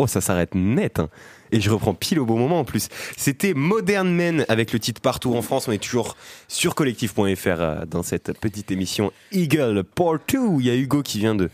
Oh, 0.00 0.06
ça 0.06 0.20
s'arrête 0.20 0.54
net. 0.54 0.98
hein. 0.98 1.08
Et 1.52 1.60
je 1.60 1.70
reprends 1.70 1.94
pile 1.94 2.20
au 2.20 2.24
bon 2.26 2.38
moment 2.38 2.60
en 2.60 2.64
plus. 2.64 2.88
C'était 3.16 3.54
Modern 3.54 4.08
Men 4.08 4.44
avec 4.48 4.72
le 4.72 4.78
titre 4.78 5.00
Partout 5.00 5.34
en 5.34 5.42
France. 5.42 5.66
On 5.68 5.72
est 5.72 5.82
toujours 5.82 6.16
sur 6.48 6.74
collectif.fr 6.74 7.20
euh, 7.48 7.84
dans 7.86 8.02
cette 8.02 8.38
petite 8.38 8.70
émission 8.70 9.12
Eagle 9.32 9.82
Part 9.82 10.18
2. 10.32 10.38
Il 10.60 10.66
y 10.66 10.70
a 10.70 10.76
Hugo 10.76 11.02
qui 11.02 11.18
vient 11.18 11.34
de 11.34 11.50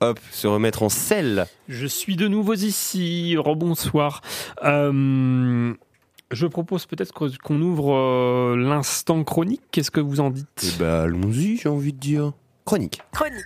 hop, 0.00 0.18
se 0.30 0.46
remettre 0.46 0.82
en 0.82 0.88
selle. 0.88 1.46
Je 1.68 1.86
suis 1.86 2.16
de 2.16 2.28
nouveau 2.28 2.54
ici. 2.54 3.36
Rebonsoir. 3.36 4.22
Euh, 4.64 5.74
je 6.30 6.46
propose 6.46 6.86
peut-être 6.86 7.12
qu'on 7.12 7.60
ouvre 7.60 7.94
euh, 7.94 8.56
l'instant 8.56 9.22
chronique. 9.22 9.60
Qu'est-ce 9.70 9.90
que 9.90 10.00
vous 10.00 10.20
en 10.20 10.30
dites? 10.30 10.64
Eh 10.64 10.78
ben, 10.78 11.02
allons-y, 11.02 11.58
j'ai 11.58 11.68
envie 11.68 11.92
de 11.92 11.98
dire. 11.98 12.32
Chronique. 12.64 13.02
Chronique. 13.12 13.44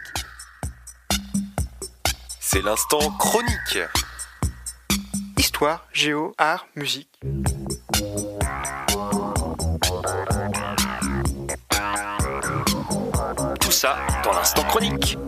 C'est 2.51 2.63
l'instant 2.63 3.11
chronique. 3.19 3.79
Histoire, 5.37 5.87
géo, 5.93 6.33
art, 6.39 6.67
musique. 6.77 7.21
Tout 13.61 13.71
ça 13.71 13.99
dans 14.25 14.33
l'instant 14.33 14.63
chronique. 14.63 15.19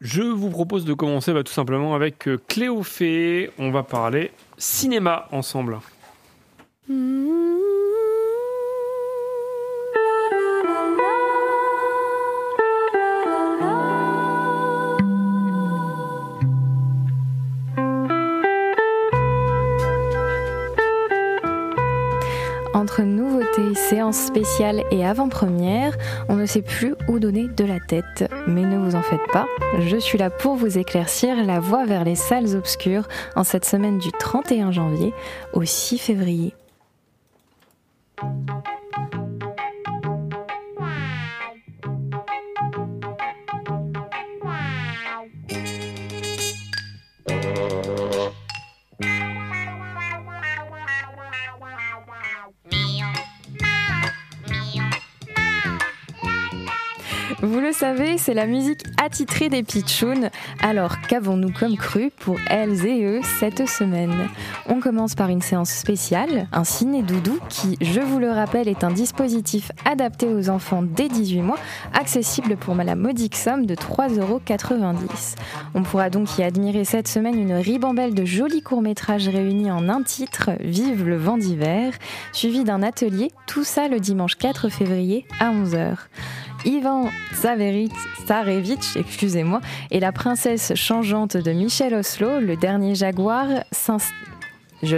Je 0.00 0.22
vous 0.22 0.50
propose 0.50 0.84
de 0.84 0.92
commencer 0.92 1.32
bah, 1.32 1.44
tout 1.44 1.52
simplement 1.52 1.94
avec 1.94 2.26
euh, 2.26 2.42
Cléophée. 2.48 3.52
On 3.56 3.70
va 3.70 3.84
parler 3.84 4.32
cinéma 4.58 5.28
ensemble. 5.30 5.78
Entre 22.76 23.04
nouveautés, 23.04 23.74
séances 23.74 24.18
spéciales 24.18 24.82
et 24.90 25.02
avant-première, 25.02 25.96
on 26.28 26.36
ne 26.36 26.44
sait 26.44 26.60
plus 26.60 26.94
où 27.08 27.18
donner 27.18 27.48
de 27.48 27.64
la 27.64 27.80
tête. 27.80 28.30
Mais 28.46 28.66
ne 28.66 28.76
vous 28.76 28.94
en 28.94 29.00
faites 29.00 29.26
pas, 29.32 29.46
je 29.78 29.96
suis 29.96 30.18
là 30.18 30.28
pour 30.28 30.56
vous 30.56 30.76
éclaircir 30.76 31.42
la 31.42 31.58
voie 31.58 31.86
vers 31.86 32.04
les 32.04 32.16
salles 32.16 32.54
obscures 32.54 33.08
en 33.34 33.44
cette 33.44 33.64
semaine 33.64 33.96
du 33.96 34.12
31 34.12 34.72
janvier 34.72 35.14
au 35.54 35.64
6 35.64 35.96
février. 35.96 36.52
Vous 57.56 57.62
le 57.62 57.72
savez, 57.72 58.18
c'est 58.18 58.34
la 58.34 58.46
musique 58.46 58.82
attitrée 59.02 59.48
des 59.48 59.62
pitchouns. 59.62 60.28
Alors, 60.60 61.00
qu'avons-nous 61.00 61.50
comme 61.50 61.78
cru 61.78 62.12
pour 62.14 62.36
elles 62.50 62.84
et 62.84 63.02
eux 63.02 63.20
cette 63.40 63.66
semaine? 63.66 64.28
On 64.66 64.78
commence 64.78 65.14
par 65.14 65.30
une 65.30 65.40
séance 65.40 65.70
spéciale, 65.70 66.48
un 66.52 66.64
ciné-doudou 66.64 67.38
qui, 67.48 67.78
je 67.80 68.00
vous 68.00 68.18
le 68.18 68.30
rappelle, 68.30 68.68
est 68.68 68.84
un 68.84 68.90
dispositif 68.90 69.72
adapté 69.86 70.26
aux 70.26 70.50
enfants 70.50 70.82
dès 70.82 71.08
18 71.08 71.40
mois, 71.40 71.58
accessible 71.94 72.58
pour 72.58 72.74
la 72.74 72.94
modique 72.94 73.36
somme 73.36 73.64
de 73.64 73.74
3,90€. 73.74 75.36
On 75.74 75.82
pourra 75.82 76.10
donc 76.10 76.36
y 76.36 76.42
admirer 76.42 76.84
cette 76.84 77.08
semaine 77.08 77.38
une 77.38 77.54
ribambelle 77.54 78.12
de 78.12 78.26
jolis 78.26 78.60
courts-métrages 78.60 79.28
réunis 79.28 79.70
en 79.70 79.88
un 79.88 80.02
titre, 80.02 80.50
Vive 80.60 81.08
le 81.08 81.16
vent 81.16 81.38
d'hiver, 81.38 81.94
suivi 82.32 82.64
d'un 82.64 82.82
atelier, 82.82 83.30
tout 83.46 83.64
ça 83.64 83.88
le 83.88 83.98
dimanche 83.98 84.36
4 84.36 84.68
février 84.68 85.24
à 85.40 85.52
11h. 85.52 85.96
Ivan 86.66 87.10
Tsarevitch, 87.32 88.96
excusez-moi, 88.96 89.60
et 89.92 90.00
la 90.00 90.10
princesse 90.10 90.74
changeante 90.74 91.36
de 91.36 91.52
Michel 91.52 91.94
Oslo, 91.94 92.40
le 92.40 92.56
dernier 92.56 92.96
jaguar, 92.96 93.46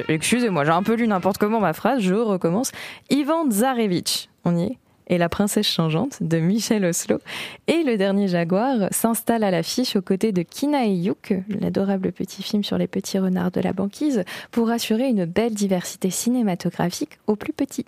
excusez-moi, 0.09 0.65
j'ai 0.65 0.71
un 0.71 0.83
peu 0.83 0.95
lu 0.95 1.07
n'importe 1.07 1.37
comment 1.37 1.61
ma 1.61 1.75
phrase, 1.75 2.01
je 2.01 2.15
recommence. 2.15 2.73
Ivan 3.11 3.51
Tsarevitch, 3.51 4.29
on 4.47 4.57
y 4.57 4.65
est 4.65 4.79
et 5.11 5.19
la 5.19 5.29
princesse 5.29 5.67
changeante 5.67 6.23
de 6.23 6.39
Michel 6.39 6.85
Oslo 6.85 7.19
et 7.67 7.83
le 7.83 7.97
dernier 7.97 8.29
jaguar 8.29 8.89
s'installe 8.91 9.43
à 9.43 9.51
l'affiche 9.51 9.97
aux 9.97 10.03
côtés 10.03 10.33
de 10.33 10.43
Kina 10.43 10.87
et 10.87 10.93
Yuk, 10.93 11.35
l'adorable 11.49 12.13
petit 12.13 12.43
film 12.43 12.65
sur 12.65 12.79
les 12.79 12.87
petits 12.87 13.19
renards 13.19 13.51
de 13.51 13.61
la 13.61 13.73
banquise, 13.73 14.25
pour 14.51 14.71
assurer 14.71 15.09
une 15.09 15.27
belle 15.27 15.55
diversité 15.55 16.11
cinématographique 16.11 17.19
aux 17.27 17.37
plus 17.37 17.53
petits. 17.53 17.87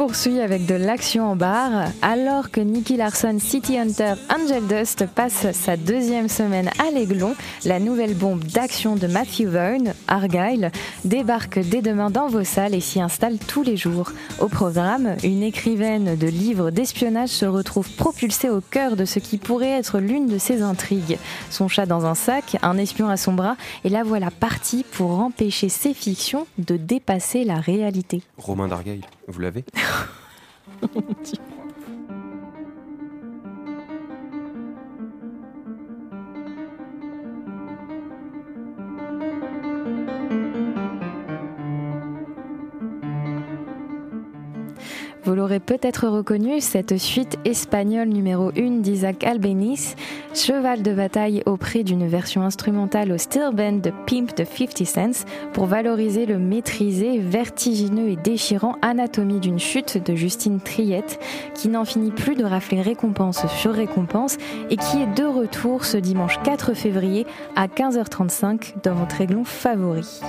Poursuit 0.00 0.40
avec 0.40 0.64
de 0.64 0.76
l'action 0.76 1.30
en 1.30 1.36
barre. 1.36 1.88
Alors 2.00 2.50
que 2.50 2.62
Nicky 2.62 2.96
Larson 2.96 3.36
City 3.38 3.76
Hunter 3.76 4.14
Angel 4.34 4.66
Dust 4.66 5.04
passe 5.14 5.52
sa 5.52 5.76
deuxième 5.76 6.30
semaine 6.30 6.70
à 6.78 6.90
l'Aiglon, 6.90 7.34
la 7.66 7.78
nouvelle 7.78 8.14
bombe 8.14 8.42
d'action 8.42 8.96
de 8.96 9.06
Matthew 9.06 9.48
Vaughn, 9.48 9.92
Argyle, 10.08 10.70
débarque 11.04 11.58
dès 11.58 11.82
demain 11.82 12.08
dans 12.08 12.28
vos 12.28 12.44
salles 12.44 12.74
et 12.74 12.80
s'y 12.80 12.98
installe 12.98 13.36
tous 13.36 13.62
les 13.62 13.76
jours. 13.76 14.12
Au 14.40 14.48
programme, 14.48 15.16
une 15.22 15.42
écrivaine 15.42 16.16
de 16.16 16.26
livres 16.28 16.70
d'espionnage 16.70 17.28
se 17.28 17.44
retrouve 17.44 17.90
propulsée 17.90 18.48
au 18.48 18.62
cœur 18.62 18.96
de 18.96 19.04
ce 19.04 19.18
qui 19.18 19.36
pourrait 19.36 19.78
être 19.78 19.98
l'une 19.98 20.28
de 20.28 20.38
ses 20.38 20.62
intrigues. 20.62 21.18
Son 21.50 21.68
chat 21.68 21.84
dans 21.84 22.06
un 22.06 22.14
sac, 22.14 22.56
un 22.62 22.78
espion 22.78 23.10
à 23.10 23.18
son 23.18 23.34
bras, 23.34 23.58
et 23.84 23.90
la 23.90 24.02
voilà 24.02 24.30
partie 24.30 24.82
pour 24.92 25.20
empêcher 25.20 25.68
ses 25.68 25.92
fictions 25.92 26.46
de 26.56 26.78
dépasser 26.78 27.44
la 27.44 27.56
réalité. 27.56 28.22
Romain 28.38 28.66
Dargail, 28.66 29.02
vous 29.30 29.40
l'avez 29.40 29.64
Vous 45.24 45.34
l'aurez 45.34 45.60
peut-être 45.60 46.08
reconnu, 46.08 46.60
cette 46.60 46.96
suite 46.96 47.38
espagnole 47.44 48.08
numéro 48.08 48.50
1 48.56 48.80
d'Isaac 48.80 49.22
Albéniz, 49.22 49.94
cheval 50.34 50.82
de 50.82 50.94
bataille 50.94 51.42
auprès 51.44 51.82
d'une 51.82 52.08
version 52.08 52.40
instrumentale 52.40 53.12
au 53.12 53.18
steel 53.18 53.50
band 53.52 53.72
de 53.72 53.92
Pimp 54.06 54.34
de 54.34 54.44
50 54.44 54.86
Cents 54.86 55.26
pour 55.52 55.66
valoriser 55.66 56.24
le 56.24 56.38
maîtrisé, 56.38 57.18
vertigineux 57.18 58.08
et 58.08 58.16
déchirant 58.16 58.76
Anatomie 58.80 59.40
d'une 59.40 59.58
chute 59.58 60.02
de 60.02 60.14
Justine 60.14 60.58
Triette, 60.58 61.20
qui 61.54 61.68
n'en 61.68 61.84
finit 61.84 62.12
plus 62.12 62.34
de 62.34 62.44
rafler 62.44 62.80
récompense 62.80 63.46
sur 63.46 63.74
récompense 63.74 64.38
et 64.70 64.76
qui 64.76 65.02
est 65.02 65.14
de 65.14 65.24
retour 65.24 65.84
ce 65.84 65.98
dimanche 65.98 66.40
4 66.44 66.72
février 66.72 67.26
à 67.56 67.66
15h35 67.66 68.82
dans 68.82 68.94
votre 68.94 69.20
aiglon 69.20 69.44
favori. 69.44 70.22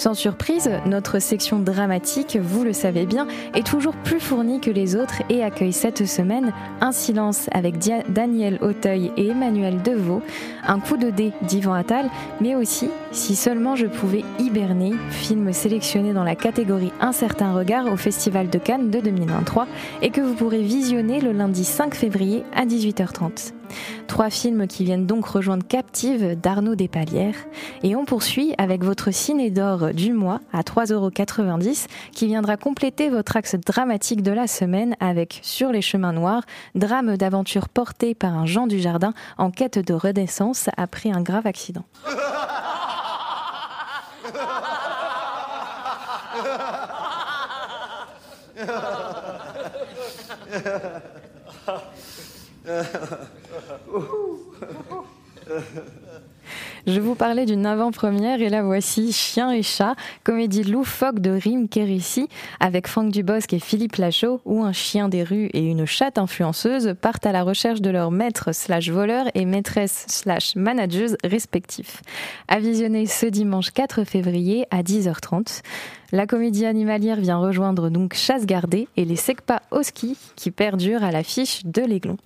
Sans 0.00 0.14
surprise, 0.14 0.70
notre 0.86 1.18
section 1.18 1.58
dramatique, 1.58 2.38
vous 2.40 2.64
le 2.64 2.72
savez 2.72 3.04
bien, 3.04 3.26
est 3.54 3.66
toujours 3.66 3.94
plus 3.94 4.18
fournie 4.18 4.58
que 4.58 4.70
les 4.70 4.96
autres 4.96 5.22
et 5.28 5.44
accueille 5.44 5.74
cette 5.74 6.06
semaine 6.06 6.54
Un 6.80 6.90
silence 6.90 7.50
avec 7.52 7.74
Daniel 8.08 8.58
Auteuil 8.62 9.12
et 9.18 9.28
Emmanuel 9.28 9.82
Deveau, 9.82 10.22
Un 10.66 10.80
coup 10.80 10.96
de 10.96 11.10
dé 11.10 11.34
d'Yvan 11.42 11.74
Attal, 11.74 12.08
mais 12.40 12.54
aussi 12.54 12.88
Si 13.12 13.36
seulement 13.36 13.76
je 13.76 13.84
pouvais 13.84 14.24
hiberner, 14.38 14.94
film 15.10 15.52
sélectionné 15.52 16.14
dans 16.14 16.24
la 16.24 16.34
catégorie 16.34 16.92
Un 17.02 17.12
certain 17.12 17.52
regard 17.52 17.84
au 17.84 17.98
Festival 17.98 18.48
de 18.48 18.56
Cannes 18.56 18.88
de 18.90 19.00
2023 19.00 19.66
et 20.00 20.08
que 20.08 20.22
vous 20.22 20.32
pourrez 20.32 20.62
visionner 20.62 21.20
le 21.20 21.32
lundi 21.32 21.62
5 21.62 21.94
février 21.94 22.42
à 22.56 22.64
18h30. 22.64 23.52
Trois 24.06 24.30
films 24.30 24.66
qui 24.66 24.84
viennent 24.84 25.06
donc 25.06 25.26
rejoindre 25.26 25.66
Captive 25.66 26.38
d'Arnaud 26.40 26.74
Despalières. 26.74 27.36
Et 27.82 27.96
on 27.96 28.04
poursuit 28.04 28.54
avec 28.58 28.84
votre 28.84 29.12
ciné 29.12 29.50
d'or 29.50 29.92
du 29.94 30.12
mois 30.12 30.40
à 30.52 30.62
3,90€ 30.62 31.86
qui 32.12 32.26
viendra 32.26 32.56
compléter 32.56 33.08
votre 33.08 33.36
axe 33.36 33.54
dramatique 33.54 34.22
de 34.22 34.32
la 34.32 34.46
semaine 34.46 34.96
avec 35.00 35.40
Sur 35.42 35.72
les 35.72 35.82
chemins 35.82 36.12
noirs, 36.12 36.42
drame 36.74 37.16
d'aventure 37.16 37.68
porté 37.68 38.14
par 38.14 38.36
un 38.36 38.46
Jean 38.46 38.66
du 38.66 38.80
Jardin 38.80 39.14
en 39.38 39.50
quête 39.50 39.78
de 39.78 39.94
renaissance 39.94 40.68
après 40.76 41.10
un 41.10 41.22
grave 41.22 41.46
accident. 41.46 41.84
Je 56.86 57.00
vous 57.00 57.14
parlais 57.14 57.44
d'une 57.44 57.66
avant-première 57.66 58.40
et 58.40 58.48
la 58.48 58.62
voici 58.62 59.12
Chien 59.12 59.52
et 59.52 59.62
chat, 59.62 59.94
comédie 60.24 60.64
loufoque 60.64 61.20
de 61.20 61.30
Rim 61.30 61.68
Kérissi 61.68 62.28
avec 62.58 62.86
Franck 62.86 63.12
Dubosc 63.12 63.52
et 63.52 63.58
Philippe 63.58 63.96
Lachaud 63.96 64.40
où 64.44 64.62
un 64.62 64.72
chien 64.72 65.08
des 65.08 65.22
rues 65.22 65.50
et 65.52 65.60
une 65.60 65.84
chatte 65.84 66.18
influenceuse 66.18 66.94
partent 67.00 67.26
à 67.26 67.32
la 67.32 67.42
recherche 67.42 67.82
de 67.82 67.90
leur 67.90 68.10
maître 68.10 68.52
slash 68.52 68.88
voleur 68.90 69.26
et 69.34 69.44
maîtresse 69.44 70.06
slash 70.08 70.56
manageuse 70.56 71.16
respectifs. 71.22 72.02
À 72.48 72.60
visionner 72.60 73.06
ce 73.06 73.26
dimanche 73.26 73.70
4 73.72 74.04
février 74.04 74.66
à 74.70 74.82
10h30. 74.82 75.60
La 76.12 76.26
comédie 76.26 76.66
animalière 76.66 77.20
vient 77.20 77.38
rejoindre 77.38 77.90
donc 77.90 78.14
Chasse 78.14 78.46
gardée 78.46 78.88
et 78.96 79.04
les 79.04 79.16
Secpa 79.16 79.62
au 79.70 79.82
ski 79.82 80.16
qui 80.34 80.50
perdurent 80.50 81.04
à 81.04 81.12
l'affiche 81.12 81.64
de 81.64 81.82
l'Aiglon. 81.82 82.16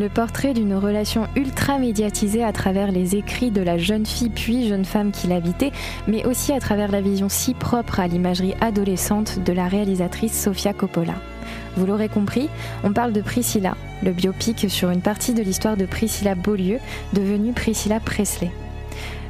Le 0.00 0.08
portrait 0.08 0.54
d'une 0.54 0.74
relation 0.74 1.26
ultra 1.36 1.78
médiatisée 1.78 2.42
à 2.42 2.54
travers 2.54 2.90
les 2.90 3.16
écrits 3.16 3.50
de 3.50 3.60
la 3.60 3.76
jeune 3.76 4.06
fille 4.06 4.30
puis 4.30 4.66
jeune 4.66 4.86
femme 4.86 5.10
qui 5.12 5.26
l'habitait, 5.26 5.72
mais 6.08 6.24
aussi 6.24 6.54
à 6.54 6.58
travers 6.58 6.90
la 6.90 7.02
vision 7.02 7.28
si 7.28 7.52
propre 7.52 8.00
à 8.00 8.06
l'imagerie 8.06 8.54
adolescente 8.62 9.44
de 9.44 9.52
la 9.52 9.68
réalisatrice 9.68 10.42
Sofia 10.42 10.72
Coppola. 10.72 11.16
Vous 11.76 11.84
l'aurez 11.84 12.08
compris, 12.08 12.48
on 12.82 12.94
parle 12.94 13.12
de 13.12 13.20
Priscilla, 13.20 13.76
le 14.02 14.12
biopic 14.12 14.70
sur 14.70 14.88
une 14.88 15.02
partie 15.02 15.34
de 15.34 15.42
l'histoire 15.42 15.76
de 15.76 15.84
Priscilla 15.84 16.34
Beaulieu, 16.34 16.78
devenue 17.12 17.52
Priscilla 17.52 18.00
Presley. 18.00 18.50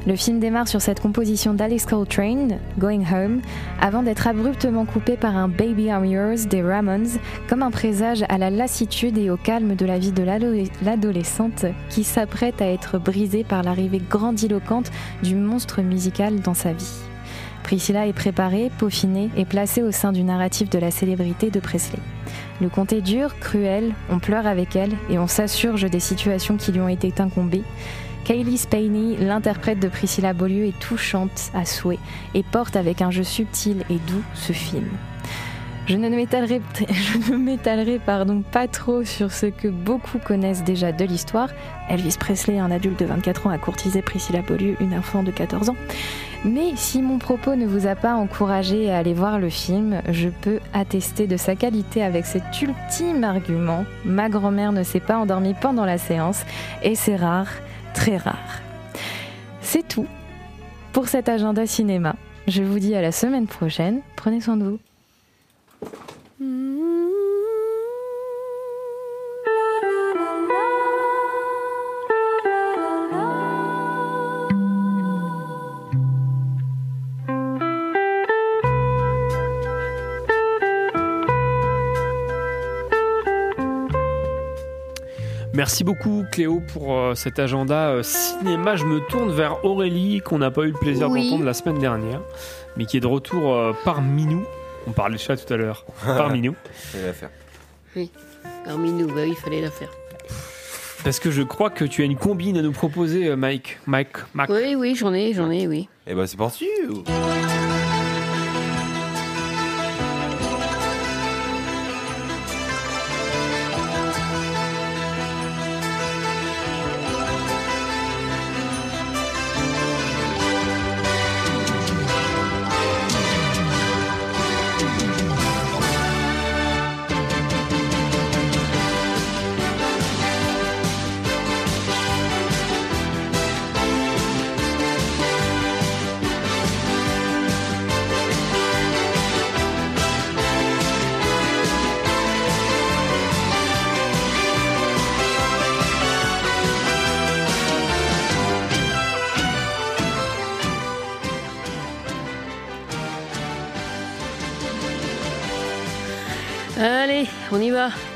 Le 0.07 0.15
film 0.15 0.39
démarre 0.39 0.67
sur 0.67 0.81
cette 0.81 0.99
composition 0.99 1.53
d'Alex 1.53 1.85
Coltrane, 1.85 2.57
Going 2.79 3.03
Home, 3.13 3.41
avant 3.79 4.01
d'être 4.01 4.25
abruptement 4.25 4.85
coupé 4.85 5.15
par 5.15 5.37
un 5.37 5.47
Baby 5.47 5.85
I'm 5.85 6.05
Yours 6.05 6.47
des 6.47 6.63
Ramones, 6.63 7.19
comme 7.47 7.61
un 7.61 7.69
présage 7.69 8.23
à 8.27 8.39
la 8.39 8.49
lassitude 8.49 9.19
et 9.19 9.29
au 9.29 9.37
calme 9.37 9.75
de 9.75 9.85
la 9.85 9.99
vie 9.99 10.11
de 10.11 10.23
l'ado- 10.23 10.67
l'adolescente 10.83 11.65
qui 11.89 12.03
s'apprête 12.03 12.63
à 12.63 12.71
être 12.71 12.97
brisée 12.97 13.43
par 13.43 13.61
l'arrivée 13.61 14.01
grandiloquente 14.09 14.89
du 15.21 15.35
monstre 15.35 15.83
musical 15.83 16.39
dans 16.39 16.55
sa 16.55 16.73
vie. 16.73 16.95
Priscilla 17.61 18.07
est 18.07 18.13
préparée, 18.13 18.71
peaufinée 18.79 19.29
et 19.37 19.45
placée 19.45 19.83
au 19.83 19.91
sein 19.91 20.11
du 20.11 20.23
narratif 20.23 20.67
de 20.71 20.79
la 20.79 20.89
célébrité 20.89 21.51
de 21.51 21.59
Presley. 21.59 21.99
Le 22.59 22.69
conte 22.69 22.91
est 22.91 23.01
dur, 23.01 23.39
cruel, 23.39 23.93
on 24.09 24.17
pleure 24.17 24.47
avec 24.47 24.75
elle 24.75 24.93
et 25.11 25.19
on 25.19 25.27
s'assurge 25.27 25.87
des 25.89 25.99
situations 25.99 26.57
qui 26.57 26.71
lui 26.71 26.81
ont 26.81 26.87
été 26.87 27.13
incombées. 27.19 27.63
Kaylee 28.23 28.57
Spaney, 28.57 29.17
l'interprète 29.17 29.79
de 29.79 29.87
Priscilla 29.87 30.33
Beaulieu, 30.33 30.65
est 30.65 30.79
touchante 30.79 31.51
à 31.53 31.65
souhait 31.65 31.99
et 32.33 32.43
porte 32.43 32.75
avec 32.75 33.01
un 33.01 33.11
jeu 33.11 33.23
subtil 33.23 33.83
et 33.89 33.97
doux 34.07 34.23
ce 34.33 34.53
film. 34.53 34.87
Je 35.87 35.97
ne 35.97 36.07
m'étalerai, 36.09 37.99
pas 38.51 38.67
trop 38.67 39.03
sur 39.03 39.31
ce 39.31 39.47
que 39.47 39.67
beaucoup 39.67 40.19
connaissent 40.19 40.63
déjà 40.63 40.91
de 40.91 41.03
l'histoire. 41.03 41.49
Elvis 41.89 42.15
Presley, 42.19 42.59
un 42.59 42.71
adulte 42.71 42.99
de 42.99 43.05
24 43.05 43.47
ans, 43.47 43.49
a 43.49 43.57
courtisé 43.57 44.01
Priscilla 44.01 44.41
Beaulieu, 44.41 44.77
une 44.79 44.93
enfant 44.93 45.23
de 45.23 45.31
14 45.31 45.69
ans. 45.69 45.75
Mais 46.45 46.71
si 46.75 47.01
mon 47.01 47.17
propos 47.17 47.55
ne 47.55 47.65
vous 47.65 47.87
a 47.87 47.95
pas 47.95 48.13
encouragé 48.13 48.91
à 48.91 48.97
aller 48.97 49.13
voir 49.13 49.37
le 49.37 49.49
film, 49.49 50.01
je 50.09 50.29
peux 50.29 50.59
attester 50.73 51.27
de 51.27 51.37
sa 51.37 51.55
qualité 51.55 52.03
avec 52.03 52.25
cet 52.25 52.43
ultime 52.61 53.23
argument. 53.23 53.85
Ma 54.05 54.29
grand-mère 54.29 54.71
ne 54.71 54.83
s'est 54.83 54.99
pas 54.99 55.17
endormie 55.17 55.55
pendant 55.59 55.85
la 55.85 55.97
séance 55.97 56.45
et 56.83 56.95
c'est 56.95 57.15
rare, 57.15 57.49
très 57.93 58.17
rare. 58.17 58.61
C'est 59.61 59.87
tout 59.87 60.07
pour 60.93 61.07
cet 61.07 61.29
agenda 61.29 61.65
cinéma. 61.65 62.15
Je 62.47 62.63
vous 62.63 62.79
dis 62.79 62.95
à 62.95 63.01
la 63.01 63.11
semaine 63.11 63.47
prochaine. 63.47 64.01
Prenez 64.15 64.41
soin 64.41 64.57
de 64.57 64.63
vous. 64.63 64.79
Merci 85.61 85.83
beaucoup 85.83 86.25
Cléo 86.31 86.59
pour 86.73 86.97
euh, 86.97 87.13
cet 87.13 87.37
agenda 87.37 87.89
euh, 87.89 88.01
cinéma. 88.01 88.75
Je 88.77 88.83
me 88.83 88.99
tourne 88.99 89.31
vers 89.31 89.63
Aurélie 89.63 90.19
qu'on 90.19 90.39
n'a 90.39 90.49
pas 90.49 90.63
eu 90.63 90.69
le 90.71 90.73
plaisir 90.73 91.07
Oui. 91.07 91.29
d'entendre 91.29 91.45
la 91.45 91.53
semaine 91.53 91.77
dernière, 91.77 92.19
mais 92.75 92.85
qui 92.85 92.97
est 92.97 92.99
de 92.99 93.05
retour 93.05 93.53
euh, 93.53 93.71
parmi 93.85 94.25
nous. 94.25 94.43
On 94.87 94.91
parlait 94.91 95.17
de 95.17 95.21
chat 95.21 95.37
tout 95.37 95.53
à 95.53 95.57
l'heure. 95.57 95.85
parmi 96.03 96.41
nous. 96.41 96.55
Elle 96.95 97.03
va 97.03 97.13
faire. 97.13 97.29
Oui, 97.95 98.09
parmi 98.65 98.91
nous, 98.91 99.05
bah 99.05 99.21
oui, 99.21 99.33
il 99.33 99.35
fallait 99.35 99.61
la 99.61 99.69
faire. 99.69 99.91
Parce 101.03 101.19
que 101.19 101.29
je 101.29 101.43
crois 101.43 101.69
que 101.69 101.85
tu 101.85 102.01
as 102.01 102.05
une 102.05 102.17
combine 102.17 102.57
à 102.57 102.63
nous 102.63 102.71
proposer, 102.71 103.27
euh, 103.27 103.35
Mike. 103.35 103.77
Mike, 103.85 104.17
Mac. 104.33 104.49
Oui, 104.49 104.73
oui, 104.73 104.95
j'en 104.95 105.13
ai, 105.13 105.31
j'en 105.35 105.51
ai, 105.51 105.67
oui. 105.67 105.87
Eh 106.07 106.15
ben 106.15 106.25
c'est 106.25 106.37
parti. 106.37 106.65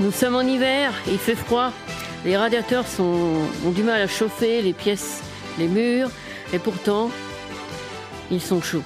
Nous 0.06 0.12
sommes 0.12 0.36
en 0.36 0.42
hiver, 0.42 0.94
il 1.08 1.18
fait 1.18 1.34
froid. 1.34 1.72
Les 2.26 2.38
radiateurs 2.38 2.86
ont 3.00 3.72
du 3.72 3.82
mal 3.82 4.00
à 4.00 4.08
chauffer 4.08 4.62
les 4.62 4.72
pièces, 4.72 5.24
les 5.58 5.68
murs, 5.68 6.12
et 6.54 6.60
pourtant, 6.60 7.10
ils 8.30 8.40
sont 8.40 8.62
chauds. 8.62 8.84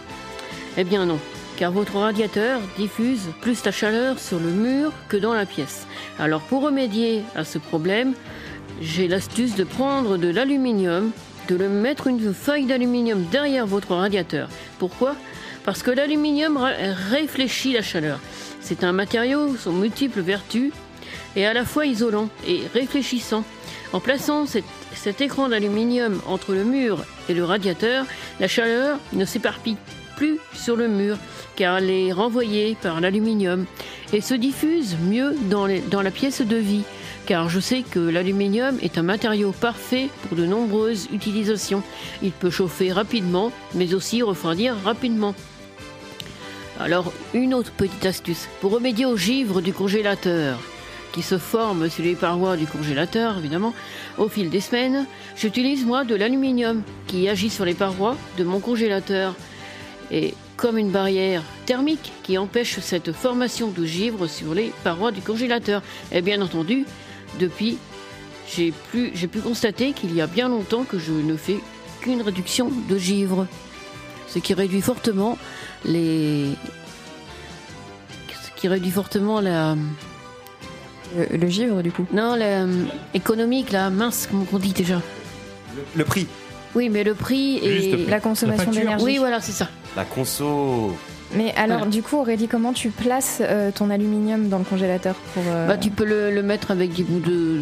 Eh 0.77 0.85
bien 0.85 1.05
non, 1.05 1.19
car 1.57 1.73
votre 1.73 1.97
radiateur 1.97 2.61
diffuse 2.77 3.27
plus 3.41 3.65
la 3.65 3.73
chaleur 3.73 4.17
sur 4.17 4.39
le 4.39 4.49
mur 4.49 4.93
que 5.09 5.17
dans 5.17 5.33
la 5.33 5.45
pièce. 5.45 5.87
Alors 6.19 6.39
pour 6.39 6.61
remédier 6.61 7.23
à 7.35 7.43
ce 7.43 7.57
problème, 7.57 8.13
j'ai 8.79 9.09
l'astuce 9.09 9.55
de 9.55 9.65
prendre 9.65 10.15
de 10.15 10.29
l'aluminium, 10.29 11.11
de 11.49 11.55
le 11.57 11.67
mettre 11.67 12.07
une 12.07 12.33
feuille 12.33 12.65
d'aluminium 12.65 13.25
derrière 13.29 13.67
votre 13.67 13.93
radiateur. 13.93 14.47
Pourquoi? 14.77 15.17
Parce 15.65 15.83
que 15.83 15.91
l'aluminium 15.91 16.57
réfléchit 17.11 17.73
la 17.73 17.81
chaleur. 17.81 18.21
C'est 18.61 18.85
un 18.85 18.93
matériau 18.93 19.53
aux 19.65 19.71
multiples 19.71 20.21
vertus 20.21 20.71
et 21.39 21.45
à 21.45 21.53
la 21.53 21.63
fois 21.63 21.85
isolant 21.85 22.27
et 22.45 22.63
réfléchissant. 22.73 23.45
En 23.93 24.01
plaçant 24.01 24.45
cet, 24.45 25.21
écran 25.21 25.47
d'aluminium 25.47 26.21
entre 26.27 26.53
le 26.53 26.65
mur 26.65 27.05
et 27.29 27.33
le 27.33 27.45
radiateur, 27.45 28.05
la 28.41 28.49
chaleur 28.49 28.97
ne 29.13 29.23
s'éparpille 29.23 29.77
plus 30.17 30.37
sur 30.53 30.75
le 30.75 30.89
mur 30.89 31.17
car 31.55 31.77
elle 31.77 31.89
est 31.89 32.11
renvoyée 32.11 32.75
par 32.81 32.99
l'aluminium 32.99 33.65
et 34.11 34.19
se 34.19 34.33
diffuse 34.33 34.97
mieux 35.01 35.33
dans, 35.49 35.69
dans 35.89 36.01
la 36.01 36.11
pièce 36.11 36.41
de 36.41 36.57
vie 36.57 36.83
car 37.25 37.47
je 37.47 37.61
sais 37.61 37.83
que 37.89 37.99
l'aluminium 37.99 38.77
est 38.81 38.97
un 38.97 39.03
matériau 39.03 39.53
parfait 39.53 40.09
pour 40.27 40.35
de 40.37 40.45
nombreuses 40.45 41.07
utilisations. 41.13 41.83
Il 42.21 42.31
peut 42.31 42.49
chauffer 42.49 42.91
rapidement 42.91 43.53
mais 43.75 43.93
aussi 43.93 44.21
refroidir 44.23 44.75
rapidement. 44.83 45.33
Alors, 46.81 47.13
une 47.33 47.53
autre 47.53 47.71
petite 47.71 48.05
astuce. 48.05 48.49
Pour 48.59 48.71
remédier 48.71 49.05
au 49.05 49.15
givre 49.15 49.61
du 49.61 49.73
congélateur, 49.73 50.59
qui 51.11 51.21
se 51.21 51.37
forme 51.37 51.89
sur 51.89 52.03
les 52.03 52.15
parois 52.15 52.57
du 52.57 52.65
congélateur, 52.65 53.37
évidemment, 53.37 53.73
au 54.17 54.29
fil 54.29 54.49
des 54.49 54.61
semaines, 54.61 55.05
j'utilise 55.35 55.85
moi 55.85 56.03
de 56.03 56.15
l'aluminium 56.15 56.83
qui 57.07 57.27
agit 57.27 57.49
sur 57.49 57.65
les 57.65 57.73
parois 57.73 58.15
de 58.37 58.43
mon 58.43 58.59
congélateur. 58.59 59.35
Et 60.11 60.33
comme 60.59 60.77
une 60.77 60.91
barrière 60.91 61.41
thermique 61.65 62.11
qui 62.23 62.37
empêche 62.37 62.79
cette 62.79 63.13
formation 63.13 63.69
de 63.69 63.85
givre 63.85 64.27
sur 64.27 64.53
les 64.53 64.73
parois 64.83 65.11
du 65.11 65.21
congélateur. 65.21 65.81
Et 66.11 66.21
bien 66.21 66.41
entendu, 66.41 66.85
depuis, 67.39 67.77
j'ai 68.53 68.73
pu, 68.91 69.11
pu 69.11 69.39
constater 69.39 69.93
qu'il 69.93 70.13
y 70.13 70.19
a 70.19 70.27
bien 70.27 70.49
longtemps 70.49 70.83
que 70.83 70.99
je 70.99 71.13
ne 71.13 71.37
fais 71.37 71.59
qu'une 72.01 72.21
réduction 72.21 72.71
de 72.89 72.97
givre. 72.97 73.47
Ce 74.27 74.39
qui 74.39 74.53
réduit 74.53 74.81
fortement 74.81 75.37
les. 75.85 76.47
Ce 78.27 78.59
qui 78.59 78.67
réduit 78.67 78.91
fortement 78.91 79.39
la. 79.39 79.77
Le, 81.15 81.47
givre, 81.47 81.81
du 81.81 81.91
coup 81.91 82.05
Non, 82.13 82.35
la 82.35 82.45
euh, 82.63 82.83
économique, 83.13 83.71
la 83.71 83.89
mince, 83.89 84.27
comment 84.29 84.45
on 84.53 84.59
dit 84.59 84.73
déjà 84.73 85.01
Le 85.95 86.03
prix. 86.03 86.27
Oui, 86.75 86.89
mais 86.89 87.03
le 87.03 87.13
prix 87.15 87.57
et. 87.63 87.71
Juste 87.77 87.91
le 87.91 87.97
prix. 87.97 88.05
La 88.11 88.19
consommation 88.19 88.71
d'énergie. 88.71 89.03
Oui, 89.05 89.17
voilà, 89.17 89.41
c'est 89.41 89.51
ça. 89.51 89.67
La 89.95 90.03
conso. 90.05 90.95
Mais 91.35 91.53
alors, 91.55 91.77
Voilà. 91.79 91.91
du 91.91 92.01
coup, 92.03 92.17
Aurélie, 92.17 92.47
comment 92.47 92.73
tu 92.73 92.89
places 92.89 93.39
euh, 93.41 93.71
ton 93.71 93.89
aluminium 93.89 94.49
dans 94.49 94.57
le 94.59 94.63
congélateur 94.63 95.15
pour 95.33 95.43
euh, 95.47 95.67
Bah, 95.67 95.77
tu 95.77 95.89
peux 95.89 96.05
le, 96.05 96.31
le 96.31 96.41
mettre 96.43 96.71
avec 96.71 96.93
des 96.93 97.03
bouts 97.03 97.19
de, 97.19 97.61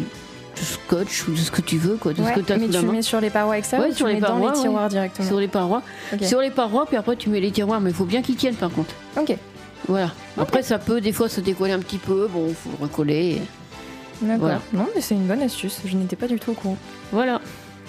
scotch 0.62 1.28
ou 1.28 1.32
de 1.32 1.36
ce 1.36 1.50
que 1.50 1.60
tu 1.60 1.76
veux, 1.76 1.96
quoi. 1.96 2.12
De 2.14 2.20
Ouais, 2.22 2.30
ce 2.34 2.40
que 2.40 2.44
t'as 2.44 2.56
mais 2.56 2.68
tu 2.68 2.84
mets 2.86 3.02
sur 3.02 3.20
les 3.20 3.28
parois 3.30 3.58
extérieures 3.58 3.88
Ouais, 3.88 3.92
ou 3.92 3.96
sur 3.96 4.06
tu 4.06 4.12
les 4.12 4.20
mets 4.20 4.26
dans 4.26 4.34
parois, 4.34 4.52
les 4.54 4.60
tiroirs 4.60 4.82
ouais. 4.84 4.88
directement 4.88 5.28
Sur 5.28 5.40
les 5.40 5.48
parois. 5.48 5.82
Ok. 6.14 6.24
Sur 6.24 6.40
les 6.40 6.50
parois, 6.50 6.86
puis 6.86 6.96
après 6.96 7.16
tu 7.16 7.28
mets 7.28 7.40
les 7.40 7.50
tiroirs, 7.50 7.80
mais 7.80 7.90
il 7.90 7.96
faut 7.96 8.04
bien 8.06 8.22
qu'ils 8.22 8.36
tiennent 8.36 8.54
par 8.54 8.70
contre. 8.70 8.94
Ok. 9.20 9.36
Voilà. 9.88 10.12
Après, 10.36 10.62
ça 10.62 10.78
peut 10.78 11.00
des 11.00 11.12
fois 11.12 11.28
se 11.28 11.40
décoller 11.40 11.72
un 11.72 11.78
petit 11.80 11.98
peu, 11.98 12.28
bon, 12.28 12.52
faut 12.54 12.70
le 12.78 12.84
recoller. 12.84 13.40
D'accord. 14.20 14.38
Voilà. 14.40 14.60
Non, 14.72 14.86
mais 14.94 15.00
c'est 15.00 15.14
une 15.14 15.26
bonne 15.26 15.42
astuce. 15.42 15.80
Je 15.84 15.96
n'étais 15.96 16.16
pas 16.16 16.28
du 16.28 16.38
tout 16.38 16.50
au 16.50 16.54
courant. 16.54 16.76
Voilà. 17.12 17.40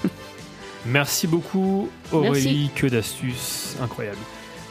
Merci 0.85 1.27
beaucoup 1.27 1.89
Aurélie, 2.11 2.71
que 2.76 2.88
d'astuces, 2.88 3.76
incroyable. 3.81 4.17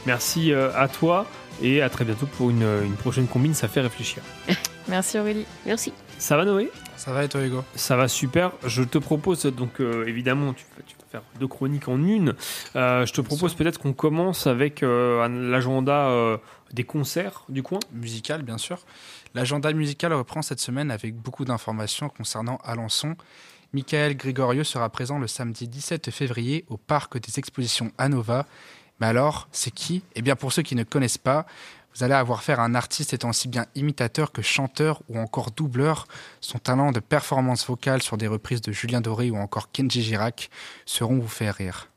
Merci 0.05 0.51
euh, 0.51 0.71
à 0.75 0.87
toi 0.87 1.25
et 1.61 1.81
à 1.81 1.89
très 1.89 2.05
bientôt 2.05 2.25
pour 2.25 2.49
une, 2.49 2.63
une 2.83 2.93
prochaine 2.95 3.27
combine, 3.27 3.53
ça 3.53 3.67
fait 3.67 3.81
réfléchir. 3.81 4.23
Merci 4.87 5.19
Aurélie. 5.19 5.45
Merci. 5.65 5.93
Ça 6.17 6.35
va 6.35 6.45
Noé? 6.45 6.71
Ça 6.97 7.11
va 7.13 7.23
et 7.23 7.29
toi 7.29 7.41
Hugo? 7.45 7.63
Ça 7.75 7.95
va 7.95 8.07
super. 8.07 8.51
Je 8.65 8.81
te 8.83 8.97
propose 8.97 9.45
donc 9.45 9.79
euh, 9.79 10.05
évidemment 10.07 10.53
tu, 10.53 10.65
vas- 10.75 10.83
tu 10.85 10.95
vas 10.95 11.05
faire 11.11 11.21
deux 11.39 11.47
chroniques 11.47 11.87
en 11.87 11.97
une. 12.03 12.33
Euh, 12.75 13.05
je 13.05 13.13
te 13.13 13.21
propose 13.21 13.53
peut-être 13.53 13.77
qu'on 13.79 13.93
commence 13.93 14.47
avec 14.47 14.81
euh, 14.83 15.23
un- 15.23 15.29
l'agenda 15.29 16.07
euh, 16.07 16.37
des 16.73 16.83
concerts 16.83 17.43
du 17.49 17.63
coin. 17.63 17.79
Musical, 17.91 18.41
bien 18.41 18.57
sûr. 18.57 18.85
L'agenda 19.33 19.71
musical 19.73 20.13
reprend 20.13 20.41
cette 20.41 20.59
semaine 20.59 20.91
avec 20.91 21.15
beaucoup 21.15 21.45
d'informations 21.45 22.09
concernant 22.09 22.57
Alençon. 22.63 23.15
Michael 23.73 24.17
Gregorio 24.17 24.63
sera 24.63 24.89
présent 24.89 25.19
le 25.19 25.27
samedi 25.27 25.67
17 25.67 26.09
février 26.11 26.65
au 26.69 26.77
parc 26.77 27.19
des 27.19 27.37
expositions 27.37 27.91
Anova. 27.97 28.45
Mais 28.99 29.07
alors, 29.07 29.47
c'est 29.51 29.71
qui? 29.71 30.03
Eh 30.15 30.21
bien, 30.21 30.35
pour 30.35 30.51
ceux 30.51 30.63
qui 30.63 30.75
ne 30.75 30.83
connaissent 30.83 31.17
pas, 31.17 31.45
vous 31.95 32.03
allez 32.03 32.13
avoir 32.13 32.43
faire 32.43 32.59
un 32.59 32.75
artiste 32.75 33.13
étant 33.13 33.29
aussi 33.29 33.47
bien 33.47 33.65
imitateur 33.75 34.31
que 34.31 34.41
chanteur 34.41 35.01
ou 35.09 35.19
encore 35.19 35.51
doubleur. 35.51 36.07
Son 36.41 36.59
talent 36.59 36.91
de 36.91 36.99
performance 36.99 37.65
vocale 37.65 38.01
sur 38.01 38.17
des 38.17 38.27
reprises 38.27 38.61
de 38.61 38.71
Julien 38.71 39.01
Doré 39.01 39.31
ou 39.31 39.37
encore 39.37 39.71
Kenji 39.71 40.01
Girac 40.01 40.49
seront 40.85 41.19
vous 41.19 41.27
faire 41.27 41.55
rire. 41.55 41.89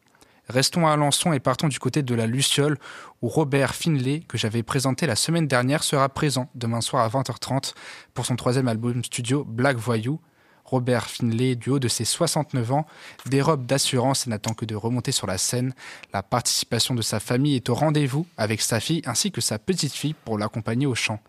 Restons 0.48 0.86
à 0.86 0.92
Alençon 0.92 1.32
et 1.32 1.40
partons 1.40 1.68
du 1.68 1.78
côté 1.78 2.02
de 2.02 2.14
la 2.14 2.26
Luciole 2.26 2.78
où 3.22 3.28
Robert 3.28 3.74
Finlay, 3.74 4.20
que 4.26 4.36
j'avais 4.36 4.64
présenté 4.64 5.06
la 5.06 5.16
semaine 5.16 5.46
dernière, 5.46 5.84
sera 5.84 6.08
présent 6.08 6.50
demain 6.54 6.80
soir 6.80 7.04
à 7.04 7.08
20h30 7.08 7.72
pour 8.14 8.26
son 8.26 8.36
troisième 8.36 8.68
album 8.68 9.02
studio 9.04 9.44
Black 9.44 9.76
Voyou. 9.76 10.20
Robert 10.64 11.08
Finlay, 11.08 11.54
du 11.54 11.70
haut 11.70 11.78
de 11.78 11.88
ses 11.88 12.04
69 12.04 12.72
ans, 12.72 12.86
dérobe 13.26 13.66
d'assurance 13.66 14.26
et 14.26 14.30
n'attend 14.30 14.54
que 14.54 14.64
de 14.64 14.74
remonter 14.74 15.12
sur 15.12 15.26
la 15.26 15.38
scène. 15.38 15.74
La 16.12 16.22
participation 16.22 16.94
de 16.94 17.02
sa 17.02 17.20
famille 17.20 17.56
est 17.56 17.68
au 17.68 17.74
rendez-vous 17.74 18.26
avec 18.36 18.60
sa 18.60 18.80
fille 18.80 19.02
ainsi 19.04 19.30
que 19.30 19.40
sa 19.40 19.58
petite 19.58 19.92
fille 19.92 20.14
pour 20.24 20.38
l'accompagner 20.38 20.86
au 20.86 20.94
chant. 20.94 21.20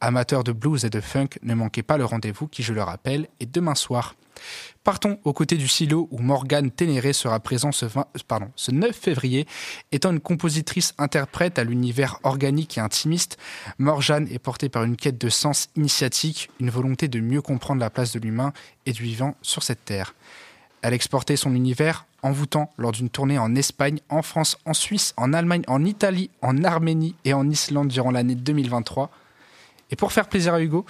Amateurs 0.00 0.44
de 0.44 0.52
blues 0.52 0.84
et 0.84 0.90
de 0.90 1.00
funk, 1.00 1.28
ne 1.42 1.54
manquez 1.54 1.82
pas 1.82 1.98
le 1.98 2.06
rendez-vous 2.06 2.48
qui, 2.48 2.62
je 2.62 2.72
le 2.72 2.82
rappelle, 2.82 3.28
est 3.38 3.52
demain 3.52 3.74
soir. 3.74 4.14
Partons 4.84 5.18
aux 5.24 5.32
côtés 5.32 5.56
du 5.56 5.68
silo 5.68 6.08
où 6.10 6.18
Morgane 6.18 6.70
Ténéré 6.70 7.12
sera 7.12 7.40
présent 7.40 7.72
ce, 7.72 7.86
20 7.86 8.06
pardon, 8.26 8.50
ce 8.56 8.70
9 8.70 8.96
février. 8.96 9.46
Étant 9.92 10.10
une 10.10 10.20
compositrice 10.20 10.94
interprète 10.98 11.58
à 11.58 11.64
l'univers 11.64 12.18
organique 12.22 12.78
et 12.78 12.80
intimiste, 12.80 13.38
Morgane 13.78 14.28
est 14.30 14.38
portée 14.38 14.68
par 14.68 14.84
une 14.84 14.96
quête 14.96 15.20
de 15.20 15.28
sens 15.28 15.68
initiatique, 15.76 16.50
une 16.60 16.70
volonté 16.70 17.08
de 17.08 17.20
mieux 17.20 17.42
comprendre 17.42 17.80
la 17.80 17.90
place 17.90 18.12
de 18.12 18.18
l'humain 18.18 18.52
et 18.86 18.92
du 18.92 19.02
vivant 19.02 19.34
sur 19.42 19.62
cette 19.62 19.84
terre. 19.84 20.14
Elle 20.82 20.94
exportait 20.94 21.36
son 21.36 21.54
univers 21.54 22.06
envoûtant 22.22 22.70
lors 22.76 22.92
d'une 22.92 23.10
tournée 23.10 23.38
en 23.38 23.54
Espagne, 23.54 24.00
en 24.08 24.22
France, 24.22 24.56
en 24.64 24.74
Suisse, 24.74 25.14
en 25.16 25.32
Allemagne, 25.32 25.62
en 25.66 25.84
Italie, 25.84 26.30
en 26.42 26.64
Arménie 26.64 27.14
et 27.24 27.34
en 27.34 27.48
Islande 27.48 27.88
durant 27.88 28.10
l'année 28.10 28.34
2023. 28.34 29.10
Et 29.90 29.96
pour 29.96 30.12
faire 30.12 30.28
plaisir 30.28 30.54
à 30.54 30.60
Hugo, 30.60 30.84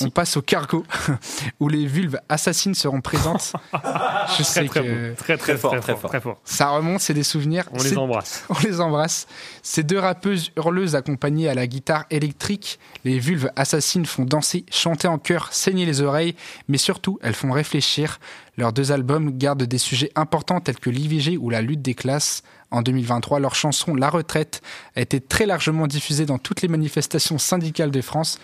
on 0.00 0.10
passe 0.10 0.36
au 0.36 0.42
cargo 0.42 0.84
où 1.60 1.68
les 1.68 1.86
vulves 1.86 2.18
assassines 2.28 2.74
seront 2.74 3.00
présentes. 3.00 3.54
Je 4.38 4.42
sais 4.42 4.64
très, 4.66 4.80
que 4.80 5.08
bon. 5.10 5.14
très, 5.16 5.36
très, 5.36 5.56
fort, 5.56 5.78
très, 5.80 5.96
fort, 5.96 6.10
très 6.10 6.20
fort. 6.20 6.40
Ça 6.44 6.68
remonte, 6.68 7.00
c'est 7.00 7.14
des 7.14 7.22
souvenirs. 7.22 7.64
On 7.72 7.82
les 7.82 7.96
embrasse. 7.96 8.44
On 8.50 8.58
les 8.62 8.80
embrasse. 8.80 9.26
Ces 9.62 9.82
deux 9.82 9.98
rappeuses 9.98 10.50
hurleuses 10.56 10.94
accompagnées 10.94 11.48
à 11.48 11.54
la 11.54 11.66
guitare 11.66 12.04
électrique, 12.10 12.78
les 13.04 13.18
vulves 13.18 13.50
assassines 13.56 14.06
font 14.06 14.24
danser, 14.24 14.64
chanter 14.70 15.08
en 15.08 15.18
chœur, 15.18 15.52
saigner 15.52 15.86
les 15.86 16.02
oreilles, 16.02 16.34
mais 16.68 16.78
surtout, 16.78 17.18
elles 17.22 17.34
font 17.34 17.52
réfléchir. 17.52 18.18
Leurs 18.56 18.72
deux 18.72 18.92
albums 18.92 19.36
gardent 19.36 19.64
des 19.64 19.78
sujets 19.78 20.10
importants 20.14 20.60
tels 20.60 20.78
que 20.78 20.90
l'IVG 20.90 21.38
ou 21.38 21.50
la 21.50 21.62
lutte 21.62 21.82
des 21.82 21.94
classes. 21.94 22.42
En 22.70 22.82
2023, 22.82 23.40
leur 23.40 23.54
chanson 23.54 23.94
La 23.94 24.10
retraite 24.10 24.62
a 24.96 25.00
été 25.00 25.20
très 25.20 25.46
largement 25.46 25.86
diffusée 25.86 26.26
dans 26.26 26.38
toutes 26.38 26.62
les 26.62 26.68
manifestations 26.68 27.38
syndicales 27.38 27.90
de 27.90 28.00
France. 28.00 28.38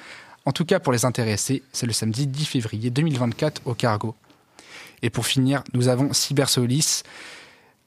En 0.44 0.52
tout 0.52 0.64
cas, 0.64 0.80
pour 0.80 0.92
les 0.92 1.04
intéressés, 1.04 1.62
c'est 1.72 1.86
le 1.86 1.92
samedi 1.92 2.26
10 2.26 2.44
février 2.44 2.90
2024 2.90 3.62
au 3.64 3.74
Cargo. 3.74 4.14
Et 5.02 5.10
pour 5.10 5.26
finir, 5.26 5.62
nous 5.74 5.88
avons 5.88 6.12
Cybersolis 6.12 7.02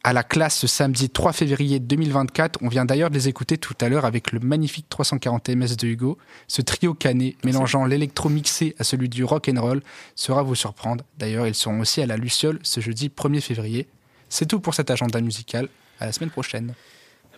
à 0.03 0.11
la 0.11 0.23
classe 0.23 0.57
ce 0.57 0.67
samedi 0.67 1.09
3 1.09 1.31
février 1.31 1.79
2024. 1.79 2.59
On 2.61 2.67
vient 2.67 2.83
d'ailleurs 2.83 3.09
de 3.09 3.15
les 3.15 3.29
écouter 3.29 3.57
tout 3.57 3.75
à 3.79 3.87
l'heure 3.87 4.05
avec 4.05 4.31
le 4.33 4.39
magnifique 4.39 4.87
340 4.89 5.49
ms 5.49 5.77
de 5.77 5.87
Hugo. 5.87 6.17
Ce 6.47 6.61
trio 6.61 6.93
cané, 6.93 7.37
mélangeant 7.45 7.85
l'électro 7.85 8.27
mixé 8.29 8.75
à 8.79 8.83
celui 8.83 9.07
du 9.07 9.23
rock 9.23 9.49
and 9.49 9.61
roll, 9.61 9.81
sera 10.15 10.43
vous 10.43 10.55
surprendre. 10.55 11.05
D'ailleurs, 11.17 11.47
ils 11.47 11.55
seront 11.55 11.79
aussi 11.79 12.01
à 12.01 12.05
la 12.05 12.17
Luciole 12.17 12.59
ce 12.63 12.81
jeudi 12.81 13.09
1er 13.09 13.41
février. 13.41 13.87
C'est 14.27 14.47
tout 14.47 14.59
pour 14.59 14.73
cet 14.73 14.91
agenda 14.91 15.21
musical. 15.21 15.69
À 16.03 16.07
la 16.07 16.11
semaine 16.11 16.31
prochaine. 16.31 16.73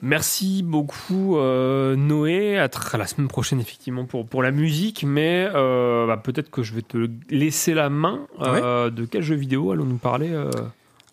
Merci 0.02 0.64
beaucoup 0.64 1.38
euh, 1.38 1.96
Noé, 1.96 2.58
à, 2.58 2.68
la 2.98 3.06
semaine 3.06 3.28
prochaine 3.28 3.60
effectivement 3.60 4.06
pour, 4.06 4.26
pour 4.26 4.42
la 4.42 4.50
musique, 4.50 5.04
mais 5.08 5.48
euh, 5.54 6.08
bah, 6.08 6.18
peut-être 6.18 6.50
que 6.50 6.64
je 6.64 6.74
vais 6.74 6.82
te 6.82 7.08
laisser 7.30 7.76
la 7.76 7.92
main. 7.92 8.26
Euh, 8.42 8.90
de 8.90 9.06
quel 9.06 9.22
jeu 9.22 9.36
vidéo 9.36 9.72
allons-nous 9.72 9.98
parler 9.98 10.32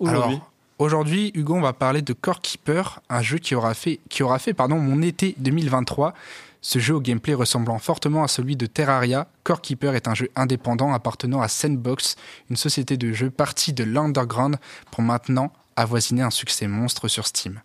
aujourd'hui? 0.00 0.38
Aujourd'hui, 0.78 1.30
Hugo, 1.34 1.54
on 1.56 1.60
va 1.60 1.74
parler 1.74 2.00
de 2.00 2.14
Core 2.14 2.40
Keeper, 2.40 3.00
un 3.10 3.20
jeu 3.20 3.36
qui 3.36 3.54
aura 3.54 3.74
fait, 3.74 4.00
qui 4.08 4.22
aura 4.22 4.38
fait 4.38 4.54
pardon, 4.54 4.78
mon 4.78 5.02
été 5.02 5.34
2023. 5.36 6.14
Ce 6.62 6.78
jeu 6.78 6.94
au 6.94 7.00
gameplay 7.00 7.34
ressemblant 7.34 7.78
fortement 7.78 8.24
à 8.24 8.28
celui 8.28 8.56
de 8.56 8.64
Terraria, 8.64 9.28
Core 9.44 9.60
Keeper 9.60 9.94
est 9.94 10.08
un 10.08 10.14
jeu 10.14 10.30
indépendant 10.36 10.94
appartenant 10.94 11.42
à 11.42 11.48
Sandbox, 11.48 12.16
une 12.48 12.56
société 12.56 12.96
de 12.96 13.12
jeux 13.12 13.30
partie 13.30 13.74
de 13.74 13.84
l'underground 13.84 14.56
pour 14.90 15.02
maintenant 15.02 15.52
avoisiner 15.76 16.22
un 16.22 16.30
succès 16.30 16.66
monstre 16.66 17.08
sur 17.08 17.26
Steam. 17.26 17.60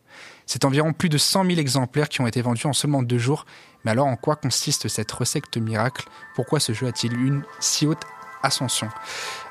C'est 0.46 0.66
environ 0.66 0.94
plus 0.94 1.10
de 1.10 1.18
100 1.18 1.46
000 1.46 1.60
exemplaires 1.60 2.10
qui 2.10 2.22
ont 2.22 2.28
été 2.28 2.42
vendus 2.42 2.66
en 2.66 2.74
seulement 2.74 3.04
deux 3.04 3.18
jours. 3.18 3.46
Mais 3.84 3.92
alors 3.92 4.08
en 4.08 4.16
quoi 4.16 4.36
consiste 4.36 4.88
cette 4.88 5.12
recette 5.12 5.58
miracle? 5.58 6.08
Pourquoi 6.36 6.60
ce 6.60 6.74
jeu 6.74 6.88
a-t-il 6.88 7.14
une 7.14 7.44
si 7.60 7.86
haute 7.86 8.02
ascension? 8.44 8.90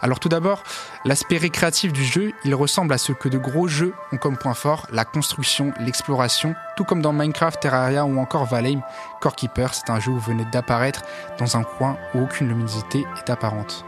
Alors 0.01 0.20
tout 0.20 0.28
d'abord, 0.28 0.62
l'aspect 1.05 1.37
récréatif 1.37 1.93
du 1.93 2.05
jeu, 2.05 2.33
il 2.45 2.55
ressemble 2.55 2.95
à 2.95 2.99
ce 2.99 3.12
que 3.12 3.28
de 3.28 3.39
gros 3.39 3.69
jeux 3.69 3.95
ont 4.12 4.16
comme 4.16 4.39
point 4.39 4.55
fort, 4.55 4.87
la 4.91 5.05
construction, 5.05 5.73
l'exploration, 5.81 6.55
tout 6.77 6.85
comme 6.85 7.03
dans 7.03 7.12
Minecraft, 7.12 7.61
Terraria 7.61 8.05
ou 8.07 8.19
encore 8.19 8.47
Valheim. 8.47 8.81
Core 9.20 9.37
Keeper, 9.37 9.74
c'est 9.74 9.91
un 9.91 10.01
jeu 10.01 10.12
où 10.12 10.15
vous 10.15 10.31
venez 10.31 10.47
d'apparaître 10.47 11.03
dans 11.39 11.57
un 11.57 11.62
coin 11.62 11.99
où 12.15 12.23
aucune 12.23 12.49
luminosité 12.49 13.05
est 13.19 13.31
apparente. 13.31 13.85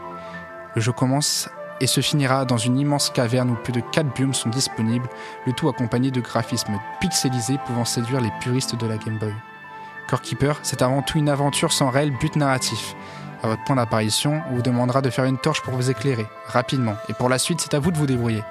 Le 0.75 0.81
jeu 0.81 0.91
commence 0.91 1.49
et 1.81 1.87
se 1.87 2.01
finira 2.01 2.45
dans 2.45 2.57
une 2.57 2.77
immense 2.77 3.09
caverne 3.09 3.51
où 3.51 3.55
plus 3.55 3.73
de 3.73 3.81
4 3.81 4.13
biomes 4.13 4.33
sont 4.33 4.49
disponibles, 4.49 5.07
le 5.45 5.53
tout 5.53 5.69
accompagné 5.69 6.11
de 6.11 6.21
graphismes 6.21 6.79
pixelisés 6.99 7.59
pouvant 7.65 7.85
séduire 7.85 8.21
les 8.21 8.31
puristes 8.41 8.75
de 8.75 8.87
la 8.87 8.97
Game 8.97 9.17
Boy. 9.17 9.33
Core 10.07 10.21
Keeper, 10.21 10.59
c'est 10.63 10.81
avant 10.81 11.01
tout 11.01 11.17
une 11.17 11.29
aventure 11.29 11.71
sans 11.71 11.89
réel 11.89 12.11
but 12.11 12.35
narratif. 12.35 12.95
À 13.41 13.47
votre 13.47 13.63
point 13.63 13.77
d'apparition, 13.77 14.41
on 14.49 14.55
vous 14.55 14.61
demandera 14.61 15.01
de 15.01 15.09
faire 15.09 15.25
une 15.25 15.37
torche 15.37 15.61
pour 15.61 15.73
vous 15.73 15.89
éclairer, 15.89 16.25
rapidement, 16.47 16.95
et 17.07 17.13
pour 17.13 17.29
la 17.29 17.37
suite, 17.37 17.61
c'est 17.61 17.73
à 17.73 17.79
vous 17.79 17.91
de 17.91 17.97
vous 17.97 18.07
débrouiller. 18.07 18.43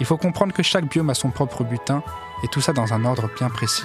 Il 0.00 0.06
faut 0.06 0.16
comprendre 0.16 0.52
que 0.52 0.62
chaque 0.62 0.86
biome 0.86 1.10
a 1.10 1.14
son 1.14 1.30
propre 1.30 1.62
butin, 1.62 2.02
et 2.42 2.48
tout 2.48 2.60
ça 2.60 2.72
dans 2.72 2.92
un 2.92 3.04
ordre 3.04 3.30
bien 3.38 3.48
précis. 3.48 3.84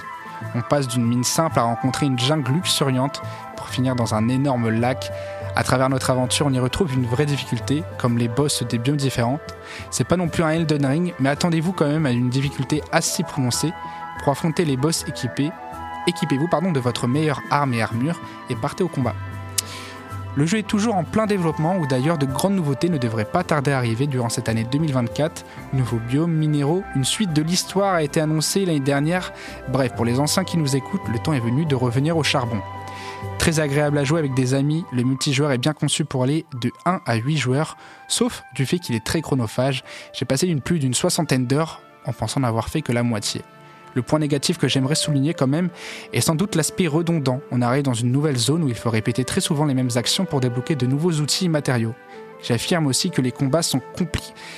On 0.54 0.62
passe 0.62 0.88
d'une 0.88 1.04
mine 1.04 1.22
simple 1.22 1.58
à 1.58 1.62
rencontrer 1.62 2.06
une 2.06 2.18
jungle 2.18 2.52
luxuriante 2.52 3.22
pour 3.56 3.68
finir 3.68 3.94
dans 3.94 4.14
un 4.14 4.28
énorme 4.28 4.70
lac 4.70 5.12
à 5.56 5.64
travers 5.64 5.88
notre 5.88 6.10
aventure, 6.10 6.46
on 6.46 6.52
y 6.52 6.58
retrouve 6.58 6.94
une 6.94 7.06
vraie 7.06 7.26
difficulté, 7.26 7.82
comme 7.98 8.18
les 8.18 8.28
boss 8.28 8.62
des 8.62 8.78
biomes 8.78 8.96
différents. 8.96 9.40
C'est 9.90 10.04
pas 10.04 10.16
non 10.16 10.28
plus 10.28 10.42
un 10.42 10.50
Elden 10.50 10.86
Ring, 10.86 11.14
mais 11.18 11.28
attendez-vous 11.28 11.72
quand 11.72 11.88
même 11.88 12.06
à 12.06 12.10
une 12.10 12.30
difficulté 12.30 12.82
assez 12.92 13.22
prononcée 13.22 13.72
pour 14.22 14.32
affronter 14.32 14.64
les 14.64 14.76
boss 14.76 15.04
équipés. 15.08 15.50
Équipez-vous 16.06 16.48
pardon, 16.48 16.72
de 16.72 16.80
votre 16.80 17.06
meilleure 17.06 17.42
arme 17.50 17.74
et 17.74 17.82
armure 17.82 18.20
et 18.48 18.56
partez 18.56 18.84
au 18.84 18.88
combat. 18.88 19.14
Le 20.36 20.46
jeu 20.46 20.58
est 20.58 20.66
toujours 20.66 20.94
en 20.94 21.02
plein 21.02 21.26
développement 21.26 21.76
où 21.76 21.88
d'ailleurs 21.88 22.16
de 22.16 22.24
grandes 22.24 22.54
nouveautés 22.54 22.88
ne 22.88 22.98
devraient 22.98 23.24
pas 23.24 23.42
tarder 23.42 23.72
à 23.72 23.78
arriver 23.78 24.06
durant 24.06 24.28
cette 24.28 24.48
année 24.48 24.64
2024. 24.64 25.44
Nouveaux 25.72 25.98
biomes, 25.98 26.32
minéraux, 26.32 26.84
une 26.94 27.04
suite 27.04 27.32
de 27.32 27.42
l'histoire 27.42 27.94
a 27.94 28.02
été 28.04 28.20
annoncée 28.20 28.64
l'année 28.64 28.78
dernière. 28.78 29.32
Bref, 29.68 29.92
pour 29.96 30.04
les 30.04 30.20
anciens 30.20 30.44
qui 30.44 30.56
nous 30.56 30.76
écoutent, 30.76 31.08
le 31.12 31.18
temps 31.18 31.32
est 31.32 31.40
venu 31.40 31.66
de 31.66 31.74
revenir 31.74 32.16
au 32.16 32.22
charbon. 32.22 32.60
Très 33.38 33.58
agréable 33.58 33.98
à 33.98 34.04
jouer 34.04 34.18
avec 34.18 34.34
des 34.34 34.54
amis, 34.54 34.84
le 34.92 35.02
multijoueur 35.02 35.50
est 35.50 35.58
bien 35.58 35.72
conçu 35.72 36.04
pour 36.04 36.22
aller 36.22 36.44
de 36.60 36.70
1 36.84 37.00
à 37.06 37.16
8 37.16 37.36
joueurs, 37.36 37.76
sauf 38.06 38.42
du 38.54 38.66
fait 38.66 38.78
qu'il 38.78 38.94
est 38.94 39.04
très 39.04 39.22
chronophage. 39.22 39.82
J'ai 40.12 40.26
passé 40.26 40.46
une 40.46 40.60
plus 40.60 40.78
d'une 40.78 40.94
soixantaine 40.94 41.46
d'heures 41.46 41.80
en 42.06 42.12
pensant 42.12 42.40
n'avoir 42.40 42.68
fait 42.68 42.82
que 42.82 42.92
la 42.92 43.02
moitié. 43.02 43.42
Le 43.94 44.02
point 44.02 44.18
négatif 44.18 44.58
que 44.58 44.68
j'aimerais 44.68 44.94
souligner 44.94 45.34
quand 45.34 45.46
même 45.46 45.68
est 46.12 46.20
sans 46.20 46.34
doute 46.34 46.54
l'aspect 46.54 46.86
redondant. 46.86 47.40
On 47.50 47.60
arrive 47.60 47.82
dans 47.82 47.94
une 47.94 48.12
nouvelle 48.12 48.36
zone 48.36 48.62
où 48.62 48.68
il 48.68 48.74
faut 48.74 48.90
répéter 48.90 49.24
très 49.24 49.40
souvent 49.40 49.64
les 49.64 49.74
mêmes 49.74 49.90
actions 49.96 50.24
pour 50.24 50.40
débloquer 50.40 50.76
de 50.76 50.86
nouveaux 50.86 51.12
outils 51.12 51.46
et 51.46 51.48
matériaux. 51.48 51.94
J'affirme 52.42 52.86
aussi 52.86 53.10
que 53.10 53.20
les 53.20 53.32
combats 53.32 53.62
sont, 53.62 53.80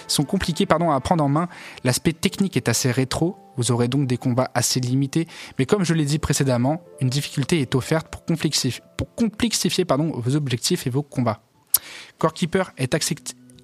sont 0.06 0.24
compliqués 0.24 0.66
pardon, 0.66 0.90
à 0.90 1.00
prendre 1.00 1.24
en 1.24 1.28
main. 1.28 1.48
L'aspect 1.84 2.12
technique 2.12 2.56
est 2.56 2.68
assez 2.68 2.90
rétro. 2.90 3.36
Vous 3.56 3.70
aurez 3.70 3.88
donc 3.88 4.06
des 4.06 4.16
combats 4.16 4.50
assez 4.54 4.80
limités. 4.80 5.26
Mais 5.58 5.66
comme 5.66 5.84
je 5.84 5.94
l'ai 5.94 6.04
dit 6.04 6.18
précédemment, 6.18 6.82
une 7.00 7.10
difficulté 7.10 7.60
est 7.60 7.74
offerte 7.74 8.08
pour 8.08 8.24
complexifier, 8.24 9.84
vos 9.88 10.36
objectifs 10.36 10.86
et 10.86 10.90
vos 10.90 11.02
combats. 11.02 11.42
Core 12.18 12.32
Keeper 12.32 12.72
est 12.78 12.94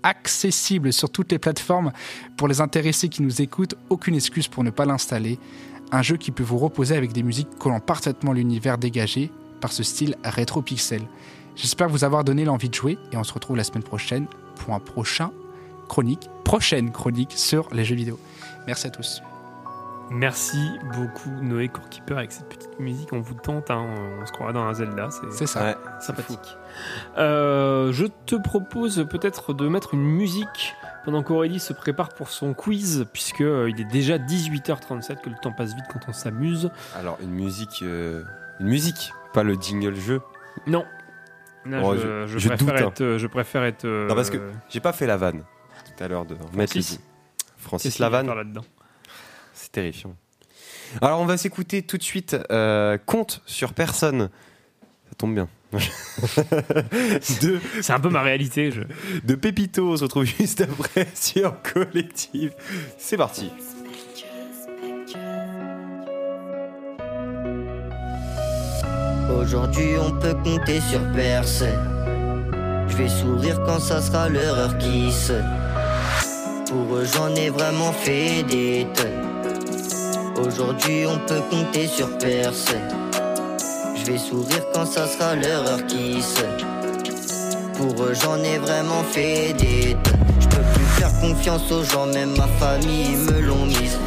accessible 0.03 0.93
sur 0.93 1.11
toutes 1.11 1.33
les 1.33 1.39
plateformes. 1.39 1.93
Pour 2.37 2.49
les 2.49 2.61
intéressés 2.61 3.09
qui 3.09 3.23
nous 3.23 3.41
écoutent, 3.41 3.77
aucune 3.89 4.15
excuse 4.15 4.49
pour 4.49 4.65
ne 4.65 4.71
pas 4.71 4.85
l'installer. 4.85 5.39
Un 5.91 6.03
jeu 6.03 6.17
qui 6.17 6.33
peut 6.33 6.43
vous 6.43 6.59
reposer 6.59 6.97
avec 6.97 7.13
des 7.13 7.23
musiques 7.23 7.57
collant 7.59 7.81
parfaitement 7.81 8.33
l'univers 8.33 8.77
dégagé 8.77 9.31
par 9.61 9.73
ce 9.73 9.83
style 9.83 10.17
rétro-pixel. 10.23 11.03
J'espère 11.59 11.89
vous 11.89 12.05
avoir 12.05 12.23
donné 12.23 12.45
l'envie 12.45 12.69
de 12.69 12.75
jouer 12.75 12.99
et 13.11 13.17
on 13.17 13.25
se 13.25 13.33
retrouve 13.33 13.57
la 13.57 13.65
semaine 13.65 13.83
prochaine 13.83 14.27
pour 14.55 14.75
un 14.75 14.79
prochain 14.79 15.33
chronique, 15.89 16.31
prochaine 16.45 16.93
chronique 16.93 17.33
sur 17.35 17.69
les 17.73 17.85
jeux 17.85 17.97
vidéo. 17.97 18.17
Merci 18.69 18.87
à 18.87 18.91
tous. 18.91 19.23
Merci 20.11 20.71
beaucoup 20.95 21.31
Noé 21.43 21.69
Corekeeper 21.69 22.17
avec 22.17 22.31
cette 22.31 22.49
petite 22.49 22.79
musique. 22.79 23.13
On 23.13 23.21
vous 23.21 23.35
tente, 23.35 23.73
hein, 23.73 23.85
on 24.23 24.25
se 24.25 24.31
croira 24.31 24.53
dans 24.53 24.63
un 24.63 24.73
Zelda. 24.73 25.09
C'est 25.33 25.47
ça. 25.47 25.77
sympathique. 26.01 26.57
Euh, 27.19 27.93
je 27.93 28.07
te 28.07 28.37
propose 28.37 29.05
peut-être 29.11 29.53
de 29.53 29.67
mettre 29.67 29.95
une 29.95 30.05
musique 30.05 30.77
pendant 31.05 31.25
qu'Aurélie 31.25 31.59
se 31.59 31.73
prépare 31.73 32.11
pour 32.11 32.29
son 32.29 32.55
quiz, 32.55 33.07
puisque 33.13 33.41
euh, 33.41 33.69
il 33.69 33.81
est 33.81 33.91
déjà 33.91 34.17
18h37, 34.17 35.23
que 35.23 35.29
le 35.31 35.37
temps 35.43 35.53
passe 35.53 35.75
vite 35.75 35.87
quand 35.93 36.01
on 36.07 36.13
s'amuse. 36.13 36.71
Alors, 36.97 37.19
une 37.21 37.31
musique. 37.31 37.81
euh, 37.83 38.23
une 38.61 38.69
musique, 38.69 39.13
pas 39.33 39.43
le 39.43 39.55
jingle 39.55 39.97
jeu. 39.97 40.21
Non. 40.67 40.85
Là, 41.71 41.83
je, 41.95 41.99
je- 42.27 42.27
je 42.27 42.39
je 42.39 42.49
préfère 42.49 42.67
doute, 42.75 42.93
être, 42.93 43.01
euh, 43.03 43.19
je 43.19 43.27
préfère 43.27 43.63
être. 43.65 43.85
euh, 43.85 44.09
Non, 44.09 44.15
parce 44.15 44.31
que 44.31 44.39
j'ai 44.69 44.81
pas 44.81 44.93
fait 44.93 45.07
la 45.07 45.17
vanne 45.17 45.45
tout 45.97 46.05
à 46.05 46.09
l'heure 46.09 46.25
de 46.27 46.35
Francis. 46.35 47.01
Francis 47.59 47.99
Lavanne. 47.99 48.27
là-dedans 48.27 48.65
C'est 49.53 49.73
terrifiant. 49.73 50.15
Alors, 51.03 51.21
on 51.21 51.27
va 51.27 51.37
s'écouter 51.37 51.83
tout 51.83 51.99
de 51.99 52.03
suite 52.03 52.37
euh, 52.51 52.97
Compte 53.05 53.43
sur 53.47 53.73
personne. 53.75 54.31
Ça 55.09 55.15
tombe 55.19 55.35
bien. 55.35 55.49
de, 57.43 57.61
C'est 57.83 57.93
un 57.93 58.01
peu 58.01 58.09
ma 58.09 58.23
réalité. 58.23 58.71
Je... 58.71 58.83
de 59.25 59.35
Pépito, 59.35 59.91
on 59.93 59.97
se 59.97 60.05
retrouve 60.05 60.25
juste 60.39 60.63
après 60.63 61.07
sur 61.15 61.61
Collective. 61.63 62.55
C'est 62.97 63.17
parti. 63.17 63.51
Aujourd'hui 69.31 69.97
on 70.01 70.11
peut 70.11 70.35
compter 70.43 70.81
sur 70.81 71.01
personne. 71.15 71.69
Je 72.89 72.97
vais 72.97 73.09
sourire 73.09 73.61
quand 73.67 73.79
ça 73.79 74.01
sera 74.01 74.29
leur 74.29 74.57
heure 74.57 74.79
qui 74.79 75.13
sonne. 75.13 75.45
Pour 76.69 76.97
eux 76.97 77.05
j'en 77.05 77.35
ai 77.35 77.51
vraiment 77.51 77.93
fait 77.93 78.43
des 78.45 78.87
tonnes. 78.95 80.47
Aujourd'hui 80.47 81.05
on 81.07 81.19
peut 81.27 81.43
compter 81.51 81.87
sur 81.87 82.09
personne. 82.19 82.89
Je 83.97 84.11
vais 84.11 84.19
sourire 84.19 84.65
quand 84.73 84.87
ça 84.87 85.07
sera 85.07 85.35
leur 85.35 85.67
heure 85.69 85.87
qui 85.87 86.23
sonne. 86.23 86.67
Pour 87.75 88.03
eux 88.05 88.15
j'en 88.15 88.39
ai 88.43 88.57
vraiment 88.59 89.03
fait 89.03 89.53
des 89.53 89.97
tonnes. 90.05 90.15
Je 90.41 90.49
peux 90.49 90.63
plus 90.75 90.87
faire 90.97 91.21
confiance 91.21 91.71
aux 91.71 91.85
gens, 91.85 92.07
même 92.07 92.35
ma 92.37 92.49
famille 92.59 93.17
me 93.17 93.41
l'ont 93.41 93.67
mise. 93.67 93.99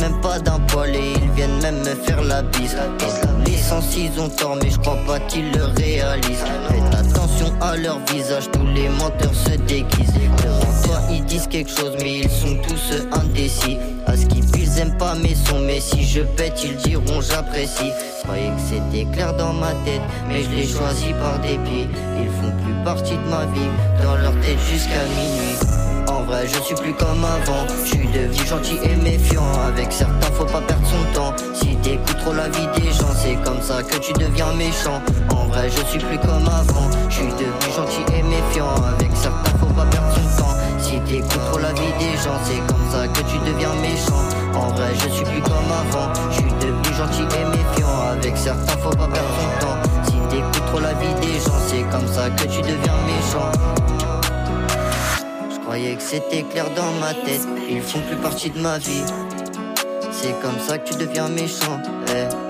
Même 0.00 0.20
pas 0.20 0.38
d'un 0.38 0.60
ils 0.86 1.30
viennent 1.34 1.60
même 1.60 1.78
me 1.80 1.94
faire 1.94 2.22
la 2.22 2.42
bise. 2.42 2.76
Dans 3.22 3.44
les 3.44 3.56
sens 3.56 3.96
ils 3.96 4.20
ont 4.20 4.28
tort 4.28 4.56
mais 4.62 4.70
je 4.70 4.78
crois 4.78 4.98
pas 5.06 5.18
qu'ils 5.20 5.50
le 5.52 5.64
réalisent. 5.64 6.44
Faites 6.68 6.94
attention 6.94 7.52
à 7.60 7.76
leur 7.76 7.98
visage, 8.06 8.50
tous 8.52 8.66
les 8.74 8.88
menteurs 8.88 9.34
se 9.34 9.50
déguisent. 9.50 10.12
Devant 10.42 10.82
toi 10.84 11.00
ils 11.10 11.24
disent 11.24 11.48
quelque 11.48 11.70
chose 11.70 11.96
mais 12.00 12.20
ils 12.20 12.30
sont 12.30 12.56
tous 12.66 12.92
indécis. 13.12 13.78
À 14.06 14.16
ce 14.16 14.26
qu'ils 14.26 14.44
ils 14.56 14.78
aiment 14.78 14.96
pas 14.98 15.14
mes 15.16 15.34
sons 15.34 15.60
mais 15.66 15.80
si 15.80 16.04
je 16.04 16.20
pète 16.20 16.62
ils 16.64 16.76
diront 16.76 17.20
j'apprécie. 17.20 17.90
Je 18.18 18.24
croyais 18.24 18.48
que 18.50 18.60
c'était 18.70 19.04
clair 19.12 19.34
dans 19.36 19.52
ma 19.52 19.72
tête 19.84 20.02
mais 20.28 20.42
je 20.44 20.50
les 20.50 20.66
choisis 20.66 21.12
par 21.20 21.38
dépit. 21.40 21.88
Ils 22.20 22.30
font 22.40 22.52
plus 22.64 22.84
partie 22.84 23.16
de 23.16 23.30
ma 23.30 23.46
vie, 23.46 23.70
dans 24.02 24.16
leur 24.16 24.32
tête 24.40 24.58
jusqu'à 24.70 25.04
minuit. 25.16 25.77
Vrai, 26.28 26.46
je 26.46 26.60
suis 26.60 26.74
plus 26.74 26.92
comme 26.92 27.24
avant. 27.24 27.64
Je 27.84 27.88
suis 27.88 28.06
devenu 28.08 28.46
gentil 28.46 28.78
et 28.82 28.96
méfiant. 28.96 29.50
Avec 29.66 29.90
certains, 29.90 30.30
faut 30.36 30.44
pas 30.44 30.60
perdre 30.60 30.86
son 30.86 31.18
temps. 31.18 31.34
Si 31.54 31.74
t'écoutes 31.76 32.18
trop 32.18 32.34
la 32.34 32.50
vie 32.50 32.68
des 32.76 32.92
gens, 32.92 33.14
c'est 33.16 33.36
comme 33.42 33.62
ça 33.62 33.82
que 33.82 33.96
tu 33.96 34.12
deviens 34.12 34.52
méchant. 34.52 35.00
En 35.30 35.46
vrai, 35.46 35.70
je 35.70 35.82
suis 35.86 35.98
plus 35.98 36.18
comme 36.18 36.46
avant. 36.46 36.90
Je 37.08 37.14
suis 37.14 37.32
devenu 37.32 37.72
gentil 37.74 38.04
et 38.12 38.22
méfiant. 38.22 38.68
Avec 38.92 39.08
certains, 39.14 39.56
faut 39.58 39.72
pas 39.72 39.86
perdre 39.86 40.12
son 40.16 40.42
temps. 40.42 40.54
Si 40.78 41.00
t'écoutes 41.08 41.44
trop 41.50 41.60
la 41.60 41.72
vie 41.72 41.94
des 41.98 42.12
gens, 42.20 42.38
c'est 42.44 42.60
comme 42.68 42.84
ça 42.92 43.08
que 43.08 43.20
tu 43.30 43.38
deviens 43.50 43.72
méchant. 43.80 44.20
En 44.54 44.68
vrai, 44.76 44.92
je 45.00 45.08
suis 45.08 45.24
plus 45.24 45.40
comme 45.40 45.72
avant. 45.72 46.12
Je 46.30 46.36
suis 46.36 46.52
devenu 46.60 46.92
gentil 46.94 47.24
et 47.40 47.44
méfiant. 47.56 48.02
Avec 48.12 48.36
certains, 48.36 48.76
faut 48.76 48.90
pas 48.90 49.08
perdre 49.08 49.32
son 49.40 49.66
temps. 49.66 49.78
Si 50.04 50.12
t'écoutes 50.28 50.66
trop 50.66 50.80
la 50.80 50.92
vie 50.92 51.14
des 51.22 51.40
gens, 51.40 51.56
c'est 51.66 51.88
comme 51.90 52.06
ça 52.06 52.28
que 52.28 52.42
tu 52.42 52.60
deviens 52.60 53.00
méchant. 53.08 53.97
Croyais 55.68 55.96
que 55.96 56.02
c'était 56.02 56.44
clair 56.44 56.70
dans 56.74 56.92
ma 56.92 57.12
tête, 57.12 57.46
ils 57.68 57.82
font 57.82 58.00
plus 58.00 58.16
partie 58.16 58.48
de 58.48 58.58
ma 58.58 58.78
vie. 58.78 59.04
C'est 60.10 60.32
comme 60.40 60.58
ça 60.66 60.78
que 60.78 60.88
tu 60.88 60.94
deviens 60.96 61.28
méchant. 61.28 61.78
eh, 62.08 62.22
eh. 62.22 62.47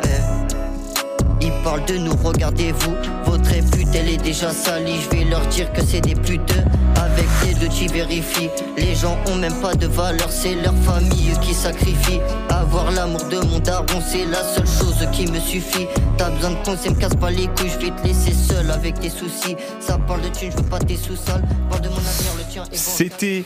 Parlent 1.69 1.85
de 1.85 1.99
nous, 1.99 2.17
regardez-vous. 2.25 2.95
Votre 3.27 3.51
répute, 3.51 3.89
elle 3.95 4.09
est 4.09 4.23
déjà 4.23 4.51
salie. 4.53 5.03
Je 5.03 5.11
vais 5.11 5.25
leur 5.25 5.45
dire 5.49 5.71
que 5.75 5.83
c'est 5.83 6.01
des 6.01 6.15
putes. 6.15 6.55
Avec 6.97 7.27
des 7.45 7.53
deux, 7.61 7.69
tu 7.69 7.87
vérifies. 7.89 8.49
Les 8.79 8.95
gens 8.95 9.19
ont 9.27 9.37
même 9.37 9.61
pas 9.61 9.75
de 9.75 9.87
valeur, 9.87 10.31
c'est 10.31 10.55
leur 10.55 10.75
famille 10.77 11.33
qui 11.43 11.53
sacrifie. 11.53 12.21
Avoir 12.49 12.91
l'amour 12.93 13.23
de 13.31 13.41
mon 13.41 13.59
daron, 13.59 14.01
c'est 14.01 14.25
la 14.25 14.43
seule 14.45 14.67
chose 14.67 15.07
qui 15.13 15.27
me 15.31 15.39
suffit. 15.39 15.87
T'as 16.17 16.31
besoin 16.31 16.53
de 16.53 16.65
conseils, 16.65 16.95
me 16.95 16.99
casse 16.99 17.17
pas 17.17 17.31
les 17.31 17.49
couilles. 17.49 17.71
Je 17.79 17.85
vais 17.85 17.91
te 17.91 18.07
laisser 18.07 18.33
seul 18.33 18.71
avec 18.71 18.99
tes 18.99 19.11
soucis. 19.11 19.55
Ça 19.79 19.99
parle 19.99 20.23
de 20.23 20.29
thunes, 20.29 20.51
je 20.51 20.57
veux 20.57 20.71
pas 20.71 20.79
tes 20.79 20.97
sous-sols. 20.97 21.43
Parle 21.69 21.83
de 21.83 21.89
mon 21.91 21.97
avenir, 21.97 22.33
le 22.39 22.51
tien. 22.51 22.65
C'était 22.73 23.45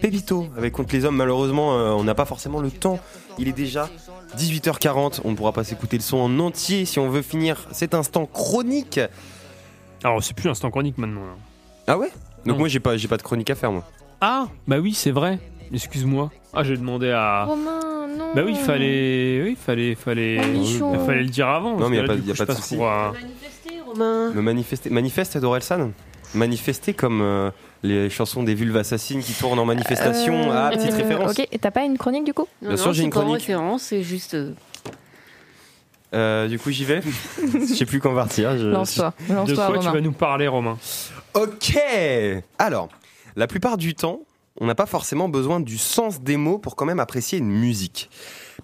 Pépito 0.00 0.46
avec 0.56 0.72
Contre 0.72 0.94
les 0.94 1.04
Hommes. 1.04 1.16
Malheureusement, 1.16 1.76
euh, 1.76 1.90
on 1.90 2.04
n'a 2.04 2.14
pas 2.14 2.26
forcément 2.26 2.60
le 2.60 2.70
temps. 2.70 3.00
Il 3.38 3.48
est 3.48 3.52
déjà 3.52 3.88
18h40. 4.36 5.20
On 5.24 5.30
ne 5.30 5.36
pourra 5.36 5.52
pas 5.52 5.64
s'écouter 5.64 5.96
le 5.96 6.02
son 6.02 6.18
en 6.18 6.38
entier 6.38 6.84
si 6.84 6.98
on 6.98 7.08
veut 7.08 7.22
finir 7.22 7.66
cet 7.72 7.94
instant 7.94 8.26
chronique. 8.26 9.00
Alors, 10.04 10.22
c'est 10.22 10.34
plus 10.34 10.48
instant 10.48 10.70
chronique 10.70 10.98
maintenant. 10.98 11.22
là. 11.22 11.34
Ah 11.86 11.98
ouais? 11.98 12.08
Donc 12.44 12.54
Non. 12.54 12.58
moi, 12.58 12.68
j'ai 12.68 12.80
pas, 12.80 12.96
j'ai 12.96 13.08
pas 13.08 13.16
de 13.16 13.22
chronique 13.22 13.50
à 13.50 13.54
faire, 13.54 13.72
moi. 13.72 13.84
Ah, 14.20 14.46
bah 14.66 14.78
oui, 14.78 14.94
c'est 14.94 15.10
vrai. 15.10 15.38
Excuse-moi. 15.72 16.30
Ah, 16.54 16.62
j'ai 16.64 16.76
demandé 16.76 17.10
à. 17.10 17.44
Romain, 17.44 18.06
non. 18.16 18.34
Bah 18.34 18.42
oui, 18.44 18.52
il 18.52 18.56
fallait, 18.64 19.40
oui, 19.42 19.50
il 19.50 19.56
fallait, 19.56 19.94
fallait, 19.94 20.40
Oh, 20.42 20.46
Michon. 20.48 20.94
il 20.94 21.00
fallait 21.06 21.22
le 21.22 21.28
dire 21.28 21.48
avant. 21.48 21.72
Non, 21.72 21.78
parce 21.78 21.90
mais 21.90 21.96
y 21.96 22.00
a 22.00 22.02
que 22.02 22.06
pas- 22.08 22.16
du 22.16 22.28
y 22.28 22.30
a 22.30 22.34
coup, 22.34 22.38
pas 22.38 22.44
de 22.44 22.50
je 22.50 22.54
passe 22.54 22.62
souci. 22.62 22.76
pour 22.76 22.88
un- 22.90 23.12
Romain. 23.86 24.32
Me 24.32 24.42
manifester. 24.42 24.90
Manifeste 24.90 25.38
d'Orelsan 25.38 25.90
Manifester 26.34 26.92
comme 26.92 27.20
euh, 27.22 27.50
les 27.82 28.10
chansons 28.10 28.42
des 28.42 28.54
vulves 28.54 28.76
assassines 28.76 29.22
qui 29.22 29.32
tournent 29.32 29.58
en 29.58 29.64
manifestation. 29.64 30.50
Euh, 30.50 30.68
ah, 30.68 30.70
petite 30.72 30.92
euh, 30.92 30.96
référence. 30.96 31.30
Ok, 31.38 31.46
et 31.52 31.58
t'as 31.58 31.70
pas 31.70 31.84
une 31.84 31.98
chronique 31.98 32.24
du 32.24 32.34
coup? 32.34 32.46
Non, 32.62 32.68
Bien 32.68 32.76
non, 32.76 32.82
sûr, 32.82 32.92
j'ai 32.92 33.04
une 33.04 33.10
pas 33.10 33.18
en 33.20 33.22
chronique. 33.22 33.40
référence, 33.42 33.82
c'est 33.82 34.02
juste. 34.02 34.36
euh, 36.14 36.48
du 36.48 36.58
coup, 36.58 36.70
j'y 36.70 36.84
vais. 36.84 37.00
Je 37.42 37.74
sais 37.74 37.86
plus 37.86 38.00
quand 38.00 38.14
partir. 38.14 38.56
je- 38.58 38.66
Lance-toi, 38.68 39.12
De 39.28 39.34
lance-toi, 39.34 39.54
quoi 39.66 39.74
tu 39.74 39.78
Romain. 39.80 39.92
vas 39.92 40.00
nous 40.00 40.12
parler, 40.12 40.48
Romain 40.48 40.78
Ok 41.34 41.78
Alors, 42.58 42.88
la 43.36 43.46
plupart 43.46 43.76
du 43.76 43.94
temps, 43.94 44.20
on 44.60 44.66
n'a 44.66 44.74
pas 44.74 44.86
forcément 44.86 45.28
besoin 45.28 45.60
du 45.60 45.76
sens 45.76 46.20
des 46.22 46.36
mots 46.38 46.58
pour 46.58 46.76
quand 46.76 46.86
même 46.86 47.00
apprécier 47.00 47.38
une 47.38 47.50
musique. 47.50 48.08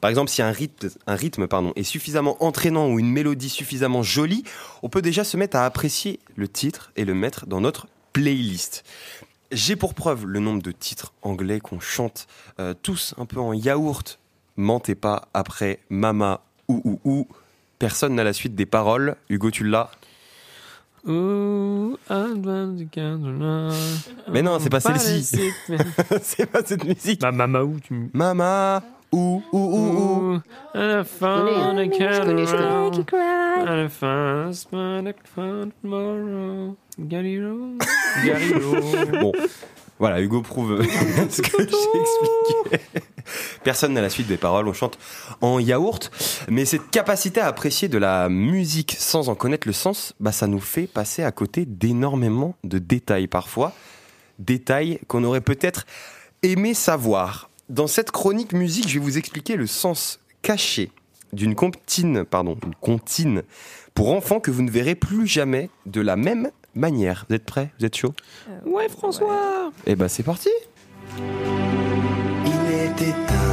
Par 0.00 0.08
exemple, 0.08 0.30
si 0.30 0.40
un 0.40 0.50
rythme, 0.50 0.88
un 1.06 1.14
rythme 1.14 1.46
pardon, 1.46 1.72
est 1.76 1.82
suffisamment 1.82 2.42
entraînant 2.42 2.88
ou 2.88 2.98
une 2.98 3.10
mélodie 3.10 3.50
suffisamment 3.50 4.02
jolie, 4.02 4.42
on 4.82 4.88
peut 4.88 5.02
déjà 5.02 5.22
se 5.22 5.36
mettre 5.36 5.56
à 5.56 5.66
apprécier 5.66 6.18
le 6.34 6.48
titre 6.48 6.92
et 6.96 7.04
le 7.04 7.12
mettre 7.14 7.46
dans 7.46 7.60
notre 7.60 7.86
playlist. 8.12 8.84
J'ai 9.50 9.76
pour 9.76 9.94
preuve 9.94 10.26
le 10.26 10.40
nombre 10.40 10.62
de 10.62 10.72
titres 10.72 11.12
anglais 11.22 11.60
qu'on 11.60 11.80
chante 11.80 12.26
euh, 12.58 12.74
tous 12.80 13.14
un 13.18 13.26
peu 13.26 13.38
en 13.38 13.52
yaourt. 13.52 14.18
Mentez 14.56 14.94
pas 14.94 15.28
après 15.34 15.80
Mama 15.90 16.40
ou 16.68 16.80
ou 16.84 17.00
ou. 17.04 17.28
Personne 17.78 18.14
n'a 18.14 18.24
la 18.24 18.32
suite 18.32 18.54
des 18.54 18.66
paroles. 18.66 19.16
Hugo, 19.28 19.50
tu 19.50 19.64
l'as? 19.64 19.90
Mais 24.30 24.42
non, 24.42 24.58
c'est 24.60 24.70
pas 24.70 24.80
celle-ci. 24.80 25.24
c'est 26.22 26.46
pas 26.46 26.62
cette 26.64 26.84
musique. 26.84 27.20
Bah, 27.20 27.32
Mama 27.32 27.64
ou 27.64 27.80
tu. 27.80 28.10
Mama 28.12 28.82
ou 29.12 29.42
ou 29.52 29.58
ou 29.58 30.32
ou. 30.34 30.40
And 30.74 31.00
I 31.00 31.04
found 31.04 31.78
a 31.78 31.84
Je 31.84 31.90
connais, 31.90 32.46
je 32.46 33.02
connais. 33.02 33.04
candle. 33.04 33.68
And 33.68 33.86
I 33.86 33.88
found 33.88 34.48
a 34.48 34.52
spot 34.52 35.06
I 35.06 35.14
found 35.24 35.72
tomorrow. 35.82 36.76
Galileo. 36.98 37.76
Galileo. 38.24 39.20
Bon, 39.20 39.32
voilà, 39.98 40.20
Hugo 40.20 40.42
prouve 40.42 40.82
ce 41.30 41.42
que 41.42 41.50
j'ai 41.58 41.62
expliqué. 41.62 43.00
Personne 43.62 43.92
n'a 43.92 44.00
la 44.00 44.10
suite 44.10 44.26
des 44.26 44.36
paroles, 44.36 44.66
on 44.66 44.72
chante 44.72 44.98
en 45.40 45.60
yaourt, 45.60 46.10
mais 46.48 46.64
cette 46.64 46.90
capacité 46.90 47.40
à 47.40 47.46
apprécier 47.46 47.88
de 47.88 47.98
la 47.98 48.28
musique 48.28 48.96
sans 48.98 49.28
en 49.28 49.36
connaître 49.36 49.68
le 49.68 49.72
sens, 49.72 50.12
bah, 50.18 50.32
ça 50.32 50.48
nous 50.48 50.58
fait 50.58 50.88
passer 50.88 51.22
à 51.22 51.30
côté 51.30 51.66
d'énormément 51.66 52.56
de 52.64 52.78
détails 52.78 53.28
parfois, 53.28 53.72
détails 54.40 54.98
qu'on 55.06 55.22
aurait 55.22 55.40
peut-être 55.40 55.86
aimé 56.42 56.74
savoir. 56.74 57.48
Dans 57.72 57.86
cette 57.86 58.10
chronique 58.10 58.52
musique, 58.52 58.86
je 58.86 58.98
vais 58.98 59.04
vous 59.04 59.16
expliquer 59.16 59.56
le 59.56 59.66
sens 59.66 60.20
caché 60.42 60.90
d'une 61.32 61.54
comptine, 61.54 62.22
pardon, 62.22 62.54
une 62.66 62.74
comptine 62.74 63.44
pour 63.94 64.12
enfants 64.12 64.40
que 64.40 64.50
vous 64.50 64.60
ne 64.60 64.70
verrez 64.70 64.94
plus 64.94 65.26
jamais 65.26 65.70
de 65.86 66.02
la 66.02 66.16
même 66.16 66.50
manière. 66.74 67.24
Vous 67.30 67.34
êtes 67.36 67.46
prêts? 67.46 67.70
Vous 67.80 67.86
êtes 67.86 67.96
chaud 67.96 68.12
Ouais, 68.66 68.90
François. 68.90 69.72
Eh 69.86 69.96
ben 69.96 70.06
c'est 70.08 70.22
parti 70.22 70.50
Il 71.16 72.90
était 72.90 73.14
un 73.30 73.51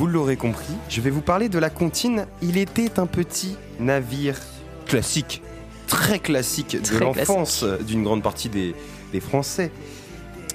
Vous 0.00 0.06
l'aurez 0.06 0.38
compris, 0.38 0.72
je 0.88 1.02
vais 1.02 1.10
vous 1.10 1.20
parler 1.20 1.50
de 1.50 1.58
la 1.58 1.68
comptine 1.68 2.24
Il 2.40 2.56
était 2.56 2.98
un 2.98 3.04
petit 3.04 3.58
navire 3.78 4.38
classique. 4.86 5.42
très 5.88 6.18
classique 6.18 6.80
de 6.80 6.96
l'enfance 6.96 7.64
d'une 7.64 8.02
grande 8.02 8.22
partie 8.22 8.48
des, 8.48 8.74
des 9.12 9.20
Français. 9.20 9.70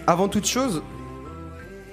Avant 0.08 0.30
toute 0.30 0.48
chose, 0.48 0.82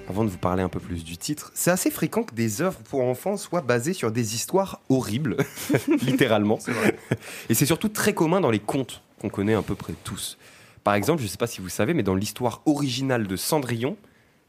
avant 0.09 0.23
de 0.23 0.29
vous 0.29 0.39
parler 0.39 0.63
un 0.63 0.67
peu 0.67 0.79
plus 0.79 1.03
du 1.03 1.15
titre, 1.15 1.51
c'est 1.53 1.69
assez 1.69 1.91
fréquent 1.91 2.23
que 2.23 2.33
des 2.33 2.63
œuvres 2.63 2.79
pour 2.89 3.03
enfants 3.03 3.37
soient 3.37 3.61
basées 3.61 3.93
sur 3.93 4.11
des 4.11 4.33
histoires 4.33 4.81
horribles, 4.89 5.37
littéralement. 6.01 6.57
Et 7.49 7.53
c'est 7.53 7.67
surtout 7.67 7.89
très 7.89 8.15
commun 8.15 8.41
dans 8.41 8.49
les 8.49 8.57
contes 8.57 9.03
qu'on 9.21 9.29
connaît 9.29 9.53
à 9.53 9.61
peu 9.61 9.75
près 9.75 9.93
tous. 10.03 10.39
Par 10.83 10.95
exemple, 10.95 11.19
je 11.19 11.27
ne 11.27 11.29
sais 11.29 11.37
pas 11.37 11.45
si 11.45 11.61
vous 11.61 11.69
savez, 11.69 11.93
mais 11.93 12.01
dans 12.01 12.15
l'histoire 12.15 12.63
originale 12.65 13.27
de 13.27 13.35
Cendrillon, 13.35 13.95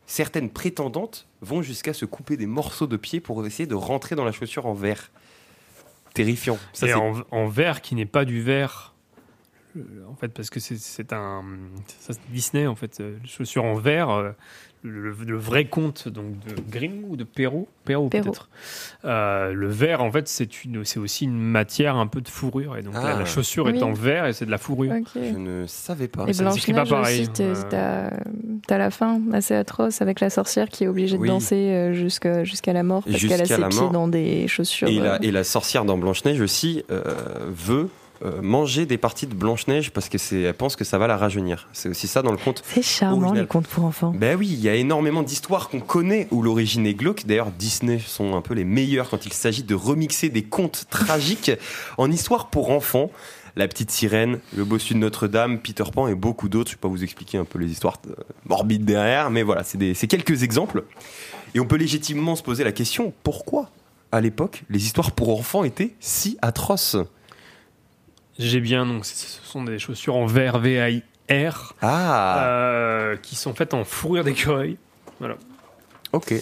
certaines 0.07 0.51
prétendantes 0.51 1.27
vont 1.41 1.63
jusqu'à 1.63 1.93
se 1.95 2.05
couper 2.05 2.37
des 2.37 2.47
morceaux 2.47 2.87
de 2.87 2.97
pied 2.97 3.21
pour 3.21 3.45
essayer 3.47 3.67
de 3.67 3.75
rentrer 3.75 4.15
dans 4.17 4.25
la 4.25 4.33
chaussure 4.33 4.67
en 4.67 4.75
verre. 4.75 5.11
Terrifiant. 6.15 6.59
Ça, 6.73 6.87
et 6.87 6.91
c'est- 6.91 6.95
en, 6.95 7.23
en 7.31 7.47
verre 7.49 7.81
qui 7.83 7.95
n'est 7.95 8.07
pas 8.07 8.25
du 8.25 8.41
verre. 8.43 8.95
euh, 9.77 9.81
En 10.09 10.15
fait, 10.15 10.29
parce 10.29 10.51
que 10.51 10.61
c'est- 10.61 11.13
un. 11.13 11.45
Ça, 12.01 12.13
c'est 12.13 12.21
Disney, 12.33 12.67
en 12.67 12.77
fait. 12.77 13.01
euh, 13.01 13.19
les 13.23 13.29
chaussures 13.29 13.65
en 13.65 13.75
verre. 13.75 14.35
Le, 14.87 15.13
le 15.27 15.37
vrai 15.39 15.65
conte 15.65 16.09
donc, 16.09 16.27
de 16.47 16.55
Grimm 16.71 17.05
ou 17.09 17.17
de 17.17 17.25
Perrault, 17.25 17.69
Perrault, 17.87 18.11
Perrault. 18.11 18.25
peut-être. 18.25 18.49
Euh, 19.07 19.55
le 19.55 19.67
verre, 19.69 20.03
en 20.03 20.13
fait, 20.13 20.29
c'est 20.29 20.63
une- 20.63 20.85
c'est 20.85 20.99
aussi 21.01 21.25
une 21.25 21.39
matière 21.39 21.97
un 21.97 22.07
peu 22.07 22.21
de 22.21 22.29
fourrure. 22.29 22.77
Et 22.77 22.83
donc, 22.83 22.93
la, 22.93 23.15
Ah. 23.15 23.19
la 23.19 23.25
chaussure 23.25 23.65
Oui. 23.65 23.79
est 23.79 23.83
en 23.83 23.95
verre 23.95 24.27
et 24.27 24.35
c'est 24.35 24.45
de 24.45 24.51
la 24.51 24.59
fourrure. 24.59 24.93
Je 25.15 25.39
ne 25.39 25.65
savais 25.67 26.07
pas. 26.07 26.27
Et 26.29 26.35
ça 26.35 26.45
ne 26.45 26.51
s'écrit 26.51 26.75
pas 26.75 26.85
Blanche-Neige 26.85 27.01
pareil. 27.01 27.21
aussi, 27.33 27.43
Euh, 27.43 27.63
t'as 27.71 28.11
t'as 28.67 28.77
la 28.79 28.91
fin 28.91 29.21
assez 29.33 29.55
atroce 29.55 30.03
avec 30.03 30.21
la 30.21 30.29
sorcière 30.29 30.69
qui 30.69 30.85
est 30.85 30.89
obligée 30.89 31.17
Oui. 31.17 31.29
de 31.29 31.33
danser 31.33 31.55
euh, 31.57 31.93
jusqu'à 31.95 32.45
jusqu'à 32.45 32.75
la 32.75 32.83
mort 32.83 33.05
parce 33.05 33.17
qu'elle 33.23 33.33
a 33.33 33.37
Jusqu'à 33.39 33.55
ses 33.57 33.61
la 33.63 33.69
pieds 33.71 33.89
dans 33.91 34.07
des 34.09 34.47
chaussures. 34.49 34.89
Et 34.89 34.99
la, 34.99 35.15
euh, 35.15 35.19
et 35.23 35.31
la 35.31 35.45
sorcière 35.45 35.87
dans 35.87 35.97
Blanche-Neige 35.97 36.43
aussi 36.43 36.85
euh, 36.91 37.03
veut 37.49 37.89
euh, 38.25 38.41
manger 38.41 38.87
des 38.87 38.97
parties 38.97 39.27
de 39.27 39.35
Blanche-Neige 39.35 39.91
parce 39.91 40.09
qu'elle 40.09 40.55
pense 40.55 40.77
que 40.77 40.85
ça 40.85 40.97
va 40.97 41.07
la 41.07 41.17
rajeunir. 41.17 41.69
C'est 41.73 41.91
aussi 41.91 42.07
ça 42.07 42.23
dans 42.23 42.31
le 42.31 42.39
conte. 42.39 42.63
C'est 42.65 42.81
charmant 42.81 43.27
original. 43.27 43.43
les 43.43 43.47
contes 43.47 43.67
pour 43.67 43.85
enfants. 43.85 44.15
Ben 44.17 44.39
oui, 44.39 44.49
il 44.51 44.61
y 44.61 44.69
a 44.69 44.75
énormément 44.75 45.23
d'histoires 45.23 45.69
qu'on 45.69 45.81
connaît 45.81 46.27
où 46.31 46.41
l'origine 46.41 46.87
est 46.87 46.95
glauque. 46.95 47.27
D'ailleurs, 47.27 47.51
Disney 47.51 47.99
sont 47.99 48.35
un 48.35 48.41
peu 48.41 48.55
les 48.55 48.65
meilleurs 48.65 49.11
quand 49.11 49.27
il 49.27 49.33
s'agit 49.33 49.63
de 49.63 49.75
remixer 49.75 50.31
des 50.31 50.43
contes 50.43 50.87
tragiques 50.89 51.51
en 51.99 52.11
histoires 52.11 52.49
pour 52.49 52.71
enfants. 52.71 53.11
La 53.57 53.69
petite 53.69 53.91
sirène, 53.91 54.41
le 54.57 54.65
bossu 54.65 54.95
de 54.95 54.99
Notre-Dame, 54.99 55.59
Peter 55.59 55.85
Pan 55.93 56.09
et 56.09 56.15
beaucoup 56.15 56.49
d'autres. 56.49 56.71
Je 56.71 56.77
vais 56.77 56.81
pas 56.81 56.89
vous 56.89 57.05
expliquer 57.05 57.39
un 57.39 57.45
peu 57.45 57.59
les 57.59 57.71
histoires 57.71 57.99
euh, 58.09 58.15
morbides 58.47 58.85
derrière, 58.85 59.31
mais 59.31 59.43
voilà, 59.43 59.63
c'est 59.65 60.07
quelques 60.09 60.43
exemples. 60.43 60.85
Et 61.55 61.61
on 61.61 61.67
peut 61.67 61.77
légitimement 61.77 62.37
se 62.37 62.43
poser 62.43 62.65
la 62.65 62.73
question 62.73 63.13
pourquoi, 63.23 63.71
à 64.11 64.21
l'époque, 64.21 64.65
les 64.71 64.85
histoires 64.85 65.13
pour 65.13 65.39
enfants 65.39 65.63
étaient 65.63 65.95
si 66.01 66.37
atroces? 66.43 66.97
J'ai 68.39 68.61
bien, 68.61 68.85
donc 68.87 69.05
ce 69.05 69.15
sont 69.45 69.63
des 69.65 69.79
chaussures 69.79 70.17
en 70.17 70.27
verre 70.27 70.59
V-A-I-R 70.59 71.75
Ah, 71.83 72.45
euh, 72.47 73.17
qui 73.17 73.37
sont 73.37 73.55
faites 73.55 73.75
en 73.75 73.85
fourrure 73.85 74.25
d'écureuil. 74.25 74.77
Voilà. 75.21 75.37
ok. 76.13 76.35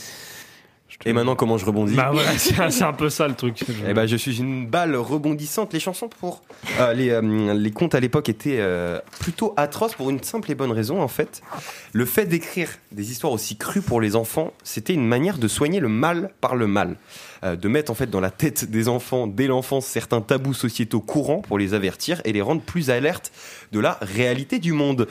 Et 1.05 1.13
maintenant, 1.13 1.35
comment 1.35 1.59
je 1.59 1.65
rebondis 1.67 1.95
Bah 1.97 2.11
voilà, 2.13 2.31
c'est 2.39 2.85
un- 2.85 2.93
peu 2.93 3.11
ça 3.11 3.27
le 3.27 3.35
truc. 3.35 3.65
Eh 3.89 3.93
ben, 3.93 4.07
je 4.07 4.15
suis 4.15 4.39
une 4.39 4.69
balle 4.69 4.95
rebondissante. 4.95 5.73
Les 5.73 5.81
chansons 5.81 6.09
pour 6.09 6.43
euh, 6.79 6.93
les, 6.93 7.11
euh, 7.11 7.55
les 7.55 7.71
contes 7.73 7.97
à 7.97 8.01
l'époque 8.01 8.29
étaient 8.29 8.59
euh, 8.61 9.01
plutôt 9.19 9.53
atroces 9.57 9.95
pour 9.95 10.11
une 10.11 10.23
simple 10.23 10.53
et 10.53 10.55
bonne 10.55 10.71
raison 10.71 11.03
en 11.03 11.09
fait. 11.09 11.43
Le 11.93 12.05
fait 12.05 12.27
d'écrire 12.27 12.69
des 12.93 13.11
histoires 13.11 13.33
aussi 13.33 13.57
crues 13.57 13.83
pour 13.83 14.01
les 14.01 14.15
enfants, 14.15 14.53
c'était 14.63 14.95
une 14.95 15.07
manière 15.07 15.39
de 15.39 15.49
soigner 15.49 15.81
le 15.81 15.89
mal 15.89 16.31
par 16.41 16.55
le 16.55 16.69
mal, 16.69 16.95
de 17.43 17.69
mettre 17.69 17.91
en 17.91 17.95
fait 17.95 18.09
dans 18.09 18.21
la 18.21 18.31
tête 18.31 18.71
des 18.71 18.89
enfants 18.89 19.27
dès 19.27 19.47
l'enfance 19.47 19.87
certains 19.87 20.21
tabous 20.21 20.55
sociétaux 20.55 21.01
courants 21.01 21.41
pour 21.41 21.59
les 21.59 21.75
avertir 21.75 22.21
et 22.25 22.33
les 22.33 22.41
rendre 22.41 22.63
plus 22.63 22.91
alertes 22.91 23.33
de 23.73 23.81
la 23.81 23.99
réalité 24.01 24.59
du 24.59 24.73
monde. 24.73 25.09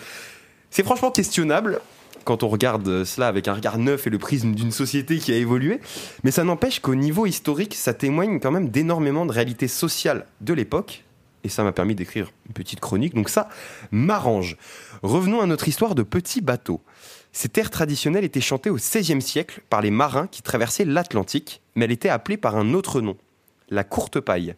C'est 0.69 0.83
franchement 0.83 1.11
questionnable 1.11 1.81
quand 2.23 2.43
on 2.43 2.47
regarde 2.47 3.03
cela 3.03 3.27
avec 3.27 3.47
un 3.47 3.53
regard 3.53 3.77
neuf 3.77 4.07
et 4.07 4.09
le 4.09 4.17
prisme 4.17 4.53
d'une 4.53 4.71
société 4.71 5.17
qui 5.17 5.33
a 5.33 5.35
évolué, 5.35 5.79
mais 6.23 6.31
ça 6.31 6.43
n'empêche 6.43 6.79
qu'au 6.79 6.95
niveau 6.95 7.25
historique, 7.25 7.75
ça 7.75 7.93
témoigne 7.93 8.39
quand 8.39 8.51
même 8.51 8.69
d'énormément 8.69 9.25
de 9.25 9.31
réalités 9.31 9.67
sociales 9.67 10.25
de 10.39 10.53
l'époque, 10.53 11.03
et 11.43 11.49
ça 11.49 11.63
m'a 11.63 11.71
permis 11.71 11.95
d'écrire 11.95 12.31
une 12.47 12.53
petite 12.53 12.79
chronique, 12.79 13.15
donc 13.15 13.29
ça 13.29 13.49
m'arrange. 13.91 14.57
Revenons 15.01 15.41
à 15.41 15.45
notre 15.45 15.67
histoire 15.67 15.95
de 15.95 16.03
petits 16.03 16.41
bateaux. 16.41 16.81
Ces 17.33 17.49
terres 17.49 17.69
traditionnelles 17.69 18.25
étaient 18.25 18.41
chantées 18.41 18.69
au 18.69 18.75
XVIe 18.75 19.21
siècle 19.21 19.61
par 19.69 19.81
les 19.81 19.91
marins 19.91 20.27
qui 20.27 20.41
traversaient 20.41 20.85
l'Atlantique, 20.85 21.61
mais 21.75 21.85
elle 21.85 21.91
était 21.91 22.09
appelée 22.09 22.37
par 22.37 22.57
un 22.57 22.73
autre 22.73 23.01
nom, 23.01 23.15
la 23.69 23.83
courte 23.83 24.19
paille. 24.19 24.55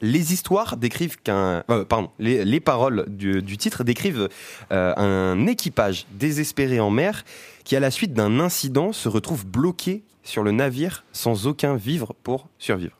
Les 0.00 0.32
histoires 0.32 0.76
décrivent 0.76 1.18
qu'un, 1.22 1.62
euh, 1.70 1.84
les, 2.18 2.44
les 2.44 2.60
paroles 2.60 3.04
du, 3.08 3.42
du 3.42 3.56
titre 3.56 3.84
décrivent 3.84 4.28
euh, 4.72 4.92
un 4.96 5.46
équipage 5.46 6.06
désespéré 6.10 6.80
en 6.80 6.90
mer 6.90 7.24
qui, 7.62 7.76
à 7.76 7.80
la 7.80 7.92
suite 7.92 8.12
d'un 8.12 8.40
incident, 8.40 8.92
se 8.92 9.08
retrouve 9.08 9.46
bloqué 9.46 10.02
sur 10.24 10.42
le 10.42 10.50
navire 10.50 11.04
sans 11.12 11.46
aucun 11.46 11.76
vivre 11.76 12.14
pour 12.24 12.48
survivre. 12.58 12.98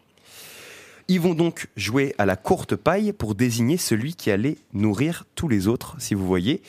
Ils 1.09 1.21
vont 1.21 1.35
donc 1.35 1.67
jouer 1.77 2.15
à 2.17 2.25
la 2.25 2.37
courte 2.37 2.77
paille 2.77 3.13
pour 3.13 3.35
désigner 3.35 3.77
celui 3.77 4.15
qui 4.15 4.31
allait 4.31 4.57
nourrir 4.73 5.25
tous 5.35 5.49
les 5.49 5.67
autres, 5.67 5.97
si 5.99 6.15
vous 6.15 6.27
voyez 6.27 6.63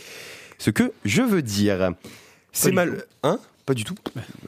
ce 0.58 0.70
que 0.70 0.92
je 1.04 1.22
veux 1.22 1.42
dire. 1.42 1.92
C'est 2.52 2.72
mal. 2.72 3.06
Hein? 3.24 3.40
Pas 3.66 3.74
du 3.74 3.84
tout. 3.84 3.96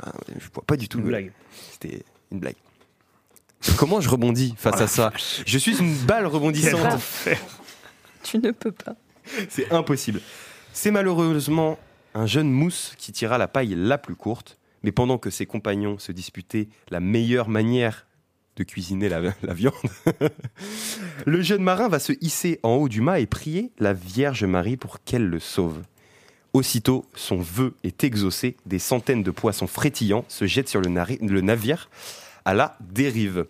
Ah, 0.02 0.12
je 0.28 0.46
vois 0.54 0.64
pas 0.66 0.78
du 0.78 0.88
tout. 0.88 0.98
Une 1.00 1.04
le- 1.06 1.10
blague. 1.10 1.32
C'était 1.72 2.04
une 2.32 2.40
blague. 2.40 2.56
Comment 3.78 4.00
je 4.02 4.08
rebondis 4.10 4.54
face 4.58 4.80
à 4.82 4.88
ça? 4.88 5.12
Je 5.46 5.58
suis 5.58 5.78
une 5.80 5.96
balle 6.06 6.26
rebondissante. 6.28 7.02
Tu 8.24 8.38
ne 8.40 8.52
peux 8.52 8.72
pas. 8.72 8.96
C'est 9.50 9.72
impossible. 9.72 10.22
C'est 10.74 10.92
malheureusement 10.92 11.80
un 12.14 12.28
jeune 12.28 12.52
mousse 12.52 12.94
qui 12.98 13.12
tira 13.12 13.38
la 13.38 13.48
paille 13.48 13.74
la 13.76 13.98
plus 13.98 14.16
courte, 14.16 14.58
mais 14.84 14.92
pendant 14.92 15.18
que 15.18 15.30
ses 15.30 15.46
compagnons 15.46 15.98
se 15.98 16.12
disputaient 16.12 16.70
la 16.92 17.00
meilleure 17.00 17.50
manière 17.50 18.06
de 18.58 18.64
cuisiner 18.64 19.10
la, 19.10 19.22
la 19.44 19.54
viande, 19.54 19.74
le 21.26 21.42
jeune 21.42 21.62
marin 21.64 21.90
va 21.90 22.00
se 22.00 22.14
hisser 22.22 22.60
en 22.64 22.76
haut 22.76 22.90
du 22.90 23.02
mât 23.02 23.20
et 23.20 23.26
prier 23.26 23.72
la 23.80 23.94
Vierge 23.94 24.46
Marie 24.46 24.78
pour 24.78 25.04
qu'elle 25.04 25.28
le 25.28 25.40
sauve. 25.40 25.82
Aussitôt, 26.58 27.06
son 27.14 27.38
vœu 27.38 27.76
est 27.84 28.04
exaucé, 28.04 28.56
des 28.66 28.80
centaines 28.80 29.22
de 29.22 29.30
poissons 29.30 29.68
frétillants 29.68 30.26
se 30.28 30.48
jettent 30.48 30.70
sur 30.70 30.82
le, 30.82 30.90
navire 30.90 31.88
à 32.46 32.56
la 32.56 32.76
dérive. 32.82 33.46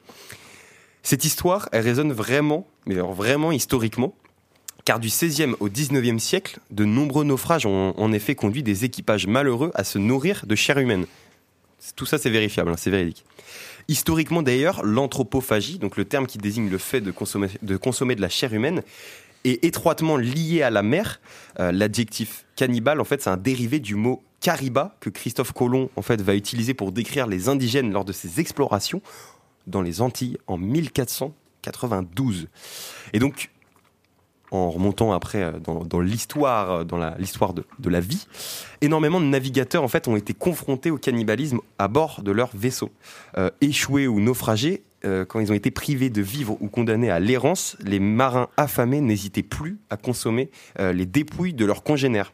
Cette 1.03 1.23
histoire, 1.23 1.69
elle 1.71 1.85
résonne 1.85 2.11
vraiment, 2.11 2.67
mais 2.85 2.95
vraiment 2.95 3.53
historiquement, 3.53 4.13
car 4.83 4.99
du 4.99 5.07
XVIe 5.07 5.55
au 5.61 5.69
XIXe 5.69 6.21
siècle, 6.21 6.59
de 6.69 6.83
nombreux 6.83 7.23
naufrages 7.23 7.65
ont 7.65 7.93
en 7.95 8.11
effet 8.11 8.35
conduit 8.35 8.61
des 8.61 8.83
équipages 8.83 9.25
malheureux 9.25 9.71
à 9.73 9.85
se 9.85 9.97
nourrir 9.97 10.43
de 10.45 10.55
chair 10.55 10.77
humaine. 10.77 11.05
Tout 11.95 12.05
ça, 12.05 12.17
c'est 12.17 12.29
vérifiable, 12.29 12.71
hein, 12.71 12.77
c'est 12.77 12.91
véridique. 12.91 13.23
Historiquement 13.87 14.41
d'ailleurs, 14.41 14.83
l'anthropophagie, 14.83 15.79
donc 15.79 15.95
le 15.95 16.03
terme 16.03 16.27
qui 16.27 16.39
désigne 16.39 16.69
le 16.69 16.77
fait 16.77 16.99
de, 16.99 17.11
consommer 17.11 18.15
de 18.15 18.21
la 18.21 18.27
chair 18.27 18.53
humaine, 18.53 18.83
est 19.49 19.63
étroitement 19.63 20.17
lié 20.17 20.61
à 20.61 20.69
la 20.69 20.83
mer. 20.83 21.19
Euh, 21.59 21.71
L'adjectif 21.71 22.45
cannibale, 22.55 23.01
en 23.01 23.05
fait, 23.05 23.21
c'est 23.21 23.29
un 23.29 23.37
dérivé 23.37 23.79
du 23.79 23.95
mot 23.95 24.23
cariba 24.39 24.95
que 24.99 25.09
Christophe 25.09 25.51
Colomb 25.51 25.89
en 25.95 26.01
fait 26.01 26.21
va 26.21 26.35
utiliser 26.35 26.73
pour 26.73 26.91
décrire 26.91 27.27
les 27.27 27.49
indigènes 27.49 27.91
lors 27.91 28.05
de 28.05 28.13
ses 28.13 28.39
explorations 28.39 29.01
dans 29.65 29.81
les 29.81 30.01
Antilles 30.01 30.37
en 30.47 30.57
1492. 30.57 32.47
Et 33.13 33.19
donc, 33.19 33.49
en 34.51 34.69
remontant 34.69 35.11
après 35.11 35.43
euh, 35.43 35.59
dans, 35.59 35.99
l'histoire, 35.99 36.71
euh, 36.71 36.83
dans 36.83 36.97
l'histoire 37.17 37.53
de, 37.53 37.89
la 37.89 37.99
vie, 37.99 38.27
énormément 38.81 39.19
de 39.19 39.25
navigateurs 39.25 39.83
en 39.83 39.87
fait 39.87 40.07
ont 40.07 40.15
été 40.15 40.33
confrontés 40.33 40.91
au 40.91 40.97
cannibalisme 40.97 41.59
à 41.79 41.87
bord 41.87 42.21
de 42.21 42.31
leurs 42.31 42.55
vaisseaux. 42.55 42.91
Euh, 43.37 43.49
échoués 43.61 44.07
ou 44.07 44.19
naufragés, 44.19 44.83
euh, 45.07 45.25
quand 45.25 45.39
ils 45.39 45.51
ont 45.51 45.55
été 45.55 45.71
privés 45.71 46.09
de 46.09 46.21
vivre 46.21 46.57
ou 46.61 46.67
condamnés 46.67 47.09
à 47.09 47.19
l'errance, 47.19 47.77
les 47.81 47.99
marins 47.99 48.49
affamés 48.57 49.01
n'hésitaient 49.01 49.43
plus 49.43 49.77
à 49.89 49.97
consommer 49.97 50.51
euh, 50.79 50.91
les 50.91 51.05
dépouilles 51.05 51.53
de 51.53 51.65
leurs 51.65 51.83
congénères. 51.83 52.33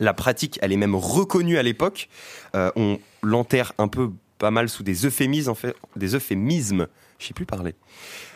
La 0.00 0.14
pratique, 0.14 0.58
elle 0.62 0.72
est 0.72 0.76
même 0.76 0.94
reconnue 0.94 1.58
à 1.58 1.62
l'époque. 1.62 2.08
Euh, 2.54 2.70
on 2.76 2.98
l'enterre 3.22 3.72
un 3.78 3.88
peu 3.88 4.10
pas 4.38 4.50
mal 4.50 4.68
sous 4.68 4.82
des 4.82 5.06
euphémismes, 5.06 5.50
en 5.50 5.54
fait, 5.54 5.74
des 5.96 6.14
euphémismes. 6.14 6.86
Je 7.18 7.26
sais 7.26 7.34
plus 7.34 7.46
parler. 7.46 7.74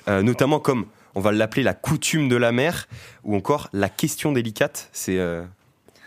Notamment 0.07 0.61
comme 0.61 0.87
on 1.17 1.21
va 1.21 1.33
l'appeler 1.33 1.65
la 1.65 1.75
coutume 1.75 2.29
de 2.29 2.37
la 2.37 2.53
mer 2.53 2.87
ou 3.25 3.35
encore 3.35 3.69
la 3.73 3.89
question 3.89 4.31
délicate. 4.31 4.89
C'est 4.93 5.19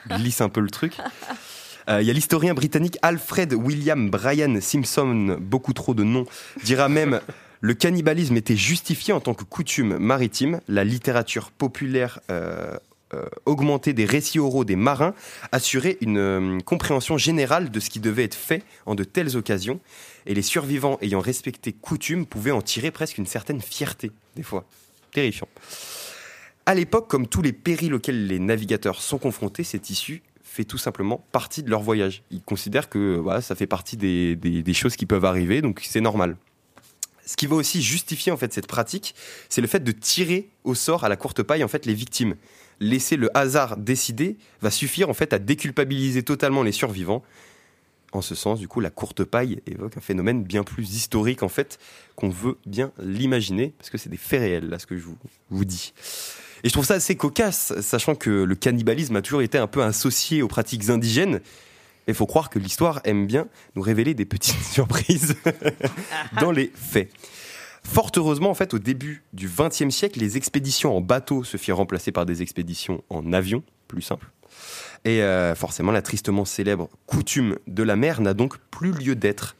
glisse 0.07 0.39
un 0.39 0.47
peu 0.47 0.61
le 0.61 0.69
truc. 0.69 0.95
Euh, 1.89 2.01
Il 2.01 2.07
y 2.07 2.09
a 2.09 2.13
l'historien 2.13 2.53
britannique 2.53 2.97
Alfred 3.01 3.53
William 3.53 4.09
Bryan 4.09 4.61
Simpson, 4.61 5.37
beaucoup 5.39 5.73
trop 5.73 5.93
de 5.93 6.03
noms, 6.03 6.25
dira 6.63 6.89
même 6.89 7.21
le 7.61 7.73
cannibalisme 7.73 8.37
était 8.37 8.55
justifié 8.55 9.13
en 9.13 9.19
tant 9.19 9.33
que 9.33 9.43
coutume 9.43 9.97
maritime. 9.97 10.61
La 10.67 10.83
littérature 10.83 11.51
populaire 11.51 12.19
euh, 12.29 12.77
euh, 13.15 13.25
augmentée 13.47 13.93
des 13.93 14.05
récits 14.05 14.37
oraux 14.37 14.65
des 14.65 14.75
marins 14.75 15.15
assurait 15.51 15.97
une 16.01 16.17
euh, 16.19 16.59
compréhension 16.59 17.17
générale 17.17 17.71
de 17.71 17.79
ce 17.79 17.89
qui 17.89 17.99
devait 17.99 18.25
être 18.25 18.35
fait 18.35 18.63
en 18.85 18.93
de 18.93 19.03
telles 19.03 19.35
occasions. 19.35 19.79
Et 20.27 20.35
les 20.35 20.43
survivants 20.43 20.99
ayant 21.01 21.19
respecté 21.19 21.73
coutume 21.73 22.27
pouvaient 22.27 22.51
en 22.51 22.61
tirer 22.61 22.91
presque 22.91 23.17
une 23.17 23.25
certaine 23.25 23.61
fierté, 23.61 24.11
des 24.35 24.43
fois. 24.43 24.63
Terrifiant. 25.11 25.47
À 26.67 26.75
l'époque, 26.75 27.07
comme 27.07 27.25
tous 27.25 27.41
les 27.41 27.51
périls 27.51 27.95
auxquels 27.95 28.27
les 28.27 28.37
navigateurs 28.37 29.01
sont 29.01 29.17
confrontés, 29.17 29.63
cette 29.63 29.89
issue 29.89 30.21
fait 30.49 30.63
tout 30.65 30.77
simplement 30.77 31.23
partie 31.31 31.63
de 31.63 31.69
leur 31.69 31.81
voyage. 31.81 32.23
Ils 32.31 32.41
considèrent 32.41 32.89
que 32.89 33.15
voilà, 33.17 33.41
ça 33.41 33.55
fait 33.55 33.67
partie 33.67 33.97
des, 33.97 34.35
des- 34.35 34.73
choses 34.73 34.95
qui 34.95 35.05
peuvent 35.05 35.25
arriver, 35.25 35.61
donc 35.61 35.81
c'est 35.83 36.01
normal. 36.01 36.35
Ce 37.25 37.37
qui 37.37 37.45
va 37.45 37.55
aussi 37.55 37.81
justifier 37.83 38.31
en 38.31 38.37
fait 38.37 38.51
cette 38.51 38.65
pratique, 38.67 39.13
c'est 39.49 39.61
le 39.61 39.67
fait 39.67 39.83
de 39.83 39.91
tirer 39.91 40.49
au 40.63 40.73
sort 40.73 41.03
à 41.03 41.09
la 41.09 41.15
courte 41.15 41.43
paille 41.43 41.63
en 41.63 41.67
fait 41.67 41.85
les 41.85 41.93
victimes. 41.93 42.35
Laisser 42.79 43.15
le 43.17 43.29
hasard 43.37 43.77
décider 43.77 44.37
va 44.61 44.71
suffire 44.71 45.09
en 45.09 45.13
fait 45.13 45.33
à 45.33 45.39
déculpabiliser 45.39 46.23
totalement 46.23 46.63
les 46.63 46.71
survivants. 46.71 47.23
En 48.11 48.21
ce 48.21 48.33
sens, 48.33 48.59
du 48.59 48.67
coup, 48.67 48.79
la 48.79 48.89
courte 48.89 49.23
paille 49.23 49.61
évoque 49.67 49.95
un 49.97 50.01
phénomène 50.01 50.43
bien 50.43 50.63
plus 50.63 50.95
historique 50.95 51.43
en 51.43 51.49
fait 51.49 51.77
qu'on 52.15 52.29
veut 52.29 52.57
bien 52.65 52.91
l'imaginer 53.03 53.73
parce 53.77 53.91
que 53.91 53.99
c'est 53.99 54.09
des 54.09 54.17
faits 54.17 54.39
réels 54.41 54.67
là 54.69 54.79
ce 54.79 54.87
que 54.87 54.97
je 54.97 55.03
vous, 55.03 55.17
vous 55.51 55.65
dis. 55.65 55.93
Et 56.63 56.67
je 56.67 56.73
trouve 56.73 56.85
ça 56.85 56.95
assez 56.95 57.15
cocasse, 57.15 57.73
sachant 57.81 58.15
que 58.15 58.29
le 58.29 58.55
cannibalisme 58.55 59.15
a 59.15 59.21
toujours 59.21 59.41
été 59.41 59.57
un 59.57 59.67
peu 59.67 59.83
associé 59.83 60.41
aux 60.41 60.47
pratiques 60.47 60.89
indigènes. 60.89 61.39
Il 62.07 62.13
faut 62.13 62.25
croire 62.25 62.49
que 62.49 62.59
l'histoire 62.59 63.01
aime 63.03 63.27
bien 63.27 63.47
nous 63.75 63.81
révéler 63.81 64.13
des 64.13 64.25
petites 64.25 64.63
surprises 64.71 65.35
dans 66.41 66.51
les 66.51 66.71
faits. 66.75 67.09
Fort 67.83 68.11
heureusement, 68.17 68.49
en 68.49 68.53
fait, 68.53 68.73
au 68.73 68.79
début 68.79 69.23
du 69.33 69.49
XXe 69.49 69.89
siècle, 69.89 70.19
les 70.19 70.37
expéditions 70.37 70.95
en 70.95 71.01
bateau 71.01 71.43
se 71.43 71.57
firent 71.57 71.77
remplacer 71.77 72.11
par 72.11 72.25
des 72.25 72.41
expéditions 72.41 73.03
en 73.09 73.31
avion, 73.31 73.63
plus 73.87 74.01
simple. 74.01 74.27
Et 75.05 75.21
euh, 75.21 75.55
forcément, 75.55 75.91
la 75.91 76.01
tristement 76.01 76.45
célèbre 76.45 76.89
coutume 77.05 77.57
de 77.67 77.83
la 77.83 77.95
mer 77.95 78.21
n'a 78.21 78.33
donc 78.33 78.57
plus 78.69 78.91
lieu 78.91 79.15
d'être. 79.15 79.55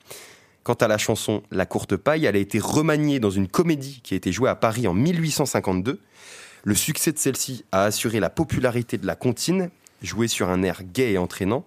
Quant 0.63 0.73
à 0.73 0.87
la 0.87 0.97
chanson 0.97 1.41
La 1.51 1.65
courte 1.65 1.95
paille, 1.95 2.25
elle 2.25 2.35
a 2.35 2.39
été 2.39 2.59
remaniée 2.59 3.19
dans 3.19 3.29
une 3.29 3.47
comédie 3.47 4.01
qui 4.03 4.13
a 4.13 4.17
été 4.17 4.31
jouée 4.31 4.49
à 4.49 4.55
Paris 4.55 4.87
en 4.87 4.93
1852. 4.93 5.99
Le 6.63 6.75
succès 6.75 7.11
de 7.11 7.17
celle-ci 7.17 7.65
a 7.71 7.83
assuré 7.83 8.19
la 8.19 8.29
popularité 8.29 8.97
de 8.97 9.07
la 9.07 9.15
comptine, 9.15 9.69
jouée 10.01 10.27
sur 10.27 10.49
un 10.49 10.63
air 10.63 10.81
gai 10.83 11.13
et 11.13 11.17
entraînant, 11.17 11.65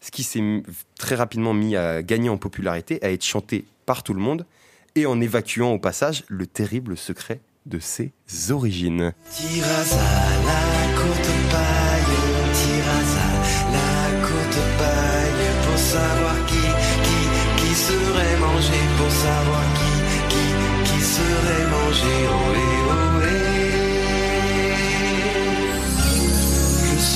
ce 0.00 0.10
qui 0.10 0.22
s'est 0.22 0.62
très 0.98 1.14
rapidement 1.14 1.54
mis 1.54 1.76
à 1.76 2.02
gagner 2.02 2.28
en 2.28 2.36
popularité, 2.36 3.02
à 3.04 3.10
être 3.10 3.24
chanté 3.24 3.64
par 3.86 4.02
tout 4.02 4.14
le 4.14 4.20
monde, 4.20 4.46
et 4.94 5.06
en 5.06 5.20
évacuant 5.20 5.72
au 5.72 5.78
passage 5.78 6.24
le 6.28 6.46
terrible 6.46 6.96
secret 6.96 7.40
de 7.66 7.78
ses 7.78 8.12
origines. 8.50 9.12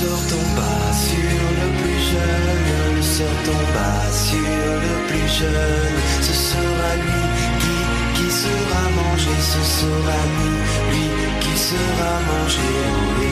Sort 0.01 0.27
tomba 0.27 0.93
sur 0.93 1.41
le 1.59 1.67
plus 1.79 2.01
jeune, 2.11 2.95
le 2.95 3.01
sort 3.01 3.39
tomba 3.45 4.11
sur 4.11 4.37
le 4.85 4.95
plus 5.07 5.29
jeune, 5.39 5.99
ce 6.21 6.33
sera 6.33 6.95
lui 6.95 7.23
qui, 7.61 7.77
qui 8.17 8.31
sera 8.31 8.83
mangé, 8.97 9.29
ce 9.39 9.61
sera 9.79 10.19
lui, 10.37 10.53
lui 10.91 11.39
qui 11.39 11.57
sera 11.57 12.11
mangé, 12.31 12.69
ohé, 13.05 13.31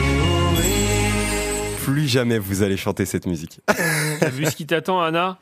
ohé. 0.54 1.84
Plus 1.86 2.08
jamais 2.08 2.38
vous 2.38 2.62
allez 2.62 2.78
chanter 2.78 3.06
cette 3.06 3.26
musique. 3.26 3.62
T'as 4.20 4.30
vu 4.30 4.46
ce 4.46 4.56
qui 4.56 4.68
t'attend, 4.68 5.02
Anna? 5.02 5.40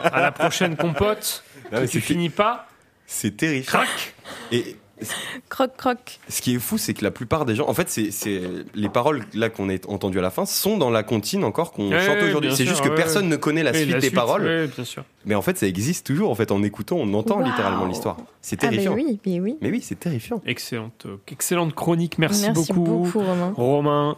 À 0.00 0.20
la 0.20 0.32
prochaine 0.32 0.76
compote 0.76 1.44
Non, 1.72 1.80
que 1.82 1.86
tu 1.86 2.00
finis 2.00 2.28
pas? 2.28 2.66
C'est 3.06 3.36
terrible. 3.36 3.66
Crac 3.66 4.14
Et 4.50 4.76
Croc, 5.48 5.76
croc. 5.76 6.18
ce 6.28 6.40
qui 6.42 6.54
est 6.54 6.58
fou, 6.58 6.78
c'est 6.78 6.94
que 6.94 7.04
la 7.04 7.10
plupart 7.10 7.44
des 7.44 7.54
gens, 7.54 7.68
en 7.68 7.74
fait, 7.74 7.88
c'est 7.88 8.10
c'est- 8.10 8.40
les 8.74 8.88
paroles 8.88 9.24
là 9.34 9.48
qu'on 9.50 9.68
a 9.68 9.74
entendues 9.88 10.18
à 10.18 10.22
la 10.22 10.30
fin 10.30 10.46
sont 10.46 10.76
dans 10.78 10.90
la 10.90 11.02
comptine 11.02 11.44
encore 11.44 11.72
qu'on 11.72 11.90
Ouais, 11.90 12.04
chante 12.04 12.22
aujourd'hui. 12.22 12.50
C'est 12.52 12.64
sûr, 12.64 12.72
juste 12.72 12.82
que 12.84 12.88
ouais, 12.90 12.94
personne 12.94 13.24
ouais. 13.24 13.30
ne 13.30 13.36
connaît 13.36 13.62
la 13.62 13.72
suite 13.74 13.96
des 13.98 14.10
paroles. 14.10 14.42
ouais, 14.44 14.66
bien 14.68 14.84
sûr. 14.84 15.04
Mais 15.26 15.34
en 15.34 15.42
fait, 15.42 15.56
ça 15.56 15.66
existe 15.66 16.06
toujours. 16.06 16.30
En 16.30 16.34
fait, 16.34 16.52
en 16.52 16.62
écoutant, 16.62 16.96
on 16.96 17.14
entend 17.14 17.40
littéralement 17.40 17.86
l'histoire. 17.86 18.16
C'est 18.42 18.62
Ah, 18.62 18.66
mais 18.70 18.76
terrifiant. 18.76 18.94
oui, 18.94 19.18
mais 19.24 19.40
oui. 19.40 19.56
Mais 19.62 19.70
oui, 19.70 19.80
c'est 19.82 19.98
terrifiant. 19.98 20.42
Excellente, 20.44 21.06
euh, 21.06 21.16
excellente 21.30 21.74
chronique. 21.74 22.18
Merci, 22.18 22.42
Merci 22.46 22.72
beaucoup, 22.74 23.04
beaucoup, 23.04 23.20
Romain. 23.20 23.52
Romain. 23.56 24.16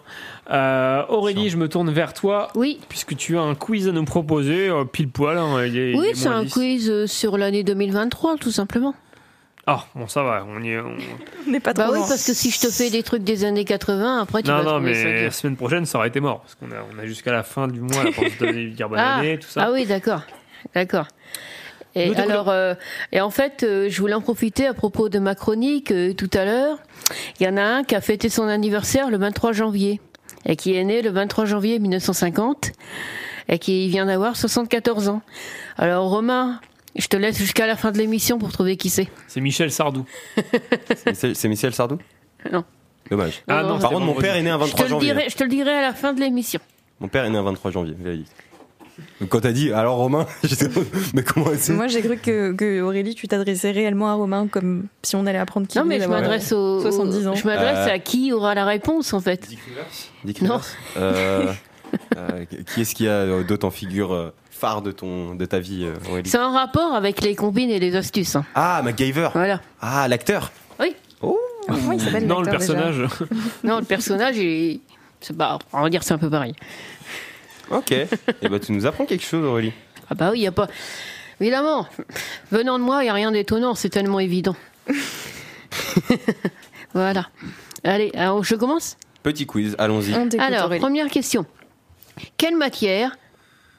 Euh, 0.51 1.03
Aurélie, 1.09 1.49
je 1.51 1.57
me 1.57 1.69
tourne 1.69 1.91
vers 1.93 2.13
toi. 2.13 2.49
Oui. 2.55 2.79
Puisque 2.89 3.17
tu 3.17 3.37
as 3.39 3.43
un 3.43 3.55
quiz 3.55 3.89
à 3.89 3.93
nous 3.93 4.05
proposer, 4.05 4.69
euh, 4.69 4.85
pile 4.85 5.09
poil. 5.09 5.39
hein, 5.39 5.65
il 5.65 5.77
est- 5.79 5.93
il 5.93 5.99
Oui, 5.99 6.09
est 6.09 6.15
c'est 6.15 6.29
un 6.29 6.43
10. 6.45 6.53
quiz 6.53 7.07
sur 7.07 7.39
l'année 7.39 7.63
2023, 7.63 8.37
tout 8.37 8.51
simplement. 8.51 8.95
Ah, 9.69 9.85
bon, 9.97 10.07
ça 10.07 10.23
va. 10.23 10.47
On 10.49 10.63
y 10.63 10.71
est. 10.71 10.79
on- 10.79 10.97
n'est 11.51 11.59
pas 11.61 11.75
trop 11.75 11.85
Bah 11.85 11.91
oui, 11.93 11.99
loin. 11.99 12.09
parce 12.09 12.25
que 12.25 12.33
si 12.35 12.51
je 12.51 12.61
te 12.61 12.71
fais 12.71 12.89
des 12.91 13.03
trucs 13.03 13.25
des 13.25 13.45
années 13.45 13.65
80, 13.65 14.21
après 14.23 14.43
tu 14.43 14.49
Non, 14.51 14.59
vas 14.59 14.63
non, 14.63 14.71
trouver 14.77 14.95
ça 14.95 15.05
mais 15.09 15.15
dur. 15.15 15.23
la 15.25 15.31
semaine 15.33 15.57
prochaine, 15.57 15.87
ça 15.87 15.99
aurait 15.99 16.09
été 16.09 16.21
mort. 16.21 16.41
Parce 16.41 16.55
qu'on 16.55 16.71
a, 16.71 16.85
on 16.95 16.99
a 17.01 17.07
jusqu'à 17.07 17.33
la 17.33 17.43
fin 17.43 17.67
du 17.67 17.81
mois 17.81 18.05
là, 18.05 18.11
pour 18.13 18.25
se 18.25 18.39
donner, 18.39 18.67
dire 18.69 18.89
bonne 18.89 18.99
ah, 19.01 19.17
année, 19.17 19.39
tout 19.39 19.49
ça. 19.49 19.65
ah 19.65 19.73
oui, 19.73 19.85
d'accord. 19.85 20.23
D'accord. 20.75 21.07
Et 21.97 22.15
alors, 22.17 22.51
euh, 22.51 22.75
et 23.11 23.21
en 23.23 23.31
fait, 23.31 23.63
euh, 23.63 23.89
je 23.89 24.01
voulais 24.01 24.13
en 24.15 24.21
profiter 24.21 24.67
à 24.67 24.75
propos 24.75 25.09
de 25.09 25.19
ma 25.19 25.35
chronique 25.35 25.91
euh, 25.91 26.13
tout 26.13 26.29
à 26.35 26.45
l'heure. 26.45 26.79
Il 27.41 27.47
y 27.47 27.49
en 27.49 27.57
a 27.57 27.63
un 27.63 27.85
qui 27.85 27.95
a 27.95 28.01
fêté 28.03 28.29
son 28.29 28.47
anniversaire 28.49 29.11
le 29.11 29.17
23 29.17 29.53
janvier 29.53 30.01
et 30.45 30.57
qui 30.57 30.77
est 30.77 30.85
né 30.85 31.01
le 31.01 31.11
23 31.11 31.47
janvier 31.47 31.79
1950 31.79 32.73
et 33.49 33.59
qui 33.59 33.89
vient 33.89 34.05
d'avoir 34.07 34.37
74 34.37 35.09
ans. 35.09 35.23
Alors, 35.79 36.11
Romain, 36.11 36.61
je 36.99 37.07
te 37.09 37.17
laisse 37.17 37.39
jusqu'à 37.39 37.67
la 37.67 37.77
fin 37.77 37.93
de 37.93 37.99
l'émission 37.99 38.39
pour 38.39 38.53
trouver 38.53 38.77
qui 38.77 38.91
c'est. 38.91 39.09
C'est 39.29 39.41
Michel 39.41 39.71
Sardou. 39.71 40.05
C'est 41.15 41.49
Michel- 41.49 41.75
Sardou 41.75 41.99
Non. 42.53 42.65
Dommage. 43.11 43.43
Ah 43.49 43.63
non, 43.63 43.79
Par 43.79 43.91
contre, 43.91 44.05
mon 44.07 44.15
père 44.15 44.35
est 44.37 44.43
né 44.43 44.51
un 44.51 44.59
Je 44.59 44.65
te 44.65 44.69
23 44.71 44.85
le 44.85 44.91
janvier. 44.91 45.13
dirai, 45.15 45.31
je 45.31 45.37
te 45.37 45.45
le 45.45 45.51
dirai 45.51 45.71
à 45.73 45.81
la 45.81 45.93
fin 45.93 46.13
de 46.13 46.21
l'émission. 46.21 46.61
Mon 47.01 47.09
père 47.09 47.25
est 47.25 47.31
né 47.31 47.39
un 47.39 47.43
23 47.43 47.71
janvier. 47.71 47.95
véridique. 47.99 48.27
Donc, 49.21 49.29
quand 49.29 49.41
t'as 49.41 49.53
dit, 49.53 49.71
alors 49.73 49.97
Romain, 49.97 50.27
mais 51.15 51.23
comment 51.23 51.47
c'est 51.59 51.75
Moi, 51.75 51.87
j'ai 51.87 52.01
cru 52.01 52.17
que, 52.17 52.53
que 52.53 52.81
Aurélie, 52.81 53.15
tu 53.15 53.29
t'adressais 53.29 53.71
réellement 53.71 54.09
à 54.11 54.15
Romain 54.15 54.49
comme 54.49 54.87
si 55.03 55.17
on 55.17 55.27
allait 55.27 55.39
apprendre 55.39 55.67
qui 55.67 55.77
Non, 55.79 55.85
mais 55.85 56.01
je 56.01 56.07
m'adresse 56.09 56.51
aux, 56.53 56.81
70 56.81 57.27
ans. 57.29 57.35
je 57.35 57.47
m'adresse 57.47 57.89
Euh. 57.89 57.95
à 57.95 57.99
qui 57.99 58.33
aura 58.33 58.55
la 58.55 58.65
réponse 58.65 59.13
en 59.13 59.21
fait. 59.21 59.49
Dick 60.25 60.41
Non. 60.41 60.57
Rivers 60.57 60.65
Euh, 60.97 61.53
euh, 62.17 62.45
qui 62.75 62.81
est-ce 62.83 62.95
qui 62.95 63.09
a 63.09 63.13
euh, 63.13 63.43
d'autres 63.45 63.67
en 63.67 63.71
figure 63.71 64.13
euh, 64.13 64.33
phare 64.51 64.83
de, 64.83 64.91
ton, 64.93 65.35
de 65.35 65.45
ta 65.45 65.59
vie, 65.59 65.85
euh, 65.85 65.95
Aurélie 66.11 66.29
C'est 66.29 66.39
en 66.39 66.53
rapport 66.53 66.95
avec 66.95 67.21
les 67.23 67.35
combines 67.35 67.71
et 67.71 67.79
les 67.79 67.95
astuces. 67.97 68.37
hein. 68.37 68.45
Ah, 68.55 68.81
MacGyver 68.83 69.29
Voilà. 69.35 69.61
Ah, 69.81 70.09
l'acteur 70.09 70.51
Oui. 70.81 70.95
Oh 71.23 71.39
Comment 71.67 71.93
il 71.93 72.01
s'appelle 72.01 72.27
Non, 72.27 72.41
le 72.43 72.51
personnage. 72.51 73.03
Non, 73.65 73.79
le 73.79 73.85
personnage, 73.85 74.37
il... 74.37 74.81
c'est 75.21 75.37
pas, 75.37 75.59
on 75.73 75.83
va 75.83 75.91
dire 75.91 76.03
c'est 76.03 76.15
un 76.15 76.19
peu 76.19 76.31
pareil. 76.31 76.55
Ok. 77.71 77.91
Et 78.43 78.49
bah, 78.49 78.59
tu 78.61 78.73
nous 78.73 78.87
apprends 78.87 79.05
quelque 79.07 79.25
chose, 79.25 79.45
Aurélie. 79.45 79.73
Ah 80.09 80.15
bah 80.15 80.31
oui, 80.33 80.39
il 80.39 80.43
y 80.43 80.47
a 80.47 80.53
pas. 80.53 80.69
Évidemment, 81.41 81.87
venant 82.53 82.79
de 82.79 82.85
moi, 82.85 83.03
il 83.03 83.07
y 83.09 83.11
a 83.11 83.13
rien 83.13 83.33
d'étonnant, 83.33 83.75
c'est 83.75 83.91
tellement 83.91 84.21
évident. 84.21 84.55
voilà. 86.95 87.27
Allez, 87.85 88.11
alors 88.15 88.43
je 88.45 88.55
commence? 88.55 88.97
Petit 89.23 89.47
quiz, 89.47 89.75
allons-y. 89.79 90.15
Alors, 90.39 90.67
Aurélie. 90.67 90.81
première 90.81 91.09
question. 91.09 91.45
Quelle 92.37 92.57
matière, 92.57 93.17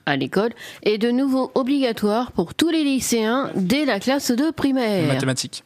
à 0.05 0.15
l'école, 0.15 0.51
est 0.83 0.97
de 0.97 1.11
nouveau 1.11 1.51
obligatoire 1.55 2.31
pour 2.31 2.53
tous 2.53 2.69
les 2.69 2.83
lycéens 2.83 3.51
dès 3.55 3.85
la 3.85 3.99
classe 3.99 4.31
de 4.31 4.51
primaire 4.51 5.07
Mathématiques. 5.07 5.63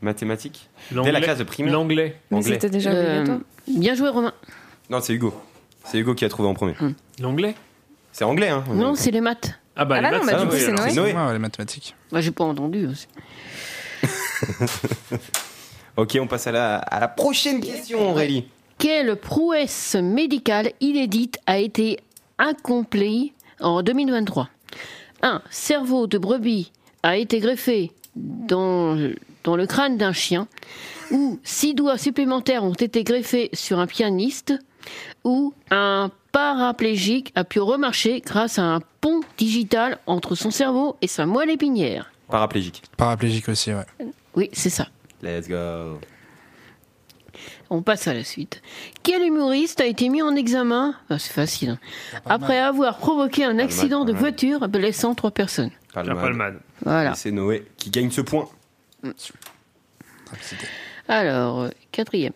Mathématiques 0.00 0.68
Dès 0.92 1.10
la 1.12 1.20
classe 1.20 1.38
de 1.38 1.44
primaire 1.44 1.72
L'anglais. 1.72 2.16
Mais 2.30 2.36
Anglais. 2.38 2.52
c'était 2.54 2.70
déjà 2.70 2.90
Euh, 2.90 3.20
obligatoire. 3.20 3.38
Bien 3.66 3.94
joué, 3.94 4.08
Romain. 4.10 4.32
Non, 4.90 5.00
c'est 5.00 5.12
Hugo. 5.14 5.34
C'est 5.84 5.98
Hugo 5.98 6.14
qui 6.14 6.24
a 6.24 6.28
trouvé 6.28 6.48
en 6.48 6.54
premier. 6.54 6.74
L'anglais 7.20 7.54
C'est 8.12 8.24
anglais, 8.24 8.48
hein 8.48 8.62
Non, 8.72 8.94
c'est 8.94 9.10
les 9.10 9.20
maths. 9.20 9.58
Ah 9.74 9.84
bah, 9.84 9.96
Ah 9.98 10.00
les 10.02 10.10
bah 10.10 10.18
non, 10.18 10.24
maths, 10.24 10.26
bah 10.34 10.38
ça, 10.38 10.44
du 10.44 10.48
coup, 10.48 10.54
oui, 10.54 10.60
c'est 10.60 10.66
alors. 10.68 10.80
Noé. 10.80 10.90
C'est 10.90 10.96
Noé. 11.00 11.12
Ouais, 11.26 11.32
les 11.32 11.38
mathématiques. 11.38 11.94
Moi, 12.12 12.20
j'ai 12.20 12.30
pas 12.30 12.44
entendu 12.44 12.86
aussi. 12.86 13.06
Ok, 15.96 16.16
on 16.20 16.28
passe 16.28 16.46
à 16.46 16.52
la, 16.52 16.76
à 16.76 17.00
la 17.00 17.08
prochaine 17.08 17.60
question, 17.60 18.10
Aurélie. 18.10 18.46
Quelle 18.78 19.16
prouesse 19.16 19.96
médicale 19.96 20.70
inédite 20.80 21.38
a 21.46 21.58
été 21.58 21.98
accomplie 22.38 23.32
en 23.60 23.82
2023 23.82 24.48
Un 25.22 25.42
cerveau 25.50 26.06
de 26.06 26.16
brebis 26.16 26.70
a 27.02 27.16
été 27.16 27.40
greffé 27.40 27.90
dans, 28.14 28.96
dans 29.42 29.56
le 29.56 29.66
crâne 29.66 29.96
d'un 29.96 30.12
chien, 30.12 30.46
ou 31.10 31.40
six 31.42 31.74
doigts 31.74 31.98
supplémentaires 31.98 32.62
ont 32.62 32.72
été 32.72 33.02
greffés 33.02 33.50
sur 33.52 33.80
un 33.80 33.88
pianiste, 33.88 34.54
ou 35.24 35.52
un 35.70 36.12
paraplégique 36.30 37.32
a 37.34 37.42
pu 37.42 37.58
remarcher 37.58 38.20
grâce 38.20 38.60
à 38.60 38.62
un 38.62 38.80
pont 39.00 39.20
digital 39.36 39.98
entre 40.06 40.36
son 40.36 40.52
cerveau 40.52 40.96
et 41.02 41.08
sa 41.08 41.26
moelle 41.26 41.50
épinière. 41.50 42.12
Paraplégique. 42.28 42.82
Paraplégique 42.96 43.48
aussi, 43.48 43.72
ouais. 43.72 43.86
Oui, 44.36 44.50
c'est 44.52 44.70
ça. 44.70 44.86
Let's 45.20 45.48
go. 45.48 45.98
On 47.70 47.82
passe 47.82 48.08
à 48.08 48.14
la 48.14 48.24
suite. 48.24 48.62
Quel 49.02 49.22
humoriste 49.22 49.80
a 49.80 49.86
été 49.86 50.08
mis 50.08 50.22
en 50.22 50.34
examen? 50.34 50.94
Ah, 51.10 51.18
C'est 51.18 51.32
facile. 51.32 51.70
hein. 51.70 51.78
Après 52.24 52.58
avoir 52.58 52.96
provoqué 52.98 53.44
un 53.44 53.58
accident 53.58 54.04
de 54.04 54.12
voiture 54.12 54.68
blessant 54.68 55.14
trois 55.14 55.30
personnes. 55.30 55.70
Voilà. 56.82 57.12
Et 57.12 57.16
c'est 57.16 57.30
Noé 57.30 57.66
qui 57.76 57.90
gagne 57.90 58.10
ce 58.10 58.20
point. 58.22 58.48
Alors, 61.08 61.60
euh, 61.60 61.68
quatrième. 61.92 62.32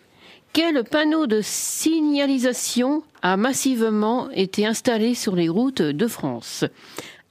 Quel 0.51 0.83
panneau 0.83 1.25
de 1.25 1.41
signalisation 1.41 3.03
a 3.23 3.37
massivement 3.37 4.29
été 4.31 4.65
installé 4.67 5.15
sur 5.15 5.35
les 5.35 5.49
routes 5.49 5.81
de 5.81 6.07
France? 6.07 6.63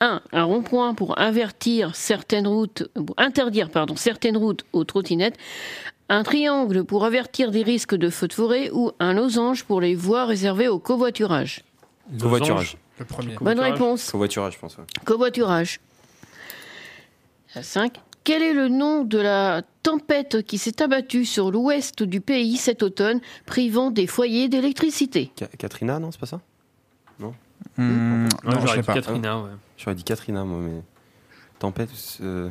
1. 0.01 0.21
Un 0.33 0.43
rond-point 0.43 0.95
pour 0.95 1.21
invertir 1.21 1.95
certaines 1.95 2.49
routes, 2.49 2.89
pour 2.95 3.15
interdire 3.19 3.71
pardon, 3.71 3.95
certaines 3.95 4.37
routes 4.37 4.65
aux 4.73 4.83
trottinettes. 4.83 5.37
Un 6.13 6.25
triangle 6.25 6.85
pour 6.85 7.07
avertir 7.07 7.51
des 7.51 7.63
risques 7.63 7.95
de 7.95 8.11
feux 8.11 8.29
de 8.29 8.35
forêt 8.35 8.69
ou 8.71 8.93
un 9.01 9.15
losange 9.15 9.65
pour 9.65 9.81
les 9.81 9.95
voies 9.95 10.27
réservées 10.27 10.69
au 10.69 10.79
covoiturage. 10.79 11.65
Covoiturage. 12.21 12.77
Le 12.99 13.07
premier. 13.07 13.35
Bonne 13.41 13.59
réponse. 13.59 14.11
Covoiturage, 14.11 14.53
je 14.53 14.59
pense. 14.59 14.77
ouais. 14.77 14.85
Covoiturage. 15.07 15.81
5. 17.59 17.99
Quel 18.25 18.43
est 18.43 18.53
le 18.53 18.69
nom 18.69 19.05
de 19.05 19.17
la 19.19 19.63
tempête 19.83 20.43
qui 20.43 20.59
s'est 20.59 20.83
abattue 20.83 21.25
sur 21.25 21.51
l'ouest 21.51 22.03
du 22.03 22.21
pays 22.21 22.59
cet 22.59 22.83
automne, 22.83 23.21
privant 23.47 23.91
des 23.91 24.07
foyers 24.07 24.51
d'électricité? 24.51 25.33
Ka- 25.35 25.47
Katrina, 25.59 25.99
non, 25.99 26.13
c'est 26.13 26.21
pas 26.21 26.27
ça? 26.27 26.41
Non? 27.21 27.35
Hmm, 27.79 28.27
Ouais, 28.27 28.29
non, 28.45 28.51
je 28.53 28.67
j'aurais 28.67 28.69
sais 28.69 28.81
dit 28.83 28.87
pas. 28.87 28.95
Katrina, 28.95 29.39
ouais. 29.41 29.51
J'aurais 29.79 29.95
dit 29.97 30.05
Katrina, 30.05 30.45
moi, 30.45 30.59
mais. 30.61 30.83
Tempête. 31.59 31.89
euh, 32.21 32.51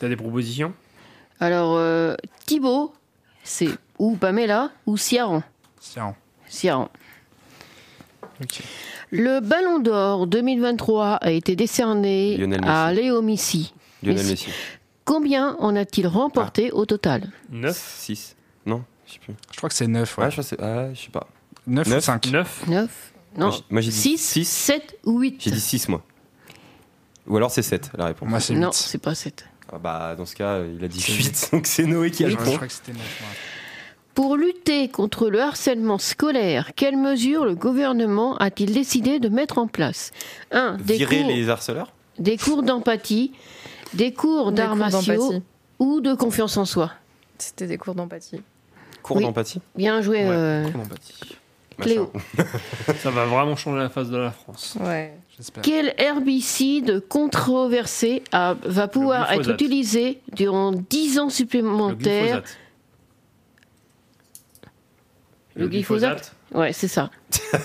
T'as 0.00 0.08
des 0.08 0.16
propositions? 0.16 0.72
Alors, 1.40 1.76
euh, 1.76 2.14
Thibaut, 2.46 2.92
c'est 3.44 3.68
ou 3.98 4.16
Pamela 4.16 4.70
ou 4.86 4.96
Ciaran 4.96 5.42
Tiens. 5.80 6.14
Ciaran. 6.48 6.88
Ok. 8.42 8.60
Le 9.10 9.40
Ballon 9.40 9.78
d'Or 9.78 10.26
2023 10.26 11.14
a 11.14 11.30
été 11.30 11.56
décerné 11.56 12.36
Lionel 12.36 12.60
à 12.64 12.92
Léo 12.92 13.22
Messi. 13.22 13.72
Lionel 14.02 14.18
Messi. 14.26 14.30
Messi. 14.46 14.50
Combien 15.04 15.56
en 15.60 15.76
a-t-il 15.76 16.06
remporté 16.06 16.70
au 16.72 16.84
total 16.84 17.30
9 17.50 17.76
6 17.76 18.36
Non, 18.66 18.84
je 19.06 19.12
sais 19.14 19.18
plus. 19.20 19.34
Je 19.52 19.56
crois 19.56 19.68
que 19.68 19.74
c'est 19.74 19.86
9. 19.86 20.18
Ouais. 20.18 20.24
Ouais, 20.24 20.30
je 20.30 20.42
sais, 20.42 20.56
ah, 20.60 20.92
je 20.92 21.00
sais 21.00 21.10
pas. 21.10 21.28
9 21.66 21.86
ou 21.86 21.90
Neuf. 21.90 22.04
5 22.04 22.26
9 22.26 22.64
9 22.68 23.12
Non. 23.38 23.50
Moi, 23.70 23.80
j'ai- 23.80 23.90
dit 23.90 23.96
6, 23.96 24.18
six. 24.18 24.44
7 24.44 24.98
ou 25.04 25.20
8 25.20 25.40
J'ai 25.42 25.50
dit 25.52 25.60
6, 25.60 25.88
moi. 25.88 26.02
Ou 27.28 27.36
alors 27.36 27.50
c'est 27.50 27.62
7, 27.62 27.90
la 27.96 28.06
réponse. 28.06 28.28
Moi, 28.28 28.40
c'est 28.40 28.54
Non, 28.54 28.68
8. 28.68 28.74
c'est 28.74 28.98
pas 28.98 29.14
7. 29.14 29.46
Ah 29.72 29.78
bah, 29.78 30.14
dans 30.16 30.26
ce 30.26 30.34
cas, 30.36 30.60
il 30.62 30.82
a 30.84 30.88
dit 30.88 31.02
8, 31.06 31.48
donc 31.52 31.66
c'est 31.66 31.84
Noé 31.86 32.10
qui 32.10 32.24
a 32.24 32.28
Je 32.28 32.36
le 32.36 32.42
point. 32.42 32.54
crois 32.54 32.66
que 32.68 32.72
c'était 32.72 32.92
9. 32.92 33.00
Pour 34.14 34.36
lutter 34.36 34.88
contre 34.88 35.28
le 35.28 35.40
harcèlement 35.42 35.98
scolaire, 35.98 36.70
quelles 36.74 36.96
mesures 36.96 37.44
le 37.44 37.54
gouvernement 37.54 38.36
a-t-il 38.38 38.72
décidé 38.72 39.18
de 39.20 39.28
mettre 39.28 39.58
en 39.58 39.66
place? 39.66 40.10
1. 40.52 40.76
Des 40.78 40.94
Virer 40.96 41.18
cours, 41.22 41.28
les 41.28 41.48
harceleurs? 41.50 41.92
des 42.18 42.38
cours 42.38 42.62
d'empathie, 42.62 43.32
des 43.92 44.12
cours 44.14 44.52
d'arts 44.52 44.76
martiaux 44.76 45.42
ou 45.78 46.00
de 46.00 46.14
confiance 46.14 46.56
en 46.56 46.64
soi? 46.64 46.92
C'était 47.38 47.66
des 47.66 47.76
cours 47.76 47.94
d'empathie. 47.94 48.40
Cours 49.02 49.16
Oui. 49.18 49.22
d'empathie? 49.24 49.60
Bien 49.76 50.00
joué, 50.00 50.20
euh, 50.22 50.64
Cours 50.70 50.80
d'empathie. 50.82 51.36
Cléo. 51.78 52.12
Ça 52.98 53.10
va 53.10 53.26
vraiment 53.26 53.56
changer 53.56 53.78
la 53.80 53.88
face 53.88 54.08
de 54.08 54.16
la 54.16 54.30
France. 54.30 54.76
Ouais. 54.80 55.12
J'espère. 55.36 55.62
Quel 55.62 55.94
herbicide 55.98 57.00
controversé 57.08 58.22
a- 58.32 58.54
va 58.64 58.88
pouvoir 58.88 59.30
être 59.32 59.50
utilisé 59.50 60.20
durant 60.32 60.72
10 60.72 61.18
ans 61.18 61.24
Le 61.26 61.30
supplémentaires 61.30 62.42
glyphosate. 62.42 62.58
Le 65.54 65.68
glyphosate? 65.68 66.32
Ouais, 66.54 66.72
c'est 66.72 66.88
ça. 66.88 67.10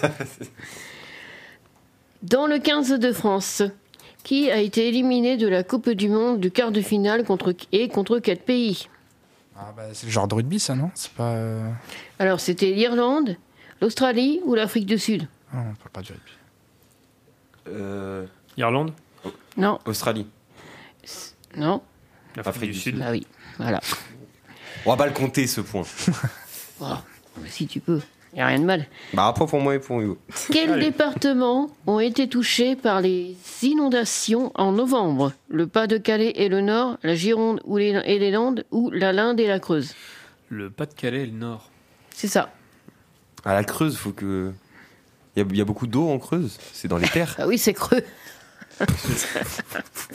Dans 2.23 2.45
le 2.47 2.59
15 2.59 2.91
de 2.99 3.11
France, 3.11 3.63
qui 4.23 4.51
a 4.51 4.57
été 4.59 4.87
éliminé 4.87 5.37
de 5.37 5.47
la 5.47 5.63
Coupe 5.63 5.89
du 5.89 6.07
Monde 6.09 6.39
du 6.39 6.51
quart 6.51 6.71
de 6.71 6.81
finale 6.81 7.23
contre, 7.23 7.53
et 7.71 7.87
contre 7.89 8.19
quel 8.19 8.37
pays? 8.37 8.87
Ah, 9.57 9.73
bah, 9.75 9.83
c'est 9.93 10.05
le 10.05 10.11
genre 10.11 10.27
de 10.27 10.35
rugby, 10.35 10.59
ça, 10.59 10.75
non? 10.75 10.91
C'est 10.93 11.11
pas. 11.11 11.31
euh, 11.33 11.69
Alors, 12.19 12.39
c'était 12.39 12.71
l'Irlande, 12.71 13.35
l'Australie 13.81 14.39
ou 14.45 14.55
l'Afrique 14.55 14.85
du 14.85 14.97
Sud? 14.99 15.27
Ah, 15.53 15.57
on 15.71 15.75
parle 15.75 15.89
pas 15.91 16.01
du 16.01 16.11
rugby. 16.13 16.31
Euh, 17.67 18.25
Irlande? 18.57 18.91
Non, 19.57 19.79
Australie. 19.85 20.27
non. 21.57 21.81
L'Afrique 22.35 22.71
du 22.71 22.79
Sud. 22.79 23.01
Ah 23.03 23.11
oui, 23.11 23.27
voilà. 23.57 23.79
On 24.85 24.91
va 24.91 24.97
pas 24.97 25.05
le 25.07 25.13
compter, 25.13 25.47
ce 25.47 25.61
point. 25.61 25.83
Oh, 26.83 26.95
si 27.45 27.67
tu 27.67 27.79
peux, 27.79 28.01
il 28.33 28.37
n'y 28.37 28.41
a 28.41 28.47
rien 28.47 28.57
de 28.59 28.65
mal. 28.65 28.87
Bah, 29.13 29.27
après 29.27 29.45
pour 29.45 29.61
moi 29.61 29.75
et 29.75 29.79
pour 29.79 30.01
Hugo. 30.01 30.17
Quels 30.51 30.71
Allez. 30.71 30.85
départements 30.85 31.69
ont 31.85 31.99
été 31.99 32.27
touchés 32.27 32.75
par 32.75 33.01
les 33.01 33.37
inondations 33.61 34.51
en 34.55 34.71
novembre? 34.71 35.31
Le 35.47 35.67
Pas-de-Calais 35.67 36.31
et 36.37 36.49
le 36.49 36.61
Nord, 36.61 36.97
la 37.03 37.13
Gironde 37.13 37.61
ou 37.65 37.77
les, 37.77 37.89
et 38.05 38.17
les 38.17 38.31
Landes 38.31 38.65
ou 38.71 38.89
la 38.89 39.13
Linde 39.13 39.39
et 39.39 39.45
la 39.45 39.59
Creuse? 39.59 39.93
Le 40.49 40.71
Pas-de-Calais 40.71 41.21
et 41.21 41.25
le 41.27 41.33
Nord. 41.37 41.69
C'est 42.15 42.27
ça. 42.27 42.51
À 43.45 43.53
la 43.53 43.63
Creuse, 43.63 43.97
faut 43.97 44.11
que. 44.11 44.51
Il 45.35 45.39
y, 45.41 45.45
a- 45.45 45.47
il 45.49 45.57
y 45.57 45.61
a 45.61 45.65
beaucoup 45.65 45.87
d'eau 45.87 46.09
en 46.09 46.19
Creuse. 46.19 46.57
C'est 46.73 46.87
dans 46.87 46.97
les 46.97 47.07
terres. 47.07 47.35
Ah 47.39 47.47
oui, 47.47 47.57
c'est 47.57 47.73
creux. 47.73 48.03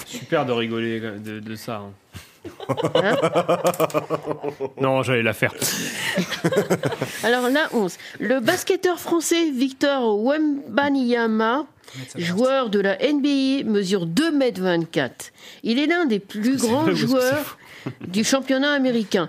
Super 0.06 0.44
de 0.46 0.52
rigoler 0.52 1.00
de, 1.00 1.40
de 1.40 1.56
ça. 1.56 1.82
hein. 1.82 1.92
non, 4.80 5.02
j'allais 5.02 5.22
la 5.22 5.32
faire. 5.32 5.52
Alors 7.24 7.48
la 7.48 7.68
11. 7.72 7.96
Le 8.20 8.40
basketteur 8.40 8.98
français 9.00 9.50
Victor 9.50 10.22
Wembanyama, 10.22 11.66
joueur 12.16 12.70
de 12.70 12.80
la 12.80 12.96
NBA, 12.98 13.64
mesure 13.68 14.06
2,24 14.06 14.98
m. 14.98 15.10
Il 15.62 15.78
est 15.78 15.86
l'un 15.86 16.06
des 16.06 16.18
plus 16.20 16.56
grands 16.58 16.82
vrai 16.82 16.94
joueurs 16.94 17.58
du 18.06 18.24
championnat 18.24 18.72
américain. 18.72 19.28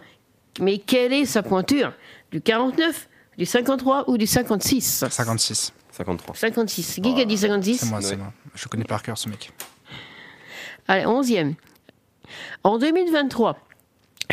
Mais 0.60 0.78
quelle 0.80 1.14
est 1.14 1.26
sa 1.26 1.44
pointure? 1.44 1.94
Du 2.32 2.42
49, 2.42 3.08
du 3.38 3.46
53 3.46 4.10
ou 4.10 4.18
du 4.18 4.28
56 4.28 5.06
56. 5.10 5.74
53. 5.92 6.36
56. 6.36 7.00
Guy 7.00 7.22
a 7.22 7.26
dit 7.26 7.38
56 7.38 7.78
C'est 7.80 7.86
moi, 7.88 8.02
c'est 8.02 8.16
moi. 8.18 8.34
Je 8.56 8.68
connais 8.68 8.84
par 8.84 9.02
cœur 9.02 9.18
ce 9.18 9.30
mec. 9.30 9.52
Allez, 10.88 11.06
11e. 11.06 11.56
En 12.64 12.78
2023, 12.78 13.58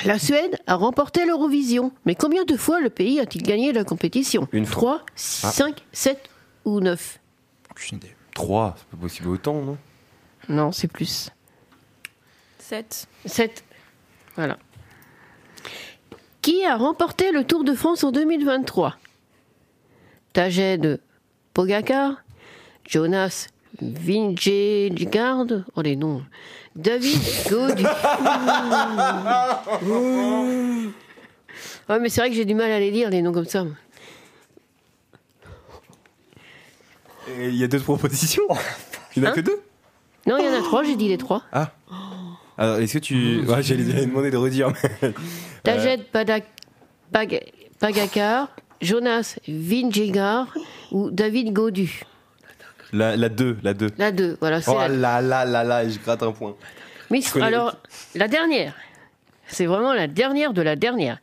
la 0.04 0.18
Suède 0.18 0.58
a 0.66 0.74
remporté 0.74 1.24
l'Eurovision. 1.24 1.92
Mais 2.04 2.14
combien 2.14 2.44
de 2.44 2.56
fois 2.56 2.80
le 2.80 2.90
pays 2.90 3.20
a-t-il 3.20 3.42
gagné 3.42 3.72
la 3.72 3.84
compétition? 3.84 4.48
Une 4.52 4.66
fois. 4.66 5.04
3, 5.16 5.50
5, 5.50 5.84
7 5.92 6.30
ou 6.64 6.80
9 6.80 7.18
Aucune 7.70 7.98
idée. 7.98 8.14
3, 8.34 8.74
c'est 8.76 8.86
pas 8.88 8.96
possible 8.96 9.28
autant, 9.28 9.62
non? 9.62 9.78
Non, 10.48 10.72
c'est 10.72 10.88
plus. 10.88 11.30
7. 12.58 13.06
7. 13.26 13.64
Voilà. 14.36 14.58
Qui 16.44 16.62
a 16.66 16.76
remporté 16.76 17.32
le 17.32 17.42
Tour 17.44 17.64
de 17.64 17.72
France 17.72 18.04
en 18.04 18.12
2023 18.12 18.98
Tajed 20.34 21.00
Pogacar, 21.54 22.22
Jonas 22.86 23.46
Vingegaard, 23.80 25.46
oh 25.74 25.80
les 25.80 25.96
noms, 25.96 26.22
David 26.76 27.22
Gaudu. 27.48 27.84
ouais, 31.88 31.98
mais 31.98 32.10
c'est 32.10 32.20
vrai 32.20 32.28
que 32.28 32.36
j'ai 32.36 32.44
du 32.44 32.54
mal 32.54 32.70
à 32.70 32.78
les 32.78 32.90
lire, 32.90 33.08
les 33.08 33.22
noms 33.22 33.32
comme 33.32 33.46
ça. 33.46 33.64
Il 37.38 37.56
y 37.56 37.64
a 37.64 37.68
deux 37.68 37.80
propositions 37.80 38.44
Il 39.16 39.22
n'y 39.22 39.26
en 39.26 39.30
a 39.30 39.32
Hein 39.32 39.36
que 39.36 39.40
deux 39.40 39.62
Non, 40.26 40.36
il 40.36 40.44
y 40.44 40.48
en 40.50 40.52
a 40.52 40.62
trois, 40.62 40.84
j'ai 40.84 40.96
dit 40.96 41.08
les 41.08 41.16
trois. 41.16 41.42
Ah 41.52 41.72
Alors, 42.58 42.80
est-ce 42.80 42.92
que 42.92 42.98
tu. 42.98 43.46
Ouais, 43.46 43.62
j'allais 43.62 43.84
j'allais 43.90 44.04
demander 44.04 44.30
de 44.30 44.36
redire, 44.36 44.70
mais. 45.00 45.14
Pag- 47.12 47.42
Pagakar, 47.78 48.48
Jonas 48.80 49.36
Vingegaard 49.48 50.48
ou 50.92 51.10
David 51.10 51.52
Gaudu. 51.52 52.02
La, 52.92 53.16
la 53.16 53.28
2, 53.28 53.58
la 53.62 53.74
2. 53.74 53.88
La 53.98 54.12
2, 54.12 54.36
voilà, 54.40 54.60
Oh 54.68 54.74
la 54.78 54.88
là 54.88 55.20
là 55.20 55.44
là 55.44 55.64
là, 55.64 55.88
je 55.88 55.98
gratte 55.98 56.22
un 56.22 56.32
point. 56.32 56.54
Miss, 57.10 57.34
alors, 57.36 57.76
la 58.14 58.28
dernière, 58.28 58.74
c'est 59.46 59.66
vraiment 59.66 59.92
la 59.92 60.06
dernière 60.06 60.52
de 60.52 60.62
la 60.62 60.76
dernière. 60.76 61.18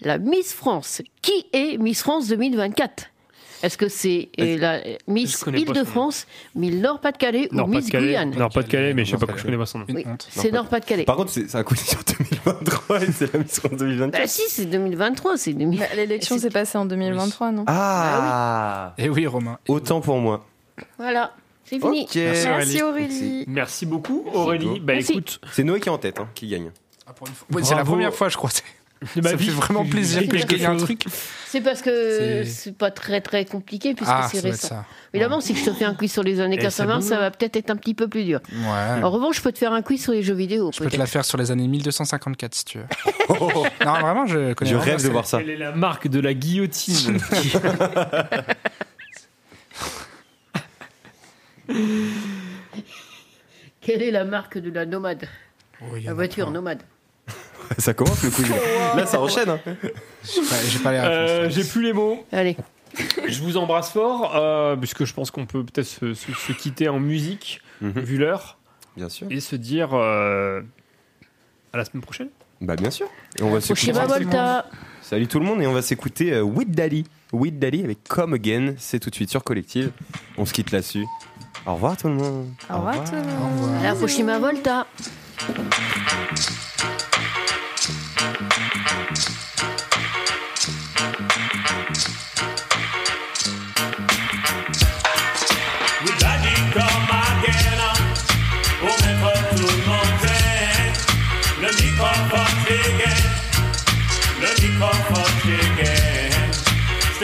La 0.00 0.18
Miss 0.18 0.52
France. 0.52 1.02
Qui 1.22 1.46
est 1.52 1.78
Miss 1.78 2.02
France 2.02 2.28
2024 2.28 3.04
Est-ce 3.64 3.78
que 3.78 3.88
c'est 3.88 4.28
euh, 4.40 4.58
la 4.58 4.80
Miss. 5.08 5.42
Île-de-France, 5.46 6.26
Miss 6.54 6.74
Nord-Pas-de-Calais 6.74 7.48
ou 7.50 7.66
Miss. 7.66 7.88
Guyane 7.88 8.36
Nord-Pas-de-Calais, 8.36 8.92
mais 8.92 9.06
je 9.06 9.16
sais 9.16 9.26
pas, 9.26 9.32
je 9.34 9.42
connais 9.42 9.56
pas 9.56 9.64
son 9.64 9.78
nom. 9.78 9.86
Oui, 9.88 10.04
c'est 10.28 10.52
Nord-Pas-de-Calais. 10.52 11.04
Par 11.04 11.16
contre, 11.16 11.30
c'est 11.32 11.54
un 11.54 11.62
coup 11.62 11.74
sur 11.74 11.98
2023 12.18 13.02
et 13.02 13.12
c'est 13.12 13.32
la 13.32 13.38
Miss 13.38 13.58
France 13.60 13.72
2024. 13.78 14.20
Bah 14.20 14.26
si, 14.28 14.42
c'est 14.48 14.66
2023, 14.66 15.38
c'est 15.38 15.54
2000. 15.54 15.78
Bah, 15.78 15.86
L'élection 15.96 16.38
s'est 16.38 16.50
passée 16.50 16.76
en 16.76 16.84
2023, 16.84 17.52
non? 17.52 17.64
Ah 17.66 18.92
Et 18.98 19.08
oui, 19.08 19.26
Romain. 19.26 19.58
Autant 19.66 20.02
pour 20.02 20.18
moi. 20.18 20.44
Voilà, 20.98 21.32
c'est 21.64 21.80
fini. 21.80 22.06
Merci, 22.14 22.46
Merci 22.48 22.82
Aurélie. 22.82 23.44
Merci 23.46 23.86
beaucoup, 23.86 24.26
Aurélie. 24.34 24.78
Bah 24.80 24.94
écoute, 24.94 25.40
C'est 25.52 25.64
Noé 25.64 25.80
qui 25.80 25.88
est 25.88 25.92
en 25.92 25.96
tête, 25.98 26.20
hein, 26.20 26.28
qui 26.34 26.48
gagne. 26.48 26.70
Ah. 27.06 27.12
Ouais, 27.50 27.62
c'est 27.62 27.74
la 27.74 27.84
première 27.84 28.12
fois, 28.14 28.28
je 28.28 28.36
crois. 28.36 28.50
De 29.16 29.20
ma 29.22 29.30
Ça 29.30 29.36
vie. 29.36 29.46
fait 29.46 29.50
vraiment 29.52 29.84
plaisir 29.84 30.26
que 30.28 30.36
je 30.38 30.46
gagne 30.46 30.66
un 30.66 30.76
truc. 30.76 31.04
C'est 31.46 31.60
parce 31.60 31.82
que 31.82 32.42
C'est- 32.44 32.76
pas 32.76 32.90
très 32.90 33.20
très 33.20 33.44
compliqué 33.44 33.94
puisque 33.94 34.10
Ah, 34.12 34.28
c'est 34.30 34.40
récent. 34.40 34.84
Évidemment, 35.12 35.40
si 35.40 35.54
je 35.54 35.64
te 35.64 35.72
fais 35.72 35.84
un 35.84 35.94
quiz 35.94 36.10
sur 36.12 36.22
les 36.24 36.40
années 36.40 36.56
Et 36.56 36.58
80, 36.58 37.00
c'est 37.00 37.08
ça 37.10 37.14
bon, 37.16 37.20
va 37.20 37.30
peut-être 37.30 37.56
être 37.56 37.70
un 37.70 37.76
petit 37.76 37.94
peu 37.94 38.08
plus 38.08 38.24
dur. 38.24 38.40
Ouais. 38.52 39.02
En 39.02 39.10
revanche, 39.10 39.36
je 39.36 39.42
peux 39.42 39.52
te 39.52 39.58
faire 39.58 39.72
un 39.72 39.82
quiz 39.82 40.02
sur 40.02 40.12
les 40.12 40.22
jeux 40.22 40.34
vidéo. 40.34 40.70
Je 40.74 40.80
peux 40.82 40.90
te 40.90 40.96
la 40.96 41.06
faire 41.06 41.24
sur 41.24 41.38
les 41.38 41.50
années 41.52 41.68
1254 41.68 42.54
si 42.54 42.64
tu 42.64 42.78
veux. 42.78 42.84
non, 43.84 43.92
vraiment, 44.00 44.26
je 44.26 44.52
connais 44.54 44.70
Je 44.70 44.76
rêve 44.76 45.02
de 45.02 45.08
voir 45.08 45.26
ça. 45.26 45.38
Quelle 45.38 45.50
est 45.50 45.56
la 45.56 45.72
marque 45.72 46.08
de 46.08 46.18
la 46.20 46.34
guillotine 46.34 47.18
Quelle 53.80 54.02
est 54.02 54.10
la 54.10 54.24
marque 54.24 54.58
de 54.58 54.70
la 54.70 54.86
nomade? 54.86 55.28
Oh, 55.82 55.96
La 56.02 56.14
voiture 56.14 56.50
nomade. 56.50 56.82
Ça 57.78 57.94
commence 57.94 58.22
le 58.22 58.30
coup. 58.30 58.42
Là, 58.96 59.06
ça 59.06 59.20
enchaîne. 59.20 59.48
hein. 59.50 59.58
J'ai 60.24 60.78
pas 60.78 60.92
les 60.92 60.98
Euh, 60.98 61.38
réponses. 61.42 61.54
J'ai 61.54 61.64
plus 61.64 61.82
les 61.82 61.92
mots. 61.92 62.24
Allez. 62.32 62.56
Je 63.26 63.42
vous 63.42 63.56
embrasse 63.56 63.90
fort, 63.90 64.32
euh, 64.36 64.76
puisque 64.76 65.04
je 65.04 65.12
pense 65.12 65.30
qu'on 65.30 65.46
peut 65.46 65.64
peut-être 65.64 65.86
se, 65.86 66.14
se- 66.14 66.32
se 66.32 66.52
quitter 66.52 66.88
en 66.88 67.00
musique, 67.00 67.60
vu 67.80 68.18
l'heure. 68.18 68.58
Bien 68.96 69.08
sûr. 69.08 69.26
Et 69.30 69.40
se 69.40 69.56
dire 69.56 69.90
euh, 69.94 70.60
à 71.72 71.76
la 71.78 71.84
semaine 71.84 72.02
prochaine. 72.02 72.28
Bah 72.60 72.76
bien 72.76 72.90
sûr. 72.92 73.08
Et 73.38 73.42
on 73.42 73.50
va 73.50 73.60
s'écouter. 73.60 73.90
Volta. 73.92 74.66
Salut 75.02 75.26
tout 75.26 75.40
le 75.40 75.44
monde 75.44 75.60
et 75.60 75.66
on 75.66 75.72
va 75.72 75.82
s'écouter 75.82 76.32
euh, 76.32 76.42
With 76.42 76.70
Daddy. 76.70 77.04
With 77.32 77.58
Daddy 77.58 77.82
avec 77.82 78.04
Come 78.08 78.34
Again. 78.34 78.74
C'est 78.78 79.00
tout 79.00 79.10
de 79.10 79.14
suite 79.16 79.28
sur 79.30 79.42
Collective. 79.42 79.90
On 80.38 80.46
se 80.46 80.52
quitte 80.52 80.70
là-dessus. 80.70 81.04
Au 81.66 81.74
revoir 81.74 81.96
tout 81.96 82.06
le 82.08 82.14
monde. 82.14 82.48
Au 82.70 82.76
revoir 82.76 83.02
tout 83.02 83.16
le 83.16 83.22
monde. 83.22 83.74
À 83.80 83.82
la 83.88 83.94
Prochima 83.96 84.38
Volta. 84.38 84.86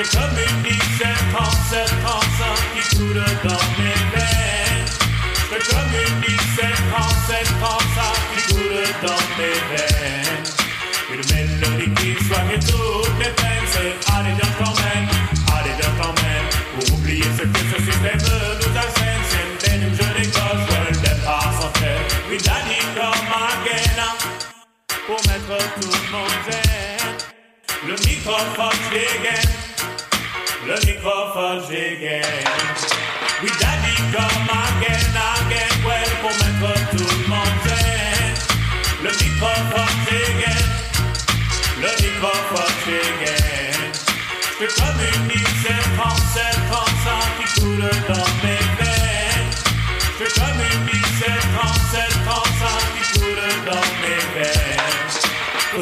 becoming 0.00 0.64
east 0.64 1.02
pumps 1.28 1.72
and 1.76 1.92
pumps 2.00 2.40
up 2.40 2.60
into 2.72 3.12
the 3.12 3.28
government 3.44 4.04
band. 4.16 4.88
Becoming 5.52 6.12
east 6.24 6.56
pumps 6.88 7.28
and 7.28 7.50
pumps 7.60 7.96
up 8.00 8.16
into 8.32 8.64
the 8.64 8.86
government 9.04 9.62
band. 9.68 10.44
With 11.10 11.20
the 11.20 11.34
men 11.34 11.52
of 11.68 11.72
the 11.76 11.88
kids 12.00 12.24
rocking 12.32 12.64
to 12.64 12.80
the 13.20 13.28
band, 13.36 13.68
say, 13.68 13.92
how 14.08 14.24
did 14.24 14.40
you 14.40 14.50
come 14.56 14.80
in? 14.88 15.04
How 15.44 15.60
did 15.68 15.76
you 15.76 15.92
come 16.00 16.16
in? 16.32 16.42
Who 16.72 16.80
will 16.88 17.02
be 17.04 17.20
a 17.20 17.30
success 17.36 17.84
if 17.92 17.98
they 18.00 18.16
burn 18.24 18.56
with 18.56 18.80
our 18.80 18.90
friends? 18.96 19.28
And 19.36 19.52
then 19.60 19.78
usually 19.84 20.26
goes 20.32 20.62
well, 20.64 20.88
the 20.96 21.12
pass 21.28 21.56
of 21.60 21.76
hell. 21.76 22.00
With 22.30 22.42
daddy 22.42 22.80
come 22.96 23.20
again, 23.36 24.00
who 25.04 25.14
met 25.28 25.44
her 25.44 25.60
to 25.60 25.88
mountain. 26.08 26.99
Le 27.86 27.94
microphone 27.94 28.78
dégaine, 28.90 29.50
le 30.66 30.74
microphone 30.86 31.66
dégaine. 31.68 32.22
Oui, 33.42 33.48
Daddy, 33.58 33.96
come 34.12 34.50
again, 34.52 35.16
again, 35.16 35.72
well, 35.86 36.10
pour 36.20 36.30
mettre 36.30 36.90
tout 36.90 36.98
le 36.98 37.28
monde 37.28 37.56
zen. 37.64 38.34
Le 39.02 39.10
microphone 39.10 39.96
dégaine, 40.04 40.70
le 41.80 41.90
microphone 42.02 42.76
dégaine. 42.84 43.92
Te 44.58 44.66
communique 44.78 45.48
cette 45.62 45.96
transe, 45.96 46.22
cette 46.34 46.60
transe 46.70 47.08
qui 47.38 47.60
coule 47.60 47.90
dans 48.08 48.30
mes 48.42 48.49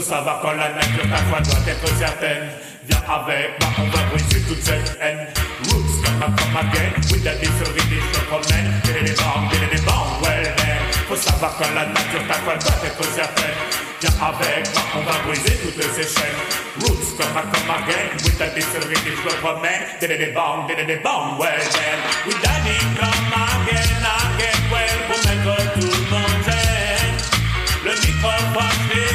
savoir 0.08 0.40
quand 0.40 0.52
la 0.52 0.70
nature 0.72 1.04
ta 1.10 1.20
foi 1.28 1.40
doit 1.40 1.64
être 1.68 1.88
certaine. 1.98 2.48
Viens 2.88 3.04
avec 3.08 3.60
moi, 3.60 3.68
on 3.76 3.88
va 3.92 4.02
briser 4.10 4.40
toute 4.48 4.62
cette 4.62 4.96
haine. 5.02 5.26
Roots, 5.68 6.00
come 6.02 6.24
on, 6.24 6.32
come 6.32 6.56
again. 6.56 6.92
With 7.12 7.24
the 7.24 7.36
misery, 7.36 7.84
je 7.92 8.18
te 8.18 8.24
promène. 8.24 8.72
Dès 8.84 9.02
les 9.04 9.12
bangs, 9.12 9.44
dès 9.52 9.76
les 9.76 9.82
bangs, 9.84 10.08
well 10.22 10.42
then. 10.56 10.80
Faut 11.08 11.16
savoir 11.16 11.52
quand 11.58 11.74
la 11.74 11.84
nature 11.86 12.24
ta 12.26 12.34
foi 12.40 12.56
doit 12.56 12.80
être 12.88 13.04
certaine. 13.12 13.58
Viens 14.00 14.16
avec 14.22 14.64
moi, 14.72 14.82
on 14.96 15.02
va 15.04 15.18
briser 15.26 15.58
toutes 15.60 15.82
ces 15.92 16.08
chaînes. 16.08 16.40
Roots, 16.80 17.12
come 17.18 17.36
on, 17.36 17.44
come 17.52 17.70
again. 17.76 18.08
With 18.24 18.38
the 18.38 18.48
misery, 18.56 18.96
je 19.04 19.28
te 19.28 19.34
promène. 19.44 19.84
Dès 20.00 20.16
les 20.16 20.32
bangs, 20.32 20.64
dès 20.68 20.84
les 20.84 20.96
bangs, 20.96 21.36
well 21.38 21.60
then. 21.76 21.98
With 22.24 22.40
daddy, 22.40 22.78
come 22.96 23.32
again, 23.36 24.00
again, 24.24 24.60
well. 24.72 24.96
Pour 25.08 25.20
mettre 25.28 25.74
tout 25.74 25.92
le 25.92 26.04
monde 26.08 26.40
zen. 26.48 27.12
Le 27.84 27.92
microphone 27.92 29.07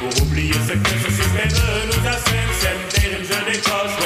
Pour 0.00 0.22
oublier 0.22 0.54
ce 0.54 0.72
que 0.72 0.90
ce 1.04 1.10
système 1.10 1.48
nous 1.86 2.08
assène, 2.08 2.50
c'est 2.58 3.00
rimes, 3.00 3.24
je 3.24 3.99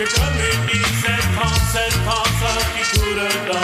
Cette 0.00 0.08
transe 1.36 1.76
qui 2.74 2.98
coule 2.98 3.20
dans. 3.46 3.60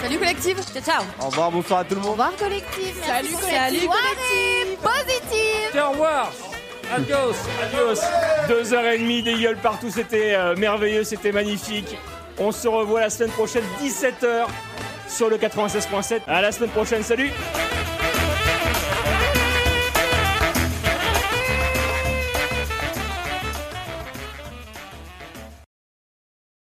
Salut 0.00 0.18
collective 0.18 0.60
Ciao 0.72 0.82
ciao 0.82 1.02
Au 1.20 1.26
revoir, 1.26 1.50
bonsoir 1.50 1.80
à 1.80 1.84
tout 1.84 1.94
le 1.96 2.00
monde. 2.02 2.08
Au 2.08 2.12
revoir 2.12 2.36
collective 2.36 2.94
Salut, 3.04 3.28
Salut 3.30 3.88
collective. 3.88 3.88
collective 3.88 4.78
Positive 4.80 5.82
Au 5.82 5.90
revoir 5.90 6.53
Adios 6.94 7.34
Adios 7.60 8.00
Deux 8.46 8.72
heures 8.72 8.86
et 8.86 8.98
demie 8.98 9.20
des 9.20 9.34
gueules 9.34 9.56
partout, 9.56 9.90
c'était 9.90 10.34
euh, 10.34 10.54
merveilleux, 10.54 11.02
c'était 11.02 11.32
magnifique. 11.32 11.98
On 12.38 12.52
se 12.52 12.68
revoit 12.68 13.00
la 13.00 13.10
semaine 13.10 13.32
prochaine, 13.32 13.64
17h, 13.82 14.46
sur 15.08 15.28
le 15.28 15.36
96.7. 15.36 16.20
À 16.28 16.40
la 16.40 16.52
semaine 16.52 16.70
prochaine, 16.70 17.02
salut 17.02 17.32